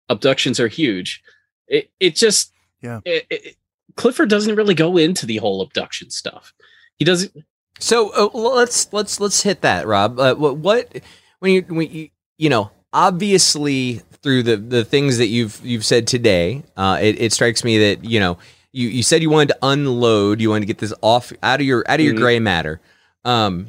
abductions 0.09 0.59
are 0.61 0.69
huge. 0.69 1.23
It 1.67 1.91
it 2.01 2.15
just 2.15 2.53
Yeah. 2.83 3.01
it, 3.05 3.27
it, 3.31 3.57
Clifford 3.97 4.31
doesn't 4.31 4.57
really 4.57 4.75
go 4.75 4.97
into 4.97 5.27
the 5.27 5.37
whole 5.39 5.61
abduction 5.61 6.09
stuff. 6.11 6.55
He 6.99 7.05
doesn't 7.05 7.33
So 7.79 8.11
uh, 8.11 8.29
let's 8.39 8.93
let's 8.93 9.21
let's 9.21 9.43
hit 9.43 9.63
that, 9.63 9.87
Rob. 9.87 10.19
Uh, 10.19 10.35
what, 10.35 10.57
what 10.57 11.01
when 11.41 11.53
you 11.53 11.63
when 11.63 11.91
you 11.91 12.09
you 12.37 12.49
know 12.51 12.71
obviously 12.93 14.03
through 14.23 14.43
the 14.43 14.57
the 14.57 14.85
things 14.85 15.19
that 15.19 15.27
you've 15.29 15.61
you've 15.65 15.85
said 15.85 16.07
today, 16.07 16.65
uh, 16.77 16.99
it, 17.01 17.21
it 17.21 17.33
strikes 17.33 17.63
me 17.65 17.79
that 17.79 18.05
you 18.05 18.19
know 18.21 18.39
you 18.73 18.89
you 18.89 19.03
said 19.03 19.23
you 19.23 19.31
wanted 19.31 19.49
to 19.49 19.59
unload, 19.63 20.41
you 20.41 20.51
wanted 20.51 20.61
to 20.63 20.67
get 20.67 20.79
this 20.79 20.93
off 21.03 21.33
out 21.43 21.61
of 21.61 21.67
your 21.67 21.85
out 21.89 22.01
of 22.01 22.05
your 22.07 22.15
Mhm. 22.15 22.19
gray 22.19 22.39
matter. 22.39 22.81
Um, 23.25 23.69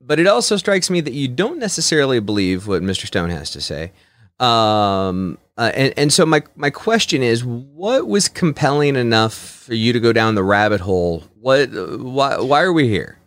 but 0.00 0.18
it 0.18 0.26
also 0.26 0.56
strikes 0.56 0.88
me 0.88 1.00
that 1.02 1.12
you 1.12 1.28
don't 1.28 1.58
necessarily 1.58 2.18
believe 2.20 2.66
what 2.66 2.82
Mr. 2.82 3.06
Stone 3.06 3.28
has 3.30 3.50
to 3.50 3.60
say. 3.60 3.92
Um, 4.40 5.36
uh, 5.58 5.72
and 5.74 5.92
and 5.96 6.12
so 6.12 6.24
my 6.24 6.42
my 6.56 6.70
question 6.70 7.22
is, 7.22 7.44
what 7.44 8.06
was 8.06 8.28
compelling 8.28 8.94
enough 8.96 9.34
for 9.34 9.74
you 9.74 9.92
to 9.92 10.00
go 10.00 10.12
down 10.12 10.34
the 10.36 10.44
rabbit 10.44 10.80
hole? 10.80 11.24
What 11.40 11.68
why 12.00 12.38
why 12.38 12.62
are 12.62 12.72
we 12.72 12.88
here? 12.88 13.17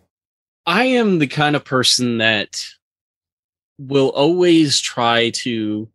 I 0.66 0.84
am 0.84 1.18
the 1.18 1.26
kind 1.26 1.56
of 1.56 1.64
person 1.64 2.18
that 2.18 2.62
will 3.78 4.10
always 4.10 4.80
try 4.80 5.30
to 5.30 5.88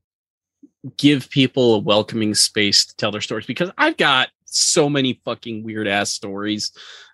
give 0.98 1.30
people 1.30 1.76
a 1.76 1.80
welcoming 1.80 2.36
space 2.36 2.86
to 2.86 2.96
tell 2.98 3.12
their 3.12 3.22
stories 3.22 3.46
because 3.46 3.72
I've 3.78 3.98
got 3.98 4.30
so 4.46 4.90
many 4.90 5.22
fucking 5.26 5.64
weird 5.64 5.88
ass 5.88 6.12
stories 6.12 6.72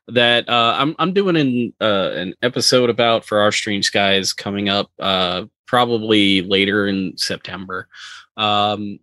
that 0.07 0.47
uh, 0.49 0.75
I'm 0.77 0.95
I'm 0.99 1.13
doing 1.13 1.35
an 1.35 1.73
uh, 1.79 2.11
an 2.13 2.33
episode 2.41 2.89
about 2.89 3.23
for 3.25 3.39
our 3.39 3.51
Strange 3.51 3.91
guys 3.91 4.33
coming 4.33 4.69
up 4.69 4.91
uh, 4.99 5.45
probably 5.65 6.41
later 6.41 6.87
in 6.87 7.17
September. 7.17 7.87
Um, 8.35 8.99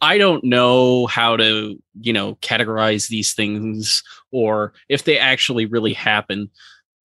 I 0.00 0.18
don't 0.18 0.44
know 0.44 1.06
how 1.06 1.36
to 1.36 1.82
you 2.00 2.12
know 2.12 2.36
categorize 2.36 3.08
these 3.08 3.34
things 3.34 4.02
or 4.30 4.74
if 4.88 5.04
they 5.04 5.18
actually 5.18 5.66
really 5.66 5.94
happen. 5.94 6.50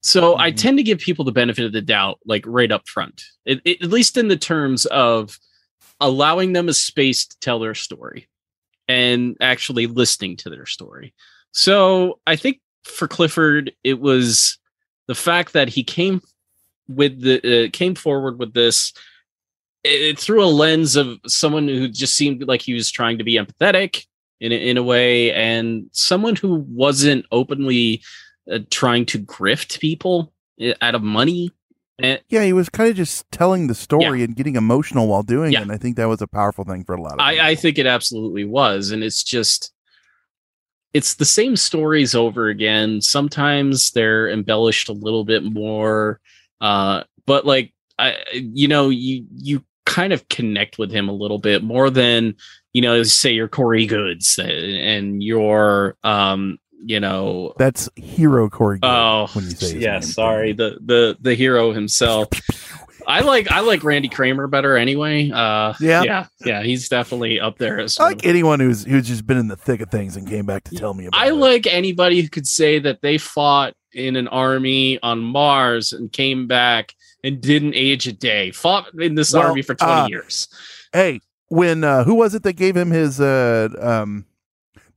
So 0.01 0.37
I 0.37 0.51
tend 0.51 0.77
to 0.77 0.83
give 0.83 0.99
people 0.99 1.25
the 1.25 1.31
benefit 1.31 1.65
of 1.65 1.73
the 1.73 1.81
doubt, 1.81 2.19
like 2.25 2.43
right 2.47 2.71
up 2.71 2.87
front, 2.87 3.23
it, 3.45 3.61
it- 3.65 3.81
at 3.83 3.89
least 3.89 4.17
in 4.17 4.27
the 4.27 4.37
terms 4.37 4.85
of 4.87 5.37
allowing 5.99 6.53
them 6.53 6.67
a 6.69 6.73
space 6.73 7.27
to 7.27 7.39
tell 7.39 7.59
their 7.59 7.75
story 7.75 8.27
and 8.87 9.37
actually 9.39 9.87
listening 9.87 10.35
to 10.37 10.49
their 10.49 10.65
story. 10.65 11.13
So 11.51 12.19
I 12.25 12.35
think 12.35 12.59
for 12.83 13.07
Clifford, 13.07 13.71
it 13.83 13.99
was 13.99 14.57
the 15.07 15.15
fact 15.15 15.53
that 15.53 15.69
he 15.69 15.83
came 15.83 16.21
with 16.87 17.21
the 17.21 17.65
uh, 17.65 17.69
came 17.71 17.95
forward 17.95 18.39
with 18.39 18.53
this 18.53 18.93
it, 19.83 20.19
through 20.19 20.43
a 20.43 20.45
lens 20.47 20.95
of 20.95 21.19
someone 21.27 21.67
who 21.67 21.87
just 21.87 22.15
seemed 22.15 22.47
like 22.47 22.61
he 22.61 22.73
was 22.73 22.91
trying 22.91 23.17
to 23.19 23.23
be 23.23 23.35
empathetic 23.37 24.05
in 24.39 24.51
a, 24.51 24.55
in 24.55 24.77
a 24.77 24.83
way, 24.83 25.31
and 25.33 25.85
someone 25.91 26.35
who 26.35 26.55
wasn't 26.67 27.25
openly 27.31 28.01
uh, 28.49 28.59
trying 28.69 29.05
to 29.07 29.19
grift 29.19 29.79
people 29.79 30.33
uh, 30.61 30.73
out 30.81 30.95
of 30.95 31.03
money. 31.03 31.51
And 31.99 32.21
Yeah, 32.29 32.43
he 32.43 32.53
was 32.53 32.69
kind 32.69 32.89
of 32.89 32.95
just 32.95 33.29
telling 33.31 33.67
the 33.67 33.75
story 33.75 34.23
and 34.23 34.35
getting 34.35 34.55
emotional 34.55 35.07
while 35.07 35.23
doing 35.23 35.53
it. 35.53 35.61
And 35.61 35.71
I 35.71 35.77
think 35.77 35.97
that 35.97 36.07
was 36.07 36.21
a 36.21 36.27
powerful 36.27 36.63
thing 36.63 36.83
for 36.83 36.95
a 36.95 37.01
lot 37.01 37.13
of 37.13 37.19
I, 37.19 37.49
I 37.49 37.55
think 37.55 37.77
it 37.77 37.85
absolutely 37.85 38.45
was, 38.45 38.91
and 38.91 39.03
it's 39.03 39.23
just 39.23 39.71
it's 40.93 41.15
the 41.15 41.25
same 41.25 41.55
stories 41.55 42.15
over 42.15 42.47
again. 42.47 43.01
Sometimes 43.01 43.91
they're 43.91 44.29
embellished 44.29 44.89
a 44.89 44.93
little 44.93 45.23
bit 45.23 45.43
more, 45.43 46.19
uh, 46.59 47.03
but 47.25 47.45
like 47.45 47.73
I, 47.99 48.17
you 48.33 48.67
know, 48.67 48.89
you 48.89 49.25
you 49.35 49.63
kind 49.85 50.13
of 50.13 50.27
connect 50.29 50.79
with 50.79 50.91
him 50.91 51.07
a 51.07 51.13
little 51.13 51.39
bit 51.39 51.63
more 51.63 51.89
than 51.89 52.35
you 52.73 52.81
know, 52.81 53.03
say 53.03 53.31
your 53.31 53.47
Corey 53.47 53.85
Goodes 53.85 54.37
and, 54.37 54.49
and 54.49 55.23
your 55.23 55.97
um, 56.03 56.57
you 56.83 56.99
know, 56.99 57.53
That's 57.57 57.89
hero 57.95 58.49
Corey. 58.49 58.79
Oh, 58.83 59.27
when 59.33 59.45
you 59.45 59.51
say 59.51 59.77
yeah. 59.77 59.93
name. 59.93 60.01
Sorry, 60.03 60.53
the 60.53 60.77
the 60.83 61.17
the 61.21 61.35
hero 61.35 61.71
himself. 61.71 62.27
I 63.07 63.21
like 63.21 63.51
I 63.51 63.61
like 63.61 63.83
Randy 63.83 64.09
Kramer 64.09 64.47
better 64.47 64.77
anyway. 64.77 65.31
Uh, 65.31 65.73
Yeah. 65.79 66.03
yeah, 66.03 66.25
yeah. 66.45 66.63
He's 66.63 66.87
definitely 66.87 67.39
up 67.39 67.57
there 67.57 67.79
as 67.79 67.97
I 67.99 68.05
like 68.05 68.25
anyone 68.25 68.59
who's 68.59 68.83
who's 68.83 69.07
just 69.07 69.25
been 69.25 69.37
in 69.37 69.47
the 69.47 69.55
thick 69.55 69.81
of 69.81 69.89
things 69.89 70.15
and 70.17 70.27
came 70.27 70.45
back 70.45 70.63
to 70.65 70.75
tell 70.75 70.93
me 70.93 71.07
about. 71.07 71.19
I 71.19 71.29
like 71.29 71.65
anybody 71.67 72.21
who 72.21 72.29
could 72.29 72.47
say 72.47 72.79
that 72.79 73.01
they 73.01 73.17
fought 73.17 73.73
in 73.93 74.15
an 74.15 74.27
army 74.27 74.99
on 75.01 75.19
Mars 75.19 75.93
and 75.93 76.11
came 76.11 76.47
back 76.47 76.93
and 77.23 77.41
didn't 77.41 77.73
age 77.75 78.07
a 78.07 78.13
day. 78.13 78.51
Fought 78.51 78.93
in 78.99 79.15
this 79.15 79.33
Well, 79.33 79.47
army 79.47 79.61
for 79.63 79.75
twenty 79.75 79.91
uh, 79.93 80.07
years. 80.07 80.47
Hey, 80.93 81.21
when 81.47 81.83
uh 81.83 82.03
who 82.03 82.15
was 82.15 82.33
it 82.35 82.43
that 82.43 82.53
gave 82.53 82.77
him 82.77 82.91
his 82.91 83.19
uh 83.19 83.69
um 83.79 84.25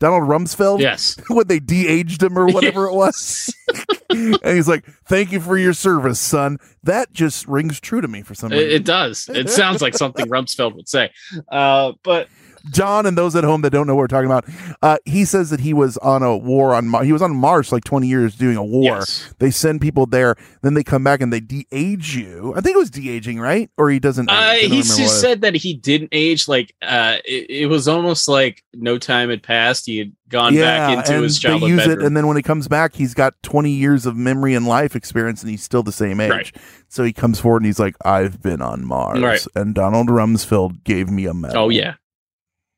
Donald 0.04 0.24
Rumsfeld? 0.28 0.80
Yes. 0.80 1.16
when 1.28 1.46
they 1.46 1.58
de-aged 1.58 2.22
him 2.22 2.38
or 2.38 2.44
whatever 2.48 2.84
it 2.84 2.92
was. 2.92 3.54
and 4.10 4.38
he's 4.44 4.68
like, 4.68 4.84
"Thank 5.06 5.32
you 5.32 5.40
for 5.40 5.56
your 5.56 5.72
service, 5.72 6.20
son." 6.20 6.58
That 6.82 7.14
just 7.14 7.48
rings 7.48 7.80
true 7.80 8.02
to 8.02 8.08
me 8.08 8.20
for 8.20 8.34
some 8.34 8.52
It, 8.52 8.56
reason. 8.56 8.70
it 8.72 8.84
does. 8.84 9.30
It 9.30 9.48
sounds 9.48 9.80
like 9.80 9.94
something 9.94 10.26
Rumsfeld 10.26 10.74
would 10.76 10.90
say. 10.90 11.10
Uh, 11.50 11.92
but 12.02 12.28
John 12.70 13.06
and 13.06 13.16
those 13.18 13.36
at 13.36 13.44
home 13.44 13.62
that 13.62 13.70
don't 13.70 13.86
know 13.86 13.94
what 13.94 14.00
we're 14.02 14.06
talking 14.08 14.26
about, 14.30 14.46
uh, 14.82 14.98
he 15.04 15.24
says 15.24 15.50
that 15.50 15.60
he 15.60 15.72
was 15.74 15.96
on 15.98 16.22
a 16.22 16.36
war 16.36 16.74
on 16.74 16.88
Mar- 16.88 17.04
he 17.04 17.12
was 17.12 17.22
on 17.22 17.34
Mars 17.36 17.72
like 17.72 17.84
20 17.84 18.06
years 18.06 18.34
doing 18.36 18.56
a 18.56 18.64
war. 18.64 19.04
They 19.38 19.50
send 19.50 19.80
people 19.80 20.06
there, 20.06 20.36
then 20.62 20.74
they 20.74 20.82
come 20.84 21.04
back 21.04 21.20
and 21.20 21.32
they 21.32 21.40
de-age 21.40 22.16
you. 22.16 22.54
I 22.56 22.60
think 22.60 22.74
it 22.76 22.78
was 22.78 22.90
de-aging, 22.90 23.38
right? 23.38 23.70
Or 23.76 23.90
he 23.90 23.98
doesn't. 23.98 24.30
Uh, 24.30 24.52
he 24.54 24.82
just 24.82 25.20
said 25.20 25.42
that 25.42 25.54
he 25.54 25.74
didn't 25.74 26.08
age. 26.12 26.48
Like 26.48 26.74
uh, 26.82 27.16
it, 27.24 27.50
it 27.50 27.66
was 27.66 27.88
almost 27.88 28.28
like 28.28 28.62
no 28.72 28.98
time 28.98 29.30
had 29.30 29.42
passed. 29.42 29.86
He 29.86 29.98
had 29.98 30.12
gone 30.28 30.54
back 30.54 30.98
into 31.06 31.22
his 31.22 31.40
they 31.40 31.56
use 31.58 31.76
bedroom. 31.78 32.00
it, 32.00 32.06
and 32.06 32.16
then 32.16 32.26
when 32.26 32.36
he 32.36 32.42
comes 32.42 32.66
back, 32.66 32.94
he's 32.94 33.14
got 33.14 33.34
20 33.42 33.70
years 33.70 34.04
of 34.06 34.16
memory 34.16 34.54
and 34.54 34.66
life 34.66 34.96
experience, 34.96 35.42
and 35.42 35.50
he's 35.50 35.62
still 35.62 35.82
the 35.82 35.92
same 35.92 36.18
age. 36.20 36.30
Right. 36.30 36.56
So 36.88 37.04
he 37.04 37.12
comes 37.12 37.38
forward 37.40 37.58
and 37.58 37.66
he's 37.66 37.78
like, 37.78 37.94
"I've 38.04 38.40
been 38.42 38.62
on 38.62 38.84
Mars, 38.84 39.20
Right. 39.20 39.44
and 39.54 39.74
Donald 39.74 40.08
Rumsfeld 40.08 40.82
gave 40.84 41.10
me 41.10 41.26
a 41.26 41.34
medal." 41.34 41.64
oh 41.64 41.68
yeah, 41.68 41.94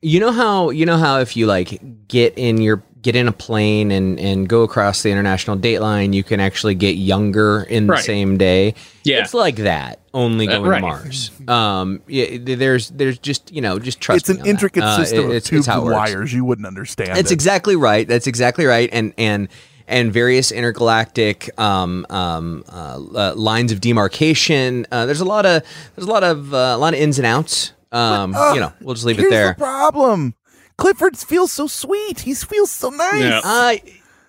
You 0.03 0.21
know 0.21 0.31
how 0.31 0.71
you 0.71 0.85
know 0.87 0.99
how 0.99 1.21
if 1.21 1.37
you 1.37 1.47
like 1.47 1.81
get 2.07 2.35
in 2.37 2.61
your 2.61 2.83
get 3.01 3.17
in 3.17 3.29
a 3.29 3.33
plane 3.33 3.91
and 3.91 4.21
and 4.21 4.47
go 4.49 4.63
across 4.63 5.03
the 5.03 5.11
international 5.11 5.57
date 5.57 5.79
line, 5.81 6.13
you 6.13 6.23
can 6.23 6.39
actually 6.39 6.75
get 6.75 6.97
younger 6.97 7.63
in 7.63 7.87
the 7.87 7.95
Right. 7.95 8.05
same 8.05 8.37
day. 8.37 8.75
Yeah. 9.05 9.21
it's 9.23 9.33
like 9.33 9.57
that. 9.57 10.01
Only 10.13 10.49
Uh, 10.49 10.59
going 10.59 10.69
right. 10.71 10.79
to 10.81 10.87
Mars. 10.87 11.31
Um, 11.49 12.03
yeah, 12.09 12.27
there's 12.57 12.91
there's 12.91 13.19
just 13.19 13.51
you 13.53 13.63
know 13.63 13.79
just 13.79 13.99
trust. 14.01 14.21
it's 14.23 14.29
an 14.29 14.37
me 14.37 14.41
on 14.41 14.45
that. 14.45 14.51
intricate 14.51 14.83
Uh, 14.85 14.97
system 14.99 15.19
it- 15.19 15.25
of 15.25 15.31
it's- 15.31 15.39
it's 15.43 15.49
tubes 15.49 15.67
how 15.67 15.81
it 15.81 15.85
and 15.87 15.93
wires. 15.95 16.33
You 16.33 16.45
wouldn't 16.45 16.67
understand. 16.67 17.17
That's 17.17 17.31
it. 17.31 17.35
exactly 17.35 17.75
right. 17.75 18.07
That's 18.07 18.27
exactly 18.27 18.67
right. 18.67 18.91
And 18.93 19.15
and 19.17 19.49
and 19.89 20.13
various 20.13 20.53
intergalactic 20.53 21.49
um, 21.59 22.05
um, 22.11 22.65
uh, 22.71 22.99
uh, 23.15 23.33
lines 23.35 23.73
of 23.73 23.81
demarcation. 23.81 24.85
Uh, 24.93 25.07
there's 25.07 25.21
a 25.21 25.25
lot 25.25 25.47
of 25.47 25.63
there's 25.95 26.07
a 26.07 26.11
lot 26.11 26.23
of 26.23 26.53
uh, 26.53 26.75
a 26.75 26.79
lot 26.79 26.93
of 26.93 27.01
ins 27.01 27.19
and 27.19 27.27
outs. 27.27 27.73
Um, 27.93 28.34
uh, 28.34 28.55
you 28.55 28.61
know, 28.61 28.72
we'll 28.80 28.95
just 28.95 29.07
leave 29.07 29.18
it 29.18 29.22
Here's 29.22 29.30
there. 29.30 29.49
the 29.49 29.55
problem. 29.55 30.34
Clifford 30.76 31.16
feels 31.16 31.53
so 31.53 31.66
sweet. 31.66 32.20
He 32.20 32.34
feels 32.34 32.70
so 32.70 32.91
nice. 32.91 33.45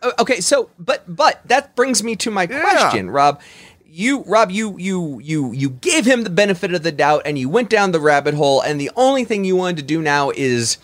Uh, 0.01 0.11
okay, 0.19 0.39
so 0.39 0.69
but 0.79 1.03
but 1.07 1.41
that 1.47 1.75
brings 1.75 2.03
me 2.03 2.15
to 2.17 2.31
my 2.31 2.47
question, 2.47 3.09
Rob. 3.09 3.41
You 3.85 4.23
Rob, 4.23 4.51
you 4.51 4.77
you 4.77 5.19
you 5.19 5.51
you 5.51 5.69
gave 5.69 6.05
him 6.05 6.23
the 6.23 6.29
benefit 6.29 6.73
of 6.73 6.83
the 6.83 6.91
doubt 6.91 7.23
and 7.25 7.37
you 7.37 7.49
went 7.49 7.69
down 7.69 7.91
the 7.91 7.99
rabbit 7.99 8.35
hole 8.35 8.61
and 8.61 8.79
the 8.79 8.91
only 8.95 9.25
thing 9.25 9.43
you 9.43 9.55
wanted 9.55 9.77
to 9.77 9.83
do 9.83 10.01
now 10.01 10.29
is 10.29 10.77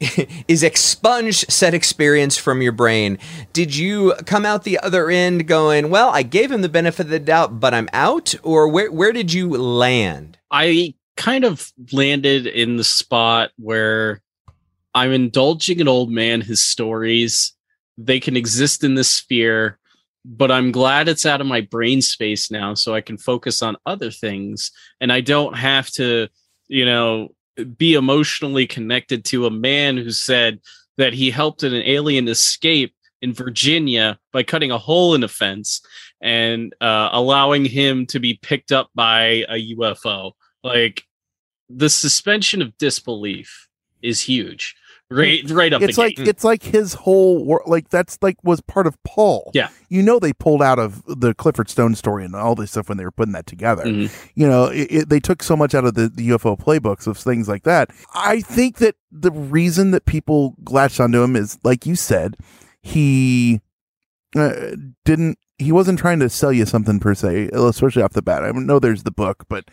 is 0.48 0.62
expunge 0.62 1.48
said 1.48 1.74
experience 1.74 2.36
from 2.36 2.60
your 2.60 2.72
brain. 2.72 3.18
Did 3.52 3.76
you 3.76 4.14
come 4.26 4.44
out 4.44 4.64
the 4.64 4.78
other 4.80 5.10
end 5.10 5.46
going, 5.46 5.90
"Well, 5.90 6.10
I 6.10 6.22
gave 6.22 6.50
him 6.50 6.62
the 6.62 6.68
benefit 6.68 7.06
of 7.06 7.10
the 7.10 7.20
doubt, 7.20 7.60
but 7.60 7.72
I'm 7.72 7.88
out?" 7.92 8.34
Or 8.42 8.68
where 8.68 8.90
where 8.90 9.12
did 9.12 9.32
you 9.32 9.48
land? 9.50 10.38
I 10.50 10.94
kind 11.16 11.44
of 11.44 11.72
landed 11.92 12.46
in 12.46 12.76
the 12.76 12.84
spot 12.84 13.50
where 13.56 14.20
I'm 14.94 15.12
indulging 15.12 15.80
an 15.80 15.88
old 15.88 16.10
man 16.10 16.40
his 16.40 16.64
stories. 16.64 17.54
They 17.98 18.20
can 18.20 18.36
exist 18.36 18.84
in 18.84 18.94
this 18.94 19.08
sphere, 19.08 19.78
but 20.24 20.50
I'm 20.50 20.72
glad 20.72 21.08
it's 21.08 21.26
out 21.26 21.40
of 21.40 21.46
my 21.46 21.60
brain 21.60 22.02
space 22.02 22.50
now 22.50 22.74
so 22.74 22.94
I 22.94 23.00
can 23.00 23.18
focus 23.18 23.62
on 23.62 23.76
other 23.86 24.10
things 24.10 24.70
and 25.00 25.12
I 25.12 25.20
don't 25.20 25.56
have 25.56 25.90
to, 25.92 26.28
you 26.68 26.84
know, 26.84 27.28
be 27.76 27.94
emotionally 27.94 28.66
connected 28.66 29.24
to 29.26 29.46
a 29.46 29.50
man 29.50 29.96
who 29.96 30.10
said 30.10 30.60
that 30.98 31.12
he 31.12 31.30
helped 31.30 31.62
an 31.62 31.74
alien 31.74 32.28
escape 32.28 32.94
in 33.22 33.32
Virginia 33.32 34.18
by 34.32 34.42
cutting 34.42 34.70
a 34.70 34.78
hole 34.78 35.14
in 35.14 35.24
a 35.24 35.28
fence 35.28 35.80
and 36.20 36.74
uh, 36.80 37.10
allowing 37.12 37.64
him 37.64 38.06
to 38.06 38.18
be 38.18 38.38
picked 38.42 38.72
up 38.72 38.90
by 38.94 39.44
a 39.48 39.74
UFO. 39.74 40.32
Like 40.66 41.04
the 41.68 41.88
suspension 41.88 42.60
of 42.60 42.76
disbelief 42.78 43.68
is 44.02 44.22
huge. 44.22 44.74
Right, 45.08 45.48
right 45.50 45.72
up. 45.72 45.82
It's 45.82 45.96
like 45.96 46.16
gate. 46.16 46.26
it's 46.26 46.42
like 46.42 46.64
his 46.64 46.94
whole 46.94 47.44
wor- 47.44 47.62
like 47.66 47.90
that's 47.90 48.18
like 48.20 48.36
was 48.42 48.60
part 48.60 48.88
of 48.88 49.00
Paul. 49.04 49.52
Yeah. 49.54 49.68
you 49.88 50.02
know 50.02 50.18
they 50.18 50.32
pulled 50.32 50.60
out 50.62 50.80
of 50.80 51.04
the 51.06 51.32
Clifford 51.32 51.70
Stone 51.70 51.94
story 51.94 52.24
and 52.24 52.34
all 52.34 52.56
this 52.56 52.72
stuff 52.72 52.88
when 52.88 52.98
they 52.98 53.04
were 53.04 53.12
putting 53.12 53.32
that 53.34 53.46
together. 53.46 53.84
Mhm. 53.84 54.10
You 54.34 54.48
know, 54.48 54.64
it, 54.64 54.88
it, 54.90 55.08
they 55.08 55.20
took 55.20 55.44
so 55.44 55.56
much 55.56 55.76
out 55.76 55.84
of 55.84 55.94
the, 55.94 56.08
the 56.08 56.30
UFO 56.30 56.58
playbooks 56.58 57.06
of 57.06 57.16
things 57.16 57.46
like 57.46 57.62
that. 57.62 57.90
I 58.16 58.40
think 58.40 58.78
that 58.78 58.96
the 59.12 59.30
reason 59.30 59.92
that 59.92 60.06
people 60.06 60.56
latched 60.68 60.98
onto 60.98 61.22
him 61.22 61.36
is, 61.36 61.56
like 61.62 61.86
you 61.86 61.94
said, 61.94 62.36
he 62.82 63.60
uh, 64.34 64.72
didn't 65.04 65.38
he 65.58 65.70
wasn't 65.72 65.98
trying 65.98 66.18
to 66.18 66.28
sell 66.28 66.52
you 66.52 66.66
something 66.66 66.98
per 66.98 67.14
se, 67.14 67.50
especially 67.52 68.02
off 68.02 68.12
the 68.12 68.22
bat. 68.22 68.44
I 68.44 68.50
know 68.50 68.78
there's 68.78 69.04
the 69.04 69.10
book, 69.12 69.44
but 69.48 69.64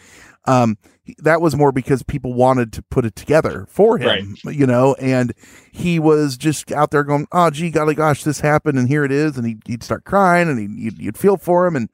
um, 0.46 0.78
that 1.20 1.42
was 1.42 1.56
more 1.56 1.72
because 1.72 2.04
people 2.04 2.34
wanted 2.34 2.72
to 2.74 2.82
put 2.84 3.06
it 3.06 3.16
together 3.16 3.66
for 3.70 3.98
him, 3.98 4.36
you 4.46 4.66
know, 4.66 4.94
and 4.96 5.34
he 5.72 6.00
was 6.00 6.38
just 6.38 6.72
out 6.72 6.92
there 6.92 7.04
going, 7.04 7.28
"Oh, 7.32 7.50
gee, 7.50 7.70
golly 7.72 7.96
gosh, 7.96 8.24
this 8.24 8.40
happened, 8.42 8.78
and 8.78 8.88
here 8.88 9.04
it 9.04 9.12
is," 9.12 9.38
and 9.38 9.46
he'd, 9.46 9.62
he'd 9.66 9.84
start 9.84 10.04
crying, 10.06 10.50
and 10.50 10.60
he'd, 10.60 10.72
you'd, 10.72 10.98
you'd 11.00 11.18
feel 11.18 11.38
for 11.38 11.66
him, 11.68 11.76
and 11.76 11.90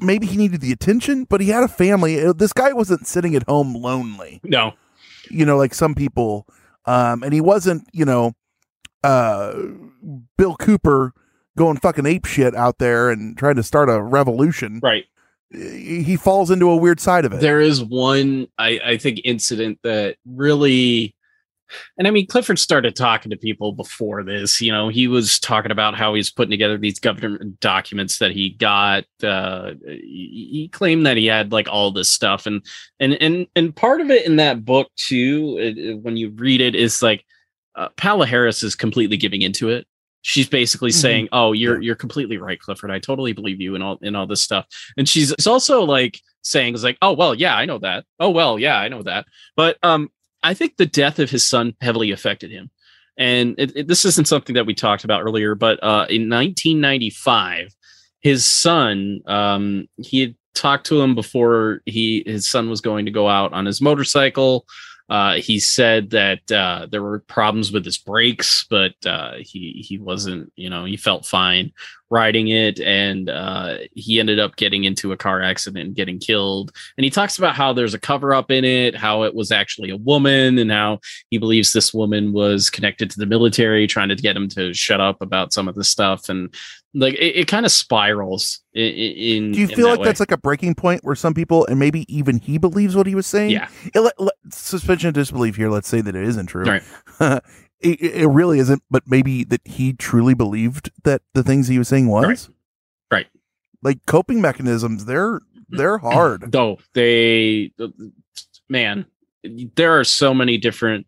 maybe 0.00 0.26
he 0.26 0.36
needed 0.36 0.60
the 0.60 0.72
attention, 0.72 1.24
but 1.24 1.40
he 1.40 1.48
had 1.48 1.62
a 1.64 1.68
family. 1.68 2.22
Uh, 2.24 2.32
This 2.32 2.52
guy 2.52 2.72
wasn't 2.72 3.06
sitting 3.06 3.34
at 3.34 3.44
home 3.48 3.74
lonely 3.74 4.40
No. 4.44 4.72
you 5.30 5.44
know, 5.46 5.56
like 5.56 5.74
some 5.74 5.94
people. 5.94 6.46
Um, 6.84 7.22
and 7.22 7.32
he 7.32 7.40
wasn't, 7.40 7.86
you 7.92 8.04
know, 8.04 8.32
uh, 9.04 9.52
Bill 10.36 10.56
Cooper 10.56 11.12
going 11.56 11.76
fucking 11.76 12.06
ape 12.06 12.24
shit 12.26 12.54
out 12.56 12.78
there 12.78 13.10
and 13.10 13.36
trying 13.36 13.54
to 13.56 13.62
start 13.62 13.88
a 13.88 14.02
revolution. 14.02 14.80
Right. 14.82 15.04
He 15.52 16.16
falls 16.16 16.50
into 16.50 16.70
a 16.70 16.76
weird 16.76 17.00
side 17.00 17.24
of 17.24 17.32
it. 17.32 17.40
There 17.40 17.60
is 17.60 17.82
one, 17.82 18.48
I, 18.58 18.80
I 18.84 18.96
think, 18.96 19.20
incident 19.24 19.78
that 19.82 20.16
really, 20.26 21.14
and 21.98 22.06
I 22.06 22.10
mean, 22.10 22.26
Clifford 22.26 22.58
started 22.58 22.96
talking 22.96 23.30
to 23.30 23.36
people 23.36 23.72
before 23.72 24.22
this. 24.22 24.60
You 24.60 24.72
know, 24.72 24.88
he 24.88 25.08
was 25.08 25.38
talking 25.38 25.70
about 25.70 25.94
how 25.94 26.14
he's 26.14 26.30
putting 26.30 26.50
together 26.50 26.78
these 26.78 26.98
government 26.98 27.60
documents 27.60 28.18
that 28.18 28.32
he 28.32 28.50
got. 28.50 29.04
Uh, 29.22 29.72
he, 29.86 30.68
claimed 30.72 31.04
that 31.06 31.16
he 31.16 31.26
had 31.26 31.52
like 31.52 31.68
all 31.68 31.90
this 31.90 32.08
stuff, 32.08 32.46
and 32.46 32.64
and 32.98 33.14
and 33.20 33.46
and 33.54 33.76
part 33.76 34.00
of 34.00 34.10
it 34.10 34.24
in 34.26 34.36
that 34.36 34.64
book 34.64 34.90
too, 34.96 35.56
it- 35.58 35.98
when 35.98 36.16
you 36.16 36.30
read 36.30 36.60
it, 36.60 36.74
is 36.74 37.02
like 37.02 37.24
uh, 37.74 37.88
Paola 37.96 38.26
Harris 38.26 38.62
is 38.62 38.74
completely 38.74 39.16
giving 39.16 39.42
into 39.42 39.68
it. 39.68 39.86
She's 40.22 40.48
basically 40.48 40.90
Mhm. 40.90 40.94
saying, 41.00 41.28
"Oh, 41.32 41.52
you're 41.52 41.80
you're 41.82 41.96
completely 41.96 42.38
right, 42.38 42.58
Clifford. 42.58 42.90
I 42.90 42.98
totally 43.00 43.32
believe 43.32 43.60
you 43.60 43.74
and 43.74 43.82
all 43.84 43.98
in 44.02 44.14
all 44.16 44.26
this 44.26 44.42
stuff." 44.42 44.66
And 44.96 45.08
she's 45.08 45.32
it's 45.32 45.46
also 45.46 45.82
like 45.82 46.20
saying, 46.42 46.74
"Is 46.74 46.84
like, 46.84 46.98
oh 47.02 47.12
well, 47.12 47.34
yeah, 47.34 47.56
I 47.56 47.64
know 47.64 47.78
that. 47.78 48.04
Oh 48.20 48.30
well, 48.30 48.58
yeah, 48.58 48.78
I 48.78 48.88
know 48.88 49.02
that." 49.02 49.26
But 49.56 49.78
um, 49.82 50.10
I 50.42 50.54
think 50.54 50.76
the 50.76 50.86
death 50.86 51.18
of 51.18 51.30
his 51.30 51.46
son 51.46 51.74
heavily 51.80 52.10
affected 52.12 52.50
him. 52.50 52.70
And 53.18 53.54
it, 53.58 53.76
it- 53.76 53.88
this 53.88 54.04
isn't 54.04 54.26
something 54.28 54.54
that 54.54 54.64
we 54.66 54.74
talked 54.74 55.04
about 55.04 55.22
earlier, 55.22 55.54
but 55.54 55.78
uh, 55.82 56.06
in 56.08 56.28
1995, 56.28 57.74
his 58.20 58.44
son, 58.44 59.20
um, 59.26 59.86
he 59.96 60.20
had 60.20 60.34
talked 60.54 60.86
to 60.86 61.00
him 61.00 61.14
before 61.14 61.80
he 61.86 62.22
his 62.26 62.48
son 62.48 62.68
was 62.70 62.80
going 62.80 63.06
to 63.06 63.10
go 63.10 63.28
out 63.28 63.52
on 63.52 63.66
his 63.66 63.80
motorcycle. 63.80 64.66
Uh, 65.12 65.34
he 65.34 65.60
said 65.60 66.08
that 66.08 66.50
uh, 66.50 66.86
there 66.90 67.02
were 67.02 67.18
problems 67.18 67.70
with 67.70 67.84
his 67.84 67.98
brakes, 67.98 68.64
but 68.70 68.94
uh, 69.04 69.34
he 69.40 69.84
he 69.86 69.98
wasn't, 69.98 70.50
you 70.56 70.70
know, 70.70 70.86
he 70.86 70.96
felt 70.96 71.26
fine 71.26 71.70
riding 72.08 72.48
it, 72.48 72.80
and 72.80 73.28
uh, 73.28 73.76
he 73.92 74.18
ended 74.18 74.40
up 74.40 74.56
getting 74.56 74.84
into 74.84 75.12
a 75.12 75.16
car 75.18 75.42
accident 75.42 75.86
and 75.86 75.94
getting 75.94 76.18
killed. 76.18 76.72
And 76.96 77.04
he 77.04 77.10
talks 77.10 77.36
about 77.36 77.54
how 77.54 77.74
there's 77.74 77.92
a 77.92 78.00
cover 78.00 78.32
up 78.32 78.50
in 78.50 78.64
it, 78.64 78.96
how 78.96 79.24
it 79.24 79.34
was 79.34 79.52
actually 79.52 79.90
a 79.90 79.98
woman, 79.98 80.56
and 80.56 80.72
how 80.72 81.00
he 81.28 81.36
believes 81.36 81.74
this 81.74 81.92
woman 81.92 82.32
was 82.32 82.70
connected 82.70 83.10
to 83.10 83.18
the 83.18 83.26
military, 83.26 83.86
trying 83.86 84.08
to 84.08 84.16
get 84.16 84.34
him 84.34 84.48
to 84.48 84.72
shut 84.72 85.02
up 85.02 85.20
about 85.20 85.52
some 85.52 85.68
of 85.68 85.74
the 85.74 85.84
stuff, 85.84 86.30
and 86.30 86.54
like 86.94 87.14
it, 87.14 87.36
it 87.36 87.48
kind 87.48 87.64
of 87.64 87.72
spirals 87.72 88.60
in. 88.74 88.84
in 88.84 89.52
Do 89.52 89.60
you 89.60 89.68
feel 89.68 89.86
that 89.86 89.90
like 89.92 89.98
way. 90.00 90.04
that's 90.06 90.20
like 90.20 90.32
a 90.32 90.36
breaking 90.36 90.74
point 90.74 91.04
where 91.04 91.14
some 91.14 91.34
people, 91.34 91.66
and 91.66 91.78
maybe 91.78 92.04
even 92.14 92.38
he 92.38 92.58
believes 92.58 92.94
what 92.94 93.06
he 93.06 93.14
was 93.14 93.26
saying? 93.26 93.50
Yeah. 93.50 93.68
It, 93.94 94.00
let- 94.00 94.20
let- 94.20 94.34
suspension 94.50 95.08
of 95.08 95.14
disbelief 95.14 95.56
here. 95.56 95.70
Let's 95.70 95.88
say 95.88 96.00
that 96.00 96.14
it 96.14 96.24
isn't 96.24 96.46
true. 96.46 96.64
Right. 96.64 96.82
it, 97.80 98.00
it 98.00 98.28
really 98.28 98.58
isn't, 98.58 98.82
but 98.90 99.04
maybe 99.06 99.44
that 99.44 99.60
he 99.64 99.92
truly 99.92 100.34
believed 100.34 100.90
that 101.04 101.22
the 101.34 101.42
things 101.42 101.68
he 101.68 101.78
was 101.78 101.88
saying 101.88 102.08
was 102.08 102.48
right, 103.10 103.18
Right. 103.18 103.26
Like 103.82 104.06
coping 104.06 104.40
mechanisms, 104.40 105.04
they're 105.06 105.40
mm-hmm. 105.40 105.76
they're 105.76 105.98
hard. 105.98 106.52
though 106.52 106.78
they 106.94 107.72
man 108.68 109.06
there 109.74 109.98
are 109.98 110.04
so 110.04 110.32
many 110.32 110.56
different 110.56 111.06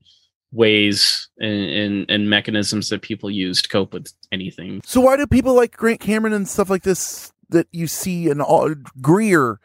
ways 0.54 1.28
and, 1.38 1.70
and 1.70 2.10
and 2.10 2.30
mechanisms 2.30 2.88
that 2.88 3.02
people 3.02 3.30
use 3.30 3.60
to 3.60 3.68
cope 3.68 3.92
with 3.92 4.12
anything 4.32 4.80
So 4.84 5.00
why 5.00 5.16
do 5.16 5.26
people 5.26 5.54
like 5.54 5.76
Grant 5.76 6.00
Cameron 6.00 6.32
and 6.32 6.48
stuff 6.48 6.70
like 6.70 6.82
this 6.82 7.32
that 7.50 7.66
you 7.72 7.86
see 7.86 8.28
in 8.28 8.40
all 8.40 8.74
Greer? 9.00 9.60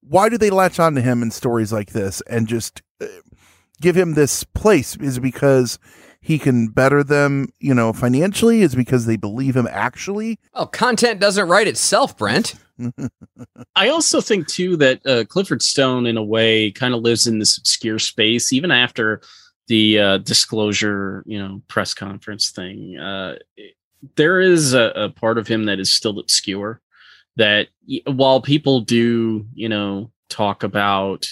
Why 0.00 0.28
do 0.28 0.38
they 0.38 0.50
latch 0.50 0.78
on 0.78 0.94
to 0.94 1.00
him 1.00 1.22
in 1.22 1.30
stories 1.30 1.72
like 1.72 1.90
this 1.90 2.22
and 2.22 2.46
just 2.46 2.82
uh, 3.00 3.06
give 3.80 3.96
him 3.96 4.14
this 4.14 4.44
place? 4.44 4.96
Is 4.96 5.18
it 5.18 5.20
because 5.20 5.78
he 6.20 6.38
can 6.38 6.68
better 6.68 7.04
them, 7.04 7.48
you 7.60 7.74
know, 7.74 7.92
financially? 7.92 8.62
Is 8.62 8.74
it 8.74 8.78
because 8.78 9.06
they 9.06 9.16
believe 9.16 9.56
him 9.56 9.68
actually? 9.70 10.38
Oh, 10.54 10.66
content 10.66 11.20
doesn't 11.20 11.48
write 11.48 11.68
itself, 11.68 12.16
Brent. 12.16 12.54
i 13.74 13.88
also 13.88 14.20
think 14.20 14.46
too 14.46 14.76
that 14.76 15.04
uh, 15.04 15.24
clifford 15.24 15.62
stone 15.62 16.06
in 16.06 16.16
a 16.16 16.22
way 16.22 16.70
kind 16.70 16.94
of 16.94 17.02
lives 17.02 17.26
in 17.26 17.40
this 17.40 17.58
obscure 17.58 17.98
space 17.98 18.52
even 18.52 18.70
after 18.70 19.20
the 19.68 19.98
uh, 19.98 20.18
disclosure 20.18 21.22
you 21.26 21.38
know 21.38 21.62
press 21.68 21.94
conference 21.94 22.50
thing 22.50 22.98
uh, 22.98 23.36
it- 23.56 23.74
there 24.14 24.40
is 24.40 24.74
a, 24.74 24.92
a 24.94 25.08
part 25.10 25.38
of 25.38 25.48
him 25.48 25.64
that 25.64 25.80
is 25.80 25.92
still 25.92 26.20
obscure 26.20 26.80
that 27.36 27.66
while 28.06 28.40
people 28.40 28.80
do 28.80 29.44
you 29.54 29.68
know 29.68 30.10
talk 30.28 30.62
about 30.62 31.26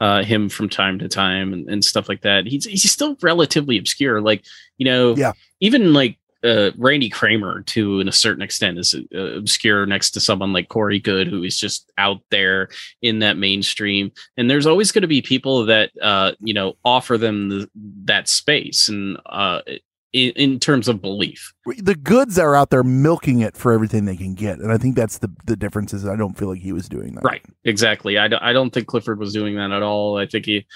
uh, 0.00 0.22
him 0.22 0.48
from 0.50 0.68
time 0.68 0.98
to 0.98 1.08
time 1.08 1.52
and, 1.54 1.66
and 1.70 1.82
stuff 1.84 2.08
like 2.08 2.20
that 2.20 2.46
he's 2.46 2.66
he's 2.66 2.90
still 2.92 3.16
relatively 3.22 3.78
obscure 3.78 4.20
like 4.20 4.44
you 4.76 4.84
know 4.84 5.14
Yeah. 5.16 5.32
even 5.60 5.94
like 5.94 6.18
uh, 6.44 6.70
Randy 6.76 7.08
Kramer 7.08 7.62
to 7.62 8.00
in 8.00 8.08
a 8.08 8.12
certain 8.12 8.42
extent 8.42 8.78
is 8.78 8.94
uh, 9.14 9.18
obscure 9.18 9.86
next 9.86 10.10
to 10.12 10.20
someone 10.20 10.52
like 10.52 10.68
Corey 10.68 11.00
Goode, 11.00 11.28
who 11.28 11.42
is 11.42 11.58
just 11.58 11.90
out 11.98 12.20
there 12.30 12.68
in 13.02 13.20
that 13.20 13.36
mainstream. 13.36 14.12
And 14.36 14.50
there's 14.50 14.66
always 14.66 14.92
going 14.92 15.02
to 15.02 15.08
be 15.08 15.22
people 15.22 15.64
that 15.66 15.90
uh, 16.02 16.32
you 16.40 16.54
know 16.54 16.74
offer 16.84 17.18
them 17.18 17.48
the, 17.48 17.70
that 18.04 18.28
space 18.28 18.88
and 18.88 19.18
uh, 19.26 19.60
in, 20.12 20.30
in 20.36 20.60
terms 20.60 20.86
of 20.86 21.02
belief. 21.02 21.52
The 21.78 21.96
goods 21.96 22.38
are 22.38 22.54
out 22.54 22.70
there 22.70 22.84
milking 22.84 23.40
it 23.40 23.56
for 23.56 23.72
everything 23.72 24.04
they 24.04 24.16
can 24.16 24.34
get, 24.34 24.60
and 24.60 24.72
I 24.72 24.78
think 24.78 24.96
that's 24.96 25.18
the 25.18 25.30
the 25.44 25.56
difference. 25.56 25.92
Is 25.92 26.06
I 26.06 26.16
don't 26.16 26.38
feel 26.38 26.48
like 26.48 26.60
he 26.60 26.72
was 26.72 26.88
doing 26.88 27.14
that. 27.14 27.24
Right. 27.24 27.42
Exactly. 27.64 28.18
I 28.18 28.28
don't, 28.28 28.42
I 28.42 28.52
don't 28.52 28.70
think 28.70 28.86
Clifford 28.86 29.18
was 29.18 29.32
doing 29.32 29.56
that 29.56 29.72
at 29.72 29.82
all. 29.82 30.16
I 30.16 30.26
think 30.26 30.46
he 30.46 30.66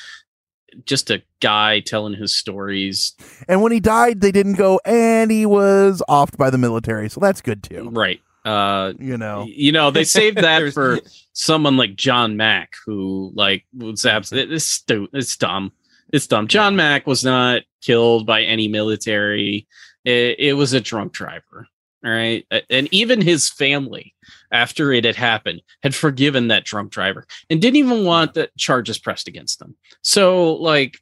just 0.85 1.11
a 1.11 1.23
guy 1.41 1.81
telling 1.81 2.15
his 2.15 2.35
stories. 2.35 3.15
And 3.49 3.63
when 3.63 3.73
he 3.73 3.81
died, 3.81 4.21
they 4.21 4.33
didn't 4.33 4.55
go, 4.55 4.81
and 4.85 5.31
he 5.31 5.47
was 5.47 6.03
offed 6.09 6.37
by 6.37 6.51
the 6.51 6.59
military, 6.59 7.09
so 7.09 7.21
that's 7.21 7.41
good 7.41 7.63
too. 7.63 7.91
Right. 7.91 8.21
Uh, 8.45 8.95
you 8.99 9.19
know, 9.19 9.45
you 9.49 9.73
know, 9.73 9.91
they 9.91 10.05
saved 10.05 10.39
that 10.39 10.73
for 10.75 11.01
someone 11.33 11.77
like 11.77 11.97
John 11.97 12.37
Mack, 12.37 12.73
who 12.87 13.33
like 13.35 13.67
was 13.77 14.07
absolutely 14.07 14.55
it's 14.57 14.65
stu- 14.65 15.09
it's 15.13 15.37
dumb. 15.37 15.73
It's 16.13 16.27
dumb. 16.27 16.49
John 16.49 16.75
Mack 16.75 17.07
was 17.07 17.25
not 17.25 17.63
killed 17.83 18.27
by 18.27 18.43
any 18.43 18.67
military. 18.69 19.67
It, 20.05 20.37
it 20.39 20.53
was 20.55 20.73
a 20.73 20.81
drunk 20.81 21.13
driver. 21.13 21.69
All 22.09 22.15
right. 22.15 22.47
And 22.71 22.89
even 22.91 23.21
his 23.21 23.51
family, 23.51 24.15
after 24.51 24.93
it 24.93 25.05
had 25.05 25.17
happened, 25.17 25.61
had 25.83 25.95
forgiven 25.95 26.49
that 26.49 26.65
drunk 26.65 26.91
driver 26.91 27.27
and 27.51 27.61
didn't 27.61 27.77
even 27.77 28.05
want 28.05 28.33
the 28.33 28.49
charges 28.57 28.99
pressed 28.99 29.29
against 29.29 29.59
them. 29.59 29.77
So, 30.01 30.55
like, 30.55 30.99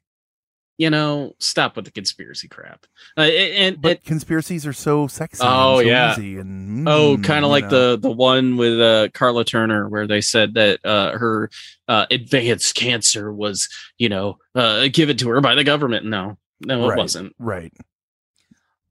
you 0.79 0.91
know, 0.91 1.33
stop 1.39 1.77
with 1.77 1.85
the 1.85 1.93
conspiracy 1.93 2.49
crap. 2.49 2.87
Uh, 3.17 3.23
and, 3.23 3.81
but 3.81 4.03
conspiracies 4.05 4.67
are 4.67 4.73
so 4.73 5.07
sexy. 5.07 5.43
Oh 5.45 5.79
and 5.79 6.17
so 6.17 6.21
yeah. 6.21 6.41
and 6.41 6.89
oh, 6.89 7.17
mm, 7.17 7.25
kind 7.25 7.45
of 7.45 7.53
like 7.53 7.71
know. 7.71 7.93
the 7.93 8.09
the 8.09 8.11
one 8.11 8.57
with 8.57 8.81
uh, 8.81 9.09
Karla 9.15 9.45
Turner, 9.45 9.89
where 9.89 10.09
they 10.09 10.21
said 10.21 10.55
that 10.55 10.85
uh, 10.85 11.17
her 11.17 11.51
uh, 11.87 12.07
advanced 12.11 12.75
cancer 12.75 13.33
was, 13.33 13.69
you 13.97 14.09
know, 14.09 14.39
uh, 14.57 14.89
given 14.93 15.17
to 15.19 15.29
her 15.29 15.41
by 15.41 15.55
the 15.55 15.65
government. 15.65 16.05
No, 16.05 16.37
no, 16.61 16.85
it 16.85 16.89
Right, 16.89 16.99
wasn't. 16.99 17.35
Right. 17.39 17.73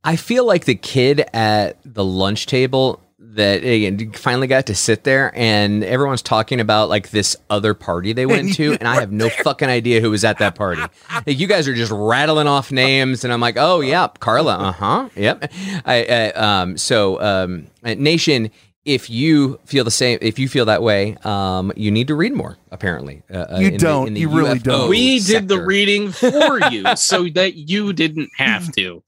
I 0.05 0.15
feel 0.15 0.45
like 0.45 0.65
the 0.65 0.75
kid 0.75 1.25
at 1.33 1.77
the 1.83 2.03
lunch 2.05 2.45
table 2.45 3.01
that 3.35 3.63
again 3.65 4.13
finally 4.13 4.47
got 4.47 4.67
to 4.67 4.75
sit 4.75 5.03
there 5.03 5.31
and 5.35 5.83
everyone's 5.83 6.21
talking 6.21 6.61
about 6.61 6.87
like 6.87 7.09
this 7.09 7.35
other 7.49 7.73
party 7.73 8.13
they 8.13 8.25
went 8.25 8.53
to 8.55 8.73
and 8.73 8.87
I 8.87 8.95
have 9.01 9.11
no 9.11 9.29
fucking 9.29 9.67
idea 9.67 9.99
who 9.99 10.11
was 10.11 10.23
at 10.23 10.37
that 10.37 10.55
party. 10.55 10.81
Like, 11.25 11.37
you 11.39 11.47
guys 11.47 11.67
are 11.67 11.73
just 11.73 11.91
rattling 11.91 12.47
off 12.47 12.71
names 12.71 13.23
and 13.23 13.33
I'm 13.33 13.41
like, 13.41 13.57
"Oh, 13.57 13.81
yeah, 13.81 14.07
Karla, 14.19 14.57
uh-huh. 14.57 15.09
Yep." 15.15 15.51
I 15.85 16.05
uh, 16.05 16.45
um 16.45 16.77
so 16.77 17.19
um 17.19 17.67
nation 17.83 18.51
if 18.85 19.09
you 19.09 19.59
feel 19.65 19.83
the 19.83 19.91
same, 19.91 20.19
if 20.21 20.37
you 20.39 20.47
feel 20.47 20.65
that 20.65 20.83
way, 20.83 21.15
um, 21.23 21.71
you 21.75 21.89
need 21.91 22.07
to 22.07 22.15
read 22.15 22.33
more. 22.33 22.57
Apparently, 22.71 23.23
uh, 23.33 23.37
uh, 23.53 23.57
You 23.59 23.67
in 23.69 23.77
don't. 23.77 24.07
in 24.09 24.13
the 24.13 24.19
You 24.21 24.29
really 24.29 24.59
don't. 24.59 24.89
we 24.89 25.19
did 25.19 25.47
the 25.47 25.61
reading 25.61 26.11
for 26.11 26.59
you 26.71 26.95
so 26.95 27.27
that 27.29 27.55
you 27.55 27.93
didn't 27.93 28.29
have 28.37 28.71
to. 28.73 29.01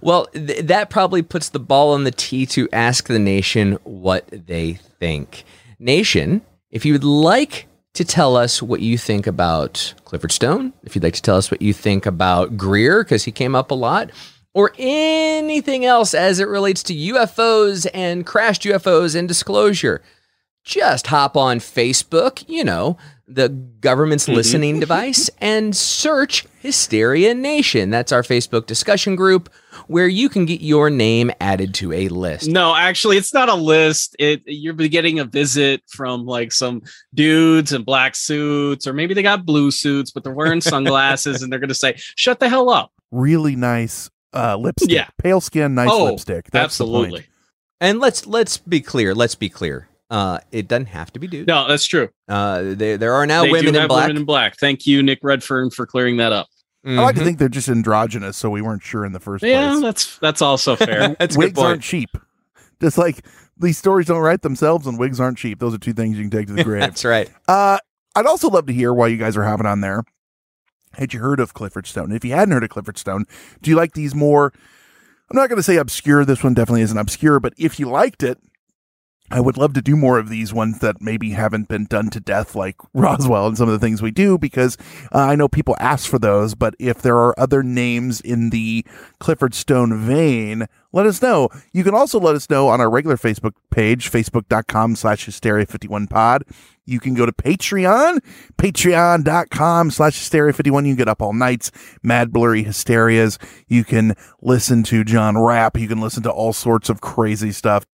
Well, 0.00 0.26
th- 0.32 0.66
that 0.66 0.88
probably 0.90 1.22
puts 1.22 1.50
the 1.50 1.58
ball 1.60 1.92
on 1.92 2.04
the 2.04 2.10
tee 2.10 2.46
to 2.46 2.68
ask 2.72 3.06
the 3.08 3.18
nation 3.18 3.78
what 3.84 4.26
they 4.30 4.74
think. 4.98 5.44
Nation, 5.78 6.40
if 6.70 6.84
you 6.86 6.94
would 6.94 7.04
like 7.04 7.66
to 7.92 8.04
tell 8.04 8.36
us 8.36 8.62
what 8.62 8.80
you 8.80 8.96
think 8.98 9.26
about 9.26 9.94
Clifford 10.04 10.32
Stone, 10.32 10.72
if 10.82 10.94
you'd 10.96 11.04
like 11.04 11.14
to 11.14 11.22
tell 11.22 11.36
us 11.36 11.50
what 11.50 11.60
you 11.62 11.72
think 11.72 12.06
about 12.06 12.56
Greer, 12.56 13.04
because 13.04 13.24
he 13.24 13.30
came 13.32 13.54
up 13.54 13.70
a 13.70 13.74
lot, 13.74 14.10
or 14.54 14.72
anything 14.78 15.84
else 15.84 16.14
as 16.14 16.38
it 16.40 16.48
relates 16.48 16.82
to 16.84 16.94
UFOs 16.94 17.86
and 17.92 18.24
crashed 18.24 18.62
UFOs 18.62 19.14
and 19.16 19.26
disclosure, 19.28 20.00
just 20.62 21.08
hop 21.08 21.36
on 21.36 21.58
Facebook, 21.58 22.44
you 22.48 22.64
know, 22.64 22.96
the 23.26 23.48
government's 23.48 24.24
Mm-hmm. 24.24 24.34
listening 24.34 24.80
device, 24.80 25.28
and 25.40 25.74
search 25.74 26.46
Hysteria 26.60 27.34
Nation. 27.34 27.90
That's 27.90 28.12
our 28.12 28.22
Facebook 28.22 28.66
discussion 28.66 29.16
group 29.16 29.52
where 29.86 30.06
you 30.08 30.28
can 30.28 30.46
get 30.46 30.60
your 30.60 30.88
name 30.88 31.30
added 31.40 31.74
to 31.74 31.92
a 31.92 32.08
list. 32.08 32.48
No, 32.48 32.74
actually, 32.74 33.16
it's 33.16 33.34
not 33.34 33.48
a 33.48 33.54
list. 33.54 34.14
It 34.18 34.42
you're 34.46 34.74
getting 34.74 35.18
a 35.18 35.24
visit 35.24 35.82
from 35.88 36.24
like 36.26 36.52
some 36.52 36.82
dudes 37.14 37.72
in 37.72 37.82
black 37.82 38.14
suits, 38.14 38.86
or 38.86 38.92
maybe 38.92 39.14
they 39.14 39.22
got 39.22 39.44
blue 39.44 39.70
suits, 39.70 40.10
but 40.10 40.22
they're 40.22 40.32
wearing 40.32 40.60
sunglasses, 40.62 41.42
and 41.42 41.50
they're 41.50 41.60
going 41.60 41.68
to 41.68 41.74
say, 41.74 41.94
"Shut 42.16 42.40
the 42.40 42.48
hell 42.48 42.70
up." 42.70 42.92
Really 43.10 43.56
nice 43.56 44.10
uh, 44.34 44.56
lipstick. 44.56 44.90
Yeah. 44.90 45.08
Pale 45.18 45.40
skin, 45.40 45.74
nice 45.74 45.88
Oh, 45.90 46.04
lipstick. 46.06 46.50
That's 46.50 46.78
the 46.78 46.84
point. 46.84 46.94
absolutely. 47.06 47.26
And 47.80 48.00
let's 48.00 48.26
let's 48.26 48.58
be 48.58 48.80
clear. 48.80 49.14
Let's 49.14 49.34
be 49.34 49.48
clear. 49.48 49.88
Uh, 50.10 50.38
it 50.52 50.68
doesn't 50.68 50.86
have 50.86 51.12
to 51.12 51.18
be 51.18 51.26
dudes. 51.26 51.46
No, 51.48 51.66
that's 51.66 51.84
true. 51.86 52.08
Uh, 52.28 52.62
there 52.74 52.96
there 52.96 53.14
are 53.14 53.26
now 53.26 53.42
They 53.42 53.48
do 53.48 53.52
women 53.52 53.76
in 53.76 53.88
black. 53.88 54.02
Women 54.08 54.16
in 54.18 54.24
black. 54.24 54.56
Thank 54.58 54.86
you, 54.86 55.02
Nick 55.02 55.18
Redfern, 55.22 55.70
for 55.70 55.86
clearing 55.86 56.18
that 56.18 56.32
up. 56.32 56.48
I 56.86 56.90
like 56.96 57.14
to 57.14 57.22
Mhm. 57.22 57.24
think 57.24 57.38
they're 57.38 57.48
just 57.48 57.68
androgynous, 57.70 58.36
so 58.36 58.50
we 58.50 58.60
weren't 58.60 58.82
sure 58.82 59.06
in 59.06 59.12
the 59.12 59.20
first 59.20 59.42
Yeah, 59.42 59.68
place. 59.70 59.74
Yeah, 59.76 59.80
that's 59.88 60.18
that's 60.18 60.42
also 60.42 60.76
fair. 60.76 61.16
That's 61.18 61.36
wigs 61.36 61.58
aren't 61.58 61.82
cheap. 61.82 62.10
Just 62.80 62.98
like 62.98 63.24
these 63.58 63.78
stories 63.78 64.06
don't 64.06 64.20
write 64.20 64.42
themselves, 64.42 64.86
and 64.86 64.98
wigs 64.98 65.18
aren't 65.18 65.38
cheap. 65.38 65.58
Those 65.60 65.74
are 65.74 65.78
two 65.78 65.94
things 65.94 66.16
you 66.18 66.24
can 66.24 66.30
take 66.30 66.46
to 66.48 66.52
the 66.52 66.64
grave. 66.64 66.80
That's 66.80 67.04
right. 67.04 67.30
Uh, 67.48 67.78
I'd 68.14 68.26
also 68.26 68.48
love 68.50 68.66
to 68.66 68.72
hear 68.72 68.92
why 68.92 69.06
you 69.08 69.16
guys 69.16 69.36
are 69.36 69.44
having 69.44 69.66
on 69.66 69.80
there. 69.80 70.04
Had 70.96 71.12
you 71.12 71.20
heard 71.20 71.40
of 71.40 71.54
Clifford 71.54 71.86
Stone? 71.86 72.12
If 72.12 72.24
you 72.24 72.32
hadn't 72.32 72.52
heard 72.52 72.64
of 72.64 72.70
Clifford 72.70 72.98
Stone, 72.98 73.26
do 73.62 73.70
you 73.70 73.76
like 73.76 73.92
these 73.92 74.14
more? 74.14 74.52
I'm 75.30 75.36
not 75.36 75.48
going 75.48 75.58
to 75.58 75.62
say 75.62 75.76
obscure. 75.76 76.24
This 76.24 76.44
one 76.44 76.54
definitely 76.54 76.82
isn't 76.82 76.98
obscure, 76.98 77.40
but 77.40 77.54
if 77.56 77.80
you 77.80 77.88
liked 77.88 78.22
it, 78.22 78.38
I 79.30 79.40
would 79.40 79.56
love 79.56 79.72
to 79.72 79.82
do 79.82 79.96
more 79.96 80.18
of 80.18 80.28
these 80.28 80.52
ones 80.52 80.80
that 80.80 81.00
maybe 81.00 81.30
haven't 81.30 81.66
been 81.66 81.86
done 81.86 82.10
to 82.10 82.20
death, 82.20 82.54
like 82.54 82.76
Roswell 82.94 83.46
and 83.46 83.56
some 83.56 83.68
of 83.68 83.72
the 83.72 83.84
things 83.84 84.02
we 84.02 84.10
do, 84.10 84.36
because 84.36 84.76
uh, 85.12 85.18
I 85.18 85.34
know 85.34 85.48
people 85.48 85.76
ask 85.80 86.08
for 86.08 86.18
those. 86.18 86.54
But 86.54 86.74
if 86.78 87.00
there 87.00 87.16
are 87.16 87.38
other 87.38 87.62
names 87.62 88.20
in 88.20 88.50
the 88.50 88.84
Clifford 89.18 89.54
Stone 89.54 89.98
vein, 90.06 90.66
let 90.94 91.06
us 91.06 91.20
know. 91.20 91.48
You 91.72 91.82
can 91.82 91.92
also 91.92 92.20
let 92.20 92.36
us 92.36 92.48
know 92.48 92.68
on 92.68 92.80
our 92.80 92.88
regular 92.88 93.16
Facebook 93.16 93.52
page, 93.70 94.10
facebook.com 94.10 94.94
slash 94.94 95.26
hysteria51pod. 95.26 96.42
You 96.86 97.00
can 97.00 97.14
go 97.14 97.26
to 97.26 97.32
Patreon, 97.32 98.18
patreon.com 98.56 99.90
slash 99.90 100.16
hysteria51. 100.16 100.86
You 100.86 100.94
get 100.94 101.08
up 101.08 101.20
all 101.20 101.32
nights, 101.32 101.72
mad 102.02 102.32
blurry 102.32 102.64
hysterias. 102.64 103.38
You 103.66 103.84
can 103.84 104.14
listen 104.40 104.84
to 104.84 105.02
John 105.02 105.36
rap. 105.36 105.76
You 105.76 105.88
can 105.88 106.00
listen 106.00 106.22
to 106.22 106.30
all 106.30 106.52
sorts 106.52 106.88
of 106.88 107.00
crazy 107.00 107.52
stuff. 107.52 107.84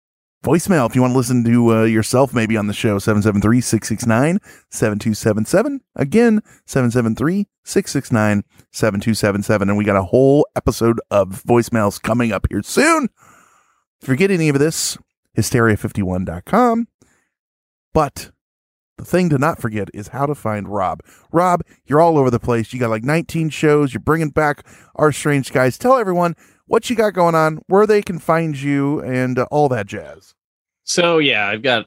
Voicemail 0.43 0.89
if 0.89 0.95
you 0.95 1.03
want 1.03 1.13
to 1.13 1.19
listen 1.19 1.45
to 1.45 1.73
uh, 1.75 1.85
yourself 1.85 2.33
maybe 2.33 2.57
on 2.57 2.67
the 2.67 2.73
show, 2.73 2.99
773 2.99 3.61
669 3.61 4.39
7277. 4.71 5.81
Again, 5.97 6.41
773 6.65 7.47
669 7.63 8.45
7277. 8.73 9.69
And 9.69 9.77
we 9.77 9.85
got 9.85 9.97
a 9.97 10.05
whole 10.05 10.47
episode 10.57 10.99
of 11.11 11.45
voicemails 11.45 12.01
coming 12.01 12.33
up 12.33 12.47
here 12.49 12.63
soon. 12.63 13.11
If 14.01 14.09
you 14.09 14.15
forget 14.15 14.31
any 14.31 14.49
of 14.49 14.59
this, 14.59 14.97
hysteria51.com. 15.37 16.89
But 17.93 18.31
the 18.97 19.05
thing 19.05 19.29
to 19.31 19.39
not 19.39 19.61
forget 19.61 19.89
is 19.93 20.09
how 20.09 20.27
to 20.27 20.35
find 20.35 20.69
Rob. 20.69 21.03
Rob, 21.33 21.63
you're 21.87 22.01
all 22.01 22.17
over 22.17 22.31
the 22.31 22.39
place. 22.39 22.73
You 22.73 22.81
got 22.81 22.91
like 22.91 23.05
19 23.05 23.51
shows. 23.51 23.93
You're 23.93 24.01
bringing 24.01 24.31
back 24.31 24.67
Our 24.95 25.13
Strange 25.13 25.49
Skies. 25.49 25.77
Tell 25.77 25.97
everyone 25.97 26.35
what 26.71 26.89
you 26.89 26.95
got 26.95 27.15
going 27.15 27.35
on, 27.35 27.61
where 27.67 27.85
they 27.85 28.01
can 28.01 28.21
find 28.21 28.59
you, 28.59 29.01
and 29.01 29.41
uh, 29.41 29.47
all 29.51 29.69
that 29.69 29.87
jazz. 29.87 30.35
So 30.85 31.19
yeah, 31.19 31.49
I've 31.49 31.63
got 31.63 31.87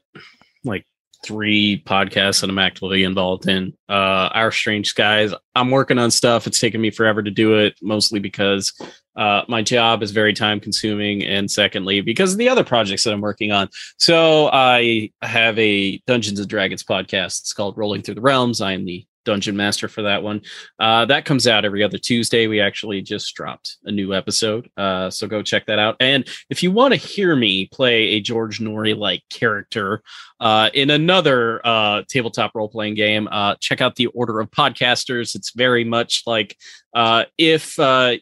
like 0.62 0.84
three 1.24 1.82
podcasts 1.86 2.42
that 2.42 2.50
I'm 2.50 2.58
actively 2.58 3.02
involved 3.02 3.48
in. 3.48 3.72
Uh 3.88 4.28
Our 4.34 4.52
Strange 4.52 4.88
Skies. 4.88 5.32
I'm 5.54 5.70
working 5.70 5.98
on 5.98 6.10
stuff. 6.10 6.46
It's 6.46 6.60
taken 6.60 6.82
me 6.82 6.90
forever 6.90 7.22
to 7.22 7.30
do 7.30 7.56
it, 7.58 7.76
mostly 7.80 8.20
because 8.20 8.74
uh 9.16 9.42
my 9.48 9.62
job 9.62 10.02
is 10.02 10.10
very 10.10 10.34
time 10.34 10.60
consuming 10.60 11.24
and 11.24 11.50
secondly 11.50 12.02
because 12.02 12.32
of 12.32 12.38
the 12.38 12.50
other 12.50 12.62
projects 12.62 13.04
that 13.04 13.14
I'm 13.14 13.22
working 13.22 13.52
on. 13.52 13.70
So 13.96 14.50
I 14.52 15.10
have 15.22 15.58
a 15.58 15.96
Dungeons 16.06 16.40
and 16.40 16.48
Dragons 16.48 16.84
podcast. 16.84 17.40
It's 17.40 17.54
called 17.54 17.78
Rolling 17.78 18.02
Through 18.02 18.16
the 18.16 18.20
Realms. 18.20 18.60
I 18.60 18.72
am 18.72 18.84
the 18.84 19.06
dungeon 19.24 19.56
master 19.56 19.88
for 19.88 20.02
that 20.02 20.22
one. 20.22 20.42
Uh, 20.78 21.04
that 21.06 21.24
comes 21.24 21.46
out 21.46 21.64
every 21.64 21.82
other 21.82 21.98
Tuesday. 21.98 22.46
We 22.46 22.60
actually 22.60 23.02
just 23.02 23.34
dropped 23.34 23.76
a 23.84 23.92
new 23.92 24.14
episode. 24.14 24.70
Uh, 24.76 25.10
so 25.10 25.26
go 25.26 25.42
check 25.42 25.66
that 25.66 25.78
out. 25.78 25.96
And 26.00 26.28
if 26.50 26.62
you 26.62 26.70
want 26.70 26.92
to 26.92 26.96
hear 26.98 27.34
me 27.36 27.66
play 27.66 28.04
a 28.10 28.20
George 28.20 28.60
Noory 28.60 28.96
like 28.96 29.22
character 29.30 30.02
uh, 30.40 30.70
in 30.74 30.90
another 30.90 31.60
uh, 31.66 32.02
tabletop 32.08 32.52
role 32.54 32.68
playing 32.68 32.94
game, 32.94 33.28
uh, 33.30 33.56
check 33.60 33.80
out 33.80 33.96
the 33.96 34.06
Order 34.08 34.40
of 34.40 34.50
Podcasters. 34.50 35.34
It's 35.34 35.52
very 35.52 35.84
much 35.84 36.22
like 36.26 36.56
uh, 36.94 37.24
if. 37.38 37.78
Uh, 37.78 38.16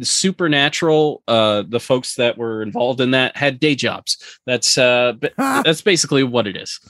supernatural 0.00 1.22
uh 1.28 1.62
the 1.68 1.78
folks 1.78 2.14
that 2.14 2.38
were 2.38 2.62
involved 2.62 2.98
in 2.98 3.10
that 3.10 3.36
had 3.36 3.60
day 3.60 3.74
jobs 3.74 4.38
that's 4.46 4.78
uh 4.78 5.12
that's 5.36 5.82
basically 5.82 6.22
what 6.22 6.46
it 6.46 6.56
is 6.56 6.80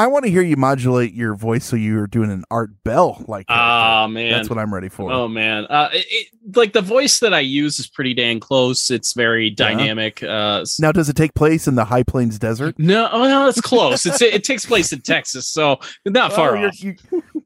I 0.00 0.06
want 0.06 0.24
to 0.24 0.30
hear 0.30 0.40
you 0.40 0.56
modulate 0.56 1.12
your 1.12 1.34
voice 1.34 1.64
so 1.66 1.76
you're 1.76 2.06
doing 2.06 2.30
an 2.30 2.44
Art 2.50 2.70
Bell 2.84 3.22
like. 3.28 3.44
Ah 3.50 4.06
man, 4.06 4.32
That's 4.32 4.48
what 4.48 4.58
I'm 4.58 4.72
ready 4.72 4.88
for. 4.88 5.12
Oh 5.12 5.28
man, 5.28 5.66
uh, 5.66 5.90
it, 5.92 6.06
it- 6.08 6.56
like 6.56 6.72
the 6.72 6.80
voice 6.80 7.20
that 7.20 7.34
I 7.34 7.40
use 7.40 7.78
is 7.78 7.86
pretty 7.86 8.14
dang 8.14 8.40
close. 8.40 8.90
It's 8.90 9.12
very 9.12 9.50
dynamic. 9.50 10.22
Uh, 10.22 10.64
Now, 10.78 10.90
does 10.90 11.10
it 11.10 11.14
take 11.16 11.34
place 11.34 11.68
in 11.68 11.74
the 11.74 11.84
High 11.84 12.02
Plains 12.02 12.38
Desert? 12.38 12.78
no, 12.78 13.10
oh, 13.12 13.24
no, 13.28 13.46
it's 13.46 13.60
close. 13.60 14.06
it's 14.06 14.22
it, 14.22 14.42
takes 14.42 14.64
place 14.64 14.90
in 14.92 15.02
Texas, 15.02 15.46
so 15.46 15.78
not 16.06 16.32
far 16.32 16.56
Oh, 16.56 16.68
off. 16.68 16.82
you- 16.82 16.96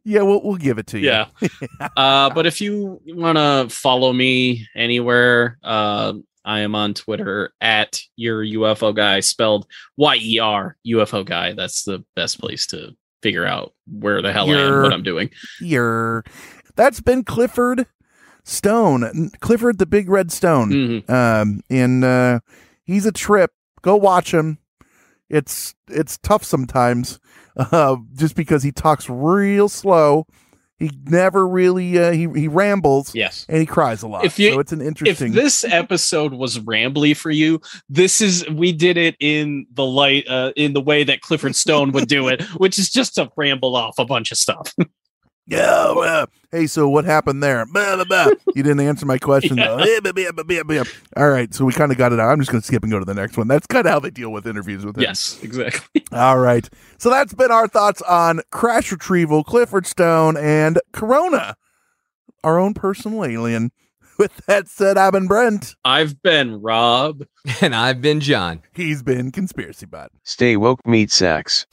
yeah, 0.04 0.22
we'll, 0.22 0.40
we'll 0.44 0.56
give 0.56 0.78
it 0.78 0.86
to 0.88 0.98
you. 1.00 1.08
Yeah. 1.08 1.26
uh, 1.96 2.30
but 2.30 2.46
if 2.46 2.60
you 2.60 3.00
want 3.06 3.36
to 3.36 3.66
follow 3.74 4.12
me 4.12 4.66
anywhere, 4.76 5.58
uh, 5.64 6.12
I 6.44 6.60
am 6.60 6.74
on 6.74 6.94
Twitter 6.94 7.52
at 7.60 8.00
your 8.16 8.44
UFO 8.44 8.94
guy, 8.94 9.20
spelled 9.20 9.66
Y 9.96 10.16
E 10.20 10.38
R 10.38 10.76
UFO 10.86 11.24
guy. 11.24 11.52
That's 11.52 11.84
the 11.84 12.04
best 12.14 12.38
place 12.38 12.66
to 12.68 12.94
figure 13.22 13.46
out 13.46 13.72
where 13.86 14.20
the 14.20 14.32
hell 14.32 14.50
I 14.50 14.60
am, 14.60 14.82
what 14.82 14.92
I'm 14.92 15.02
doing. 15.02 15.30
You're. 15.60 16.24
That's 16.76 17.00
been 17.00 17.24
Clifford 17.24 17.86
Stone. 18.42 19.30
Clifford 19.40 19.78
the 19.78 19.86
Big 19.86 20.08
Red 20.08 20.30
Stone. 20.30 20.70
Mm-hmm. 20.70 21.12
Um, 21.12 21.60
and 21.70 22.04
uh, 22.04 22.40
he's 22.84 23.06
a 23.06 23.12
trip. 23.12 23.52
Go 23.82 23.96
watch 23.96 24.32
him. 24.32 24.58
It's 25.30 25.74
it's 25.88 26.18
tough 26.18 26.44
sometimes, 26.44 27.18
uh, 27.56 27.96
just 28.14 28.36
because 28.36 28.62
he 28.62 28.72
talks 28.72 29.08
real 29.08 29.68
slow. 29.68 30.26
He 30.84 30.90
never 31.04 31.46
really 31.46 31.98
uh, 31.98 32.12
he 32.12 32.28
he 32.34 32.48
rambles. 32.48 33.14
Yes, 33.14 33.46
and 33.48 33.58
he 33.58 33.66
cries 33.66 34.02
a 34.02 34.08
lot. 34.08 34.24
If 34.24 34.38
you- 34.38 34.52
so 34.52 34.58
it's 34.60 34.72
an 34.72 34.80
interesting. 34.80 35.28
If 35.28 35.34
this 35.34 35.64
episode 35.64 36.32
was 36.34 36.58
rambly 36.58 37.16
for 37.16 37.30
you, 37.30 37.60
this 37.88 38.20
is 38.20 38.48
we 38.48 38.72
did 38.72 38.96
it 38.96 39.16
in 39.20 39.66
the 39.72 39.84
light, 39.84 40.26
uh, 40.28 40.52
in 40.56 40.72
the 40.72 40.80
way 40.80 41.04
that 41.04 41.20
Clifford 41.20 41.56
Stone 41.56 41.92
would 41.92 42.08
do 42.08 42.28
it, 42.28 42.42
which 42.58 42.78
is 42.78 42.90
just 42.90 43.14
to 43.16 43.30
ramble 43.36 43.76
off 43.76 43.98
a 43.98 44.04
bunch 44.04 44.30
of 44.32 44.38
stuff. 44.38 44.74
Yeah. 45.46 45.92
well, 45.92 46.26
hey, 46.50 46.66
so 46.66 46.88
what 46.88 47.04
happened 47.04 47.42
there? 47.42 47.66
Blah, 47.66 47.96
blah, 47.96 48.04
blah. 48.04 48.28
You 48.54 48.62
didn't 48.62 48.80
answer 48.80 49.04
my 49.04 49.18
question 49.18 49.56
though. 49.56 49.76
Eh, 49.78 50.00
blah, 50.00 50.12
blah, 50.12 50.32
blah, 50.32 50.44
blah, 50.44 50.62
blah. 50.62 50.82
All 51.16 51.28
right, 51.28 51.52
so 51.52 51.64
we 51.64 51.72
kind 51.72 51.92
of 51.92 51.98
got 51.98 52.12
it 52.12 52.20
out. 52.20 52.30
I'm 52.30 52.38
just 52.38 52.50
going 52.50 52.62
to 52.62 52.66
skip 52.66 52.82
and 52.82 52.90
go 52.90 52.98
to 52.98 53.04
the 53.04 53.14
next 53.14 53.36
one. 53.36 53.46
That's 53.48 53.66
kind 53.66 53.86
of 53.86 53.92
how 53.92 54.00
they 54.00 54.10
deal 54.10 54.30
with 54.30 54.46
interviews 54.46 54.84
with 54.86 54.96
him. 54.96 55.02
yes, 55.02 55.38
exactly. 55.42 56.04
All 56.12 56.38
right. 56.38 56.68
So 56.98 57.10
that's 57.10 57.34
been 57.34 57.50
our 57.50 57.68
thoughts 57.68 58.00
on 58.02 58.40
Crash 58.50 58.90
Retrieval, 58.90 59.44
Clifford 59.44 59.86
Stone, 59.86 60.36
and 60.38 60.80
Corona, 60.92 61.56
our 62.42 62.58
own 62.58 62.72
personal 62.74 63.24
alien. 63.24 63.70
With 64.18 64.46
that 64.46 64.68
said, 64.68 64.96
I've 64.96 65.12
been 65.12 65.26
Brent. 65.26 65.74
I've 65.84 66.22
been 66.22 66.62
Rob. 66.62 67.24
And 67.60 67.74
I've 67.74 68.00
been 68.00 68.20
John. 68.20 68.62
He's 68.72 69.02
been 69.02 69.32
Conspiracy 69.32 69.86
Bot. 69.86 70.12
Stay 70.22 70.56
woke, 70.56 70.86
meat 70.86 71.10
sacks. 71.10 71.66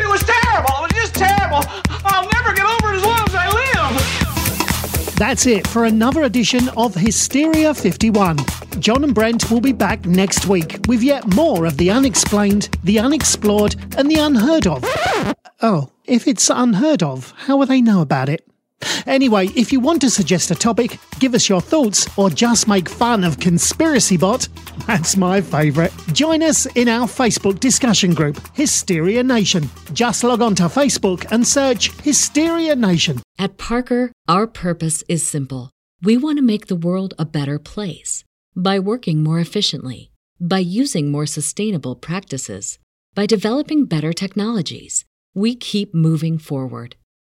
It 0.00 0.08
was 0.08 0.22
terrible. 0.22 0.74
It 0.78 0.82
was 0.82 0.92
just 0.92 1.14
terrible. 1.14 1.62
I'll 2.04 2.28
never 2.32 2.52
get 2.54 2.66
over 2.66 2.92
it 2.92 2.96
as 2.96 3.04
long 3.04 3.20
as 3.28 3.34
I 3.34 3.48
live. 3.50 5.14
That's 5.16 5.46
it 5.46 5.66
for 5.66 5.84
another 5.84 6.22
edition 6.22 6.68
of 6.76 6.94
Hysteria 6.94 7.74
51. 7.74 8.38
John 8.78 9.04
and 9.04 9.14
Brent 9.14 9.50
will 9.50 9.60
be 9.60 9.72
back 9.72 10.06
next 10.06 10.46
week 10.46 10.78
with 10.88 11.02
yet 11.02 11.34
more 11.34 11.66
of 11.66 11.76
the 11.76 11.90
unexplained, 11.90 12.70
the 12.82 12.98
unexplored, 12.98 13.76
and 13.98 14.10
the 14.10 14.18
unheard 14.18 14.66
of. 14.66 14.82
Oh, 15.60 15.90
if 16.06 16.26
it's 16.26 16.48
unheard 16.48 17.02
of, 17.02 17.34
how 17.36 17.58
will 17.58 17.66
they 17.66 17.82
know 17.82 18.00
about 18.00 18.30
it? 18.30 18.49
Anyway, 19.06 19.48
if 19.48 19.72
you 19.72 19.80
want 19.80 20.00
to 20.00 20.10
suggest 20.10 20.50
a 20.50 20.54
topic, 20.54 20.98
give 21.18 21.34
us 21.34 21.48
your 21.48 21.60
thoughts, 21.60 22.08
or 22.18 22.30
just 22.30 22.68
make 22.68 22.88
fun 22.88 23.24
of 23.24 23.38
Conspiracy 23.38 24.16
Bot, 24.16 24.48
that's 24.86 25.16
my 25.16 25.40
favourite. 25.40 25.92
Join 26.12 26.42
us 26.42 26.66
in 26.76 26.88
our 26.88 27.06
Facebook 27.06 27.60
discussion 27.60 28.14
group, 28.14 28.40
Hysteria 28.54 29.22
Nation. 29.22 29.68
Just 29.92 30.24
log 30.24 30.42
on 30.42 30.54
to 30.56 30.64
Facebook 30.64 31.30
and 31.30 31.46
search 31.46 31.90
Hysteria 32.02 32.74
Nation. 32.76 33.20
At 33.38 33.58
Parker, 33.58 34.12
our 34.28 34.46
purpose 34.46 35.02
is 35.08 35.26
simple. 35.26 35.70
We 36.02 36.16
want 36.16 36.38
to 36.38 36.42
make 36.42 36.66
the 36.66 36.76
world 36.76 37.14
a 37.18 37.24
better 37.24 37.58
place. 37.58 38.24
by 38.56 38.78
working 38.78 39.22
more 39.22 39.38
efficiently, 39.40 40.10
by 40.40 40.58
using 40.58 41.10
more 41.10 41.26
sustainable 41.26 41.94
practices, 41.94 42.78
by 43.14 43.26
developing 43.26 43.86
better 43.86 44.12
technologies, 44.12 45.04
we 45.34 45.54
keep 45.54 45.94
moving 45.94 46.38
forward. 46.38 46.96